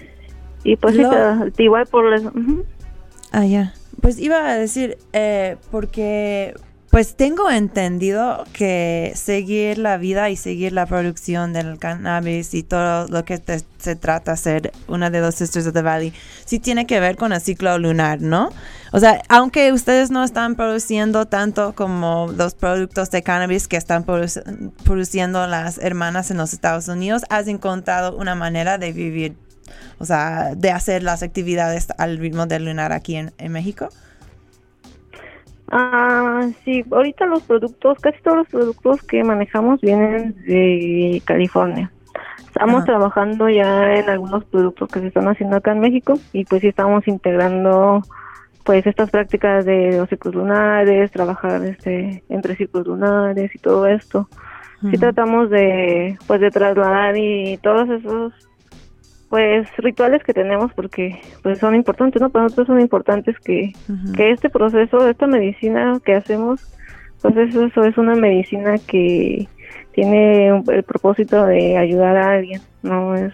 y 0.64 0.76
pues 0.76 0.96
Lo- 0.96 1.10
igual 1.58 1.86
por 1.86 2.10
las... 2.10 2.22
ujú. 2.24 2.64
Ah, 3.32 3.44
ya. 3.46 3.74
Pues 4.00 4.18
iba 4.18 4.36
a 4.48 4.56
decir, 4.56 4.98
eh, 5.12 5.56
porque 5.70 6.54
pues 6.92 7.16
tengo 7.16 7.50
entendido 7.50 8.44
que 8.52 9.12
seguir 9.14 9.78
la 9.78 9.96
vida 9.96 10.28
y 10.28 10.36
seguir 10.36 10.74
la 10.74 10.84
producción 10.84 11.54
del 11.54 11.78
cannabis 11.78 12.52
y 12.52 12.62
todo 12.62 13.08
lo 13.08 13.24
que 13.24 13.38
te- 13.38 13.62
se 13.78 13.96
trata 13.96 14.32
de 14.32 14.36
ser 14.36 14.72
una 14.88 15.08
de 15.08 15.22
los 15.22 15.34
Sisters 15.36 15.66
of 15.68 15.72
the 15.72 15.80
Valley, 15.80 16.12
sí 16.44 16.58
tiene 16.58 16.86
que 16.86 17.00
ver 17.00 17.16
con 17.16 17.32
el 17.32 17.40
ciclo 17.40 17.78
lunar, 17.78 18.20
¿no? 18.20 18.50
O 18.92 19.00
sea, 19.00 19.22
aunque 19.30 19.72
ustedes 19.72 20.10
no 20.10 20.22
están 20.22 20.54
produciendo 20.54 21.24
tanto 21.24 21.72
como 21.74 22.30
los 22.36 22.54
productos 22.54 23.10
de 23.10 23.22
cannabis 23.22 23.68
que 23.68 23.78
están 23.78 24.04
produ- 24.04 24.70
produciendo 24.84 25.46
las 25.46 25.78
hermanas 25.78 26.30
en 26.30 26.36
los 26.36 26.52
Estados 26.52 26.88
Unidos, 26.88 27.22
has 27.30 27.48
encontrado 27.48 28.14
una 28.18 28.34
manera 28.34 28.76
de 28.76 28.92
vivir 28.92 29.34
o 29.98 30.04
sea, 30.04 30.54
de 30.54 30.70
hacer 30.70 31.02
las 31.02 31.22
actividades 31.22 31.86
al 31.96 32.18
ritmo 32.18 32.44
del 32.44 32.66
lunar 32.66 32.92
aquí 32.92 33.16
en 33.16 33.32
México. 33.50 33.88
Ah, 35.74 36.48
sí, 36.64 36.84
ahorita 36.90 37.24
los 37.24 37.42
productos, 37.44 37.98
casi 38.00 38.20
todos 38.22 38.36
los 38.38 38.48
productos 38.48 39.02
que 39.04 39.24
manejamos 39.24 39.80
vienen 39.80 40.34
de 40.44 41.22
California. 41.24 41.90
Estamos 42.38 42.82
Ajá. 42.82 42.84
trabajando 42.84 43.48
ya 43.48 43.94
en 43.94 44.10
algunos 44.10 44.44
productos 44.44 44.90
que 44.90 45.00
se 45.00 45.06
están 45.06 45.28
haciendo 45.28 45.56
acá 45.56 45.72
en 45.72 45.80
México 45.80 46.18
y 46.34 46.44
pues 46.44 46.60
sí 46.60 46.68
estamos 46.68 47.08
integrando 47.08 48.02
pues 48.64 48.86
estas 48.86 49.10
prácticas 49.10 49.64
de 49.64 49.96
los 49.96 50.10
ciclos 50.10 50.34
lunares, 50.34 51.10
trabajar 51.10 51.64
este 51.64 52.22
entre 52.28 52.54
ciclos 52.54 52.86
lunares 52.86 53.54
y 53.54 53.58
todo 53.58 53.86
esto. 53.86 54.28
Sí 54.90 54.98
tratamos 54.98 55.48
de 55.48 56.18
pues 56.26 56.40
de 56.42 56.50
trasladar 56.50 57.16
y 57.16 57.56
todos 57.62 57.88
esos 57.88 58.34
pues 59.32 59.66
rituales 59.78 60.22
que 60.24 60.34
tenemos 60.34 60.70
porque 60.74 61.18
pues 61.42 61.58
son 61.58 61.74
importantes, 61.74 62.20
¿no? 62.20 62.28
Para 62.28 62.44
nosotros 62.44 62.66
son 62.66 62.82
importantes 62.82 63.34
que, 63.42 63.74
que 64.14 64.30
este 64.30 64.50
proceso, 64.50 65.08
esta 65.08 65.26
medicina 65.26 65.98
que 66.04 66.16
hacemos, 66.16 66.60
pues 67.22 67.34
eso, 67.38 67.64
eso 67.64 67.82
es 67.84 67.96
una 67.96 68.14
medicina 68.14 68.78
que 68.86 69.48
tiene 69.94 70.48
el 70.48 70.82
propósito 70.82 71.46
de 71.46 71.78
ayudar 71.78 72.14
a 72.14 72.32
alguien, 72.32 72.60
no 72.82 73.16
es 73.16 73.32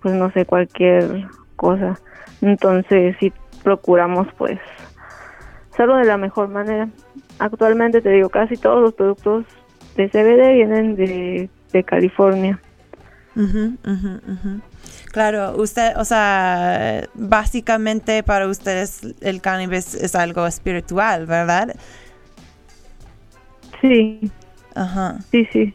pues 0.00 0.14
no 0.14 0.32
sé 0.32 0.46
cualquier 0.46 1.26
cosa. 1.56 2.00
Entonces 2.40 3.14
sí 3.20 3.30
procuramos 3.62 4.28
pues 4.38 4.58
hacerlo 5.74 5.96
de 5.98 6.06
la 6.06 6.16
mejor 6.16 6.48
manera. 6.48 6.88
Actualmente 7.38 8.00
te 8.00 8.12
digo, 8.12 8.30
casi 8.30 8.56
todos 8.56 8.80
los 8.80 8.94
productos 8.94 9.44
de 9.94 10.08
CBD 10.08 10.54
vienen 10.54 10.96
de, 10.96 11.50
de 11.74 11.84
California. 11.84 12.58
Ujú, 13.36 13.76
ujú, 13.84 14.20
ujú. 14.26 14.77
Claro, 15.12 15.56
usted, 15.56 15.96
o 15.96 16.04
sea, 16.04 17.02
básicamente 17.14 18.22
para 18.22 18.46
ustedes 18.46 19.00
el 19.20 19.40
cannabis 19.40 19.94
es 19.94 20.14
algo 20.14 20.46
espiritual, 20.46 21.26
¿verdad? 21.26 21.74
Sí. 23.80 24.30
Ajá. 24.74 25.18
Sí, 25.30 25.46
sí. 25.52 25.74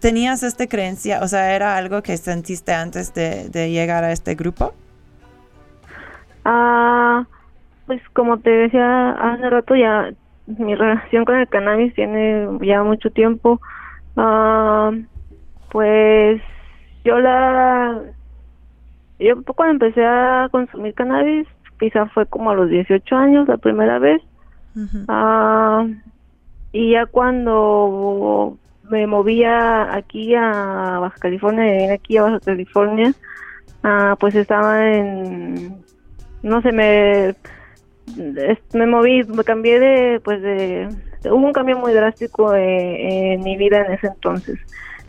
¿Tenías 0.00 0.42
esta 0.42 0.66
creencia, 0.66 1.20
o 1.22 1.28
sea, 1.28 1.54
era 1.54 1.76
algo 1.76 2.02
que 2.02 2.16
sentiste 2.16 2.72
antes 2.72 3.12
de, 3.14 3.48
de 3.48 3.70
llegar 3.70 4.04
a 4.04 4.12
este 4.12 4.34
grupo? 4.34 4.72
Ah, 6.44 7.26
pues 7.86 8.00
como 8.12 8.38
te 8.38 8.50
decía 8.50 9.10
hace 9.10 9.50
rato, 9.50 9.74
ya 9.74 10.10
mi 10.46 10.74
relación 10.74 11.24
con 11.24 11.36
el 11.36 11.48
cannabis 11.48 11.94
tiene 11.94 12.46
ya 12.62 12.82
mucho 12.82 13.10
tiempo. 13.10 13.60
Ah, 14.16 14.92
pues 15.70 16.40
yo 17.08 17.20
la 17.20 18.02
yo 19.18 19.42
cuando 19.56 19.86
empecé 19.86 20.04
a 20.04 20.48
consumir 20.50 20.94
cannabis, 20.94 21.48
quizá 21.80 22.06
fue 22.06 22.26
como 22.26 22.50
a 22.50 22.54
los 22.54 22.68
18 22.68 23.16
años 23.16 23.48
la 23.48 23.56
primera 23.56 23.98
vez. 23.98 24.20
Ah, 25.08 25.86
y 26.70 26.92
ya 26.92 27.06
cuando 27.06 28.56
me 28.90 29.06
movía 29.06 29.92
aquí 29.96 30.34
a 30.34 30.98
Baja 31.00 31.16
California, 31.18 31.64
vine 31.64 31.92
aquí 31.92 32.16
a 32.16 32.22
Baja 32.22 32.40
California, 32.40 33.12
ah, 33.82 34.14
pues 34.20 34.36
estaba 34.36 34.88
en, 34.88 35.82
no 36.42 36.62
sé, 36.62 36.70
me, 36.70 37.34
me 38.74 38.86
moví, 38.86 39.24
me 39.24 39.42
cambié 39.42 39.80
de, 39.80 40.20
pues 40.20 40.40
de, 40.42 40.88
hubo 41.24 41.44
un 41.44 41.52
cambio 41.52 41.76
muy 41.76 41.92
drástico 41.92 42.54
eh, 42.54 43.32
en 43.32 43.42
mi 43.42 43.56
vida 43.56 43.84
en 43.84 43.94
ese 43.94 44.06
entonces. 44.08 44.60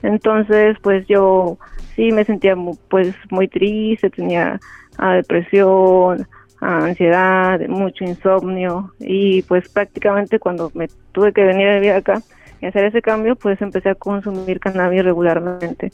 Entonces, 0.01 0.77
pues 0.81 1.05
yo 1.07 1.59
sí 1.99 2.13
me 2.13 2.23
sentía 2.23 2.55
mu- 2.55 2.77
pues 2.89 3.13
muy 3.29 3.49
triste, 3.49 4.09
tenía 4.09 4.57
ah, 4.97 5.15
depresión, 5.15 6.25
ansiedad, 6.61 7.59
mucho 7.67 8.05
insomnio 8.05 8.93
y 8.99 9.41
pues 9.43 9.67
prácticamente 9.67 10.39
cuando 10.39 10.71
me 10.73 10.87
tuve 11.11 11.33
que 11.33 11.43
venir 11.43 11.67
a 11.67 11.73
vivir 11.75 11.91
acá 11.91 12.21
y 12.61 12.67
hacer 12.67 12.85
ese 12.85 13.01
cambio, 13.01 13.35
pues 13.35 13.61
empecé 13.61 13.89
a 13.89 13.95
consumir 13.95 14.61
cannabis 14.61 15.03
regularmente. 15.03 15.91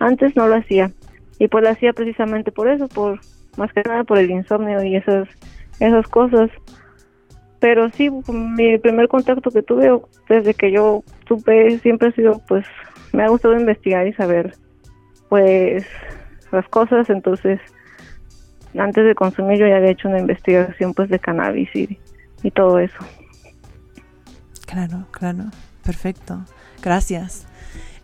Antes 0.00 0.34
no 0.36 0.48
lo 0.48 0.56
hacía 0.56 0.90
y 1.38 1.48
pues 1.48 1.64
lo 1.64 1.70
hacía 1.70 1.92
precisamente 1.92 2.50
por 2.50 2.68
eso, 2.68 2.88
por 2.88 3.20
más 3.58 3.70
que 3.74 3.82
nada 3.82 4.04
por 4.04 4.18
el 4.18 4.30
insomnio 4.30 4.82
y 4.82 4.96
esas 4.96 5.28
esas 5.80 6.06
cosas. 6.08 6.50
Pero 7.60 7.90
sí, 7.90 8.08
mi 8.28 8.78
primer 8.78 9.06
contacto 9.08 9.50
que 9.50 9.62
tuve 9.62 10.00
desde 10.30 10.54
que 10.54 10.72
yo 10.72 11.04
supe 11.28 11.78
siempre 11.80 12.08
ha 12.08 12.12
sido, 12.12 12.40
pues, 12.48 12.64
me 13.12 13.22
ha 13.22 13.28
gustado 13.28 13.54
investigar 13.58 14.06
y 14.06 14.14
saber, 14.14 14.56
pues, 15.32 15.86
las 16.50 16.68
cosas. 16.68 17.08
Entonces, 17.08 17.58
antes 18.78 19.06
de 19.06 19.14
consumir 19.14 19.58
yo 19.58 19.66
ya 19.66 19.76
había 19.76 19.92
hecho 19.92 20.10
una 20.10 20.18
investigación, 20.18 20.92
pues, 20.92 21.08
de 21.08 21.18
cannabis 21.18 21.74
y, 21.74 21.98
y 22.42 22.50
todo 22.50 22.78
eso. 22.78 22.98
Claro, 24.66 25.06
claro. 25.10 25.44
Perfecto. 25.82 26.44
Gracias. 26.82 27.46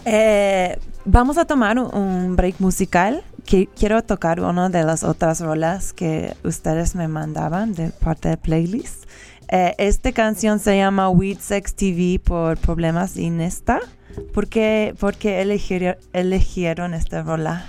Eh, 0.07 0.79
vamos 1.05 1.37
a 1.37 1.45
tomar 1.45 1.79
un, 1.79 2.35
break 2.35 2.61
musical. 2.61 3.22
Que, 3.45 3.66
quiero 3.66 4.03
tocar 4.03 4.41
una 4.41 4.70
de 4.70 4.83
las 4.83 5.05
otras 5.05 5.43
rolas 5.43 5.93
que 5.93 6.35
ustedes 6.45 6.95
me 6.95 7.09
mandaban 7.09 7.74
de 7.74 7.91
parte 7.91 8.31
de 8.31 8.39
playlist. 8.39 9.05
Eh, 9.51 9.74
esta 9.78 10.12
canción 10.12 10.59
se 10.59 10.76
llama 10.76 11.09
Weed 11.09 11.38
Sex 11.38 11.74
TV 11.74 12.20
por 12.22 12.59
Problemas 12.59 13.16
Inesta. 13.16 13.80
¿Por 14.34 14.49
qué, 14.49 14.94
qué 15.18 15.40
eligieron, 15.40 16.94
esta 16.94 17.22
rola? 17.22 17.64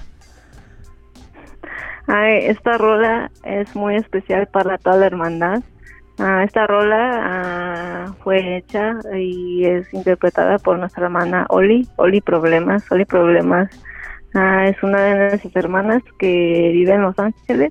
Esta 2.08 2.78
rola 2.78 3.32
es 3.44 3.76
muy 3.76 3.96
especial 3.96 4.48
para 4.48 4.78
toda 4.78 4.98
la 4.98 5.06
hermandad. 5.06 5.62
Ah, 6.18 6.44
esta 6.44 6.68
rola 6.68 7.12
ah, 7.14 8.16
fue 8.24 8.58
hecha 8.58 8.98
y 9.16 9.64
es 9.64 9.94
interpretada 9.94 10.58
por 10.58 10.78
nuestra 10.80 11.06
hermana 11.06 11.46
Oli, 11.50 11.88
Oli 11.96 12.20
Problemas. 12.20 12.92
Oli 12.92 13.06
Problemas 13.06 13.70
ah, 14.34 14.66
es 14.68 14.82
una 14.84 15.02
de 15.02 15.16
nuestras 15.16 15.56
hermanas 15.56 16.04
que 16.18 16.72
vive 16.74 16.94
en 16.94 17.04
Los 17.04 17.18
Ángeles 17.20 17.70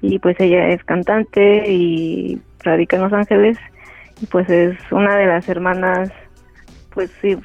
y 0.00 0.18
pues 0.18 0.38
ella 0.38 0.68
es 0.68 0.82
cantante 0.84 1.70
y 1.70 2.40
radica 2.64 2.96
en 2.96 3.02
Los 3.02 3.12
Ángeles 3.12 3.58
y 4.20 4.26
pues 4.26 4.48
es 4.48 4.76
una 4.90 5.16
de 5.16 5.26
las 5.26 5.48
hermanas 5.48 6.10
pues 6.92 7.10
sí 7.20 7.36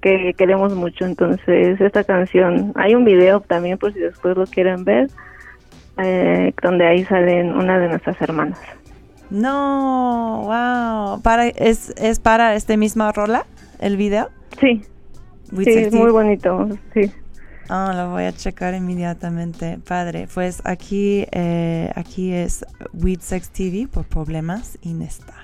que 0.00 0.34
queremos 0.34 0.74
mucho 0.74 1.04
entonces 1.04 1.80
esta 1.80 2.04
canción 2.04 2.72
hay 2.76 2.94
un 2.94 3.04
video 3.04 3.40
también 3.40 3.78
por 3.78 3.92
si 3.92 3.98
después 3.98 4.36
lo 4.36 4.46
quieren 4.46 4.84
ver 4.84 5.08
eh, 5.98 6.52
donde 6.62 6.86
ahí 6.86 7.04
salen 7.04 7.54
una 7.54 7.78
de 7.78 7.88
nuestras 7.88 8.20
hermanas 8.20 8.60
No, 9.30 10.42
wow. 10.44 11.22
Para, 11.22 11.48
¿es, 11.48 11.90
¿Es 11.96 12.20
para 12.20 12.54
este 12.54 12.76
misma 12.76 13.10
rola 13.12 13.46
el 13.80 13.96
video? 13.96 14.28
Sí. 14.60 14.82
Sí 15.56 15.70
es 15.70 15.92
muy 15.92 16.10
bonito 16.10 16.68
sí 16.92 17.12
Ah, 17.68 17.92
lo 17.94 18.10
voy 18.10 18.24
a 18.24 18.32
checar 18.32 18.74
inmediatamente. 18.74 19.78
Padre, 19.78 20.28
pues 20.32 20.60
aquí, 20.64 21.26
eh, 21.32 21.90
aquí 21.94 22.32
es 22.32 22.64
Weed 22.92 23.20
Sex 23.20 23.48
TV 23.50 23.88
por 23.88 24.04
problemas 24.04 24.78
Inesta. 24.82 25.34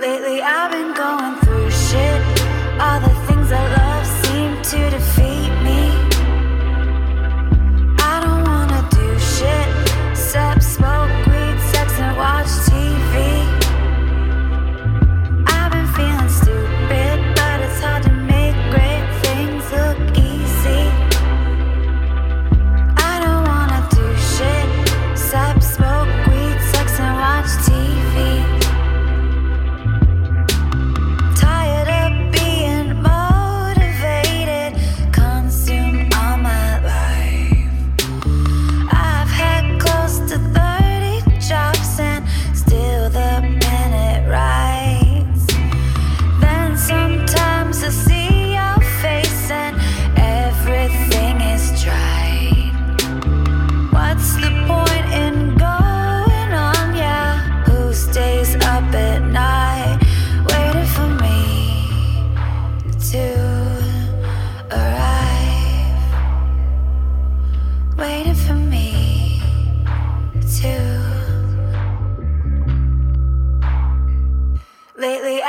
Lately 0.00 0.42
I've 0.42 0.70
been 0.72 0.94
going 0.94 1.36
through 1.40 1.70
shit. 1.70 2.22
All 2.78 3.00
the 3.00 3.14
things 3.26 3.50
I 3.50 3.62
love 3.76 4.06
seem 4.24 4.62
to 4.62 4.90
defeat 4.90 5.35
smoke 10.76 11.26
weed, 11.26 11.58
sex, 11.72 11.98
and 11.98 12.16
watch 12.18 12.65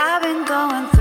I've 0.10 0.22
been 0.22 0.46
going 0.46 0.88
through 0.88 0.97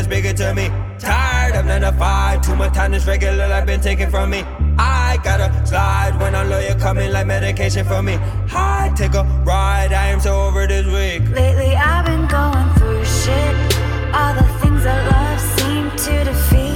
that 0.00 0.12
speak 0.12 0.24
it 0.24 0.36
to 0.38 0.54
me. 0.54 0.68
Tired 0.98 1.56
of 1.56 1.66
nine 1.66 1.82
to 1.82 1.92
five, 1.92 2.42
too 2.42 2.56
much 2.56 2.74
time 2.74 2.94
is 2.94 3.06
regular, 3.06 3.48
like 3.48 3.66
been 3.66 3.80
taken 3.80 4.10
from 4.10 4.30
me. 4.30 4.44
I 4.78 5.18
gotta 5.22 5.48
slide 5.66 6.18
when 6.20 6.34
a 6.34 6.44
lawyer 6.44 6.74
coming 6.78 7.12
like 7.12 7.26
medication 7.26 7.84
for 7.84 8.02
me. 8.02 8.18
I 8.52 8.92
take 8.96 9.14
a 9.14 9.24
ride, 9.44 9.92
I 9.92 10.06
am 10.08 10.20
so 10.20 10.40
over 10.46 10.66
this 10.66 10.86
week. 10.86 11.28
Lately, 11.30 11.74
I've 11.74 12.06
been 12.06 12.26
going 12.28 12.68
through 12.74 13.04
shit. 13.04 13.54
All 14.14 14.34
the 14.34 14.46
things 14.60 14.84
I 14.86 14.96
love 15.10 15.40
seem 15.58 15.90
to 15.90 16.24
defeat 16.24 16.69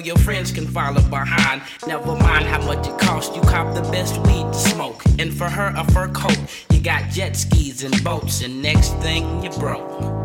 your 0.00 0.16
friends 0.18 0.50
can 0.50 0.66
follow 0.66 1.02
behind. 1.02 1.62
Never 1.86 2.16
mind 2.16 2.46
how 2.46 2.62
much 2.62 2.86
it 2.86 2.98
costs, 2.98 3.34
you 3.34 3.42
cop 3.42 3.74
the 3.74 3.82
best 3.90 4.16
weed 4.26 4.52
to 4.52 4.54
smoke. 4.54 5.02
And 5.18 5.32
for 5.32 5.48
her, 5.48 5.72
a 5.76 5.84
fur 5.92 6.08
coat. 6.08 6.38
You 6.70 6.80
got 6.80 7.10
jet 7.10 7.36
skis 7.36 7.82
and 7.82 8.02
boats, 8.02 8.42
and 8.42 8.62
next 8.62 8.94
thing 8.96 9.42
you 9.42 9.50
broke 9.50 10.20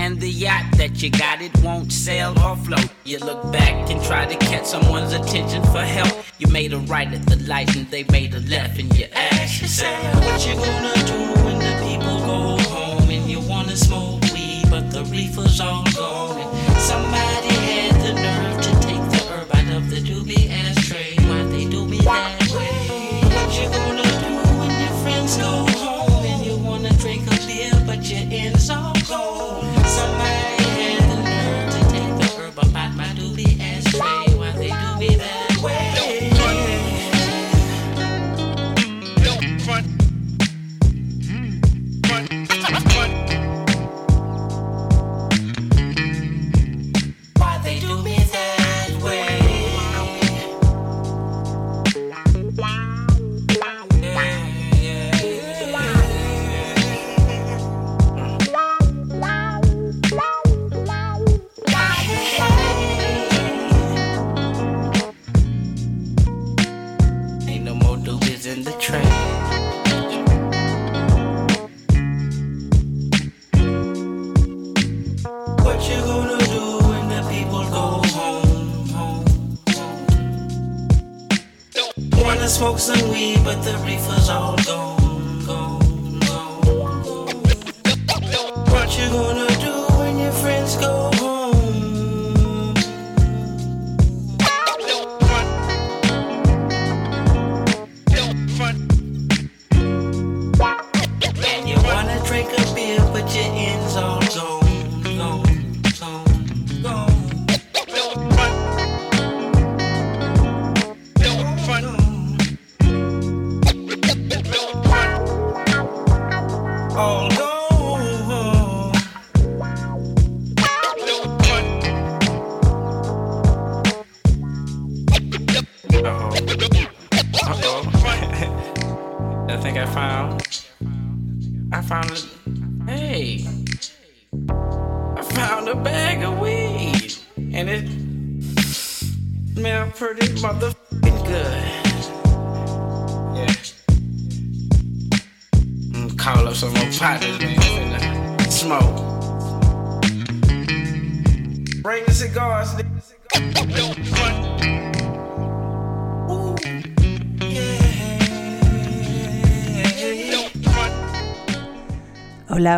and 0.00 0.18
the 0.18 0.30
yacht 0.30 0.64
that 0.78 1.02
you 1.02 1.10
got 1.10 1.42
it 1.42 1.52
won't 1.62 1.92
sail 1.92 2.32
or 2.40 2.56
float. 2.56 2.88
You 3.04 3.18
look 3.18 3.52
back 3.52 3.90
and 3.90 4.02
try 4.02 4.24
to 4.24 4.36
catch 4.46 4.64
someone's 4.64 5.12
attention 5.12 5.62
for 5.64 5.82
help. 5.82 6.24
You 6.38 6.48
made 6.48 6.72
a 6.72 6.78
right 6.78 7.12
at 7.12 7.26
the 7.26 7.36
light 7.46 7.76
and 7.76 7.86
they 7.90 8.04
made 8.04 8.34
a 8.34 8.40
left, 8.40 8.80
and 8.80 8.88
you 8.98 9.06
ask 9.12 9.60
yourself 9.60 10.14
what 10.24 10.46
you 10.46 10.54
gonna 10.54 10.94
do 11.06 11.20
when 11.44 11.58
the 11.58 11.74
people 11.86 12.18
go 12.32 12.40
home 12.70 13.10
and 13.10 13.30
you 13.30 13.40
wanna 13.40 13.76
smoke 13.76 14.22
weed, 14.32 14.64
but 14.70 14.90
the 14.90 15.04
reefer's 15.04 15.60
all 15.60 15.84
gone. 15.92 16.38
And 16.40 16.78
somebody 16.78 17.49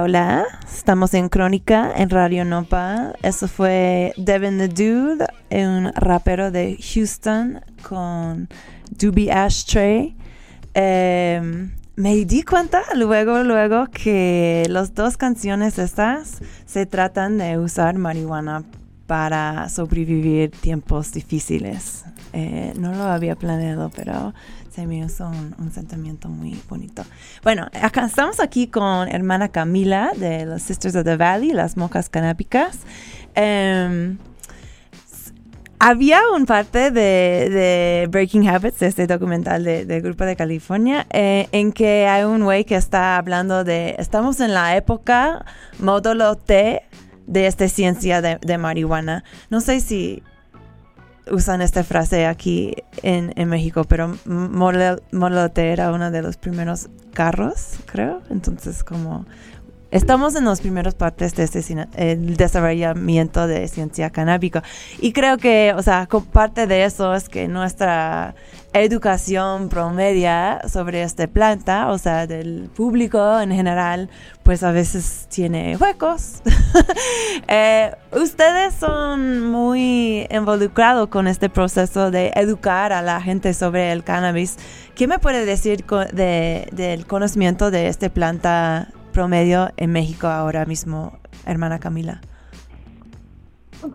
Hola. 0.00 0.46
Estamos 0.64 1.12
en 1.12 1.28
Crónica, 1.28 1.92
en 1.94 2.08
Radio 2.08 2.46
Nopa. 2.46 3.12
Eso 3.22 3.46
fue 3.46 4.14
Devin 4.16 4.56
the 4.56 4.68
Dude, 4.68 5.26
un 5.50 5.92
rapero 5.94 6.50
de 6.50 6.78
Houston 6.80 7.60
con 7.86 8.48
Doobie 8.90 9.30
Ashtray. 9.30 10.16
Em, 10.72 11.72
me 11.94 12.14
di 12.24 12.42
cuenta 12.42 12.82
luego, 12.94 13.42
luego 13.42 13.86
que 13.88 14.64
las 14.70 14.94
dos 14.94 15.18
canciones 15.18 15.78
estas 15.78 16.40
se 16.64 16.86
tratan 16.86 17.36
de 17.36 17.58
usar 17.58 17.98
marihuana 17.98 18.64
para 19.06 19.68
sobrevivir 19.68 20.52
tiempos 20.52 21.12
difíciles. 21.12 22.04
Eh, 22.32 22.72
no 22.78 22.94
lo 22.94 23.04
había 23.04 23.36
planeado, 23.36 23.90
pero 23.94 24.32
se 24.74 24.86
me 24.86 24.98
hizo 24.98 25.28
un, 25.28 25.70
sentimiento 25.72 26.28
muy 26.28 26.58
bonito. 26.68 27.04
Bueno, 27.42 27.68
estamos 27.72 28.40
aquí 28.40 28.68
con 28.68 29.08
hermana 29.08 29.48
Camila 29.48 30.12
de 30.16 30.46
los 30.46 30.62
Sisters 30.62 30.96
of 30.96 31.04
the 31.04 31.16
Valley, 31.16 31.52
las 31.52 31.76
mocas 31.76 32.08
canábicas. 32.08 32.78
Em, 33.34 34.18
había 35.78 36.20
un 36.34 36.46
parte 36.46 36.90
de, 36.90 38.06
Breaking 38.10 38.48
Habits, 38.48 38.82
este 38.82 39.06
documental 39.06 39.64
del 39.64 40.00
grupo 40.00 40.24
de 40.24 40.36
California, 40.36 41.06
eh, 41.10 41.48
en 41.52 41.72
que 41.72 42.06
hay 42.06 42.24
un 42.24 42.42
güey 42.44 42.64
que 42.64 42.76
está 42.76 43.18
hablando 43.18 43.64
de, 43.64 43.96
estamos 43.98 44.40
en 44.40 44.54
la 44.54 44.76
época 44.76 45.44
módulo 45.80 46.36
T 46.36 46.82
de 47.26 47.46
esta 47.46 47.68
ciencia 47.68 48.22
de 48.22 48.58
marihuana. 48.58 49.24
No 49.50 49.60
sé 49.60 49.80
si 49.80 50.22
usan 51.30 51.62
esta 51.62 51.84
frase 51.84 52.26
aquí 52.26 52.74
en, 53.02 53.48
México, 53.48 53.84
pero 53.84 54.16
Model, 54.24 55.00
era 55.70 55.92
uno 55.92 56.10
de 56.10 56.22
los 56.22 56.36
primeros 56.36 56.88
carros, 57.14 57.78
creo. 57.86 58.22
Entonces, 58.30 58.82
como 58.84 59.26
estamos 59.92 60.34
en 60.34 60.46
las 60.46 60.60
primeras 60.60 60.94
partes 60.94 61.34
de 61.34 61.44
este 61.44 61.62
el 61.96 62.36
desarrollamiento 62.36 63.46
de 63.46 63.68
ciencia 63.68 64.10
canábica. 64.10 64.64
Y 64.98 65.12
creo 65.12 65.36
que, 65.38 65.74
o 65.76 65.82
sea, 65.82 66.08
parte 66.32 66.66
de 66.66 66.84
eso 66.84 67.14
es 67.14 67.28
que 67.28 67.46
nuestra 67.46 68.34
educación 68.72 69.68
promedia 69.68 70.62
sobre 70.66 71.02
esta 71.02 71.26
planta, 71.26 71.90
o 71.90 71.98
sea, 71.98 72.26
del 72.26 72.70
público 72.74 73.38
en 73.38 73.52
general, 73.52 74.08
pues 74.42 74.62
a 74.62 74.72
veces 74.72 75.28
tiene 75.30 75.76
huecos. 75.76 76.42
Eh, 77.48 77.92
ustedes 78.12 78.74
son 78.74 79.50
muy 79.50 80.26
involucrados 80.30 81.08
con 81.08 81.26
este 81.26 81.50
proceso 81.50 82.10
de 82.10 82.32
educar 82.34 82.92
a 82.92 83.02
la 83.02 83.20
gente 83.20 83.52
sobre 83.52 83.92
el 83.92 84.04
cannabis. 84.04 84.56
¿Qué 84.94 85.06
me 85.06 85.18
puede 85.18 85.44
decir 85.44 85.84
del 86.12 87.06
conocimiento 87.06 87.70
de 87.70 87.88
esta 87.88 88.08
planta 88.08 88.88
promedio 89.12 89.68
en 89.76 89.92
México 89.92 90.26
ahora 90.26 90.64
mismo, 90.64 91.18
hermana 91.46 91.78
Camila? 91.78 92.20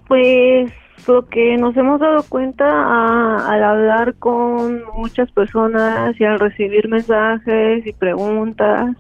Pues 0.07 0.71
lo 1.07 1.27
que 1.27 1.57
nos 1.57 1.75
hemos 1.77 1.99
dado 1.99 2.23
cuenta 2.23 3.47
al 3.47 3.63
hablar 3.63 4.15
con 4.15 4.83
muchas 4.95 5.31
personas 5.31 6.19
y 6.19 6.25
al 6.25 6.39
recibir 6.39 6.89
mensajes 6.89 7.85
y 7.85 7.93
preguntas, 7.93 8.95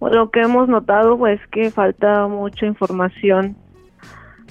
lo 0.00 0.30
que 0.30 0.40
hemos 0.40 0.68
notado 0.68 1.16
pues 1.16 1.40
que 1.50 1.70
falta 1.70 2.26
mucha 2.26 2.66
información 2.66 3.56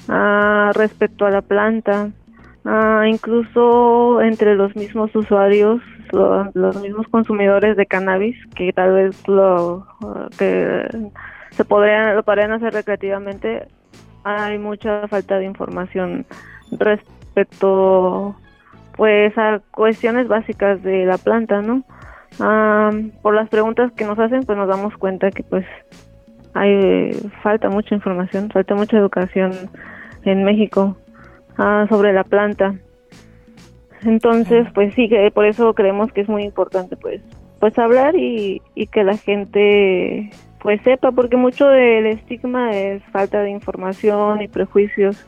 ah, 0.07 0.71
respecto 0.73 1.25
a 1.25 1.31
la 1.31 1.41
planta. 1.41 2.09
Ah, 2.63 3.05
incluso 3.07 4.21
entre 4.21 4.55
los 4.55 4.75
mismos 4.75 5.15
usuarios, 5.15 5.81
los 6.11 6.81
mismos 6.81 7.07
consumidores 7.07 7.75
de 7.75 7.85
cannabis, 7.85 8.35
que 8.55 8.71
tal 8.73 8.93
vez 8.93 9.27
lo 9.27 9.87
que 10.37 10.85
se 11.51 11.65
podrían, 11.65 12.15
lo 12.15 12.23
podrían 12.23 12.51
hacer 12.51 12.73
recreativamente, 12.73 13.67
hay 14.23 14.59
mucha 14.59 15.07
falta 15.07 15.39
de 15.39 15.45
información 15.45 16.25
respecto 16.71 18.35
pues 18.95 19.35
a 19.37 19.61
cuestiones 19.71 20.27
básicas 20.27 20.83
de 20.83 21.05
la 21.05 21.17
planta, 21.17 21.61
¿no? 21.61 21.83
por 23.21 23.35
las 23.35 23.49
preguntas 23.49 23.91
que 23.93 24.05
nos 24.05 24.17
hacen, 24.17 24.43
pues 24.43 24.57
nos 24.57 24.67
damos 24.67 24.95
cuenta 24.97 25.31
que 25.31 25.43
pues 25.43 25.65
hay 26.53 27.11
falta 27.43 27.69
mucha 27.69 27.93
información, 27.93 28.49
falta 28.49 28.73
mucha 28.73 28.97
educación 28.97 29.51
en 30.23 30.43
México 30.43 30.95
ah, 31.57 31.85
sobre 31.89 32.13
la 32.13 32.23
planta. 32.23 32.75
Entonces, 34.03 34.67
pues 34.73 34.93
sí, 34.95 35.07
que 35.09 35.29
por 35.31 35.45
eso 35.45 35.73
creemos 35.73 36.11
que 36.11 36.21
es 36.21 36.29
muy 36.29 36.43
importante 36.43 36.95
pues 36.97 37.21
pues 37.59 37.77
hablar 37.77 38.15
y, 38.15 38.59
y 38.73 38.87
que 38.87 39.03
la 39.03 39.15
gente 39.15 40.31
pues 40.61 40.81
sepa, 40.83 41.11
porque 41.11 41.37
mucho 41.37 41.67
del 41.67 42.07
estigma 42.07 42.71
es 42.71 43.03
falta 43.11 43.41
de 43.41 43.51
información 43.51 44.41
y 44.41 44.47
prejuicios. 44.47 45.25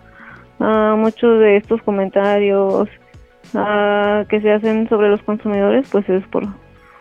Uh, 0.59 0.95
muchos 0.95 1.39
de 1.39 1.57
estos 1.57 1.81
comentarios 1.81 2.87
ah, 3.53 4.25
que 4.29 4.41
se 4.41 4.51
hacen 4.51 4.87
sobre 4.89 5.09
los 5.09 5.21
consumidores, 5.23 5.87
pues 5.91 6.07
es 6.09 6.25
por 6.27 6.43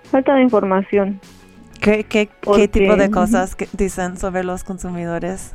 falta 0.05 0.35
de 0.35 0.43
información. 0.43 1.21
¿Qué, 1.81 2.05
qué, 2.05 2.29
¿qué 2.57 2.69
tipo 2.69 2.97
de 2.97 3.11
cosas 3.11 3.57
que 3.57 3.69
dicen 3.73 4.17
sobre 4.17 4.45
los 4.45 4.65
consumidores? 4.65 5.55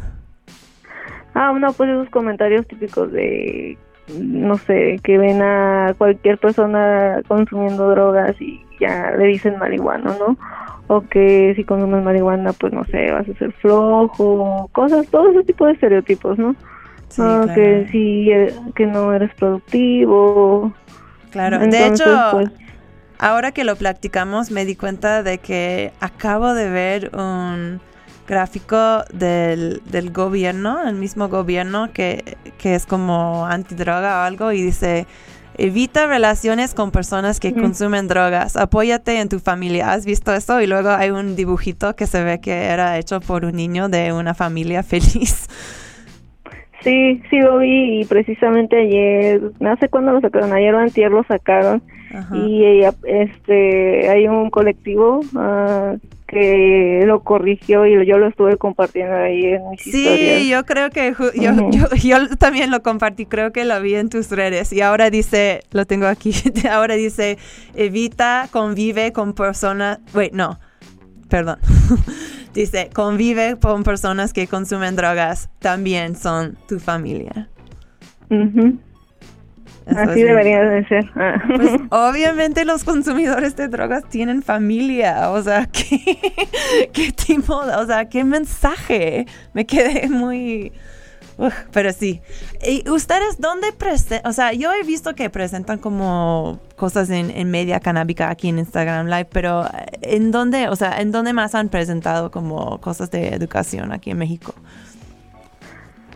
Ah, 1.38 1.54
no, 1.54 1.72
pues 1.74 1.90
esos 1.90 2.10
comentarios 2.10 2.66
típicos 2.68 3.12
de, 3.12 3.78
no 4.20 4.58
sé, 4.58 5.00
que 5.04 5.18
ven 5.18 5.42
a 5.42 5.94
cualquier 5.98 6.38
persona 6.40 7.22
consumiendo 7.28 7.90
drogas 7.90 8.36
y 8.42 8.64
ya 8.80 9.12
le 9.12 9.26
dicen 9.26 9.58
marihuana, 9.60 10.16
¿no? 10.18 10.38
o 10.88 11.02
que 11.02 11.54
si 11.56 11.64
consumes 11.64 12.04
marihuana, 12.04 12.54
pues 12.54 12.74
no 12.74 12.84
sé, 12.86 13.12
vas 13.12 13.28
a 13.28 13.34
ser 13.38 13.52
flojo, 13.54 14.70
cosas, 14.72 15.06
todo 15.08 15.30
ese 15.32 15.44
tipo 15.44 15.66
de 15.66 15.74
estereotipos, 15.74 16.38
¿no? 16.38 16.56
Ah, 17.20 17.46
que 17.54 17.88
si 17.92 18.32
eh, 18.32 18.54
que 18.76 18.86
no 18.86 19.14
eres 19.14 19.34
productivo. 19.36 20.74
Claro, 21.32 21.60
de 21.60 21.88
hecho, 21.88 22.06
pues, 22.32 22.50
ahora 23.20 23.52
que 23.52 23.64
lo 23.64 23.76
practicamos 23.76 24.52
me 24.52 24.66
di 24.66 24.76
cuenta 24.76 25.24
de 25.24 25.40
que 25.40 25.92
acabo 26.00 26.54
de 26.54 26.70
ver 26.70 27.12
un 27.14 27.82
gráfico 28.28 29.04
del, 29.14 29.82
del 29.86 30.12
gobierno, 30.12 30.88
el 30.88 30.96
mismo 30.96 31.30
gobierno 31.30 31.92
que, 31.94 32.38
que 32.58 32.76
es 32.76 32.86
como 32.86 33.46
antidroga 33.46 34.20
o 34.20 34.24
algo 34.24 34.52
y 34.52 34.62
dice 34.62 35.08
Evita 35.60 36.06
relaciones 36.06 36.76
con 36.76 36.92
personas 36.92 37.40
que 37.40 37.52
consumen 37.52 38.08
drogas. 38.08 38.56
Apóyate 38.56 39.20
en 39.20 39.28
tu 39.28 39.40
familia. 39.40 39.92
¿Has 39.92 40.06
visto 40.06 40.32
eso? 40.32 40.62
Y 40.62 40.68
luego 40.68 40.90
hay 40.90 41.10
un 41.10 41.36
dibujito 41.36 41.96
que 41.96 42.06
se 42.06 42.24
ve 42.24 42.40
que 42.40 42.66
era 42.66 43.00
hecho 43.00 43.20
por 43.22 43.44
un 43.44 43.56
niño 43.56 43.90
de 43.90 44.14
una 44.14 44.36
familia 44.36 44.84
feliz. 44.84 45.48
Sí, 46.82 47.24
sí 47.32 47.40
lo 47.40 47.58
vi 47.58 48.02
y 48.02 48.06
precisamente 48.06 48.80
ayer, 48.80 49.42
no 49.60 49.76
sé 49.78 49.90
cuándo 49.90 50.12
lo 50.12 50.22
sacaron, 50.22 50.54
ayer 50.54 50.76
o 50.76 50.78
antier 50.78 51.10
lo 51.10 51.24
sacaron 51.24 51.82
y 52.34 52.84
este 53.06 54.10
hay 54.10 54.28
un 54.28 54.50
colectivo 54.50 55.20
uh, 55.34 55.98
que 56.28 57.04
lo 57.06 57.22
corrigió 57.22 57.86
y 57.86 58.06
yo 58.06 58.18
lo 58.18 58.28
estuve 58.28 58.58
compartiendo 58.58 59.16
ahí 59.16 59.46
en 59.46 59.70
mis 59.70 59.82
sí, 59.82 60.50
yo 60.50 60.66
creo 60.66 60.90
que 60.90 61.16
yo, 61.36 61.90
yo, 61.96 62.36
también 62.38 62.70
lo 62.70 62.84
compartí, 62.84 63.26
creo 63.26 63.54
que 63.54 63.64
lo 63.64 63.82
vi 63.82 63.96
en 63.96 64.10
tus 64.10 64.30
redes. 64.30 64.74
Y 64.74 64.82
ahora 64.82 65.10
dice, 65.10 65.62
lo 65.72 65.86
tengo 65.86 66.06
aquí, 66.06 66.34
ahora 66.72 66.96
dice, 66.96 67.38
evita, 67.76 68.50
convive 68.52 69.14
con 69.14 69.34
personas, 69.34 70.00
wait, 70.14 70.34
no, 70.34 70.60
perdón, 71.30 71.60
dice, 72.54 72.90
convive 72.94 73.58
con 73.58 73.84
personas 73.84 74.34
que 74.34 74.48
consumen 74.48 74.98
drogas, 74.98 75.50
también 75.60 76.16
son 76.16 76.58
tu 76.68 76.80
familia. 76.80 77.48
Así 79.96 80.24
debería 80.24 80.62
de 80.64 80.86
ser. 80.88 81.10
Ah. 81.16 81.42
Pues 81.56 81.72
obviamente 81.90 82.66
los 82.66 82.84
consumidores 82.84 83.56
de 83.56 83.68
drogas 83.68 84.04
tienen 84.10 84.42
familia, 84.42 85.32
o 85.32 85.42
sea, 85.42 85.66
¿qué, 85.72 86.90
qué 86.94 87.12
tipo, 87.12 87.56
o 87.56 87.86
sea, 87.86 88.10
qué 88.10 88.24
mensaje? 88.24 89.26
Me 89.54 89.66
quedé 89.66 90.10
muy... 90.10 90.72
pero 91.72 91.94
sí. 91.94 92.22
¿Y 92.66 92.90
ustedes 92.90 93.40
dónde 93.40 93.72
presentan? 93.72 94.30
O 94.30 94.34
sea, 94.34 94.54
yo 94.54 94.74
he 94.74 94.84
visto 94.84 95.14
que 95.16 95.30
presentan 95.30 95.78
como 95.78 96.60
cosas 96.76 97.10
en, 97.10 97.30
en, 97.30 97.50
media 97.52 97.80
canábica 97.80 98.30
aquí 98.30 98.50
en 98.50 98.60
Instagram 98.60 99.08
Live, 99.08 99.30
pero 99.32 99.66
¿en 100.02 100.32
dónde, 100.32 100.68
o 100.68 100.76
sea, 100.76 101.00
en 101.00 101.12
dónde 101.12 101.34
más 101.34 101.56
han 101.56 101.70
presentado 101.70 102.32
como 102.32 102.82
cosas 102.82 103.12
de 103.12 103.30
educación 103.30 103.92
aquí 103.92 104.12
en 104.12 104.18
México? 104.18 104.54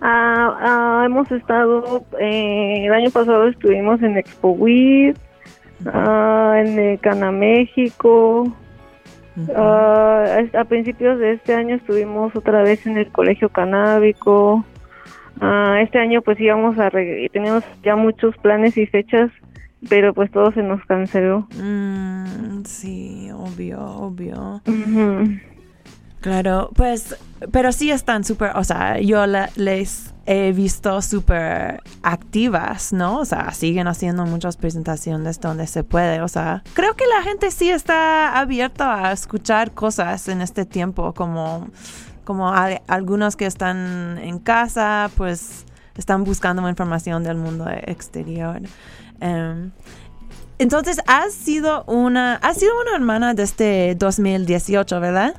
Ah, 0.03 0.57
ah, 0.59 1.03
hemos 1.05 1.31
estado, 1.31 2.03
eh, 2.19 2.85
el 2.87 2.91
año 2.91 3.11
pasado 3.11 3.47
estuvimos 3.47 4.01
en 4.01 4.17
Expo 4.17 4.49
Weed, 4.49 5.15
ah, 5.85 6.55
en 6.57 6.79
el 6.79 6.99
Cana 6.99 7.31
México. 7.31 8.51
a 9.55 10.63
principios 10.67 11.19
de 11.19 11.33
este 11.33 11.53
año 11.53 11.75
estuvimos 11.75 12.35
otra 12.35 12.63
vez 12.63 12.85
en 12.87 12.97
el 12.97 13.11
Colegio 13.11 13.49
Canábico. 13.49 14.65
este 15.79 15.99
año 15.99 16.23
pues 16.23 16.39
íbamos 16.39 16.79
a, 16.79 16.89
teníamos 16.89 17.63
ya 17.83 17.95
muchos 17.95 18.35
planes 18.37 18.77
y 18.77 18.87
fechas, 18.87 19.29
pero 19.87 20.15
pues 20.15 20.31
todo 20.31 20.51
se 20.51 20.63
nos 20.63 20.83
canceló. 20.85 21.47
Mm, 21.55 22.63
sí, 22.65 23.29
obvio, 23.31 23.79
obvio. 23.85 24.61
Claro, 26.21 26.69
pues, 26.75 27.17
pero 27.51 27.71
sí 27.71 27.89
están 27.89 28.23
súper, 28.23 28.55
o 28.55 28.63
sea, 28.63 28.99
yo 28.99 29.25
les 29.55 30.13
he 30.27 30.51
visto 30.51 31.01
súper 31.01 31.81
activas, 32.03 32.93
¿no? 32.93 33.19
O 33.19 33.25
sea, 33.25 33.51
siguen 33.53 33.87
haciendo 33.87 34.27
muchas 34.27 34.55
presentaciones 34.55 35.39
donde 35.39 35.65
se 35.65 35.83
puede, 35.83 36.21
o 36.21 36.27
sea, 36.27 36.61
creo 36.73 36.95
que 36.95 37.07
la 37.07 37.23
gente 37.23 37.49
sí 37.49 37.71
está 37.71 38.39
abierta 38.39 39.07
a 39.07 39.11
escuchar 39.11 39.71
cosas 39.71 40.27
en 40.27 40.41
este 40.41 40.63
tiempo, 40.63 41.13
como, 41.13 41.67
como 42.23 42.53
algunos 42.87 43.35
que 43.35 43.47
están 43.47 44.19
en 44.19 44.37
casa, 44.37 45.09
pues 45.17 45.65
están 45.97 46.23
buscando 46.23 46.69
información 46.69 47.23
del 47.23 47.37
mundo 47.37 47.65
exterior. 47.67 48.61
Em, 49.19 49.71
entonces, 50.59 51.01
has 51.07 51.33
sido 51.33 51.83
una, 51.85 52.35
has 52.35 52.57
sido 52.57 52.79
una 52.79 52.95
hermana 52.95 53.33
desde 53.33 53.95
2018, 53.95 54.99
¿verdad? 54.99 55.33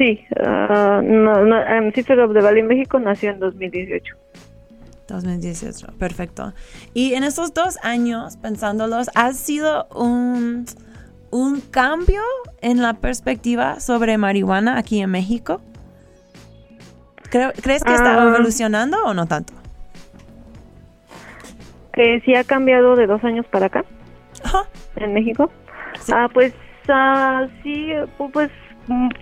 Sí, 0.00 0.24
uh, 0.40 1.02
no, 1.02 1.44
no, 1.44 1.56
um, 1.60 1.92
Sister 1.92 2.18
of 2.20 2.32
the 2.32 2.40
Valley 2.40 2.62
México 2.62 2.98
nació 2.98 3.32
en 3.32 3.38
2018. 3.40 4.16
2018, 5.08 5.88
perfecto. 5.98 6.54
Y 6.94 7.12
en 7.14 7.22
esos 7.24 7.52
dos 7.52 7.76
años, 7.82 8.38
pensándolos, 8.38 9.10
¿has 9.14 9.36
sido 9.36 9.88
un, 9.94 10.64
un 11.30 11.60
cambio 11.60 12.22
en 12.62 12.80
la 12.80 12.94
perspectiva 12.94 13.78
sobre 13.80 14.16
marihuana 14.16 14.78
aquí 14.78 15.00
en 15.02 15.10
México? 15.10 15.60
¿Crees 17.30 17.84
que 17.84 17.92
está 17.94 18.22
Ah. 18.22 18.28
evolucionando 18.28 19.04
o 19.04 19.12
no 19.12 19.26
tanto? 19.26 19.52
Que 21.92 22.20
sí 22.24 22.34
ha 22.34 22.44
cambiado 22.44 22.96
de 22.96 23.06
dos 23.06 23.22
años 23.24 23.44
para 23.50 23.66
acá. 23.66 23.84
En 24.96 25.12
México. 25.12 25.50
Ah, 26.12 26.28
pues 26.32 26.54
ah, 26.88 27.46
sí, 27.62 27.88
pu- 28.18 28.30
pues 28.32 28.50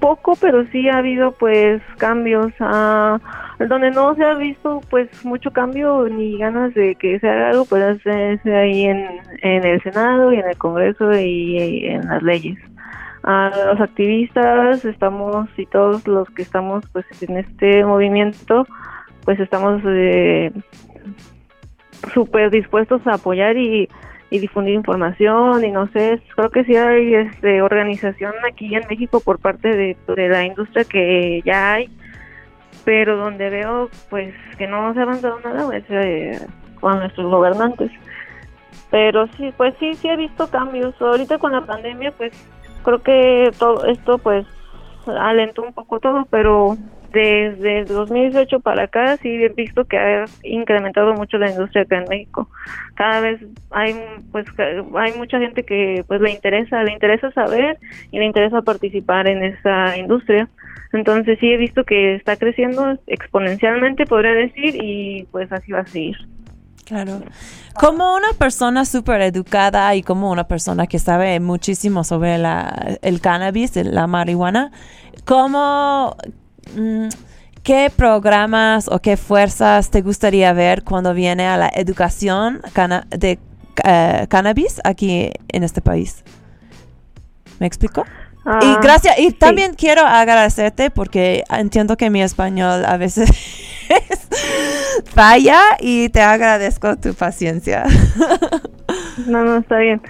poco, 0.01 0.35
pero 0.41 0.65
sí 0.67 0.89
ha 0.89 0.99
habido 0.99 1.33
pues 1.33 1.83
cambios. 1.99 2.53
ah, 2.61 3.19
donde 3.59 3.91
no 3.91 4.15
se 4.15 4.25
ha 4.25 4.35
visto 4.35 4.81
pues 4.89 5.09
mucho 5.25 5.51
cambio 5.51 6.09
ni 6.09 6.39
ganas 6.39 6.73
de 6.75 6.95
que 6.95 7.19
se 7.19 7.29
haga 7.29 7.51
algo, 7.51 7.65
pues 7.65 7.99
es 8.07 8.47
ahí 8.47 8.85
en, 8.85 9.05
en 9.43 9.65
el 9.65 9.83
Senado 9.83 10.33
y 10.33 10.37
en 10.37 10.49
el 10.49 10.57
Congreso 10.57 11.13
y, 11.13 11.87
en 11.87 12.07
las 12.07 12.23
leyes. 12.23 12.59
a 13.25 13.51
los 13.73 13.81
activistas 13.81 14.85
estamos 14.85 15.49
y 15.57 15.67
todos 15.67 16.07
los 16.07 16.31
que 16.31 16.43
estamos 16.43 16.85
pues 16.93 17.05
en 17.21 17.39
este 17.39 17.85
movimiento 17.85 18.65
pues 19.25 19.41
estamos 19.41 19.83
eh, 19.85 20.53
súper 22.15 22.51
dispuestos 22.51 23.05
a 23.07 23.15
apoyar 23.15 23.57
y, 23.57 23.89
y 24.31 24.39
difundir 24.39 24.75
información 24.75 25.65
y 25.65 25.71
no 25.71 25.89
sé 25.89 26.21
creo 26.37 26.51
que 26.51 26.65
sí 26.65 26.77
hay 26.77 27.15
este 27.15 27.63
organización 27.63 28.33
aquí 28.47 28.75
en 28.75 28.87
México 28.89 29.21
por 29.21 29.39
parte 29.39 29.69
de, 29.69 29.97
de 30.15 30.29
la 30.29 30.45
industria 30.45 30.85
que 30.85 31.41
ya 31.45 31.75
hay 31.75 31.91
pero 32.89 33.19
donde 33.19 33.51
veo 33.51 33.91
pues 34.09 34.35
que 34.57 34.67
no 34.67 34.95
se 34.95 35.01
ha 35.01 35.03
avanzado 35.03 35.39
nada 35.41 35.77
es 35.77 35.85
eh, 35.91 36.41
con 36.81 36.99
nuestros 36.99 37.31
gobernantes. 37.31 37.91
Pero 38.91 39.27
sí 39.37 39.53
pues 39.59 39.75
sí 39.79 39.93
sí 39.95 40.09
he 40.09 40.17
visto 40.17 40.49
cambios. 40.49 40.95
Ahorita 40.99 41.37
con 41.37 41.53
la 41.53 41.67
pandemia 41.67 42.13
pues 42.13 42.33
creo 42.83 43.03
que 43.03 43.51
todo 43.59 43.85
esto 43.85 44.17
pues 44.17 44.47
alentó 45.07 45.65
un 45.65 45.75
poco 45.75 46.01
todo, 46.01 46.27
pero 46.31 46.79
desde 47.13 47.85
2018 47.85 48.61
para 48.61 48.85
acá 48.85 49.17
sí 49.17 49.29
he 49.29 49.49
visto 49.49 49.85
que 49.85 49.99
ha 49.99 50.25
incrementado 50.43 51.15
mucho 51.15 51.39
la 51.39 51.51
industria 51.51 51.83
acá 51.83 51.99
en 51.99 52.09
México. 52.09 52.49
Cada 52.95 53.21
vez 53.21 53.41
hay 53.71 53.95
pues 54.31 54.47
hay 54.59 55.13
mucha 55.17 55.39
gente 55.39 55.63
que 55.63 56.05
pues 56.07 56.21
le 56.21 56.31
interesa, 56.31 56.83
le 56.83 56.93
interesa 56.93 57.31
saber 57.33 57.79
y 58.11 58.19
le 58.19 58.27
interesa 58.27 58.63
participar 58.63 59.27
en 59.29 59.43
esa 59.43 59.97
industria. 59.97 60.49
Entonces 60.93 61.39
sí 61.41 61.51
he 61.51 61.57
visto 61.57 61.85
que 61.85 62.15
está 62.15 62.37
creciendo 62.37 62.99
exponencialmente, 63.07 64.07
podría 64.07 64.33
decir, 64.33 64.75
y 64.83 65.27
pues 65.31 65.53
así 65.53 65.73
va 65.73 65.81
a 65.81 65.87
seguir. 65.87 66.17
Claro. 66.87 67.21
Como 67.75 68.15
una 68.15 68.33
persona 68.39 68.87
súper 68.87 69.21
educada 69.21 69.95
y 69.95 70.03
como 70.03 70.31
una 70.31 70.45
persona 70.45 70.87
que 70.87 70.99
sabe 70.99 71.39
muchísimo 71.39 72.03
sobre 72.03 72.39
la, 72.39 72.97
el 73.03 73.21
cannabis, 73.21 73.77
la 73.77 74.07
marihuana, 74.07 74.73
¿cómo, 75.27 76.17
qué 77.63 77.91
programas 77.95 78.89
o 78.89 79.01
qué 79.01 79.17
fuerzas 79.17 79.91
te 79.91 80.01
gustaría 80.01 80.53
ver 80.53 80.85
cuando 80.85 81.15
viene 81.15 81.47
a 81.47 81.57
la 81.57 81.71
educación 81.75 82.61
de 83.11 83.39
eh, 83.85 84.27
cannabis 84.29 84.81
aquí 84.85 85.31
en 85.49 85.65
este 85.65 85.81
país? 85.81 86.25
¿Me 87.59 87.67
explico? 87.67 88.05
Ah, 88.45 88.61
y 88.63 88.83
gracias, 88.83 89.19
y 89.19 89.33
también 89.33 89.75
quiero 89.75 90.03
agradecerte 90.07 90.91
porque 90.91 91.45
entiendo 91.51 91.97
que 91.97 92.09
mi 92.09 92.23
español 92.23 92.85
a 92.87 92.97
veces 92.97 93.31
falla 95.05 95.61
y 95.81 96.09
te 96.09 96.23
agradezco 96.23 96.97
tu 96.97 97.15
paciencia. 97.15 97.85
No, 99.27 99.45
no, 99.45 99.59
está 99.59 99.79
bien. 99.79 100.01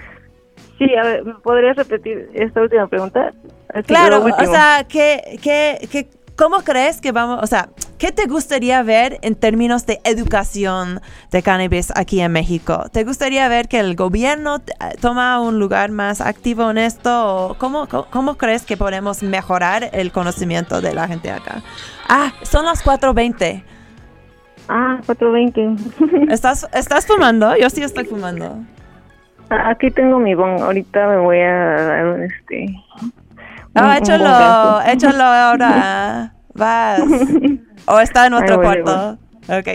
Sí, 0.77 0.85
a 0.95 1.03
ver, 1.03 1.25
¿me 1.25 1.33
¿podrías 1.33 1.75
repetir 1.75 2.29
esta 2.35 2.61
última 2.61 2.87
pregunta? 2.87 3.33
Así, 3.73 3.83
claro, 3.83 4.23
o 4.23 4.45
sea, 4.45 4.85
¿qué, 4.87 5.39
qué, 5.41 5.87
qué, 5.91 6.07
¿cómo 6.39 6.59
crees 6.59 7.01
que 7.01 7.11
vamos, 7.11 7.43
o 7.43 7.47
sea, 7.47 7.67
qué 7.97 8.13
te 8.13 8.25
gustaría 8.25 8.81
ver 8.81 9.17
en 9.23 9.35
términos 9.35 9.85
de 9.85 9.99
educación 10.05 11.01
de 11.31 11.43
cannabis 11.43 11.91
aquí 11.97 12.21
en 12.21 12.31
México? 12.31 12.85
¿Te 12.93 13.03
gustaría 13.03 13.49
ver 13.49 13.67
que 13.67 13.77
el 13.77 13.97
gobierno 13.97 14.55
eh, 14.55 14.95
toma 15.01 15.41
un 15.41 15.59
lugar 15.59 15.91
más 15.91 16.21
activo 16.21 16.71
en 16.71 16.77
esto? 16.77 17.49
¿O 17.49 17.53
cómo, 17.55 17.89
cómo, 17.89 18.05
cómo 18.09 18.37
crees 18.37 18.65
que 18.65 18.77
podemos 18.77 19.21
mejorar 19.21 19.89
el 19.91 20.13
conocimiento 20.13 20.79
de 20.79 20.93
la 20.93 21.09
gente 21.09 21.29
acá? 21.29 21.61
Ah, 22.07 22.31
son 22.43 22.63
las 22.63 22.85
4.20. 22.85 23.61
Ah, 24.69 25.01
4.20. 25.05 26.31
¿Estás, 26.31 26.69
¿Estás 26.73 27.05
fumando? 27.05 27.57
Yo 27.57 27.69
sí 27.69 27.83
estoy 27.83 28.05
fumando. 28.05 28.59
Ah, 29.49 29.71
Aquí 29.71 29.91
tengo 29.91 30.19
mi 30.19 30.35
bon, 30.35 30.61
ahorita 30.61 31.05
me 31.05 31.17
voy 31.17 31.39
a 31.39 31.51
dar 31.51 32.05
un 32.07 32.23
este... 32.23 32.73
un 33.75 33.91
échalo, 33.93 34.81
échalo 34.85 35.23
ahora. 35.23 36.33
Vas. 36.53 37.01
O 37.85 37.99
está 37.99 38.27
en 38.27 38.33
otro 38.33 38.57
voy, 38.57 38.65
cuarto. 38.65 39.17
Ok. 39.47 39.67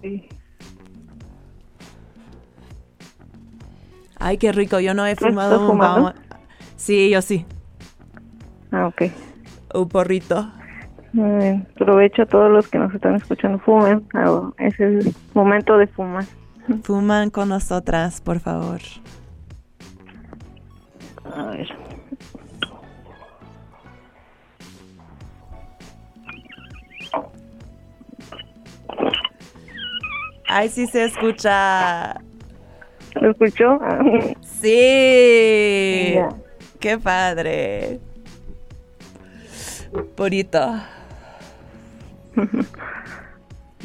Sí. 0.00 0.28
Ay, 4.18 4.38
qué 4.38 4.52
rico. 4.52 4.78
Yo 4.80 4.94
no 4.94 5.04
he 5.06 5.16
¿Tú 5.16 5.26
fumado 5.26 5.60
un 5.60 5.66
fumando? 5.66 6.02
baum- 6.12 6.14
Sí, 6.76 7.10
yo 7.10 7.22
sí. 7.22 7.44
Ah, 8.70 8.86
ok. 8.86 9.02
Un 9.74 9.88
porrito. 9.88 10.50
Muy 11.12 11.30
bien. 11.38 11.68
Provecho 11.76 12.22
a 12.22 12.26
todos 12.26 12.50
los 12.50 12.68
que 12.68 12.78
nos 12.78 12.94
están 12.94 13.16
escuchando. 13.16 13.58
Fumen. 13.58 14.06
Ah, 14.14 14.50
Es 14.58 14.78
el 14.80 15.14
momento 15.34 15.76
de 15.76 15.86
fumar. 15.88 16.24
Fuman 16.84 17.30
con 17.30 17.48
nosotras, 17.48 18.20
por 18.20 18.38
favor. 18.40 18.80
A 21.34 21.42
ver. 21.46 21.68
Ay, 30.48 30.68
sí 30.68 30.86
se 30.86 31.04
escucha. 31.04 32.20
¿Lo 33.14 33.30
escuchó? 33.30 33.78
Sí. 34.40 34.68
Qué 36.80 36.98
padre. 37.02 38.00
Bonito. 40.16 40.74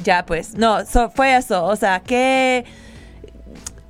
Ya, 0.04 0.24
pues, 0.26 0.54
no, 0.54 0.86
so- 0.86 1.10
fue 1.10 1.36
eso. 1.36 1.66
O 1.66 1.76
sea, 1.76 2.00
¿qué, 2.02 2.64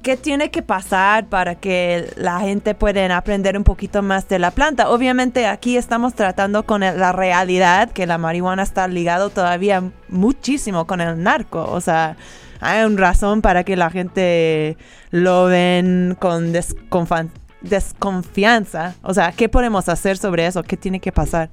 ¿qué 0.07 0.15
tiene 0.15 0.49
que 0.51 0.61
pasar 0.61 1.27
para 1.27 1.55
que 1.55 2.09
la 2.15 2.39
gente 2.39 2.73
pueda 2.73 3.17
aprender 3.17 3.57
un 3.57 3.65
poquito 3.65 4.01
más 4.01 4.29
de 4.29 4.39
la 4.39 4.51
planta? 4.51 4.89
Obviamente 4.89 5.47
aquí 5.47 5.75
estamos 5.75 6.13
tratando 6.13 6.65
con 6.65 6.79
la 6.79 7.11
realidad 7.11 7.91
que 7.91 8.07
la 8.07 8.17
marihuana 8.17 8.63
está 8.63 8.88
ligado 8.88 9.31
todavía 9.31 9.84
muchísimo 10.07 10.88
con 10.88 11.01
el 11.01 11.21
narco. 11.21 11.69
O 11.69 11.81
sea, 11.81 12.15
hay 12.61 12.85
una 12.85 13.01
razón 13.01 13.41
para 13.41 13.65
que 13.65 13.75
la 13.75 13.89
gente 13.89 14.77
lo 15.11 15.47
ven 15.47 16.15
con 16.17 16.53
desconfianza. 16.53 18.95
O 19.01 19.13
sea, 19.13 19.34
¿qué 19.34 19.49
podemos 19.49 19.89
hacer 19.89 20.17
sobre 20.17 20.47
eso? 20.47 20.63
¿Qué 20.63 20.77
tiene 20.77 21.01
que 21.01 21.11
pasar? 21.11 21.49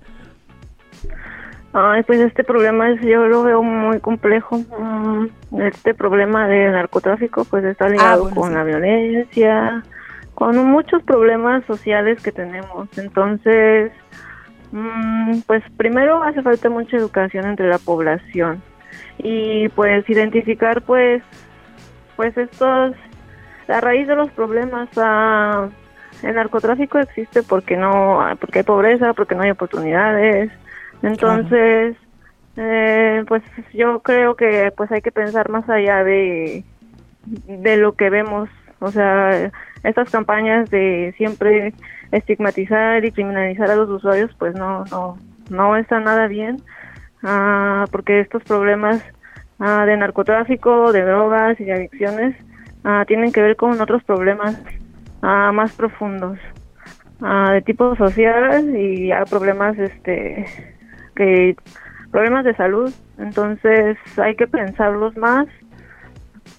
Ay, 1.77 2.05
pues 2.05 2.21
este 2.21 2.45
problema 2.45 2.89
es, 2.91 3.01
yo 3.01 3.27
lo 3.27 3.43
veo 3.43 3.61
muy 3.61 3.99
complejo. 3.99 4.59
Mm, 4.79 5.27
Este 5.61 5.93
problema 5.93 6.47
del 6.47 6.71
narcotráfico 6.71 7.45
pues 7.45 7.65
está 7.65 7.89
ligado 7.89 8.23
bueno, 8.23 8.37
con 8.37 8.49
sí. 8.51 8.55
la 8.55 8.63
violencia, 8.63 9.83
con 10.35 10.57
muchos 10.57 11.03
problemas 11.03 11.65
sociales 11.67 12.23
que 12.23 12.31
tenemos. 12.31 12.89
Entonces, 12.97 13.91
mm, 14.71 15.41
pues 15.49 15.65
primero 15.77 16.23
hace 16.23 16.43
falta 16.43 16.71
mucha 16.71 16.97
educación 16.97 17.45
entre 17.47 17.69
la 17.69 17.79
población 17.79 18.63
y 19.19 19.69
pues 19.71 20.09
identificar 20.09 20.81
pues 20.83 21.25
pues 22.15 22.37
estos 22.37 22.95
la 23.67 23.81
raíz 23.81 24.07
de 24.07 24.15
los 24.15 24.31
problemas 24.31 24.89
ah, 24.97 25.69
el 26.23 26.35
narcotráfico 26.37 26.99
existe 26.99 27.43
porque 27.43 27.77
no 27.77 28.21
porque 28.41 28.61
hay 28.61 28.65
pobreza 28.65 29.13
porque 29.13 29.35
no 29.35 29.43
hay 29.43 29.51
oportunidades 29.51 30.53
entonces 31.03 31.97
eh, 32.57 33.25
pues 33.27 33.43
yo 33.73 34.01
creo 34.01 34.37
que 34.37 34.73
pues 34.77 34.91
hay 34.93 35.03
que 35.03 35.13
pensar 35.13 35.49
más 35.49 35.69
allá 35.69 36.05
de 36.05 36.65
de 37.27 37.77
lo 37.77 37.93
que 37.93 38.11
vemos. 38.11 38.49
O 38.81 38.91
sea 38.91 39.51
estas 39.83 40.11
campañas 40.11 40.71
de 40.71 41.15
siempre 41.17 41.75
estigmatizar 42.11 43.05
y 43.05 43.13
criminalizar 43.13 43.71
a 43.71 43.77
los 43.77 43.89
usuarios 43.89 44.31
pues 44.39 44.55
no 44.55 44.85
no 44.91 45.19
no 45.51 45.77
está 45.77 46.01
nada 46.01 46.27
bien, 46.27 46.63
ah, 47.23 47.87
porque 47.91 48.21
estos 48.21 48.43
problemas 48.45 49.03
ah, 49.59 49.85
de 49.87 49.97
narcotráfico, 49.97 50.93
de 50.93 51.03
drogas 51.03 51.59
y 51.61 51.65
de 51.65 51.73
adicciones 51.73 52.37
ah, 52.85 53.05
tienen 53.07 53.33
que 53.33 53.43
ver 53.43 53.57
con 53.57 53.81
otros 53.81 54.03
problemas 54.05 54.61
más 55.23 55.73
profundos, 55.73 56.39
de 57.19 57.63
tipo 57.63 57.97
social 57.97 58.77
y 58.77 59.07
ya 59.07 59.25
problemas, 59.25 59.79
este, 59.79 60.45
que 61.15 61.57
problemas 62.11 62.45
de 62.45 62.55
salud. 62.55 62.93
Entonces 63.19 63.97
hay 64.17 64.35
que 64.37 64.47
pensarlos 64.47 65.17
más 65.17 65.47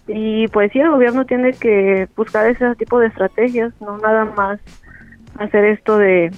y 0.07 0.47
pues 0.49 0.71
sí, 0.71 0.79
el 0.79 0.91
gobierno 0.91 1.25
tiene 1.25 1.53
que 1.53 2.07
buscar 2.15 2.47
ese 2.47 2.75
tipo 2.75 2.99
de 2.99 3.07
estrategias, 3.07 3.73
no 3.81 3.97
nada 3.97 4.25
más 4.25 4.59
hacer 5.39 5.65
esto 5.65 5.97
de 5.97 6.31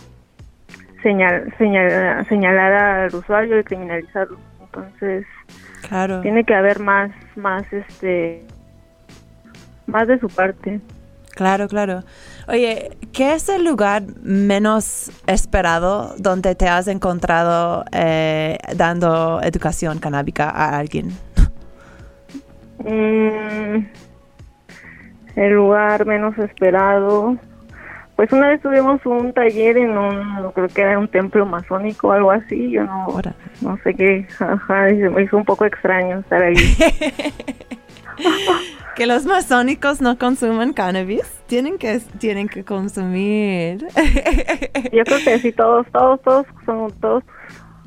señal, 1.04 1.54
señal, 1.58 2.26
señalar 2.28 2.74
al 2.74 3.16
usuario 3.16 3.60
y 3.60 3.64
criminalizarlo. 3.64 4.38
Entonces, 4.62 5.26
Claro. 5.88 6.22
tiene 6.22 6.44
que 6.44 6.54
haber 6.54 6.80
más, 6.80 7.12
más, 7.36 7.72
este, 7.72 8.44
más 9.86 10.08
de 10.08 10.20
su 10.20 10.28
parte. 10.28 10.80
Claro, 11.38 11.68
claro. 11.68 12.02
Oye, 12.48 12.98
¿qué 13.14 13.36
es 13.36 13.48
el 13.48 13.64
lugar 13.64 14.02
menos 14.24 15.12
esperado 15.28 16.16
donde 16.18 16.56
te 16.56 16.68
has 16.68 16.88
encontrado 16.88 17.86
eh, 17.92 18.58
dando 18.76 19.40
educación 19.44 20.00
canábica 20.00 20.50
a 20.50 20.80
alguien? 20.80 21.10
Mm, 22.80 23.86
el 25.36 25.54
lugar 25.54 26.08
menos 26.08 26.36
esperado. 26.40 27.38
Pues 28.16 28.34
una 28.34 28.48
vez 28.48 28.60
tuvimos 28.60 29.06
un 29.06 29.32
taller 29.32 29.78
en 29.78 29.96
un, 29.96 30.52
creo 30.54 30.70
que 30.70 30.82
era 30.82 30.98
un 30.98 31.08
templo 31.08 31.46
masónico 31.46 32.08
o 32.08 32.14
algo 32.14 32.32
así, 32.32 32.72
yo 32.72 32.84
no, 32.84 33.06
no 33.62 33.78
sé 33.84 33.94
qué, 33.94 34.26
ajá, 34.40 34.90
se 34.90 35.10
me 35.12 35.22
hizo 35.22 35.38
un 35.38 35.46
poco 35.46 35.66
extraño 35.66 36.18
estar 36.18 36.42
ahí. 36.42 36.56
Que 38.98 39.06
los 39.06 39.26
masónicos 39.26 40.02
no 40.02 40.18
consuman 40.18 40.74
cannabis. 40.74 41.22
Tienen 41.46 41.78
que, 41.78 42.00
tienen 42.18 42.50
que 42.50 42.66
consumir. 42.66 43.86
Yo 44.92 45.04
creo 45.04 45.20
que 45.24 45.40
sí, 45.40 45.52
todos, 45.52 45.86
todos, 45.94 46.20
todos, 46.24 46.48
son, 46.66 46.92
todos 46.94 47.24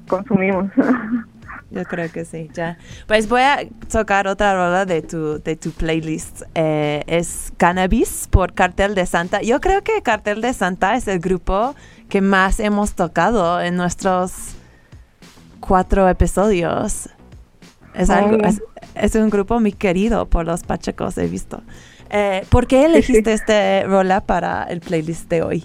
consumimos. 0.09 0.71
Yo 1.73 1.83
creo 1.83 2.11
que 2.13 2.25
sí, 2.25 2.49
ya. 2.55 2.79
Pues 3.09 3.29
voy 3.29 3.43
a 3.43 3.59
tocar 3.91 4.29
otra 4.29 4.55
rola 4.55 4.87
de 4.87 5.03
tu, 5.03 5.43
de 5.43 5.57
tu 5.57 5.73
playlist. 5.73 6.43
Eh, 6.55 7.03
es 7.09 7.53
Cannabis 7.57 8.29
por 8.31 8.55
Cartel 8.55 8.95
de 8.95 9.05
Santa. 9.05 9.43
Yo 9.43 9.61
creo 9.61 9.83
que 9.83 10.03
Cartel 10.03 10.41
de 10.41 10.53
Santa 10.53 10.95
es 10.95 11.09
el 11.09 11.19
grupo 11.19 11.75
que 12.09 12.21
más 12.21 12.61
hemos 12.61 12.95
tocado 12.95 13.61
en 13.61 13.75
nuestros 13.75 14.55
cuatro 15.59 16.09
episodios. 16.09 17.09
Es, 17.95 18.11
algo, 18.11 18.37
es, 18.45 18.63
es 18.95 19.15
un 19.15 19.31
grupo 19.31 19.61
muy 19.61 19.73
querido 19.73 20.27
por 20.27 20.47
los 20.47 20.63
pachecos, 20.65 21.17
he 21.19 21.27
visto. 21.29 21.63
Eh, 22.11 22.45
¿Por 22.51 22.67
qué 22.67 22.87
elegiste 22.87 23.33
este 23.33 23.85
rola 23.85 24.21
para 24.21 24.65
el 24.65 24.81
playlist 24.81 25.29
de 25.31 25.43
hoy? 25.43 25.65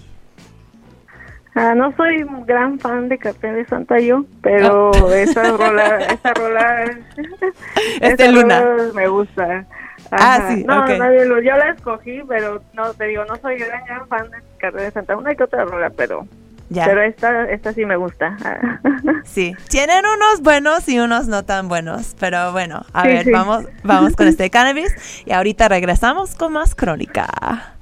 Ah, 1.54 1.74
no 1.74 1.90
soy 1.96 2.24
gran 2.44 2.78
fan 2.78 3.08
de 3.08 3.16
Cartel 3.18 3.54
de 3.54 3.64
Santa 3.64 3.98
yo, 3.98 4.24
pero 4.42 4.90
esa 5.14 5.56
rola, 5.56 5.96
esa 5.98 6.34
rola, 6.34 6.84
Es 8.00 8.16
de 8.18 8.24
esa 8.24 8.30
Luna. 8.30 8.60
rola 8.60 8.92
me 8.92 9.08
gusta. 9.08 9.64
Ah, 10.10 10.36
Ajá. 10.36 10.48
sí, 10.54 10.64
no, 10.64 10.80
ok. 10.82 10.90
nadie 10.98 11.24
lo- 11.24 11.40
yo 11.40 11.56
la 11.56 11.70
escogí, 11.70 12.20
pero 12.28 12.60
no, 12.74 12.92
te 12.94 13.06
digo, 13.06 13.24
no 13.24 13.36
soy 13.36 13.56
gran, 13.58 13.84
gran 13.86 14.06
fan 14.06 14.30
de 14.30 14.36
Cartel 14.58 14.82
de 14.82 14.90
Santa. 14.92 15.16
Una 15.16 15.34
que 15.34 15.44
otra 15.44 15.64
rola, 15.64 15.90
pero, 15.96 16.26
Ya. 16.68 16.84
pero 16.84 17.02
esta, 17.02 17.44
esta 17.50 17.72
sí 17.72 17.84
me 17.86 17.96
gusta. 17.96 18.36
Sí, 19.24 19.54
tienen 19.68 20.04
unos 20.06 20.40
buenos 20.42 20.88
y 20.88 20.98
unos 20.98 21.26
no 21.28 21.44
tan 21.44 21.68
buenos, 21.68 22.14
pero 22.18 22.52
bueno, 22.52 22.84
a 22.92 23.02
Sí, 23.02 23.08
ver, 23.08 23.24
sí. 23.24 23.30
vamos, 23.30 23.64
vamos 23.82 24.14
con 24.16 24.28
este 24.28 24.50
cannabis 24.50 24.94
y 25.26 25.32
ahorita 25.32 25.68
regresamos 25.68 26.34
con 26.36 26.52
más 26.52 26.74
crónica. 26.74 27.74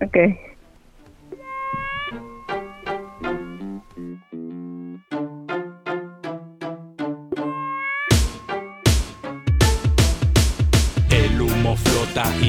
Ok. 0.00 0.16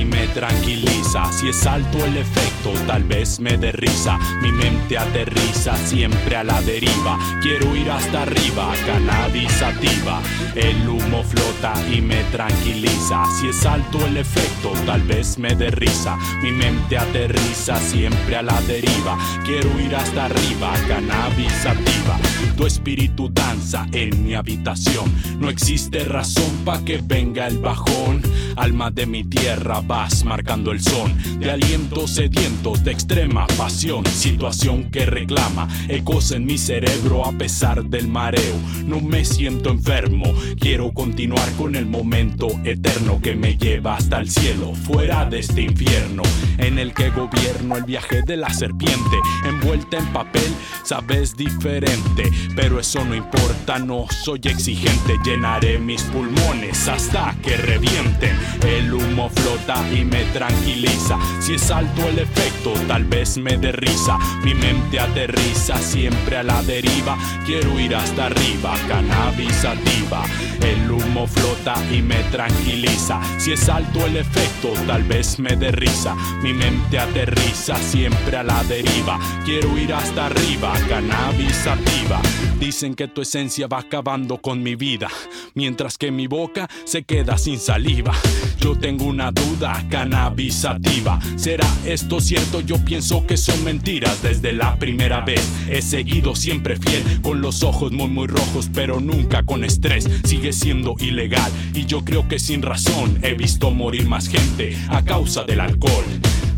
Me 0.06 0.28
tranquiliza. 0.28 1.32
Si 1.32 1.50
es 1.50 1.66
alto 1.66 2.06
el 2.06 2.18
efecto, 2.18 2.74
tal 2.88 3.04
vez 3.04 3.40
me 3.40 3.58
dé 3.58 3.72
risa. 3.72 4.18
Mi 4.42 4.52
mente 4.52 4.98
aterriza 4.98 5.76
siempre 5.78 6.36
a 6.36 6.44
la 6.44 6.62
deriva. 6.62 7.18
Quiero 7.42 7.76
ir 7.76 7.90
hasta 7.90 8.24
arriba, 8.24 8.74
cannabis 8.86 9.52
sativa. 9.52 10.22
El 10.56 10.88
humo 10.88 11.24
flota 11.24 11.74
y 11.92 12.02
me 12.02 12.24
tranquiliza. 12.32 13.24
Si 13.40 13.50
es 13.50 13.66
alto 13.66 14.06
el 14.06 14.18
efecto, 14.18 14.74
tal 14.86 15.02
vez 15.04 15.38
me 15.38 15.56
dé 15.56 15.72
risa. 15.72 16.18
Mi 16.42 16.52
mente 16.52 16.98
aterriza 16.98 17.80
siempre 17.80 18.38
a 18.38 18.42
la 18.42 18.60
deriva. 18.62 19.18
Quiero 19.46 19.70
ir 19.80 19.96
hasta 19.96 20.26
arriba, 20.26 20.74
cannabis 20.88 21.52
sativa. 21.54 22.18
Tu 22.56 22.68
espíritu 22.68 23.30
danza 23.30 23.88
en 23.92 24.24
mi 24.24 24.36
habitación. 24.36 25.12
No 25.40 25.50
existe 25.50 26.04
razón 26.06 26.52
pa' 26.64 26.84
que 26.86 27.02
venga 27.04 27.48
el 27.48 27.58
bajón. 27.58 28.22
Alma 28.56 28.92
de 28.92 29.08
mi 29.08 29.24
tierra, 29.24 29.82
vas 29.82 30.24
marcando 30.24 30.72
el 30.72 30.82
son. 30.82 31.18
De 31.40 31.50
alientos 31.50 32.12
sedientos, 32.12 32.84
de 32.84 32.92
extrema 32.92 33.48
pasión. 33.58 34.06
Situación 34.06 34.92
que 34.92 35.06
reclama 35.06 35.68
ecos 35.90 36.32
en 36.32 36.46
mi 36.46 36.58
cerebro 36.58 37.26
a 37.26 37.32
pesar 37.32 37.84
del 37.86 38.08
mareo. 38.08 38.56
No 38.86 39.02
me 39.02 39.26
siento 39.26 39.72
enfermo, 39.72 40.26
quiero 40.60 40.92
continuar 40.94 41.52
con 41.54 41.76
el 41.76 41.88
momento 41.88 42.48
eterno 42.64 43.20
que 43.22 43.36
me 43.36 43.58
lleva 43.58 43.96
hasta 43.96 44.20
el 44.20 44.30
cielo. 44.30 44.74
Fuera 44.76 45.26
de 45.26 45.40
este 45.40 45.62
infierno 45.62 46.24
en 46.58 46.78
el 46.80 46.94
que 46.94 47.10
gobierno 47.10 47.78
el 47.78 47.84
viaje 47.84 48.22
de 48.22 48.38
la 48.38 48.54
serpiente. 48.54 49.18
Envuelta 49.46 49.98
en 49.98 50.08
papel, 50.14 50.54
sabes 50.84 51.36
diferente. 51.36 52.30
Pero 52.56 52.80
eso 52.80 53.04
no 53.04 53.16
importa, 53.16 53.80
no 53.80 54.06
soy 54.24 54.42
exigente. 54.44 55.18
Llenaré 55.24 55.80
mis 55.80 56.04
pulmones 56.04 56.88
hasta 56.88 57.36
que 57.42 57.58
revienten. 57.58 58.38
El 58.62 58.94
humo 58.94 59.30
flota 59.30 59.84
y 59.92 60.06
me 60.06 60.24
tranquiliza. 60.26 61.18
Si 61.40 61.56
es 61.56 61.72
alto 61.72 62.08
el 62.08 62.20
efecto, 62.20 62.74
tal 62.88 63.06
vez 63.06 63.38
me 63.38 63.58
dé 63.58 63.72
risa. 63.72 64.18
Mi 64.44 64.54
mente 64.54 65.00
aterriza 65.00 65.78
siempre 65.78 66.38
a 66.38 66.44
la 66.44 66.62
deriva. 66.64 67.18
Quiero 67.46 67.80
ir 67.80 67.96
hasta 67.96 68.28
arriba, 68.28 68.76
cannabis 68.88 69.56
sativa. 69.56 70.24
El 70.62 70.92
humo 70.92 71.28
flota 71.28 71.76
y 71.92 72.02
me 72.02 72.24
tranquiliza. 72.26 73.20
Si 73.38 73.52
es 73.54 73.68
alto 73.70 74.06
el 74.06 74.18
efecto, 74.18 74.74
tal 74.88 75.04
vez 75.04 75.40
me 75.40 75.56
dé 75.56 75.72
risa. 75.72 76.16
Mi 76.42 76.54
mente 76.54 77.00
aterriza 77.00 77.76
siempre 77.78 78.38
a 78.38 78.44
la 78.44 78.64
deriva. 78.64 79.20
Quiero 79.46 79.78
ir 79.78 79.94
hasta 79.94 80.28
arriba, 80.28 80.74
cannabis 80.88 81.56
sativa. 81.56 82.22
Dicen 82.60 82.96
que 82.96 83.08
tu 83.08 83.22
esencia 83.22 83.68
va 83.68 83.80
acabando 83.80 84.38
con 84.38 84.64
mi 84.64 84.76
vida, 84.76 85.10
mientras 85.54 85.98
que 85.98 86.12
mi 86.12 86.28
boca 86.28 86.70
se 86.86 87.04
queda 87.04 87.38
sin 87.38 87.60
saliva. 87.60 88.14
Yo 88.60 88.78
tengo 88.78 89.06
una 89.06 89.32
duda, 89.32 89.86
cannabis 89.90 90.56
sativa. 90.56 91.20
¿Será 91.36 91.68
esto 91.86 92.22
cierto? 92.22 92.62
Yo 92.62 92.78
pienso 92.86 93.28
que 93.28 93.36
son 93.36 93.64
mentiras 93.64 94.22
desde 94.24 94.54
la 94.54 94.78
primera 94.78 95.22
vez. 95.22 95.42
He 95.70 95.82
seguido 95.82 96.36
siempre 96.36 96.78
fiel, 96.78 97.22
con 97.22 97.42
los 97.42 97.64
ojos 97.64 97.92
muy 97.92 98.08
muy 98.08 98.28
rojos, 98.28 98.70
pero 98.74 99.00
nunca 99.00 99.44
con 99.44 99.64
estrés. 99.64 100.10
Sigue 100.24 100.54
siendo 100.54 100.96
ilegal 101.00 101.52
y 101.74 101.86
yo 101.86 102.06
creo 102.06 102.28
que 102.28 102.40
sin 102.40 102.62
razón 102.62 103.20
he 103.24 103.34
visto 103.34 103.72
morir 103.72 104.08
más 104.08 104.30
gente 104.30 104.78
a 104.90 105.04
causa 105.04 105.44
del 105.44 105.60
alcohol. 105.60 106.06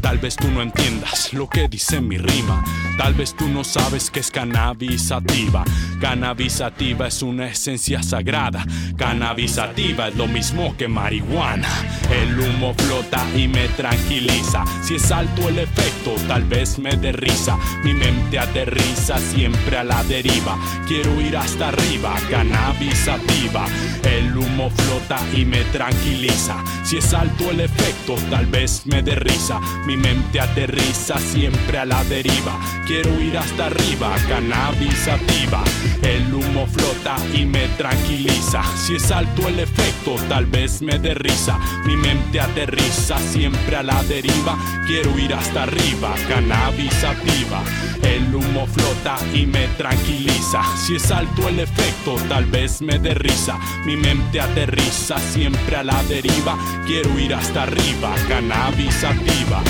Tal 0.05 0.19
vez 0.19 0.35
tú 0.35 0.47
no 0.51 0.61
entiendas 0.61 1.33
lo 1.33 1.49
que 1.49 1.67
dice 1.67 1.99
mi 1.99 2.19
rima. 2.19 2.63
Tal 2.95 3.15
vez 3.15 3.33
tú 3.35 3.47
no 3.49 3.63
sabes 3.63 4.11
que 4.11 4.19
es 4.19 4.29
cannabis 4.29 5.07
sativa. 5.07 5.65
Cannabis 5.99 6.53
sativa 6.53 7.07
es 7.07 7.23
una 7.23 7.47
esencia 7.47 8.03
sagrada. 8.03 8.63
Cannabis 8.97 9.53
sativa 9.53 10.09
es 10.09 10.15
lo 10.15 10.27
mismo 10.27 10.77
que 10.77 10.87
marihuana. 10.87 11.67
El 12.11 12.39
humo 12.39 12.75
flota 12.75 13.25
y 13.35 13.47
me 13.47 13.67
tranquiliza. 13.69 14.63
Si 14.83 14.95
es 14.95 15.11
alto 15.11 15.49
el 15.49 15.57
efecto, 15.57 16.13
tal 16.27 16.43
vez 16.43 16.77
me 16.77 16.95
dé 16.95 17.11
risa. 17.11 17.57
Mi 17.83 17.95
mente 17.95 18.37
aterriza 18.37 19.17
siempre 19.17 19.79
a 19.79 19.83
la 19.83 20.03
deriva. 20.03 20.55
Quiero 20.87 21.19
ir 21.19 21.35
hasta 21.35 21.69
arriba. 21.69 22.13
Cannabis 22.29 22.99
sativa. 22.99 23.65
El 24.03 24.37
humo 24.37 24.69
flota 24.69 25.17
y 25.33 25.45
me 25.45 25.63
tranquiliza. 25.65 26.63
Si 26.83 26.97
es 26.97 27.11
alto 27.11 27.49
el 27.49 27.61
efecto, 27.61 28.15
tal 28.29 28.45
vez 28.45 28.85
me 28.85 29.01
dé 29.01 29.15
risa. 29.15 29.59
Mi 29.95 30.01
mente 30.01 30.41
aterriza 30.41 31.17
siempre 31.19 31.77
a 31.77 31.85
la 31.85 32.03
deriva. 32.03 32.59
Quiero 32.85 33.17
ir 33.21 33.37
hasta 33.37 33.67
arriba, 33.67 34.13
cannabis 34.27 34.93
sativa. 34.97 35.63
El 36.01 36.33
humo 36.33 36.67
flota 36.67 37.15
y 37.33 37.45
me 37.45 37.69
tranquiliza. 37.77 38.61
Si 38.75 38.95
es 38.95 39.09
alto 39.09 39.47
el 39.47 39.57
efecto, 39.59 40.17
tal 40.27 40.47
vez 40.47 40.81
me 40.81 40.99
dé 40.99 41.13
risa. 41.13 41.57
Mi 41.85 41.95
mente 41.95 42.41
aterriza 42.41 43.17
siempre 43.19 43.77
a 43.77 43.83
la 43.83 44.03
deriva. 44.03 44.57
Quiero 44.85 45.17
ir 45.17 45.33
hasta 45.33 45.63
arriba, 45.63 46.13
cannabis 46.27 47.01
activa. 47.01 47.63
El 48.03 48.35
humo 48.35 48.67
flota 48.67 49.17
y 49.33 49.45
me 49.45 49.67
tranquiliza. 49.77 50.61
Si 50.75 50.97
es 50.97 51.09
alto 51.09 51.47
el 51.47 51.61
efecto, 51.61 52.17
tal 52.27 52.45
vez 52.45 52.81
me 52.81 52.99
dé 52.99 53.13
risa. 53.13 53.57
Mi 53.85 53.95
mente 53.95 54.41
aterriza 54.41 55.17
siempre 55.19 55.77
a 55.77 55.83
la 55.83 56.03
deriva. 56.03 56.57
Quiero 56.85 57.17
ir 57.17 57.33
hasta 57.33 57.63
arriba, 57.63 58.13
cannabis 58.27 59.05
activa. 59.05 59.63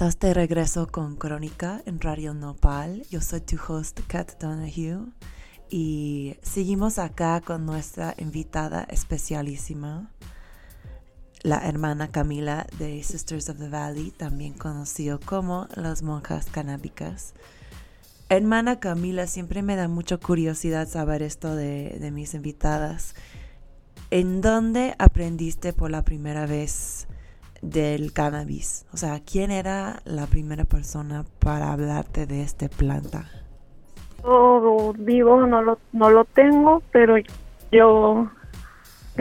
Estás 0.00 0.18
de 0.18 0.32
regreso 0.32 0.86
con 0.86 1.16
Crónica 1.16 1.82
en 1.84 2.00
Radio 2.00 2.32
Nopal. 2.32 3.02
Yo 3.10 3.20
soy 3.20 3.42
tu 3.42 3.56
host, 3.68 4.00
Kat 4.06 4.40
Donahue. 4.40 5.12
Y 5.68 6.36
seguimos 6.40 6.98
acá 6.98 7.42
con 7.42 7.66
nuestra 7.66 8.14
invitada 8.16 8.84
especialísima, 8.84 10.10
la 11.42 11.58
hermana 11.66 12.08
Camila 12.08 12.66
de 12.78 13.02
Sisters 13.02 13.48
of 13.48 13.58
the 13.58 13.68
Valley, 13.68 14.10
también 14.10 14.52
conocido 14.54 15.20
como 15.20 15.68
las 15.74 16.02
monjas 16.02 16.46
canábicas. 16.50 17.34
Hermana 18.28 18.78
Camila, 18.78 19.26
siempre 19.26 19.62
me 19.62 19.76
da 19.76 19.88
mucha 19.88 20.16
curiosidad 20.18 20.86
saber 20.86 21.22
esto 21.22 21.56
de, 21.56 21.96
de 22.00 22.10
mis 22.10 22.34
invitadas. 22.34 23.14
¿En 24.10 24.40
dónde 24.40 24.94
aprendiste 24.98 25.72
por 25.72 25.90
la 25.90 26.02
primera 26.02 26.46
vez 26.46 27.08
del 27.62 28.12
cannabis? 28.12 28.86
O 28.92 28.96
sea, 28.96 29.20
¿quién 29.20 29.50
era 29.50 30.02
la 30.04 30.26
primera 30.26 30.64
persona 30.64 31.24
para 31.38 31.72
hablarte 31.72 32.26
de 32.26 32.42
esta 32.42 32.68
planta? 32.68 33.26
Yo 34.22 34.94
vivo 34.98 35.46
no 35.46 35.62
lo, 35.62 35.78
no 35.92 36.10
lo 36.10 36.24
tengo, 36.24 36.82
pero 36.92 37.16
yo 37.72 38.30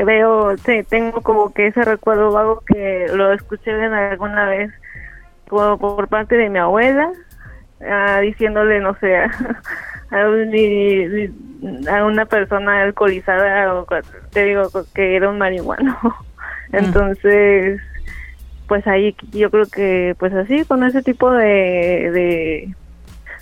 veo, 0.04 0.58
sí, 0.58 0.84
tengo 0.90 1.22
como 1.22 1.54
que 1.54 1.68
ese 1.68 1.84
recuerdo 1.84 2.32
vago 2.32 2.64
que 2.66 3.08
lo 3.14 3.32
escuché 3.34 3.72
en 3.72 3.94
alguna 3.94 4.46
vez 4.46 4.72
por, 5.48 5.78
por 5.80 6.08
parte 6.08 6.38
de 6.38 6.50
mi 6.50 6.60
abuela, 6.60 7.12
ah, 7.88 8.20
diciéndole, 8.22 8.80
no 8.80 8.96
sé, 9.00 9.16
a, 10.12 10.28
un- 10.28 11.88
a 11.90 12.06
una 12.06 12.26
persona 12.26 12.84
alcoholizada, 12.84 13.74
o 13.74 13.86
te 14.32 14.44
digo 14.46 14.70
que 14.94 15.16
era 15.16 15.30
un 15.30 15.38
marihuano. 15.38 15.98
Entonces, 16.72 17.82
pues 18.68 18.86
ahí 18.88 19.16
yo 19.32 19.50
creo 19.50 19.66
que, 19.66 20.16
pues 20.20 20.34
así, 20.34 20.64
con 20.66 20.84
ese 20.84 21.02
tipo 21.02 21.32
de, 21.32 22.12
de, 22.12 22.76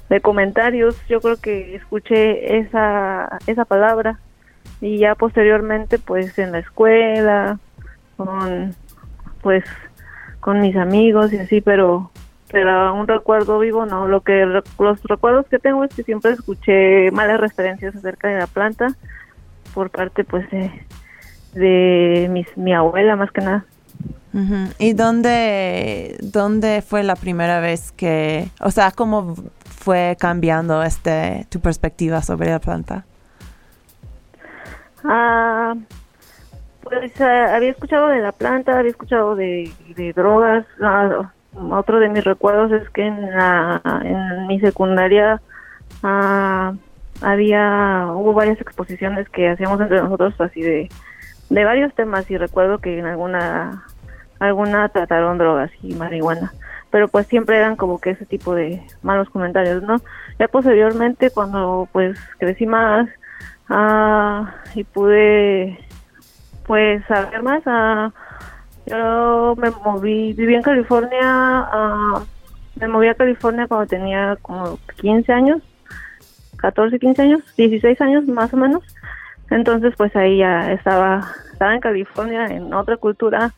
de 0.09 0.21
comentarios, 0.21 0.95
yo 1.07 1.19
creo 1.19 1.35
que 1.37 1.75
escuché 1.75 2.57
esa, 2.59 3.37
esa 3.47 3.65
palabra 3.65 4.17
y 4.81 4.97
ya 4.99 5.15
posteriormente 5.15 5.99
pues 5.99 6.37
en 6.39 6.51
la 6.51 6.59
escuela 6.59 7.59
con 8.15 8.75
pues 9.41 9.63
con 10.39 10.61
mis 10.61 10.75
amigos 10.75 11.33
y 11.33 11.37
así 11.37 11.61
pero 11.61 12.11
pero 12.51 12.93
un 12.93 13.07
recuerdo 13.07 13.59
vivo 13.59 13.85
no 13.85 14.07
lo 14.07 14.21
que 14.21 14.45
los 14.45 15.03
recuerdos 15.03 15.47
que 15.47 15.59
tengo 15.59 15.83
es 15.83 15.93
que 15.93 16.03
siempre 16.03 16.31
escuché 16.31 17.11
malas 17.11 17.39
referencias 17.39 17.95
acerca 17.95 18.27
de 18.27 18.39
la 18.39 18.47
planta 18.47 18.95
por 19.73 19.89
parte 19.91 20.23
pues 20.23 20.47
de, 21.53 22.27
mis, 22.31 22.47
mi 22.57 22.73
abuela 22.73 23.15
más 23.15 23.31
que 23.31 23.41
nada. 23.41 23.65
¿Y 24.79 24.93
dónde, 24.93 26.17
dónde 26.19 26.83
fue 26.83 27.03
la 27.03 27.15
primera 27.15 27.59
vez 27.59 27.91
que, 27.91 28.49
o 28.59 28.69
sea, 28.69 28.91
cómo 28.91 29.35
fue 29.65 30.15
cambiando 30.19 30.83
este 30.83 31.47
tu 31.49 31.59
perspectiva 31.59 32.21
sobre 32.21 32.51
la 32.51 32.59
planta? 32.59 33.05
Ah, 35.07 35.75
pues 36.83 37.19
ah, 37.21 37.55
había 37.55 37.71
escuchado 37.71 38.07
de 38.07 38.21
la 38.21 38.31
planta, 38.31 38.77
había 38.77 38.91
escuchado 38.91 39.35
de, 39.35 39.71
drogas. 40.15 40.65
Ah, 40.81 41.31
otro 41.71 41.99
de 41.99 42.09
mis 42.09 42.23
recuerdos 42.23 42.71
es 42.71 42.89
que 42.89 43.07
en, 43.07 43.31
la, 43.31 43.81
en 44.03 44.47
mi 44.47 44.59
secundaria 44.59 45.41
ah, 46.03 46.73
había 47.21 48.07
hubo 48.13 48.33
varias 48.33 48.61
exposiciones 48.61 49.27
que 49.29 49.49
hacíamos 49.49 49.81
entre 49.81 50.01
nosotros 50.01 50.39
así 50.39 50.61
de, 50.61 50.89
de 51.49 51.65
varios 51.65 51.93
temas 51.95 52.29
y 52.29 52.37
recuerdo 52.37 52.77
que 52.79 52.99
en 52.99 53.05
alguna 53.05 53.83
alguna 54.39 54.89
trataron 54.89 55.39
drogas 55.39 55.71
y 55.81 55.95
marihuana 55.95 56.53
pero 56.91 57.07
pues 57.07 57.25
siempre 57.25 57.57
eran 57.57 57.75
como 57.75 57.99
que 57.99 58.11
ese 58.11 58.25
tipo 58.27 58.53
de 58.53 58.83
malos 59.01 59.29
comentarios 59.31 59.81
no 59.81 59.99
ya 60.37 60.47
posteriormente 60.47 61.31
cuando 61.31 61.89
pues 61.91 62.19
crecí 62.37 62.67
más 62.67 63.09
ah, 63.69 64.53
y 64.75 64.83
pude 64.83 65.79
pues 66.65 67.03
saber 67.05 67.41
más 67.43 67.63
ah, 67.65 68.11
yo 68.85 69.55
me 69.57 69.69
moví 69.71 70.33
viví 70.33 70.55
en 70.55 70.61
California 70.61 71.19
ah, 71.23 72.23
me 72.75 72.87
moví 72.87 73.07
a 73.07 73.15
California 73.15 73.67
cuando 73.67 73.87
tenía 73.87 74.37
como 74.41 74.79
15 75.01 75.31
años 75.33 75.61
14 76.57 76.99
15 76.99 77.21
años 77.21 77.41
16 77.55 78.01
años 78.01 78.27
más 78.27 78.53
o 78.53 78.57
menos. 78.57 78.83
Entonces 79.49 79.93
pues 79.97 80.15
ahí 80.15 80.37
ya 80.39 80.71
estaba 80.71 81.27
estaba 81.51 81.73
en 81.73 81.81
California 81.81 82.45
en 82.47 82.73
otra 82.73 82.97
cultura 82.97 83.53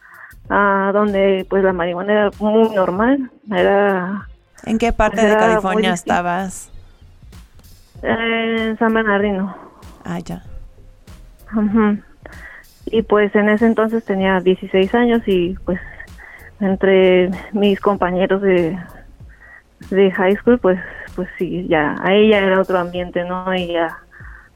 ah, 0.49 0.91
donde 0.94 1.45
pues 1.49 1.64
la 1.64 1.73
marihuana 1.73 2.14
era 2.14 2.31
muy 2.40 2.69
normal 2.76 3.31
era 3.52 4.27
¿En 4.65 4.77
qué 4.77 4.94
parte 4.94 5.26
de 5.26 5.36
California 5.36 5.94
estabas? 5.94 6.72
en 8.02 8.77
San 8.77 8.94
Bernardino 8.94 9.69
Ah, 10.10 10.18
ya. 10.19 10.41
Ujú. 11.56 11.99
Y 12.88 13.03
pues 13.03 13.36
en 13.36 13.48
ese 13.49 13.68
entonces 13.68 14.03
tenía 14.03 14.40
16 14.40 14.95
años 14.95 15.22
y 15.27 15.56
pues 15.65 15.80
entre 16.60 17.30
mis 17.53 17.80
compañeros 17.80 18.41
de, 18.41 18.76
de 19.91 20.11
high 20.11 20.36
school 20.38 20.57
pues 20.57 20.80
pues 21.15 21.30
sí, 21.38 21.68
ya 21.69 21.95
ahí 22.02 22.30
ya 22.30 22.40
era 22.40 22.60
otro 22.60 22.80
ambiente, 22.80 23.23
¿no? 23.23 23.53
Y 23.53 23.73
ya 23.73 23.99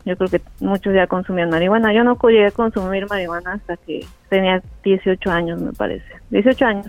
yo 0.05 0.17
creo 0.17 0.30
que 0.30 0.41
muchos 0.59 0.95
ya 0.95 1.05
consumían 1.05 1.51
marihuana. 1.51 1.93
Yo 1.93 2.03
no 2.03 2.17
llegué 2.23 2.47
a 2.47 2.51
consumir 2.51 3.07
marihuana 3.07 3.53
hasta 3.53 3.77
que 3.77 4.07
tenía 4.30 4.59
18 4.84 5.30
años, 5.30 5.61
me 5.61 5.71
parece. 5.71 6.05
18 6.31 6.65
años. 6.65 6.88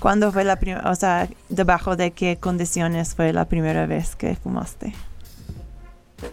¿Cuándo 0.00 0.32
fue 0.32 0.42
la 0.42 0.56
primera, 0.56 0.90
o 0.90 0.94
sea, 0.96 1.28
debajo 1.48 1.94
de 1.94 2.10
qué 2.10 2.36
condiciones 2.36 3.14
fue 3.14 3.32
la 3.32 3.44
primera 3.44 3.86
vez 3.86 4.16
que 4.16 4.34
fumaste? 4.34 4.92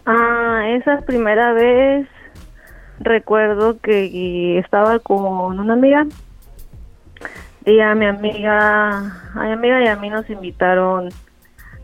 Ah, 0.06 0.64
esa 0.70 1.02
primera 1.02 1.54
vez 1.54 2.08
recuerdo 3.00 3.80
que 3.80 4.58
estaba 4.60 5.00
con 5.00 5.60
una 5.60 5.74
amiga 5.74 6.06
y 7.66 7.80
a 7.80 7.94
mi 7.96 8.06
amiga, 8.06 8.90
a 9.36 9.44
mi 9.44 9.52
amiga 9.52 9.84
y 9.84 9.88
a 9.88 9.96
mí 9.98 10.10
nos 10.10 10.30
invitaron 10.30 11.10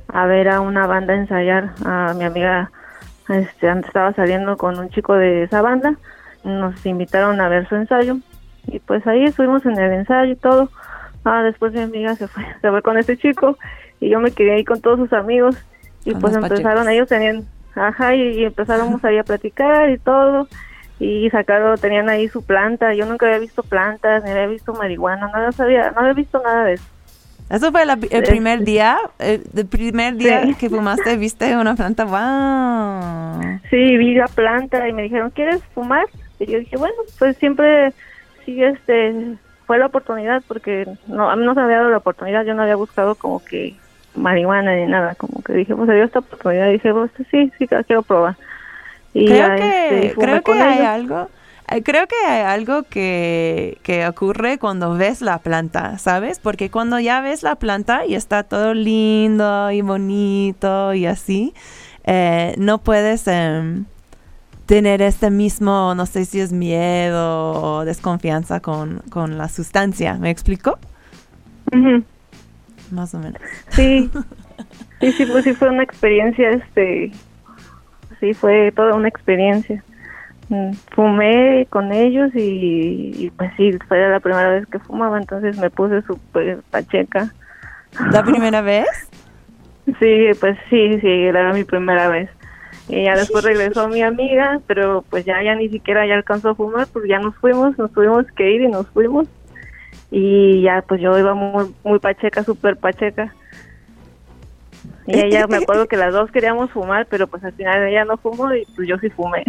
a 0.07 0.25
ver 0.25 0.49
a 0.49 0.61
una 0.61 0.87
banda 0.87 1.13
ensayar. 1.13 1.71
A 1.85 2.13
mi 2.13 2.23
amiga 2.23 2.71
este, 3.29 3.69
antes 3.69 3.87
estaba 3.87 4.13
saliendo 4.13 4.57
con 4.57 4.77
un 4.79 4.89
chico 4.89 5.15
de 5.15 5.43
esa 5.43 5.61
banda, 5.61 5.95
nos 6.43 6.85
invitaron 6.85 7.39
a 7.41 7.47
ver 7.49 7.67
su 7.69 7.75
ensayo 7.75 8.17
y 8.67 8.79
pues 8.79 9.05
ahí 9.07 9.23
estuvimos 9.25 9.65
en 9.65 9.77
el 9.77 9.91
ensayo 9.93 10.31
y 10.33 10.35
todo. 10.35 10.69
Ah, 11.25 11.41
después 11.43 11.71
mi 11.73 11.81
amiga 11.81 12.15
se 12.15 12.27
fue, 12.27 12.43
se 12.61 12.69
fue 12.69 12.81
con 12.81 12.97
ese 12.97 13.17
chico 13.17 13.57
y 13.99 14.09
yo 14.09 14.19
me 14.19 14.31
quedé 14.31 14.53
ahí 14.55 14.65
con 14.65 14.81
todos 14.81 14.99
sus 14.99 15.13
amigos 15.13 15.55
y 16.05 16.11
Con 16.11 16.21
pues 16.21 16.35
empezaron, 16.35 16.63
pachecos. 16.63 16.87
ellos 16.89 17.07
tenían, 17.07 17.43
ajá, 17.75 18.15
y, 18.15 18.39
y 18.39 18.45
empezáramos 18.45 19.03
ahí 19.05 19.17
a 19.17 19.23
platicar 19.23 19.89
y 19.89 19.97
todo 19.97 20.47
y 20.99 21.29
sacaron, 21.31 21.77
tenían 21.79 22.07
ahí 22.09 22.27
su 22.29 22.45
planta, 22.45 22.93
yo 22.93 23.05
nunca 23.05 23.25
había 23.25 23.39
visto 23.39 23.61
plantas, 23.63 24.23
ni 24.23 24.29
había 24.31 24.47
visto 24.47 24.73
marihuana, 24.73 25.27
nada 25.27 25.51
sabía, 25.51 25.91
no 25.91 26.01
había 26.01 26.13
visto 26.13 26.39
nada 26.43 26.63
de 26.65 26.73
eso. 26.73 26.85
¿Eso 27.49 27.71
fue 27.71 27.85
la- 27.85 27.93
el 27.93 28.03
Este- 28.05 28.21
primer 28.21 28.61
día? 28.63 28.97
¿El, 29.19 29.43
el 29.55 29.65
primer 29.65 30.15
día 30.15 30.43
Sí. 30.43 30.55
que 30.55 30.69
fumaste 30.69 31.17
viste 31.17 31.57
una 31.57 31.75
planta? 31.75 32.05
¡Wow! 32.05 33.59
Sí, 33.69 33.97
vi 33.97 34.15
la 34.15 34.27
planta 34.27 34.87
y 34.87 34.93
me 34.93 35.03
dijeron, 35.03 35.29
¿quieres 35.31 35.61
fumar? 35.73 36.05
Y 36.39 36.45
yo 36.51 36.59
dije, 36.59 36.77
bueno, 36.77 36.95
pues 37.19 37.37
siempre 37.37 37.91
sí, 38.45 38.63
este, 38.63 39.35
fue 39.67 39.77
la 39.77 39.87
oportunidad 39.87 40.41
porque 40.47 40.87
no, 41.07 41.29
a 41.29 41.35
mí 41.35 41.45
no 41.45 41.53
se 41.53 41.59
me 41.59 41.65
había 41.65 41.77
dado 41.79 41.89
la 41.89 41.97
oportunidad, 41.97 42.45
yo 42.45 42.53
no 42.53 42.61
había 42.63 42.75
buscado 42.75 43.15
como 43.15 43.43
que 43.43 43.75
marihuana 44.15 44.75
ni 44.75 44.85
nada, 44.85 45.15
como 45.15 45.41
que 45.43 45.53
dije, 45.53 45.75
pues 45.75 45.89
dio 45.89 46.03
esta 46.03 46.19
oportunidad 46.19 46.71
dije, 46.71 46.91
pues 46.93 47.11
sí, 47.31 47.51
sí, 47.57 47.67
quiero 47.67 48.03
probar. 48.03 48.35
Y 49.13 49.27
creo 49.27 49.55
que, 49.55 50.05
este, 50.07 50.19
creo 50.19 50.41
que 50.41 50.51
hay 50.53 50.77
ellos. 50.79 50.87
algo, 50.87 51.29
eh, 51.69 51.83
creo 51.83 52.07
que 52.07 52.15
hay 52.27 52.41
algo 52.43 52.83
que, 52.83 53.77
que 53.83 54.07
ocurre 54.07 54.57
cuando 54.57 54.95
ves 54.95 55.21
la 55.21 55.39
planta, 55.39 55.97
¿sabes? 55.97 56.39
Porque 56.39 56.69
cuando 56.69 56.99
ya 56.99 57.21
ves 57.21 57.43
la 57.43 57.55
planta 57.55 58.05
y 58.05 58.15
está 58.15 58.43
todo 58.43 58.73
lindo 58.73 59.71
y 59.71 59.81
bonito 59.81 60.93
y 60.93 61.05
así, 61.05 61.53
eh, 62.05 62.55
no 62.57 62.79
puedes 62.79 63.27
em, 63.27 63.85
tener 64.65 65.01
este 65.01 65.29
mismo, 65.29 65.93
no 65.95 66.05
sé 66.05 66.25
si 66.25 66.39
es 66.39 66.51
miedo 66.51 67.51
o 67.53 67.85
desconfianza 67.85 68.59
con, 68.59 69.01
con 69.09 69.37
la 69.37 69.47
sustancia. 69.47 70.15
¿Me 70.15 70.29
explico? 70.29 70.79
Más 72.93 73.13
o 73.15 73.19
menos. 73.19 73.41
Sí, 73.69 74.09
sí, 74.99 75.11
sí, 75.13 75.25
pues 75.25 75.43
sí 75.43 75.53
fue 75.53 75.69
una 75.69 75.83
experiencia, 75.83 76.51
este, 76.51 77.11
sí 78.19 78.33
fue 78.33 78.71
toda 78.71 78.93
una 78.93 79.07
experiencia. 79.07 79.83
Mm, 80.49 80.73
Fumé 80.91 81.67
con 81.69 81.91
ellos 81.91 82.31
y, 82.35 83.13
y, 83.17 83.31
pues 83.31 83.51
sí, 83.57 83.71
fue 83.87 84.07
la 84.07 84.19
primera 84.19 84.49
vez 84.49 84.67
que 84.67 84.77
fumaba, 84.79 85.17
entonces 85.17 85.57
me 85.57 85.69
puse 85.69 86.01
súper 86.03 86.59
pacheca. 86.69 87.33
¿La 88.11 88.23
primera 88.23 88.61
vez? 88.61 88.87
Sí, 89.99 90.29
pues 90.39 90.57
sí, 90.69 90.97
sí, 91.01 91.09
era 91.09 91.51
mi 91.51 91.65
primera 91.65 92.07
vez. 92.07 92.29
Y 92.87 93.03
ya 93.03 93.17
después 93.17 93.43
regresó 93.43 93.89
mi 93.89 94.01
amiga, 94.01 94.61
pero 94.65 95.03
pues 95.09 95.25
ya, 95.25 95.43
ya 95.43 95.55
ni 95.55 95.67
siquiera 95.67 96.07
ya 96.07 96.15
alcanzó 96.15 96.51
a 96.51 96.55
fumar, 96.55 96.87
pues 96.87 97.05
ya 97.09 97.19
nos 97.19 97.35
fuimos, 97.35 97.77
nos 97.77 97.91
tuvimos 97.91 98.25
que 98.37 98.49
ir 98.49 98.61
y 98.61 98.69
nos 98.69 98.87
fuimos. 98.87 99.27
Y 100.15 100.61
ya 100.61 100.83
pues 100.87 101.01
yo 101.01 101.17
iba 101.17 101.33
muy, 101.33 101.73
muy 101.83 101.97
pacheca, 101.97 102.43
súper 102.43 102.77
pacheca. 102.77 103.33
Y 105.07 105.19
ella, 105.19 105.47
me 105.47 105.57
acuerdo 105.57 105.87
que 105.87 105.97
las 105.97 106.13
dos 106.13 106.29
queríamos 106.29 106.69
fumar, 106.69 107.07
pero 107.09 107.25
pues 107.25 107.43
al 107.43 107.53
final 107.53 107.87
ella 107.87 108.05
no 108.05 108.17
fumó 108.17 108.53
y 108.53 108.63
pues 108.75 108.87
yo 108.87 108.95
sí 108.99 109.09
fumé. 109.09 109.43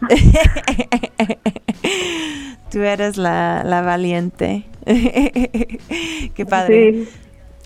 Tú 2.72 2.80
eres 2.80 3.16
la, 3.16 3.62
la 3.64 3.82
valiente. 3.82 4.64
Qué 4.84 6.44
padre. 6.44 7.04
Sí. 7.04 7.08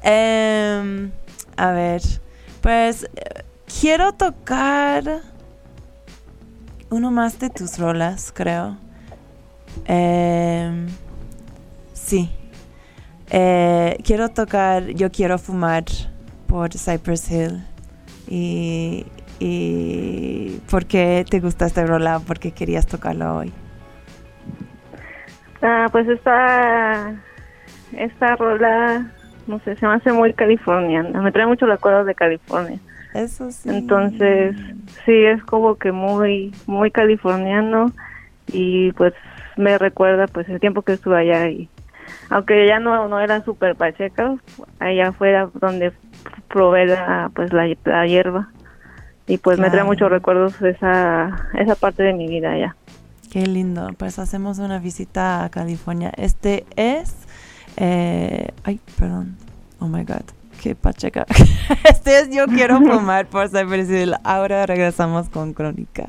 Em, 0.02 1.10
a 1.56 1.72
ver, 1.72 2.02
pues 2.60 3.04
eh, 3.04 3.42
quiero 3.80 4.12
tocar 4.12 5.22
uno 6.90 7.10
más 7.10 7.38
de 7.38 7.48
tus 7.48 7.78
rolas, 7.78 8.32
creo. 8.34 8.76
Em, 9.86 10.88
sí. 12.08 12.30
Eh, 13.30 13.98
quiero 14.04 14.30
tocar 14.30 14.86
Yo 14.88 15.10
quiero 15.10 15.38
fumar 15.38 15.84
por 16.46 16.70
Cypress 16.72 17.30
Hill. 17.30 17.64
Y, 18.26 19.06
y 19.38 20.60
¿por 20.70 20.86
qué 20.86 21.24
te 21.28 21.40
gusta 21.40 21.66
esta 21.66 21.84
rola? 21.86 22.20
¿Por 22.20 22.38
qué 22.38 22.52
querías 22.52 22.86
tocarlo 22.86 23.36
hoy? 23.36 23.52
Ah, 25.62 25.88
pues 25.90 26.08
esta, 26.08 27.14
esta 27.96 28.36
rola, 28.36 29.10
no 29.46 29.58
sé, 29.60 29.76
se 29.76 29.86
me 29.86 29.94
hace 29.94 30.12
muy 30.12 30.32
californiana. 30.32 31.20
Me 31.20 31.32
trae 31.32 31.46
mucho 31.46 31.66
recuerdos 31.66 32.06
de 32.06 32.14
California. 32.14 32.78
Eso 33.14 33.50
sí. 33.50 33.68
Entonces, 33.68 34.56
sí, 35.04 35.24
es 35.24 35.42
como 35.44 35.76
que 35.76 35.92
muy, 35.92 36.52
muy 36.66 36.90
californiano 36.90 37.92
y 38.52 38.92
pues 38.92 39.14
me 39.56 39.76
recuerda 39.76 40.26
pues 40.26 40.48
el 40.48 40.60
tiempo 40.60 40.82
que 40.82 40.92
estuve 40.92 41.18
allá 41.18 41.48
y 41.48 41.68
aunque 42.30 42.66
ya 42.66 42.78
no, 42.80 43.08
no 43.08 43.20
era 43.20 43.42
súper 43.44 43.76
pacheca, 43.76 44.36
allá 44.78 45.08
afuera 45.08 45.50
donde 45.54 45.92
probé 46.48 46.86
la, 46.86 47.30
pues 47.34 47.52
la, 47.52 47.66
la 47.84 48.06
hierba 48.06 48.48
y 49.26 49.36
pues 49.36 49.58
me 49.58 49.68
trae 49.70 49.84
muchos 49.84 50.10
recuerdos 50.10 50.60
esa, 50.62 51.50
esa 51.54 51.74
parte 51.74 52.02
de 52.02 52.14
mi 52.14 52.28
vida 52.28 52.52
allá. 52.52 52.76
Qué 53.30 53.46
lindo. 53.46 53.90
Pues 53.98 54.18
hacemos 54.18 54.58
una 54.58 54.78
visita 54.78 55.44
a 55.44 55.50
California. 55.50 56.10
Este 56.16 56.64
es. 56.76 57.14
eh, 57.76 58.48
ay, 58.64 58.80
perdón. 58.98 59.36
Oh 59.80 59.86
my 59.86 60.02
god. 60.04 60.22
Qué 60.62 60.74
pacheca. 60.74 61.26
Este 61.84 62.20
es 62.20 62.30
Yo 62.30 62.46
quiero 62.46 62.78
fumar 62.80 63.26
por 63.26 63.48
Cypress 63.48 63.90
Hill. 63.90 64.14
Ahora 64.24 64.64
regresamos 64.64 65.28
con 65.28 65.52
Crónica. 65.52 66.06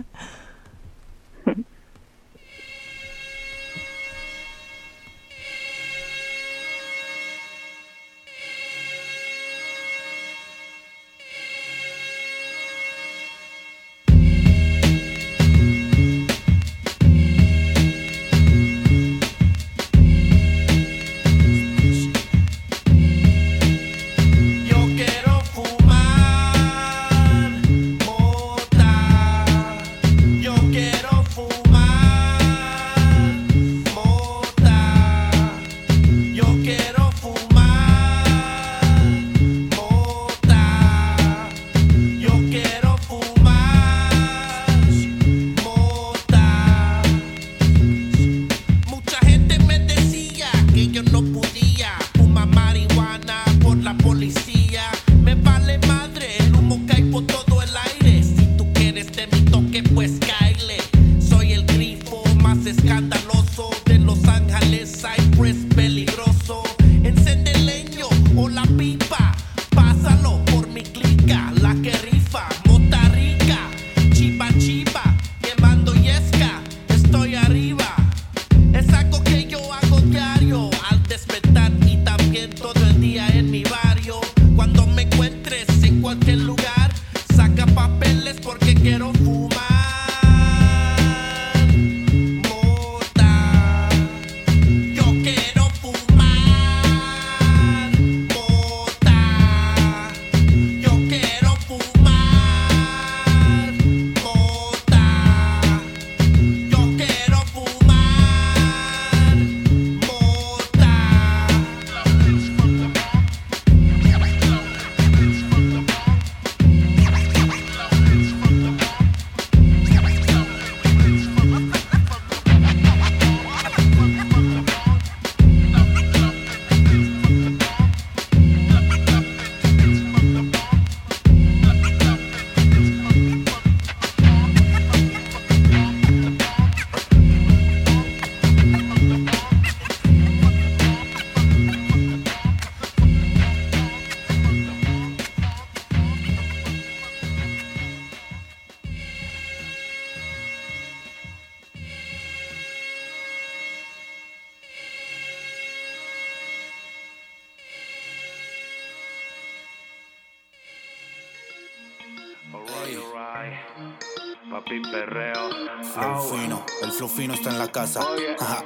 Fino 167.19 167.33
está 167.33 167.49
en 167.49 167.59
la 167.59 167.69
casa. 167.69 167.99
Ajá. 168.39 168.63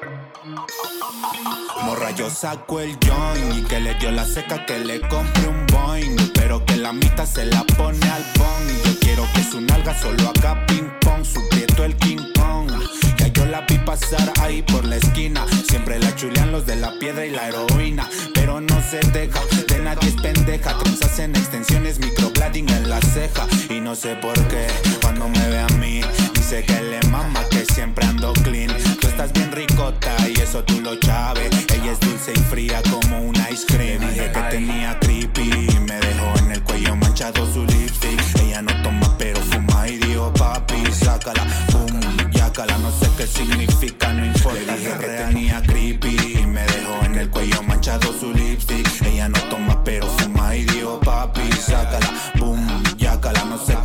Morra, 1.85 2.11
yo 2.11 2.29
saco 2.29 2.79
el 2.79 2.95
joint 3.03 3.57
y 3.57 3.61
que 3.63 3.79
le 3.79 3.95
dio 3.95 4.11
la 4.11 4.25
seca 4.25 4.63
que 4.67 4.77
le 4.77 5.01
compre 5.01 5.47
un 5.47 5.65
boing. 5.67 6.15
Pero 6.35 6.63
que 6.63 6.75
la 6.75 6.93
mitad 6.93 7.25
se 7.25 7.45
la 7.45 7.63
pone 7.63 8.07
al 8.11 8.23
bong. 8.37 8.69
Y 8.69 8.87
yo 8.87 8.99
quiero 8.99 9.23
que 9.33 9.43
su 9.43 9.59
nalga 9.59 9.99
solo 9.99 10.31
haga 10.35 10.63
ping 10.67 10.87
pong. 11.01 11.25
Su 11.25 11.41
prieto 11.49 11.83
el 11.83 11.95
King 11.97 12.31
Kong. 12.35 12.69
Ya 13.17 13.27
yo 13.29 13.45
la 13.45 13.61
vi 13.61 13.79
pasar 13.79 14.31
ahí 14.39 14.61
por 14.61 14.85
la 14.85 14.97
esquina. 14.97 15.45
Siempre 15.67 15.97
la 15.97 16.15
chulean 16.15 16.51
los 16.51 16.67
de 16.67 16.75
la 16.75 16.91
piedra 16.99 17.25
y 17.25 17.31
la 17.31 17.47
heroína. 17.47 18.07
Pero 18.35 18.61
no 18.61 18.81
se 18.83 18.99
deja, 18.99 19.39
de 19.67 19.79
nadie 19.79 20.09
es 20.09 20.15
pendeja. 20.21 20.77
Trenzas 20.77 21.17
en 21.17 21.35
extensiones, 21.35 21.97
microblading 21.97 22.69
en 22.69 22.87
la 22.87 23.01
ceja. 23.01 23.47
Y 23.69 23.79
no 23.79 23.95
sé 23.95 24.15
por 24.17 24.35
qué, 24.47 24.67
cuando 25.01 25.27
me 25.27 25.47
ve 25.49 25.59
a 25.59 25.67
mí, 25.79 26.01
dice 26.53 26.65
que 26.65 26.81
le 26.83 26.99
mama 27.09 27.41
que 27.49 27.65
siempre 27.65 28.05
ando 28.05 28.33
clean. 28.33 28.71
Tú 28.99 29.07
estás 29.07 29.31
bien 29.33 29.51
ricota 29.51 30.15
y 30.29 30.39
eso 30.39 30.63
tú 30.63 30.81
lo 30.81 30.91
sabes. 31.01 31.49
Ella 31.73 31.91
es 31.91 31.99
dulce 31.99 32.33
y 32.33 32.39
fría 32.39 32.81
como 32.91 33.21
un 33.21 33.35
ice 33.51 33.65
cream. 33.67 34.01
Dije 34.01 34.31
que 34.31 34.41
tenía 34.51 34.99
creepy 34.99 35.41
y 35.41 35.79
me 35.79 35.99
dejó 35.99 36.37
en 36.39 36.51
el 36.51 36.63
cuello 36.63 36.95
manchado 36.95 37.51
su 37.51 37.65
lipstick. 37.65 38.21
Ella 38.41 38.61
no 38.61 38.81
toma 38.83 39.15
pero 39.17 39.39
fuma 39.41 39.87
y 39.87 39.97
dijo 39.97 40.31
papi, 40.33 40.83
sácala, 40.91 41.43
boom, 41.71 42.31
yácala. 42.31 42.77
No 42.77 42.91
sé 42.91 43.09
qué 43.17 43.25
significa, 43.25 44.13
no 44.13 44.25
importa. 44.25 44.75
Dije 44.75 44.93
que 44.99 45.07
tenía 45.07 45.61
creepy 45.61 46.39
y 46.39 46.45
me 46.45 46.61
dejó 46.61 47.05
en 47.05 47.15
el 47.15 47.29
cuello 47.29 47.63
manchado 47.63 48.13
su 48.19 48.31
lipstick. 48.31 48.87
Ella 49.05 49.29
no 49.29 49.39
toma 49.49 49.83
pero 49.83 50.07
fuma 50.07 50.55
y 50.55 50.65
dijo 50.65 50.99
papi, 50.99 51.51
sácala, 51.53 52.13
boom, 52.37 52.42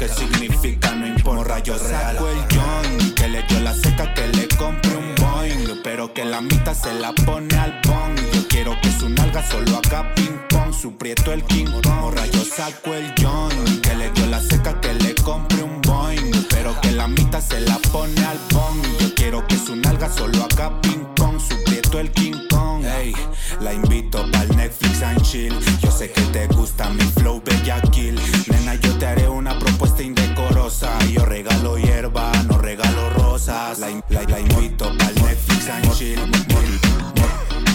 significa, 0.09 0.95
no 0.95 1.07
importa. 1.07 1.45
Rayos 1.45 1.81
saco 1.81 2.29
el 2.29 2.39
joint 2.51 3.15
que 3.15 3.29
le 3.29 3.43
dio 3.45 3.61
la 3.61 3.75
seca 3.75 4.13
que 4.15 4.27
le 4.29 4.49
compre 4.49 4.97
un 4.97 5.15
boing. 5.17 5.81
Pero 5.83 6.13
que 6.13 6.25
la 6.25 6.41
mitad 6.41 6.75
se 6.75 6.93
la 6.95 7.13
pone 7.13 7.57
al 7.57 7.81
bong. 7.87 8.17
Yo 8.33 8.49
quiero 8.49 8.77
que 8.83 8.91
su 8.93 9.09
nalga 9.09 9.43
solo 9.49 9.81
haga 9.85 10.15
ping 10.15 10.39
pong. 10.49 10.73
Su 10.73 10.97
prieto 10.97 11.33
el 11.33 11.43
King 11.45 11.67
Kong. 11.83 12.15
Yo 12.33 12.45
saco 12.45 12.95
el 12.95 13.13
joint 13.17 13.81
que 13.81 13.95
le 13.95 14.11
dio 14.11 14.27
la 14.27 14.41
seca 14.41 14.81
que 14.81 14.95
le 14.95 15.15
compre 15.15 15.63
un 15.63 15.81
boing. 15.83 16.47
Pero 16.51 16.79
que 16.81 16.93
la 16.93 17.09
mitad 17.09 17.41
se 17.41 17.61
la 17.61 17.79
pone 17.93 18.25
al 18.25 18.39
bong. 18.53 18.83
Yo 19.01 19.15
quiero 19.15 19.47
que 19.47 19.57
su 19.57 19.77
nalga 19.77 20.11
solo 20.13 20.47
haga 20.51 20.81
ping 20.83 21.05
pong. 21.17 21.39
Su 21.41 21.63
prieto 21.65 21.99
el 21.99 22.11
King 22.13 22.47
Kong. 22.51 22.85
Ey, 22.85 23.15
la 23.61 23.73
invito 23.73 24.25
pa'l 24.33 24.57
Netflix 24.57 25.03
and 25.03 25.23
chill. 25.23 25.55
Yo 25.81 25.91
sé 25.91 26.11
que 26.11 26.23
te 26.33 26.47
gusta 26.49 26.89
mi 26.91 27.03
flow 27.03 27.41
bella 27.45 27.81
kill. 27.93 28.19
Nena, 28.49 28.75
yo 28.75 28.97
te 28.99 29.07
haré 29.07 29.29
una 29.29 29.59
propuesta 29.59 29.88
indecorosa. 30.05 30.99
Yo 31.11 31.25
regalo 31.25 31.77
hierba, 31.79 32.31
no 32.49 32.59
regalo 32.59 33.11
rosas. 33.11 33.79
La, 33.79 33.89
la- 34.09 34.23
la 34.23 34.41
invito 34.41 34.85
pa'l 34.99 35.15
Netflix 35.23 35.69
and 35.69 35.93
chill. 35.95 36.19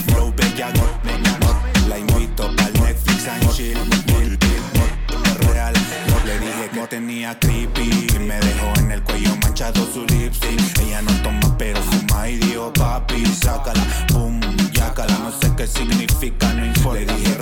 Flow 0.08 0.34
bella, 0.36 0.72
nena, 1.04 1.38
la 1.88 1.98
invito 2.00 2.50
pa'l 2.56 2.74
Netflix 2.82 3.28
and 3.28 3.50
chill. 3.54 3.78
Real, 5.52 5.74
le 6.26 6.40
dije 6.40 6.70
que 6.74 6.88
tenía 6.88 7.38
creepy 7.40 8.08
y 8.16 8.20
me 8.20 8.40
dejó 8.40 8.74
en 8.80 8.92
el 8.92 9.04
cuello 9.04 9.36
manchado 9.42 9.86
su 9.92 10.06
lipstick. 10.06 10.80
Ella 10.80 11.02
no 11.02 11.12
toma 11.22 11.58
pero 11.58 11.82
fuma 11.82 12.30
y 12.30 12.38
dijo 12.38 12.72
papi, 12.74 13.26
sácala, 13.26 13.84
boom, 14.14 14.40
yácala. 14.72 15.18
No 15.20 15.32
sé 15.32 15.52
qué 15.56 15.68
significa, 15.68 16.54
no 16.54 16.66
importa. 16.66 17.00
Le 17.00 17.06
dije 17.14 17.38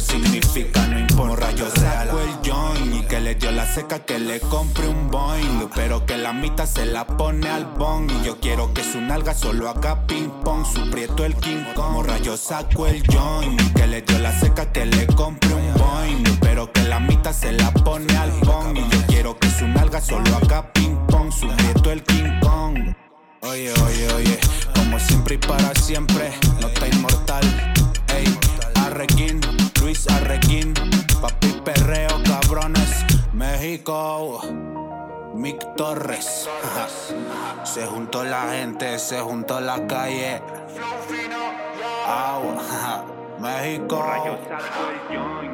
significa, 0.00 0.86
no 0.86 0.98
importa. 0.98 1.46
Rayos 1.46 1.72
saco 1.74 2.20
el 2.20 2.30
joint 2.44 2.94
y 2.94 3.06
que 3.06 3.20
le 3.20 3.34
dio 3.34 3.50
la 3.50 3.66
seca 3.66 4.00
que 4.00 4.18
le 4.18 4.40
compre 4.40 4.88
un 4.88 5.10
boing. 5.10 5.68
Pero 5.74 6.04
que 6.06 6.16
la 6.16 6.32
mitad 6.32 6.66
se 6.66 6.86
la 6.86 7.06
pone 7.06 7.48
al 7.48 7.66
bong. 7.66 8.10
Y 8.10 8.26
yo 8.26 8.40
quiero 8.40 8.72
que 8.74 8.82
su 8.82 9.00
nalga 9.00 9.34
solo 9.34 9.68
haga 9.68 10.06
ping 10.06 10.30
pong. 10.44 10.64
Su 10.64 10.90
prieto 10.90 11.24
el 11.24 11.34
King 11.36 11.64
Kong. 11.74 11.92
Morra, 11.92 12.18
yo 12.18 12.36
saco 12.36 12.86
el 12.86 13.02
joint 13.06 13.60
y 13.60 13.72
que 13.74 13.86
le 13.86 14.02
dio 14.02 14.18
la 14.18 14.32
seca 14.38 14.72
que 14.72 14.86
le 14.86 15.06
compre 15.08 15.54
un 15.54 15.74
boing. 15.74 16.38
Pero 16.40 16.72
que 16.72 16.82
la 16.82 17.00
mitad 17.00 17.32
se 17.32 17.52
la 17.52 17.70
pone 17.72 18.16
al 18.16 18.30
bong. 18.44 18.76
Y 18.76 18.88
yo 18.88 19.06
quiero 19.06 19.38
que 19.38 19.50
su 19.50 19.66
nalga 19.66 20.00
solo 20.00 20.36
haga 20.36 20.72
ping 20.72 20.96
pong. 21.08 21.30
Su 21.32 21.48
prieto 21.48 21.90
el 21.90 22.02
King 22.04 22.40
Kong. 22.40 22.94
Oye, 23.42 23.72
oye, 23.72 24.12
oye, 24.14 24.38
como 24.74 24.98
siempre 24.98 25.36
y 25.36 25.38
para 25.38 25.74
siempre, 25.74 26.30
no 26.60 26.68
está 26.68 26.86
inmortal. 26.88 27.42
Ey, 28.14 28.38
Arrequín, 28.74 29.40
Luis 29.90 30.06
Arrequín, 30.08 30.72
papi 31.20 31.48
perreo, 31.64 32.22
cabrones, 32.22 33.04
México. 33.32 34.40
Mick 35.34 35.74
Torres, 35.74 36.48
se 37.64 37.86
juntó 37.86 38.22
la 38.22 38.42
gente, 38.52 39.00
se 39.00 39.20
juntó 39.20 39.60
la 39.60 39.84
calle. 39.88 40.40
Agua. 42.06 43.04
México. 43.40 44.38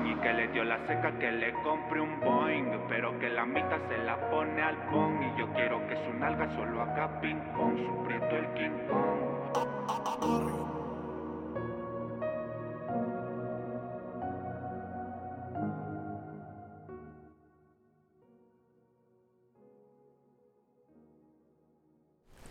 y 0.05 0.15
que 0.21 0.33
le 0.35 0.49
dio 0.49 0.65
la 0.65 0.87
seca 0.87 1.19
que 1.19 1.33
le 1.33 1.55
compre 1.63 2.03
un 2.03 2.21
boing. 2.21 2.79
Pero 2.91 3.19
que 3.19 3.31
la 3.31 3.47
mitad 3.47 3.79
se 3.89 3.97
la 4.05 4.17
pone 4.29 4.63
al 4.63 4.77
bong. 4.93 5.23
Y 5.23 5.39
yo 5.39 5.51
quiero 5.55 5.79
que 5.89 5.97
su 6.05 6.13
nalga 6.19 6.47
solo 6.55 6.83
haga 6.83 7.09
ping 7.23 7.41
pong. 7.57 7.79
Su 7.79 8.05
prieto 8.05 8.37
el 8.37 8.53
King 8.53 8.87
Kong. 10.21 10.66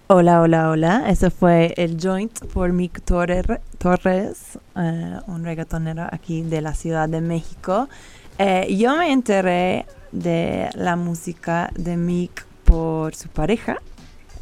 Hola, 0.08 0.42
hola, 0.42 0.70
hola. 0.70 1.10
Eso 1.10 1.32
fue 1.32 1.74
el 1.78 1.98
Joint 2.00 2.46
por 2.54 2.72
Mick 2.72 3.02
Torre- 3.04 3.60
Torres, 3.80 4.60
eh, 4.76 5.20
un 5.28 5.44
reggaetonero 5.44 6.08
aquí 6.12 6.44
de 6.44 6.62
la 6.62 6.76
Ciudad 6.76 7.10
de 7.10 7.22
México. 7.22 7.90
Eh, 8.38 8.76
yo 8.78 8.96
me 8.98 9.12
enteré 9.12 9.86
de 10.12 10.70
la 10.76 10.96
música 10.96 11.72
de 11.76 11.98
Mick 11.98 12.46
por 12.66 13.16
su 13.16 13.30
pareja, 13.30 13.78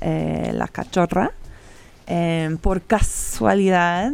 eh, 0.01 0.51
la 0.53 0.67
cachorra. 0.67 1.31
Eh, 2.07 2.57
por 2.61 2.81
casualidad, 2.81 4.11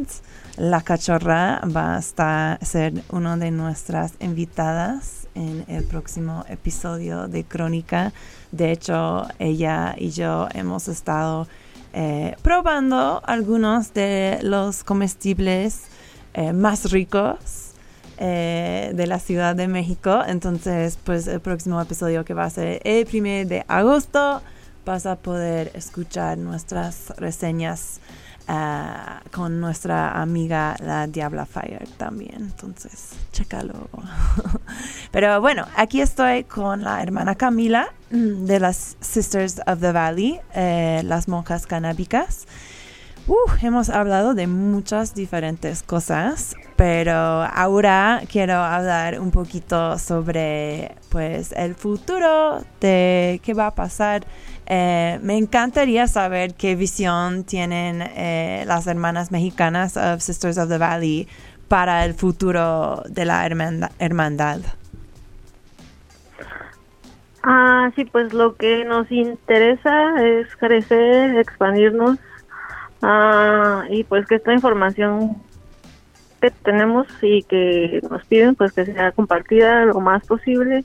la 0.57 0.81
cachorra 0.81 1.61
va 1.75 1.95
a 1.95 1.99
estar, 1.99 2.63
ser 2.63 2.93
una 3.09 3.37
de 3.37 3.49
nuestras 3.49 4.13
invitadas 4.19 5.18
en 5.39 5.63
el 5.69 5.85
próximo 5.85 6.45
episodio 6.49 7.27
de 7.27 7.45
Crónica. 7.45 8.11
De 8.51 8.71
hecho, 8.71 9.25
ella 9.39 9.95
y 9.97 10.09
yo 10.09 10.49
hemos 10.53 10.87
estado 10.89 11.47
eh, 11.93 12.35
probando 12.43 13.21
algunos 13.25 13.93
de 13.93 14.39
los 14.43 14.83
comestibles 14.83 15.83
eh, 16.33 16.51
más 16.51 16.91
ricos 16.91 17.71
eh, 18.17 18.91
de 18.93 19.07
la 19.07 19.19
Ciudad 19.19 19.55
de 19.55 19.69
México. 19.69 20.21
Entonces, 20.27 20.99
pues 21.03 21.25
el 21.27 21.39
próximo 21.39 21.81
episodio 21.81 22.25
que 22.25 22.33
va 22.33 22.43
a 22.43 22.49
ser 22.49 22.81
el 22.83 23.05
primer 23.05 23.47
de 23.47 23.63
agosto, 23.67 24.41
vas 24.85 25.05
a 25.05 25.15
poder 25.15 25.71
escuchar 25.73 26.37
nuestras 26.37 27.13
reseñas 27.17 27.98
ah, 28.49 29.21
con 29.31 29.61
nuestra 29.61 30.21
amiga 30.21 30.75
la 30.79 31.07
Diabla 31.07 31.45
Fire 31.45 31.87
también. 31.97 32.35
Entonces, 32.37 33.11
chécalo. 33.31 33.87
Pero 35.11 35.39
bueno, 35.39 35.65
aquí 35.75 36.01
estoy 36.01 36.43
con 36.43 36.83
la 36.83 37.01
hermana 37.01 37.35
Camila 37.35 37.87
mm, 38.11 38.45
de 38.45 38.59
las 38.59 38.97
Sisters 38.99 39.61
of 39.67 39.79
the 39.79 39.91
Valley, 39.91 40.39
eh, 40.53 41.01
las 41.05 41.27
monjas 41.27 41.67
canábicas. 41.67 42.47
Uh, 43.29 43.35
hemos 43.61 43.91
hablado 43.91 44.33
de 44.33 44.47
muchas 44.47 45.13
diferentes 45.13 45.83
cosas, 45.83 46.55
pero 46.75 47.13
ahora 47.13 48.23
quiero 48.27 48.55
hablar 48.55 49.19
un 49.19 49.29
poquito 49.29 49.99
sobre 49.99 50.95
pues 51.09 51.51
el 51.51 51.75
futuro 51.75 52.63
de 52.81 53.39
qué 53.43 53.53
va 53.53 53.67
a 53.67 53.75
pasar. 53.75 54.25
Eh, 54.65 55.19
me 55.21 55.37
encantaría 55.37 56.07
saber 56.07 56.55
qué 56.55 56.75
visión 56.75 57.43
tienen 57.43 58.01
eh, 58.01 58.63
las 58.65 58.87
hermanas 58.87 59.31
mexicanas 59.31 59.95
of 59.95 60.21
Sisters 60.21 60.57
of 60.57 60.67
the 60.67 60.79
Valley 60.79 61.27
para 61.67 62.05
el 62.05 62.15
futuro 62.15 63.03
de 63.07 63.25
la 63.25 63.45
hermanda- 63.45 63.91
hermandad. 63.99 64.61
Ah, 67.43 67.91
sí, 67.95 68.05
pues 68.05 68.33
lo 68.33 68.55
que 68.55 68.85
nos 68.85 69.11
interesa 69.11 70.19
es 70.19 70.47
crecer, 70.55 71.37
expandirnos 71.37 72.17
ah, 73.01 73.83
y 73.89 74.03
pues 74.03 74.25
que 74.27 74.35
esta 74.35 74.53
información 74.53 75.37
que 76.41 76.51
tenemos 76.51 77.07
y 77.21 77.43
que 77.43 77.99
nos 78.09 78.25
piden 78.25 78.55
pues 78.55 78.71
que 78.71 78.85
sea 78.85 79.11
compartida 79.11 79.85
lo 79.85 79.99
más 79.99 80.25
posible. 80.25 80.83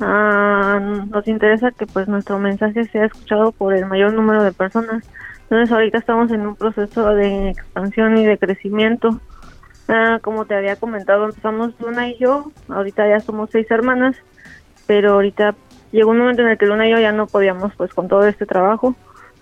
Ah, 0.00 0.80
nos 1.10 1.28
interesa 1.28 1.72
que 1.72 1.86
pues 1.86 2.08
nuestro 2.08 2.38
mensaje 2.38 2.84
sea 2.86 3.04
escuchado 3.04 3.52
por 3.52 3.74
el 3.74 3.86
mayor 3.86 4.12
número 4.14 4.42
de 4.42 4.52
personas. 4.52 5.08
Entonces 5.42 5.72
ahorita 5.72 5.98
estamos 5.98 6.30
en 6.30 6.46
un 6.46 6.56
proceso 6.56 7.14
de 7.14 7.50
expansión 7.50 8.16
y 8.16 8.24
de 8.24 8.38
crecimiento. 8.38 9.20
Ah, 9.88 10.20
como 10.22 10.44
te 10.44 10.54
había 10.54 10.76
comentado, 10.76 11.24
empezamos 11.24 11.74
Luna 11.80 12.08
y 12.08 12.16
yo, 12.18 12.52
ahorita 12.68 13.08
ya 13.08 13.18
somos 13.18 13.50
seis 13.50 13.68
hermanas, 13.70 14.16
pero 14.86 15.14
ahorita 15.14 15.56
llegó 15.90 16.12
un 16.12 16.18
momento 16.18 16.42
en 16.42 16.48
el 16.48 16.58
que 16.58 16.66
Luna 16.66 16.86
y 16.86 16.92
yo 16.92 17.00
ya 17.00 17.10
no 17.10 17.26
podíamos 17.26 17.74
pues 17.74 17.92
con 17.92 18.06
todo 18.06 18.24
este 18.26 18.46
trabajo, 18.46 18.94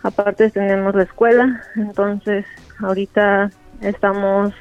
aparte 0.03 0.51
tenemos 0.51 0.95
la 0.95 1.03
escuela, 1.03 1.63
entonces 1.77 2.47
ahorita 2.81 3.51
estamos 3.81 4.55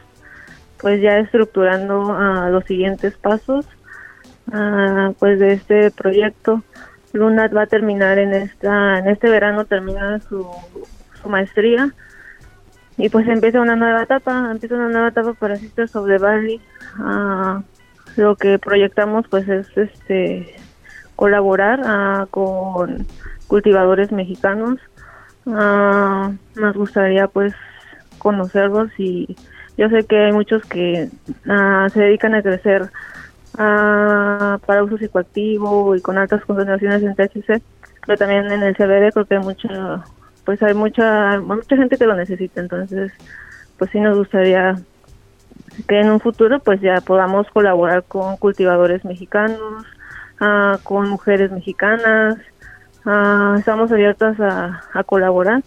pues 0.79 1.01
ya 1.01 1.19
estructurando 1.19 2.11
ah, 2.11 2.49
los 2.51 2.63
siguientes 2.65 3.15
pasos 3.17 3.65
ah, 4.51 5.11
pues 5.19 5.39
de 5.39 5.53
este 5.53 5.91
proyecto. 5.91 6.63
Luna 7.13 7.47
va 7.47 7.63
a 7.63 7.67
terminar 7.67 8.19
en 8.19 8.33
esta 8.33 8.99
en 8.99 9.07
este 9.07 9.29
verano 9.29 9.65
termina 9.65 10.19
su, 10.19 10.47
maestría 11.27 11.91
y 12.95 13.09
pues 13.09 13.27
empieza 13.27 13.59
una 13.59 13.75
nueva 13.75 14.03
etapa, 14.03 14.49
empieza 14.49 14.75
una 14.75 14.87
nueva 14.87 15.09
etapa 15.09 15.33
para 15.33 15.57
Sisters 15.57 15.95
of 15.95 16.07
the 16.07 16.17
Valley. 16.17 16.61
Ah, 16.99 17.63
lo 18.15 18.35
que 18.35 18.57
proyectamos 18.59 19.27
pues 19.27 19.47
es 19.49 19.67
este 19.75 20.55
colaborar 21.15 22.27
con 22.29 23.05
cultivadores 23.47 24.11
mexicanos. 24.11 24.79
Ah, 25.49 26.31
nos 26.55 26.75
gustaría 26.75 27.27
pues 27.27 27.53
conocerlos 28.17 28.89
y 28.97 29.35
yo 29.77 29.89
sé 29.89 30.03
que 30.03 30.25
hay 30.25 30.31
muchos 30.33 30.63
que 30.65 31.09
se 31.45 31.99
dedican 31.99 32.35
a 32.35 32.41
crecer 32.41 32.89
para 33.53 34.83
uso 34.83 34.97
psicoactivo 34.97 35.95
y 35.95 36.01
con 36.01 36.17
altas 36.17 36.43
concentraciones 36.45 37.01
en 37.01 37.15
THC, 37.15 37.61
pero 38.05 38.17
también 38.17 38.51
en 38.51 38.63
el 38.63 38.75
CBD 38.75 39.11
creo 39.13 39.25
que 39.25 39.35
hay 39.35 39.43
mucha 39.43 40.03
pues 40.45 40.61
hay 40.63 40.73
mucha 40.73 41.39
mucha 41.39 41.77
gente 41.77 41.97
que 41.97 42.05
lo 42.05 42.15
necesita. 42.15 42.59
Entonces 42.59 43.11
pues 43.77 43.91
sí 43.91 43.99
nos 43.99 44.17
gustaría 44.17 44.75
que 45.87 45.99
en 45.99 46.09
un 46.09 46.19
futuro 46.19 46.59
pues 46.59 46.81
ya 46.81 46.99
podamos 47.01 47.47
colaborar 47.51 48.03
con 48.03 48.37
cultivadores 48.37 49.05
mexicanos 49.05 49.85
ah, 50.41 50.77
con 50.83 51.09
mujeres 51.09 51.51
mexicanas 51.51 52.37
ah, 53.07 53.55
estamos 53.57 53.91
abiertas 53.91 54.39
a, 54.39 55.03
colaborar 55.05 55.63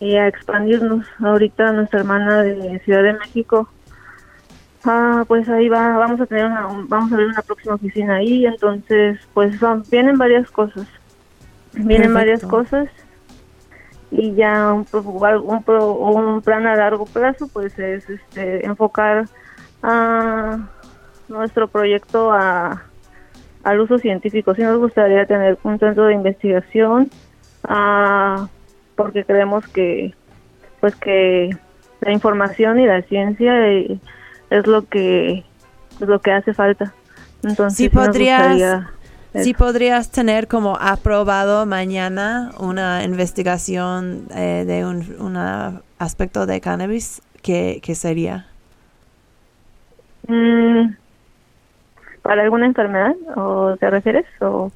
y 0.00 0.16
a 0.16 0.26
expandirnos. 0.26 1.06
Ahorita 1.20 1.72
nuestra 1.72 2.00
hermana 2.00 2.42
de 2.42 2.78
Ciudad 2.80 3.02
de 3.02 3.12
México 3.12 3.68
ah, 4.84 5.24
pues 5.28 5.48
ahí 5.48 5.68
va 5.68 5.98
vamos 5.98 6.20
a 6.20 6.26
tener 6.26 6.46
una, 6.46 6.66
vamos 6.88 7.12
a 7.12 7.16
ver 7.16 7.26
una 7.26 7.42
próxima 7.42 7.74
oficina 7.74 8.16
ahí 8.16 8.46
entonces 8.46 9.20
pues 9.34 9.58
vienen 9.90 10.16
varias 10.16 10.50
cosas. 10.50 10.86
Vienen 11.74 12.14
varias 12.14 12.42
cosas 12.42 12.88
y 14.10 14.34
ya 14.34 14.72
un, 14.72 14.86
un, 14.92 15.64
un 15.66 16.42
plan 16.42 16.66
a 16.66 16.74
largo 16.74 17.04
plazo 17.04 17.46
pues 17.48 17.78
es 17.78 18.08
este, 18.08 18.64
enfocar 18.64 19.28
a 19.82 20.58
nuestro 21.28 21.68
proyecto 21.68 22.32
a, 22.32 22.87
al 23.68 23.80
uso 23.80 23.98
científico. 23.98 24.54
Sí 24.54 24.62
nos 24.62 24.78
gustaría 24.78 25.26
tener 25.26 25.58
un 25.62 25.78
centro 25.78 26.06
de 26.06 26.14
investigación 26.14 27.10
porque 28.96 29.24
creemos 29.24 29.66
que 29.68 30.14
pues 30.80 30.94
que 30.96 31.50
la 32.00 32.12
información 32.12 32.80
y 32.80 32.86
la 32.86 33.02
ciencia 33.02 33.68
eh, 33.68 33.98
es 34.48 34.66
lo 34.66 34.86
que 34.86 35.44
es 36.00 36.08
lo 36.08 36.18
que 36.20 36.32
hace 36.32 36.54
falta. 36.54 36.94
Entonces, 37.42 37.76
sí, 37.76 37.88
podrías 37.90 38.86
si 39.34 39.52
podrías 39.52 40.10
tener 40.10 40.48
como 40.48 40.78
aprobado 40.80 41.66
mañana 41.66 42.50
una 42.58 43.04
investigación 43.04 44.26
eh, 44.34 44.64
de 44.66 44.86
un 44.86 45.36
aspecto 45.98 46.46
de 46.46 46.62
cannabis, 46.62 47.20
¿qué, 47.42 47.80
sería? 47.94 48.46
Mm, 50.26 50.94
¿Para 52.28 52.42
alguna 52.42 52.66
enfermedad 52.66 53.14
o 53.36 53.74
te 53.78 53.88
refieres? 53.88 54.26
O, 54.42 54.70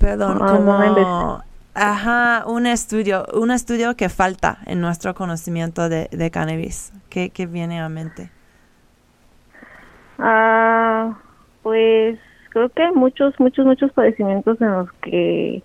Perdón, 0.00 0.40
como... 0.40 1.40
Ajá, 1.74 2.42
un 2.44 2.66
estudio, 2.66 3.24
un 3.34 3.52
estudio 3.52 3.94
que 3.94 4.08
falta 4.08 4.58
en 4.66 4.80
nuestro 4.80 5.14
conocimiento 5.14 5.88
de, 5.88 6.08
de 6.10 6.30
cannabis. 6.32 6.92
¿Qué, 7.08 7.30
¿Qué 7.30 7.46
viene 7.46 7.80
a 7.80 7.88
mente? 7.88 8.30
Ah, 10.18 11.16
pues 11.62 12.18
creo 12.48 12.68
que 12.70 12.82
hay 12.82 12.92
muchos, 12.92 13.38
muchos, 13.38 13.64
muchos 13.64 13.92
padecimientos 13.92 14.60
en 14.60 14.72
los 14.72 14.92
que 15.02 15.62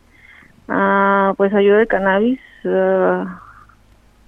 ah, 0.67 1.33
pues 1.35 1.51
ayuda 1.51 1.81
el 1.81 1.87
cannabis 1.87 2.39
ah, 2.63 3.41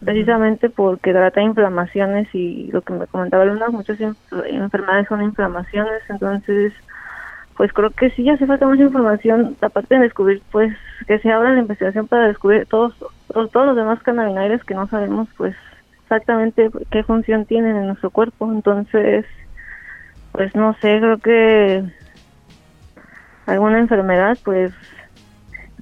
precisamente 0.04 0.70
porque 0.70 1.12
trata 1.12 1.42
inflamaciones 1.42 2.34
y 2.34 2.72
lo 2.72 2.82
que 2.82 2.94
me 2.94 3.08
comentaba 3.08 3.46
Luna, 3.46 3.70
muchas 3.70 4.00
enfermedades 4.00 5.08
son 5.08 5.22
inflamaciones, 5.22 6.02
entonces 6.10 6.74
pues 7.58 7.74
creo 7.74 7.90
que 7.90 8.10
sí 8.12 8.30
hace 8.30 8.48
falta 8.48 8.66
mucha 8.66 8.84
información, 8.84 9.58
aparte 9.60 9.96
de 9.96 10.02
descubrir, 10.02 10.42
pues 10.52 10.74
que 11.08 11.20
se 11.20 11.30
abra 11.30 11.52
la 11.52 11.60
investigación 11.60 12.08
para 12.08 12.28
descubrir 12.28 12.66
todos, 12.68 12.96
todos, 13.28 13.52
todos 13.52 13.66
los 13.66 13.76
demás 13.76 14.02
cannabinoides 14.02 14.64
que 14.64 14.76
no 14.76 14.88
sabemos 14.88 15.28
pues 15.36 15.56
exactamente 16.04 16.70
qué 16.90 17.04
función 17.04 17.46
tienen 17.46 17.76
en 17.76 17.88
nuestro 17.88 18.12
cuerpo, 18.12 18.50
entonces 18.52 19.26
pues 20.32 20.56
no 20.56 20.74
sé, 20.76 21.00
creo 21.00 21.18
que 21.18 21.84
alguna 23.46 23.80
enfermedad, 23.80 24.38
pues 24.46 24.72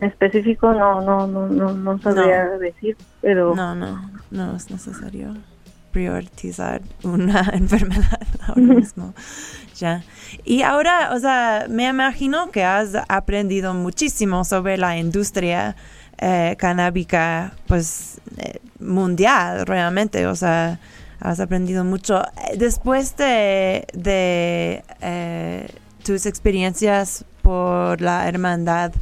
específico 0.02 0.74
no 0.74 1.02
no 1.02 1.28
no 1.28 1.48
no, 1.48 1.74
no 1.74 2.00
sabría 2.00 2.46
decir, 2.58 2.98
pero 3.22 3.56
no 3.56 3.76
no 3.76 4.12
no 4.32 4.56
es 4.56 4.70
necesario 4.70 5.36
priorizar 5.92 6.82
una 7.04 7.50
enfermedad 7.54 8.28
ahora 8.48 8.62
mismo. 8.62 9.16
ya. 9.76 10.04
Y 10.44 10.62
ahora, 10.62 11.12
o 11.16 11.20
sea, 11.20 11.66
me 11.70 11.88
imagino 11.88 12.52
que 12.52 12.64
has 12.64 12.96
aprendido 13.08 13.74
muchísimo 13.74 14.44
sobre 14.44 14.78
la 14.78 14.98
industria 14.98 15.76
eh, 16.20 16.56
canábica, 16.60 17.54
pues, 17.68 18.20
eh, 18.38 18.60
mundial, 18.80 19.66
realmente. 19.66 20.28
O 20.28 20.36
sea, 20.36 20.80
has 21.20 21.40
aprendido 21.40 21.84
mucho. 21.84 22.22
Después 22.56 23.18
de, 23.18 23.88
de 23.94 24.84
eh, 25.02 25.68
tus 26.04 26.28
experiencias 26.28 27.26
por 27.42 28.02
la 28.02 28.28
hermandad, 28.28 28.94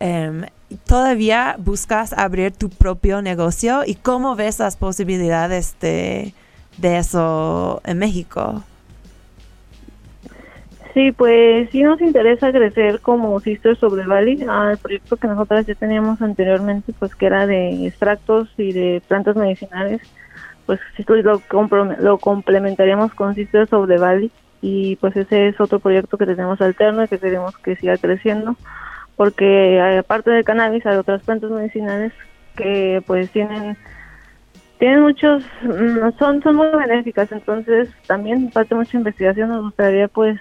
em, 0.00 0.46
¿todavía 0.86 1.56
buscas 1.58 2.12
abrir 2.12 2.52
tu 2.52 2.68
propio 2.68 3.22
negocio? 3.22 3.82
¿Y 3.86 3.94
cómo 3.94 4.36
ves 4.36 4.58
las 4.58 4.76
posibilidades 4.76 5.76
de, 5.80 6.32
eso 6.82 7.80
en 7.84 7.98
México? 7.98 8.62
Sí, 10.94 11.12
pues 11.12 11.68
sí 11.70 11.82
nos 11.82 12.00
interesa 12.00 12.52
crecer 12.52 13.00
como 13.00 13.38
Sisters 13.40 13.78
sobre 13.78 14.06
Valley, 14.06 14.46
al 14.48 14.78
proyecto 14.78 15.16
que 15.16 15.28
nosotras 15.28 15.66
ya 15.66 15.74
teníamos 15.74 16.22
anteriormente, 16.22 16.94
pues 16.98 17.14
que 17.14 17.26
era 17.26 17.46
de 17.46 17.86
extractos 17.86 18.48
y 18.56 18.72
de 18.72 19.02
plantas 19.06 19.36
medicinales, 19.36 20.00
pues 20.64 20.80
lo, 21.06 21.42
lo 22.00 22.18
complementaríamos 22.18 23.12
con 23.14 23.34
Sisters 23.34 23.72
of 23.74 23.88
the 23.88 23.98
Valley 23.98 24.30
y 24.62 24.96
pues 24.96 25.14
ese 25.16 25.48
es 25.48 25.60
otro 25.60 25.80
proyecto 25.80 26.16
que 26.16 26.26
tenemos 26.26 26.60
alterno 26.60 27.04
y 27.04 27.08
que 27.08 27.18
queremos 27.18 27.56
que 27.58 27.76
siga 27.76 27.98
creciendo 27.98 28.56
porque 29.16 29.80
aparte 29.98 30.30
del 30.30 30.44
cannabis 30.44 30.84
hay 30.86 30.96
otras 30.96 31.22
plantas 31.22 31.50
medicinales 31.50 32.12
que 32.54 33.02
pues 33.06 33.30
tienen 33.30 33.76
tienen 34.78 35.00
muchos 35.00 35.42
mm, 35.62 36.18
son 36.18 36.42
son 36.42 36.56
muy 36.56 36.68
benéficas. 36.68 37.32
Entonces 37.32 37.88
también 38.06 38.52
falta 38.52 38.74
mucha 38.74 38.96
investigación. 38.96 39.48
Nos 39.48 39.62
gustaría 39.64 40.08
pues 40.08 40.38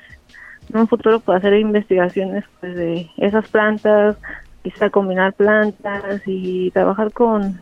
en 0.69 0.79
un 0.79 0.87
futuro 0.87 1.19
pues, 1.19 1.37
hacer 1.37 1.53
investigaciones 1.53 2.43
pues 2.59 2.75
de 2.75 3.09
esas 3.17 3.47
plantas 3.49 4.17
quizá 4.63 4.89
combinar 4.89 5.33
plantas 5.33 6.21
y 6.25 6.71
trabajar 6.71 7.11
con 7.11 7.61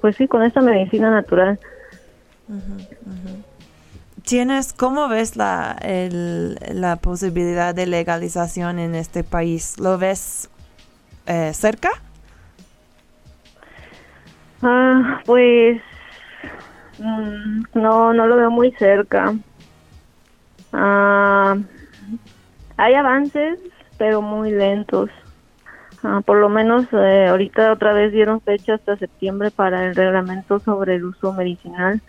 pues 0.00 0.16
sí 0.16 0.26
con 0.26 0.42
esta 0.42 0.60
medicina 0.60 1.10
natural 1.10 1.58
tienes, 4.28 4.74
¿cómo 4.74 5.08
ves 5.08 5.36
la, 5.36 5.76
la 5.80 6.96
posibilidad 6.96 7.74
de 7.74 7.86
legalización 7.86 8.78
en 8.78 8.94
este 8.94 9.24
país? 9.24 9.80
¿Lo 9.80 9.96
ves 9.96 10.50
eh, 11.26 11.52
cerca? 11.54 11.88
Ah, 14.62 15.22
pues 15.24 15.80
mm, 16.98 17.62
no, 17.74 18.12
no 18.12 18.26
lo 18.26 18.36
veo 18.36 18.50
muy 18.50 18.70
cerca. 18.72 19.34
Ah, 20.74 21.56
hay 22.76 22.94
avances, 22.94 23.58
pero 23.96 24.20
muy 24.20 24.50
lentos. 24.50 25.08
Ah, 26.02 26.20
por 26.24 26.36
lo 26.36 26.50
menos 26.50 26.84
eh, 26.92 27.28
ahorita 27.28 27.72
otra 27.72 27.94
vez 27.94 28.12
dieron 28.12 28.42
fecha 28.42 28.74
hasta 28.74 28.98
septiembre 28.98 29.50
para 29.50 29.86
el 29.86 29.94
reglamento 29.94 30.60
sobre 30.60 30.96
el 30.96 31.06
uso 31.06 31.32
medicinal 31.32 32.02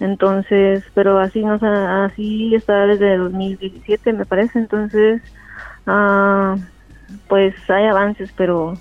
entonces, 0.00 0.82
pero 0.94 1.18
así 1.18 1.44
no 1.44 1.58
así 2.04 2.54
está 2.54 2.86
desde 2.86 3.18
2017 3.18 4.12
me 4.14 4.24
parece, 4.24 4.58
entonces 4.58 5.22
ah, 5.86 6.56
pues 7.28 7.54
hay 7.68 7.86
avances, 7.86 8.32
pero 8.36 8.74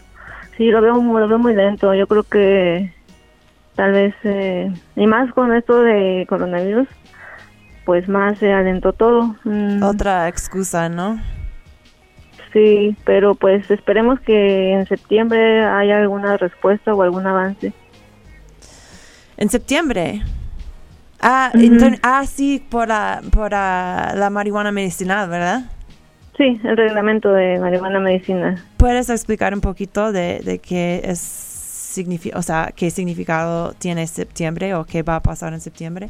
sí 0.57 0.71
lo 0.71 0.81
veo, 0.81 0.95
lo 0.95 1.27
veo 1.27 1.39
muy 1.39 1.55
lento. 1.55 1.93
Yo 1.93 2.07
creo 2.07 2.23
que 2.23 2.93
tal 3.75 3.91
vez 3.91 4.15
eh, 4.23 4.71
y 4.95 5.07
más 5.07 5.31
con 5.33 5.53
esto 5.53 5.81
de 5.81 6.25
coronavirus, 6.27 6.87
pues 7.85 8.07
más 8.07 8.37
se 8.37 8.51
alentó 8.53 8.93
todo. 8.93 9.35
Mm, 9.43 9.83
Otra 9.83 10.27
excusa, 10.27 10.89
¿no? 10.89 11.19
Sí, 12.53 12.95
pero 13.05 13.35
pues 13.35 13.69
esperemos 13.69 14.19
que 14.21 14.71
en 14.71 14.87
septiembre 14.87 15.63
haya 15.65 15.99
alguna 15.99 16.35
respuesta 16.37 16.93
o 16.93 17.01
algún 17.03 17.27
avance. 17.27 17.73
En 19.37 19.49
septiembre. 19.49 20.21
Ah, 21.21 21.51
Ujú. 21.53 21.63
enton- 21.63 21.99
ah 22.03 22.25
sí, 22.25 22.63
por, 22.69 22.87
la, 22.87 23.21
por 23.31 23.51
la, 23.51 24.13
la 24.15 24.29
marihuana 24.29 24.71
medicinal, 24.71 25.29
¿verdad? 25.29 25.63
Sí, 26.37 26.59
el 26.63 26.77
reglamento 26.77 27.33
de 27.33 27.59
marihuana 27.59 27.99
medicinal. 27.99 28.57
¿Puedes 28.77 29.09
explicar 29.09 29.53
un 29.53 29.59
poquito 29.61 30.11
de, 30.13 30.39
de 30.39 30.59
qué 30.59 31.01
es 31.03 31.19
o 32.33 32.41
sea, 32.41 32.71
qué 32.75 32.89
significado 32.91 33.73
tiene 33.73 34.07
septiembre 34.07 34.73
o 34.75 34.85
qué 34.85 35.03
va 35.03 35.17
a 35.17 35.19
pasar 35.19 35.51
en 35.53 35.59
septiembre? 35.59 36.09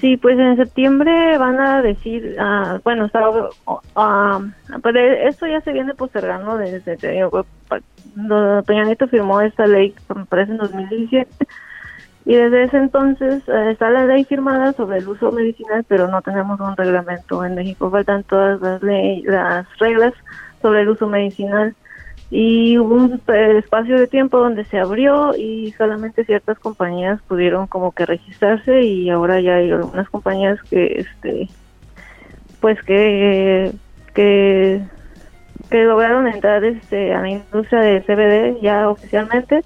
Sí, 0.00 0.16
pues 0.16 0.36
en 0.36 0.56
septiembre 0.56 1.38
van 1.38 1.60
a 1.60 1.80
decir, 1.80 2.34
ah, 2.40 2.80
bueno, 2.82 3.08
ah, 3.94 4.40
pues 4.82 4.94
de- 4.94 5.28
esto 5.28 5.46
ya 5.46 5.60
se 5.60 5.72
viene 5.72 5.94
postergando 5.94 6.56
desde, 6.56 6.96
Peña 8.66 8.84
Nieto 8.84 9.06
firmó 9.06 9.40
esta 9.42 9.66
ley, 9.66 9.94
me 10.12 10.24
parece 10.24 10.50
en 10.52 10.58
2017, 10.58 11.46
y 12.24 12.36
desde 12.36 12.64
ese 12.64 12.76
entonces 12.76 13.42
eh, 13.48 13.70
está 13.72 13.90
la 13.90 14.06
ley 14.06 14.24
firmada 14.24 14.72
sobre 14.74 14.98
el 14.98 15.08
uso 15.08 15.32
medicinal, 15.32 15.84
pero 15.88 16.06
no 16.06 16.22
tenemos 16.22 16.60
un 16.60 16.76
reglamento 16.76 17.44
en 17.44 17.56
México, 17.56 17.90
faltan 17.90 18.22
todas 18.22 18.60
las, 18.60 18.82
ley, 18.82 19.22
las 19.22 19.66
reglas 19.78 20.14
sobre 20.60 20.82
el 20.82 20.90
uso 20.90 21.08
medicinal. 21.08 21.74
Y 22.30 22.78
hubo 22.78 22.94
un 22.94 23.20
eh, 23.26 23.58
espacio 23.58 23.98
de 23.98 24.06
tiempo 24.06 24.38
donde 24.38 24.64
se 24.64 24.78
abrió 24.78 25.34
y 25.36 25.72
solamente 25.72 26.24
ciertas 26.24 26.58
compañías 26.60 27.20
pudieron 27.22 27.66
como 27.66 27.92
que 27.92 28.06
registrarse 28.06 28.82
y 28.82 29.10
ahora 29.10 29.40
ya 29.40 29.56
hay 29.56 29.70
algunas 29.70 30.08
compañías 30.08 30.62
que 30.62 31.00
este 31.00 31.48
pues 32.60 32.80
que 32.84 33.72
que, 34.14 34.80
que 35.68 35.84
lograron 35.84 36.26
entrar 36.26 36.64
este 36.64 37.12
a 37.12 37.20
la 37.20 37.28
industria 37.28 37.80
de 37.80 38.00
CBD 38.00 38.62
ya 38.62 38.88
oficialmente 38.88 39.62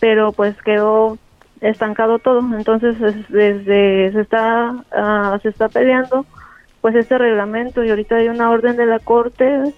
pero 0.00 0.32
pues 0.32 0.60
quedó 0.62 1.16
estancado 1.60 2.18
todo 2.18 2.40
entonces 2.56 3.00
es- 3.00 3.28
desde 3.28 4.12
se 4.12 4.20
está 4.20 4.74
ah, 4.92 5.38
se 5.42 5.48
está 5.48 5.68
peleando 5.68 6.26
pues 6.80 6.94
este 6.94 7.16
reglamento 7.18 7.82
y 7.82 7.90
ahorita 7.90 8.16
hay 8.16 8.28
una 8.28 8.50
orden 8.50 8.76
de 8.76 8.86
la 8.86 8.98
corte 8.98 9.74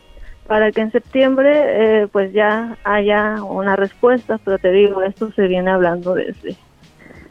para 0.47 0.73
que 0.73 0.81
en 0.81 0.91
septiembre 0.93 2.03
eh, 2.03 2.09
pues 2.09 2.33
ya 2.33 2.77
haya 2.85 3.43
una 3.43 3.77
respuesta, 3.77 4.39
pero 4.45 4.59
te 4.59 4.73
digo, 4.73 5.03
esto 5.03 5.31
se 5.33 5.47
viene 5.47 5.71
hablando 5.71 6.15
desde 6.15 6.57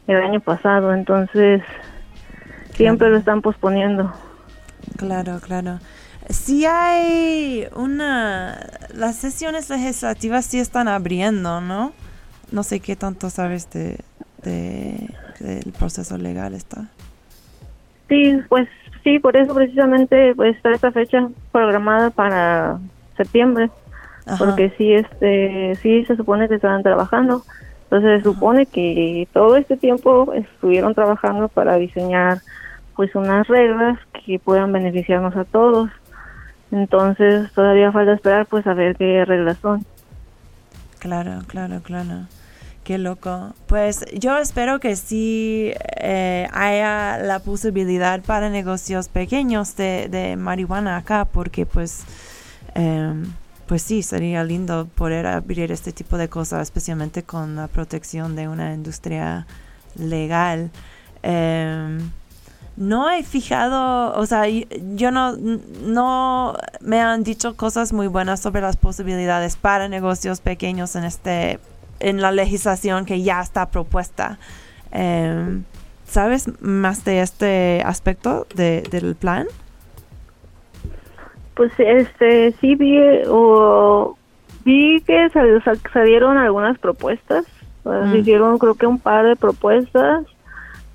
el 0.08 0.18
año 0.18 0.40
pasado, 0.40 0.94
entonces 0.94 1.62
siempre 2.74 3.10
lo 3.10 3.18
están 3.18 3.42
posponiendo. 3.42 4.14
Claro, 4.98 5.40
claro. 5.42 5.80
Sí 6.30 6.66
hay 6.66 7.68
una... 7.76 8.60
Las 8.94 9.16
sesiones 9.16 9.70
legislativas 9.70 10.46
sí 10.46 10.60
están 10.60 10.88
abriendo, 10.88 11.60
¿no? 11.62 11.94
No 12.52 12.64
sé 12.64 12.80
qué 12.80 12.96
tanto 12.96 13.30
sabes 13.30 13.70
de, 13.72 14.00
de- 14.48 15.10
del 15.40 15.72
proceso 15.74 16.18
legal 16.18 16.54
está. 16.54 16.86
Sí, 18.10 18.40
pues 18.50 18.68
sí, 19.04 19.20
por 19.20 19.36
eso 19.36 19.54
precisamente 19.54 20.34
pues 20.36 20.56
está 20.56 20.72
esta 20.72 20.92
fecha 20.92 21.28
programada 21.52 22.10
para 22.10 22.80
septiembre, 23.18 23.70
Ajá. 24.26 24.38
porque 24.38 24.72
sí, 24.78 24.94
este, 24.94 25.76
sí 25.82 26.06
se 26.06 26.16
supone 26.16 26.48
que 26.48 26.56
estaban 26.56 26.84
trabajando, 26.84 27.44
entonces 27.84 28.20
se 28.20 28.24
supone 28.24 28.66
que 28.66 29.28
todo 29.34 29.58
este 29.58 29.78
tiempo 29.78 30.34
estuvieron 30.34 30.94
trabajando 30.96 31.48
para 31.50 31.76
diseñar 31.78 32.42
pues 32.96 33.14
unas 33.16 33.48
reglas 33.48 34.00
que 34.26 34.40
puedan 34.40 34.72
beneficiarnos 34.72 35.36
a 35.36 35.44
todos. 35.44 35.90
Entonces 36.72 37.52
todavía 37.54 37.92
falta 37.92 38.14
esperar 38.14 38.46
pues 38.48 38.66
a 38.68 38.74
ver 38.74 38.96
qué 38.98 39.24
reglas 39.24 39.58
son. 39.62 39.86
Claro, 41.00 41.42
claro, 41.48 41.80
claro. 41.84 42.26
Qué 42.88 42.98
loco. 42.98 43.54
Pues 43.66 44.06
yo 44.14 44.38
espero 44.38 44.80
que 44.80 44.96
sí 44.96 45.74
eh, 45.98 46.48
haya 46.54 47.18
la 47.18 47.40
posibilidad 47.40 48.22
para 48.22 48.50
negocios 48.50 49.10
pequeños 49.10 49.76
de, 49.76 50.36
marihuana 50.40 50.96
acá, 50.96 51.26
porque 51.26 51.66
pues, 51.66 52.06
em, 52.76 53.26
pues 53.66 53.82
sí, 53.82 54.04
sería 54.04 54.42
lindo 54.46 54.88
poder 54.96 55.28
abrir 55.28 55.70
este 55.74 55.92
tipo 55.92 56.18
de 56.18 56.30
cosas, 56.30 56.62
especialmente 56.62 57.24
con 57.24 57.58
la 57.58 57.68
protección 57.68 58.38
de 58.38 58.48
una 58.48 58.74
industria 58.74 59.46
legal. 59.96 60.72
Em, 61.24 62.10
no 62.78 63.10
he 63.12 63.22
fijado, 63.24 64.18
o 64.18 64.26
sea, 64.26 64.44
yo 64.48 65.12
no, 65.12 65.36
no 65.36 66.56
me 66.80 67.02
han 67.02 67.26
dicho 67.26 67.58
cosas 67.58 67.92
muy 67.92 68.08
buenas 68.08 68.40
sobre 68.40 68.62
las 68.62 68.78
posibilidades 68.78 69.58
para 69.58 69.90
negocios 69.90 70.40
pequeños 70.40 70.96
en 70.96 71.04
este, 71.04 71.60
en 72.00 72.22
la 72.22 72.32
legislación 72.32 73.06
que 73.06 73.22
ya 73.22 73.42
está 73.42 73.70
propuesta. 73.70 74.38
Em, 74.92 75.64
¿Sabes 76.06 76.50
más 76.62 77.04
de 77.04 77.22
este 77.22 77.82
aspecto 77.86 78.48
de- 78.56 78.82
del 78.90 79.16
plan? 79.16 79.46
Pues 81.56 81.72
este 81.78 82.52
sí 82.62 82.76
vi 82.76 82.98
o 83.28 84.16
vi 84.64 85.02
que 85.02 85.30
sal- 85.32 85.62
sal- 85.64 85.80
salieron 85.92 86.38
algunas 86.38 86.78
propuestas, 86.78 87.46
eh, 87.86 87.90
Mm. 87.90 88.12
se 88.12 88.18
hicieron 88.20 88.58
creo 88.60 88.76
que 88.76 88.86
un 88.86 89.00
par 89.00 89.26
de 89.26 89.36
propuestas 89.36 90.24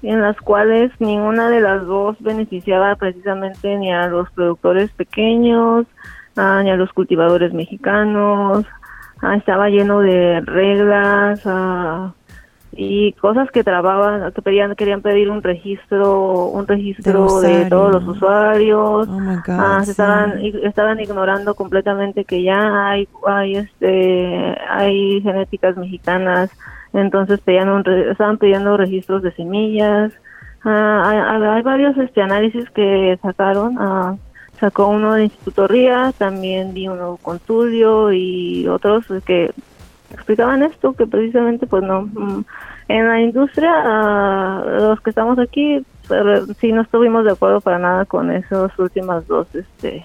en 0.03 0.21
las 0.21 0.37
cuales 0.41 0.91
ninguna 0.99 1.49
de 1.51 1.61
las 1.61 1.85
dos 1.87 2.17
beneficiaba 2.21 2.95
precisamente 2.97 3.77
ni 3.77 3.93
a 3.93 4.07
los 4.07 4.31
productores 4.31 4.91
pequeños, 4.93 5.87
ah, 6.37 6.61
ni 6.65 6.71
a 6.71 6.77
los 6.77 6.93
cultivadores 6.93 7.53
mexicanos, 7.53 8.65
ah, 9.23 9.37
estaba 9.37 9.69
lleno 9.71 10.01
de 10.01 10.41
reglas 10.43 11.41
ah, 11.47 12.13
y 12.75 13.13
cosas 13.15 13.51
que 13.51 13.63
trababan, 13.65 14.33
que 14.33 14.41
pedían, 14.43 14.75
querían 14.75 15.03
pedir 15.03 15.29
un 15.31 15.43
registro, 15.43 16.47
un 16.47 16.67
registro 16.67 17.41
de, 17.41 17.67
todos 17.67 17.93
los 17.93 18.09
usuarios, 18.09 19.09
Oh 19.09 19.21
God, 19.21 19.43
Ah, 19.49 19.79
se 19.81 19.87
sí. 19.87 19.91
estaban 19.93 20.39
estaban 20.65 21.01
ignorando 21.01 21.55
completamente 21.55 22.25
que 22.25 22.43
ya 22.43 22.89
hay 22.89 23.07
hay 23.27 23.57
este 23.57 24.57
hay 24.69 25.21
genéticas 25.23 25.77
mexicanas. 25.77 26.51
Entonces 26.95 27.41
pedían 27.41 27.69
un 27.71 27.85
re- 27.85 28.11
estaban 28.11 28.39
pidiendo 28.39 28.77
registros 28.77 29.23
de 29.23 29.33
semillas. 29.33 30.13
Ah, 30.65 31.03
hay, 31.05 31.19
hay- 31.43 31.49
hay 31.57 31.63
varios 31.63 31.97
este 31.99 32.23
análisis 32.23 32.69
que 32.71 33.19
sacaron 33.23 33.77
ah, 33.79 34.17
sacó 34.63 34.87
uno 34.87 35.15
de 35.15 35.25
Instituto 35.25 35.67
RIA 35.67 36.13
también 36.17 36.73
vi 36.73 36.87
uno 36.87 37.19
con 37.21 37.41
Tulio 37.41 38.13
y 38.13 38.67
otros 38.69 39.05
que 39.27 39.51
explicaban 40.15 40.63
esto 40.63 40.93
que 40.93 41.07
precisamente 41.07 41.67
pues 41.67 41.83
no 41.83 42.03
mm, 42.03 42.45
en 42.89 43.09
la 43.09 43.21
industria 43.21 43.73
ah, 43.75 44.63
los 44.65 45.01
que 45.01 45.11
estamos 45.11 45.39
aquí 45.41 45.85
pero 46.09 46.47
sí 46.61 46.71
no 46.73 46.83
estuvimos 46.83 47.25
de 47.25 47.33
acuerdo 47.33 47.61
para 47.61 47.79
nada 47.81 48.05
con 48.05 48.31
esas 48.31 48.71
últimas 48.79 49.27
dos 49.27 49.47
este 49.55 50.05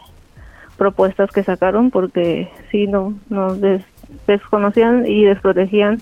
propuestas 0.75 1.29
que 1.31 1.43
sacaron 1.43 1.91
porque 1.91 2.49
sí 2.71 2.88
no 2.88 3.13
nos 3.29 3.61
des- 3.61 3.85
desconocían 4.25 5.05
y 5.05 5.23
desprotegían 5.25 5.99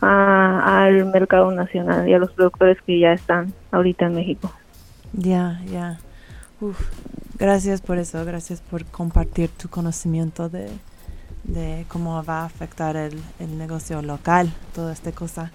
a- 0.00 0.84
al 0.84 1.04
mercado 1.06 1.50
nacional 1.50 2.08
y 2.08 2.14
a 2.14 2.18
los 2.18 2.30
productores 2.32 2.80
que 2.82 2.98
ya 2.98 3.12
están 3.12 3.52
ahorita 3.72 4.06
en 4.06 4.14
México. 4.14 4.50
Ya, 5.12 5.60
ya. 5.70 5.98
Uf, 6.60 6.78
Gracias 7.40 7.80
por 7.80 7.96
eso, 7.96 8.22
gracias 8.26 8.60
por 8.60 8.84
compartir 8.84 9.48
tu 9.48 9.70
conocimiento 9.70 10.50
de, 10.50 10.68
de 11.44 11.86
cómo 11.88 12.22
va 12.22 12.42
a 12.42 12.44
afectar 12.44 12.96
el, 12.96 13.14
el 13.38 13.56
negocio 13.56 14.02
local, 14.02 14.52
toda 14.74 14.92
esta 14.92 15.10
cosa. 15.12 15.50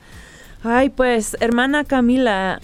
Ay, 0.63 0.89
pues, 0.89 1.37
hermana 1.41 1.83
Camila, 1.83 2.59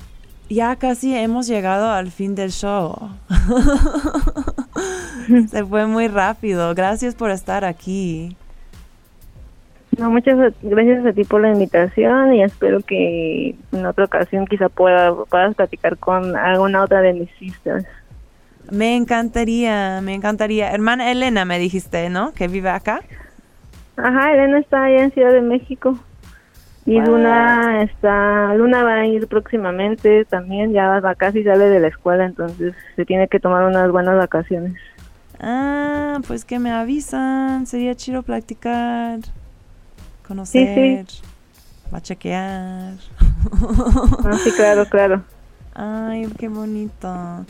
ya 0.49 0.75
casi 0.75 1.15
hemos 1.15 1.45
llegado 1.45 1.91
al 1.91 2.09
fin 2.09 2.33
del 2.33 2.49
show. 2.49 2.95
Se 5.49 5.63
fue 5.65 5.85
muy 5.85 6.07
rápido. 6.07 6.73
Gracias 6.73 7.13
por 7.13 7.29
estar 7.29 7.63
aquí. 7.63 8.35
No, 9.99 10.09
muchas 10.09 10.55
gracias 10.63 11.05
a 11.05 11.13
ti 11.13 11.25
por 11.25 11.41
la 11.41 11.51
invitación 11.51 12.33
y 12.33 12.41
espero 12.41 12.79
que 12.79 13.55
en 13.71 13.85
otra 13.85 14.05
ocasión 14.05 14.47
quizá 14.47 14.67
pueda 14.67 15.13
puedas 15.29 15.53
platicar 15.53 15.97
con 15.97 16.35
alguna 16.35 16.81
otra 16.81 17.01
de 17.01 17.13
mis 17.13 17.29
sisters. 17.37 17.85
Me 18.71 18.95
encantaría, 18.95 19.99
me 20.01 20.13
encantaría. 20.13 20.71
Hermana 20.71 21.11
Elena, 21.11 21.43
me 21.43 21.59
dijiste, 21.59 22.09
¿no? 22.09 22.33
Que 22.33 22.47
vive 22.47 22.69
acá. 22.69 23.01
Ajá, 23.97 24.33
Elena 24.33 24.59
está 24.59 24.85
allá 24.85 25.03
en 25.03 25.11
Ciudad 25.11 25.33
de 25.33 25.41
México. 25.41 25.99
Y 26.85 26.95
Wow. 26.95 27.05
Luna 27.05 27.83
está, 27.83 28.55
Luna 28.55 28.83
va 28.83 28.93
a 28.95 29.05
ir 29.05 29.27
próximamente 29.27 30.25
también, 30.25 30.73
ya 30.73 30.99
va 30.99 31.15
casi 31.15 31.43
sale 31.43 31.65
de 31.65 31.79
la 31.79 31.89
escuela, 31.89 32.25
entonces 32.25 32.73
se 32.95 33.05
tiene 33.05 33.27
que 33.27 33.39
tomar 33.39 33.65
unas 33.65 33.91
buenas 33.91 34.17
vacaciones. 34.17 34.75
Ah, 35.39 36.19
pues 36.25 36.45
que 36.45 36.57
me 36.57 36.71
avisan. 36.71 37.67
Sería 37.67 37.95
chido 37.95 38.23
platicar, 38.23 39.19
conocer, 40.27 41.05
machequear. 41.91 42.93
Ah, 44.23 44.37
sí, 44.43 44.51
claro, 44.51 44.85
claro. 44.85 45.23
Ay, 45.73 46.27
qué 46.37 46.49
bonito. 46.49 47.45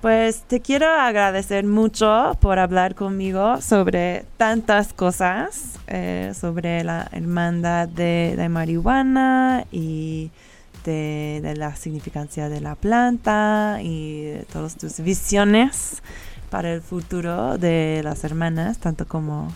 Pues 0.00 0.42
te 0.42 0.60
quiero 0.60 0.88
agradecer 0.88 1.64
mucho 1.64 2.36
por 2.40 2.58
hablar 2.58 2.94
conmigo 2.94 3.62
sobre 3.62 4.26
tantas 4.36 4.92
cosas, 4.92 5.78
eh, 5.86 6.32
sobre 6.38 6.84
la 6.84 7.08
hermandad 7.12 7.88
de, 7.88 8.46
marihuana 8.50 9.64
y 9.72 10.30
de, 10.84 11.40
de 11.42 11.56
la 11.56 11.74
significancia 11.76 12.48
de 12.48 12.60
la 12.60 12.74
planta 12.74 13.78
y 13.80 14.22
de 14.24 14.46
todas 14.52 14.76
tus 14.76 15.00
visiones 15.00 16.02
para 16.50 16.74
el 16.74 16.82
futuro 16.82 17.56
de 17.56 18.02
las 18.04 18.24
hermanas, 18.24 18.78
tanto 18.78 19.08
como 19.08 19.48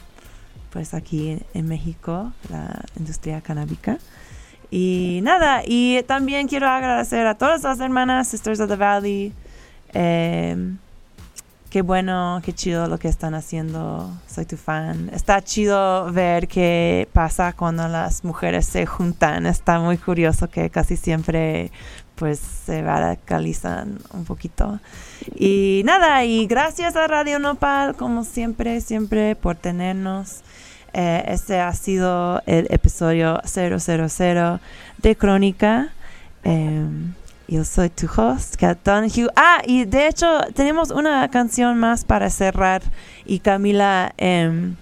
pues 0.70 0.94
aquí 0.94 1.38
en 1.52 1.68
México, 1.68 2.32
la 2.48 2.82
industria 2.98 3.42
canábica. 3.42 3.98
Y 4.70 5.20
nada, 5.22 5.62
y 5.64 6.02
también 6.04 6.48
quiero 6.48 6.68
agradecer 6.68 7.26
a 7.26 7.36
todas 7.36 7.62
las 7.62 7.80
hermanas, 7.80 8.28
Sisters 8.28 8.60
of 8.60 8.68
the 8.68 8.76
Valley. 8.76 9.32
Eh, 9.94 10.74
qué 11.70 11.82
bueno, 11.82 12.40
qué 12.44 12.52
chido 12.52 12.86
lo 12.88 12.98
que 12.98 13.08
están 13.08 13.34
haciendo. 13.34 14.10
Soy 14.26 14.44
tu 14.46 14.56
fan. 14.56 15.10
Está 15.12 15.42
chido 15.42 16.10
ver 16.12 16.48
qué 16.48 17.08
pasa 17.12 17.52
cuando 17.52 17.86
las 17.88 18.24
mujeres 18.24 18.66
se 18.66 18.86
juntan. 18.86 19.46
Está 19.46 19.78
muy 19.78 19.98
curioso 19.98 20.48
que 20.48 20.70
casi 20.70 20.96
siempre 20.96 21.70
pues 22.16 22.38
se 22.38 22.82
radicalizan 22.82 23.98
un 24.12 24.24
poquito. 24.24 24.80
Y 25.34 25.82
nada, 25.84 26.24
y 26.24 26.46
gracias 26.46 26.96
a 26.96 27.06
Radio 27.06 27.38
Nopal, 27.38 27.94
como 27.94 28.24
siempre, 28.24 28.80
siempre 28.80 29.36
por 29.36 29.56
tenernos. 29.56 30.40
Eh, 30.98 31.24
este 31.26 31.60
ha 31.60 31.74
sido 31.74 32.40
el 32.46 32.68
episodio 32.70 33.38
000 33.44 34.60
de 34.96 35.14
Crónica. 35.14 35.90
Eh, 36.42 36.86
yo 37.48 37.64
soy 37.64 37.90
tu 37.90 38.06
host, 38.06 38.56
Kat 38.56 38.78
Donahue. 38.82 39.28
Ah, 39.36 39.60
y 39.66 39.84
de 39.84 40.08
hecho 40.08 40.26
tenemos 40.54 40.90
una 40.90 41.28
canción 41.28 41.76
más 41.76 42.06
para 42.06 42.30
cerrar. 42.30 42.80
Y 43.26 43.40
Camila 43.40 44.14
eh, 44.16 44.72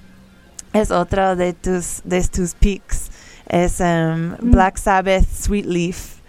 es 0.72 0.92
otra 0.92 1.34
de 1.34 1.52
tus, 1.52 2.00
de 2.04 2.22
tus 2.28 2.54
picks. 2.54 3.10
Es 3.48 3.80
um, 3.80 4.36
Black 4.52 4.76
Sabbath, 4.76 5.26
Sweet 5.26 5.66
Leaf. 5.66 6.20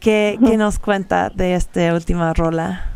¿Qué, 0.00 0.40
¿Qué 0.44 0.56
nos 0.56 0.80
cuenta 0.80 1.30
de 1.30 1.54
esta 1.54 1.94
última 1.94 2.34
rola? 2.34 2.90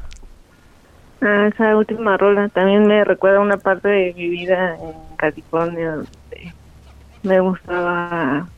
Ah, 1.20 1.48
esa 1.54 1.76
última 1.76 2.16
rola 2.16 2.48
también 2.48 2.88
me 2.88 3.04
recuerda 3.04 3.38
una 3.38 3.56
parte 3.56 3.86
de 3.86 4.14
mi 4.14 4.28
vida 4.28 4.74
en 4.74 5.07
California 5.18 5.96
donde 5.96 6.54
me 7.22 7.40
gustaba 7.40 8.48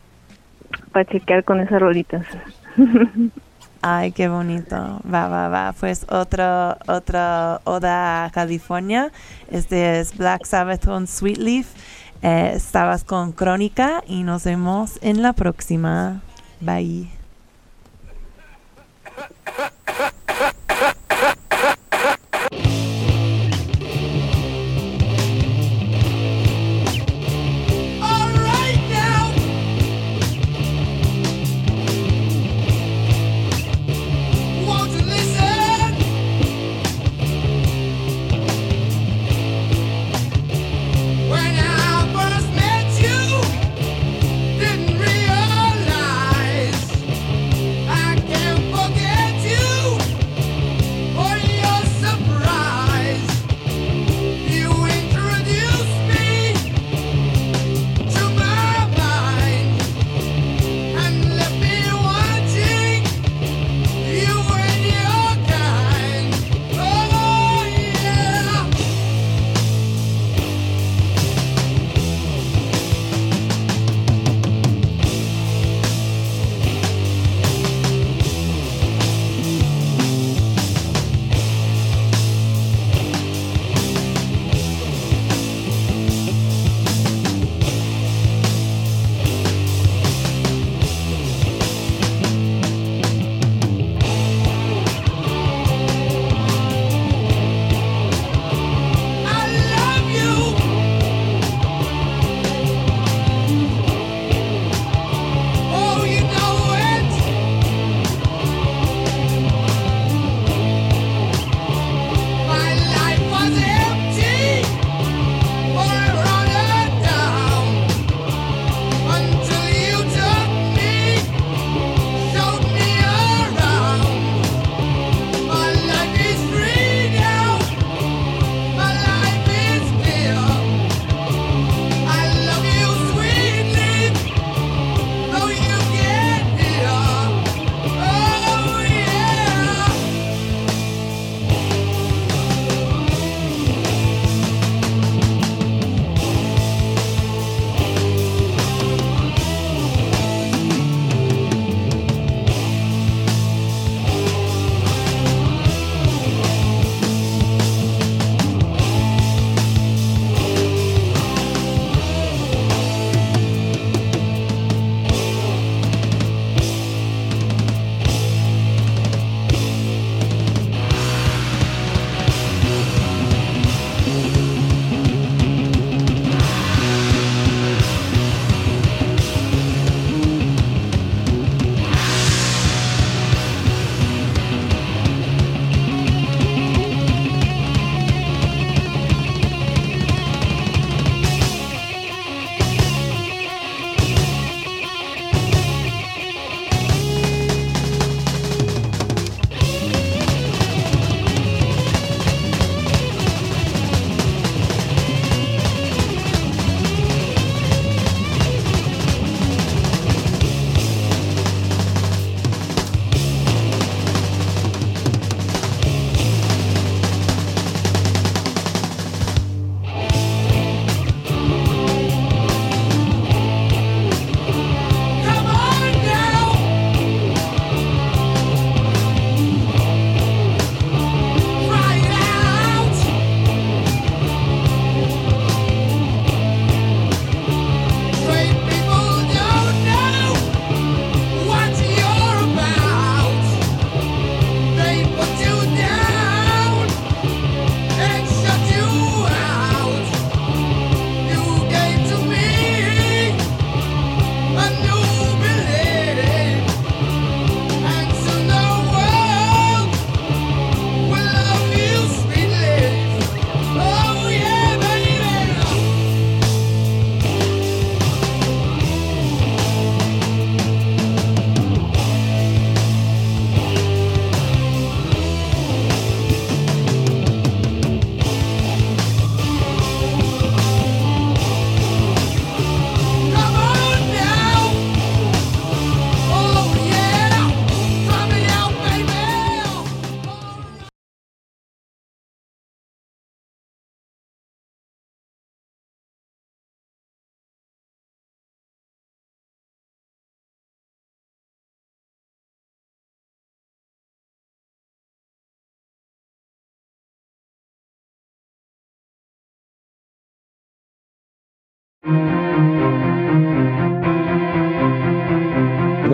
pachequear 0.93 1.45
con 1.45 1.61
esas 1.61 1.81
rolitas. 1.81 2.27
Ay, 3.83 4.13
qué 4.13 4.29
bonito. 4.29 5.01
Va, 5.13 5.29
va, 5.29 5.49
va. 5.49 5.75
Pues 5.79 6.07
otra 6.11 6.77
otra 6.87 7.61
oda 7.65 8.27
a 8.27 8.31
California. 8.31 9.11
Este 9.51 10.01
es 10.01 10.17
Black 10.17 10.45
Sabbath 10.45 10.85
con 10.85 11.07
Sweet 11.07 11.39
Leaf. 11.39 11.67
Eh, 12.23 12.53
estabas 12.55 13.05
con 13.05 13.33
Crónica 13.33 14.05
y 14.07 14.23
nos 14.23 14.45
vemos 14.45 14.99
en 15.01 15.23
la 15.23 15.33
próxima. 15.33 16.21
Bye. 16.61 17.09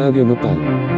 Radio 0.06 0.22
Nopal. 0.24 0.95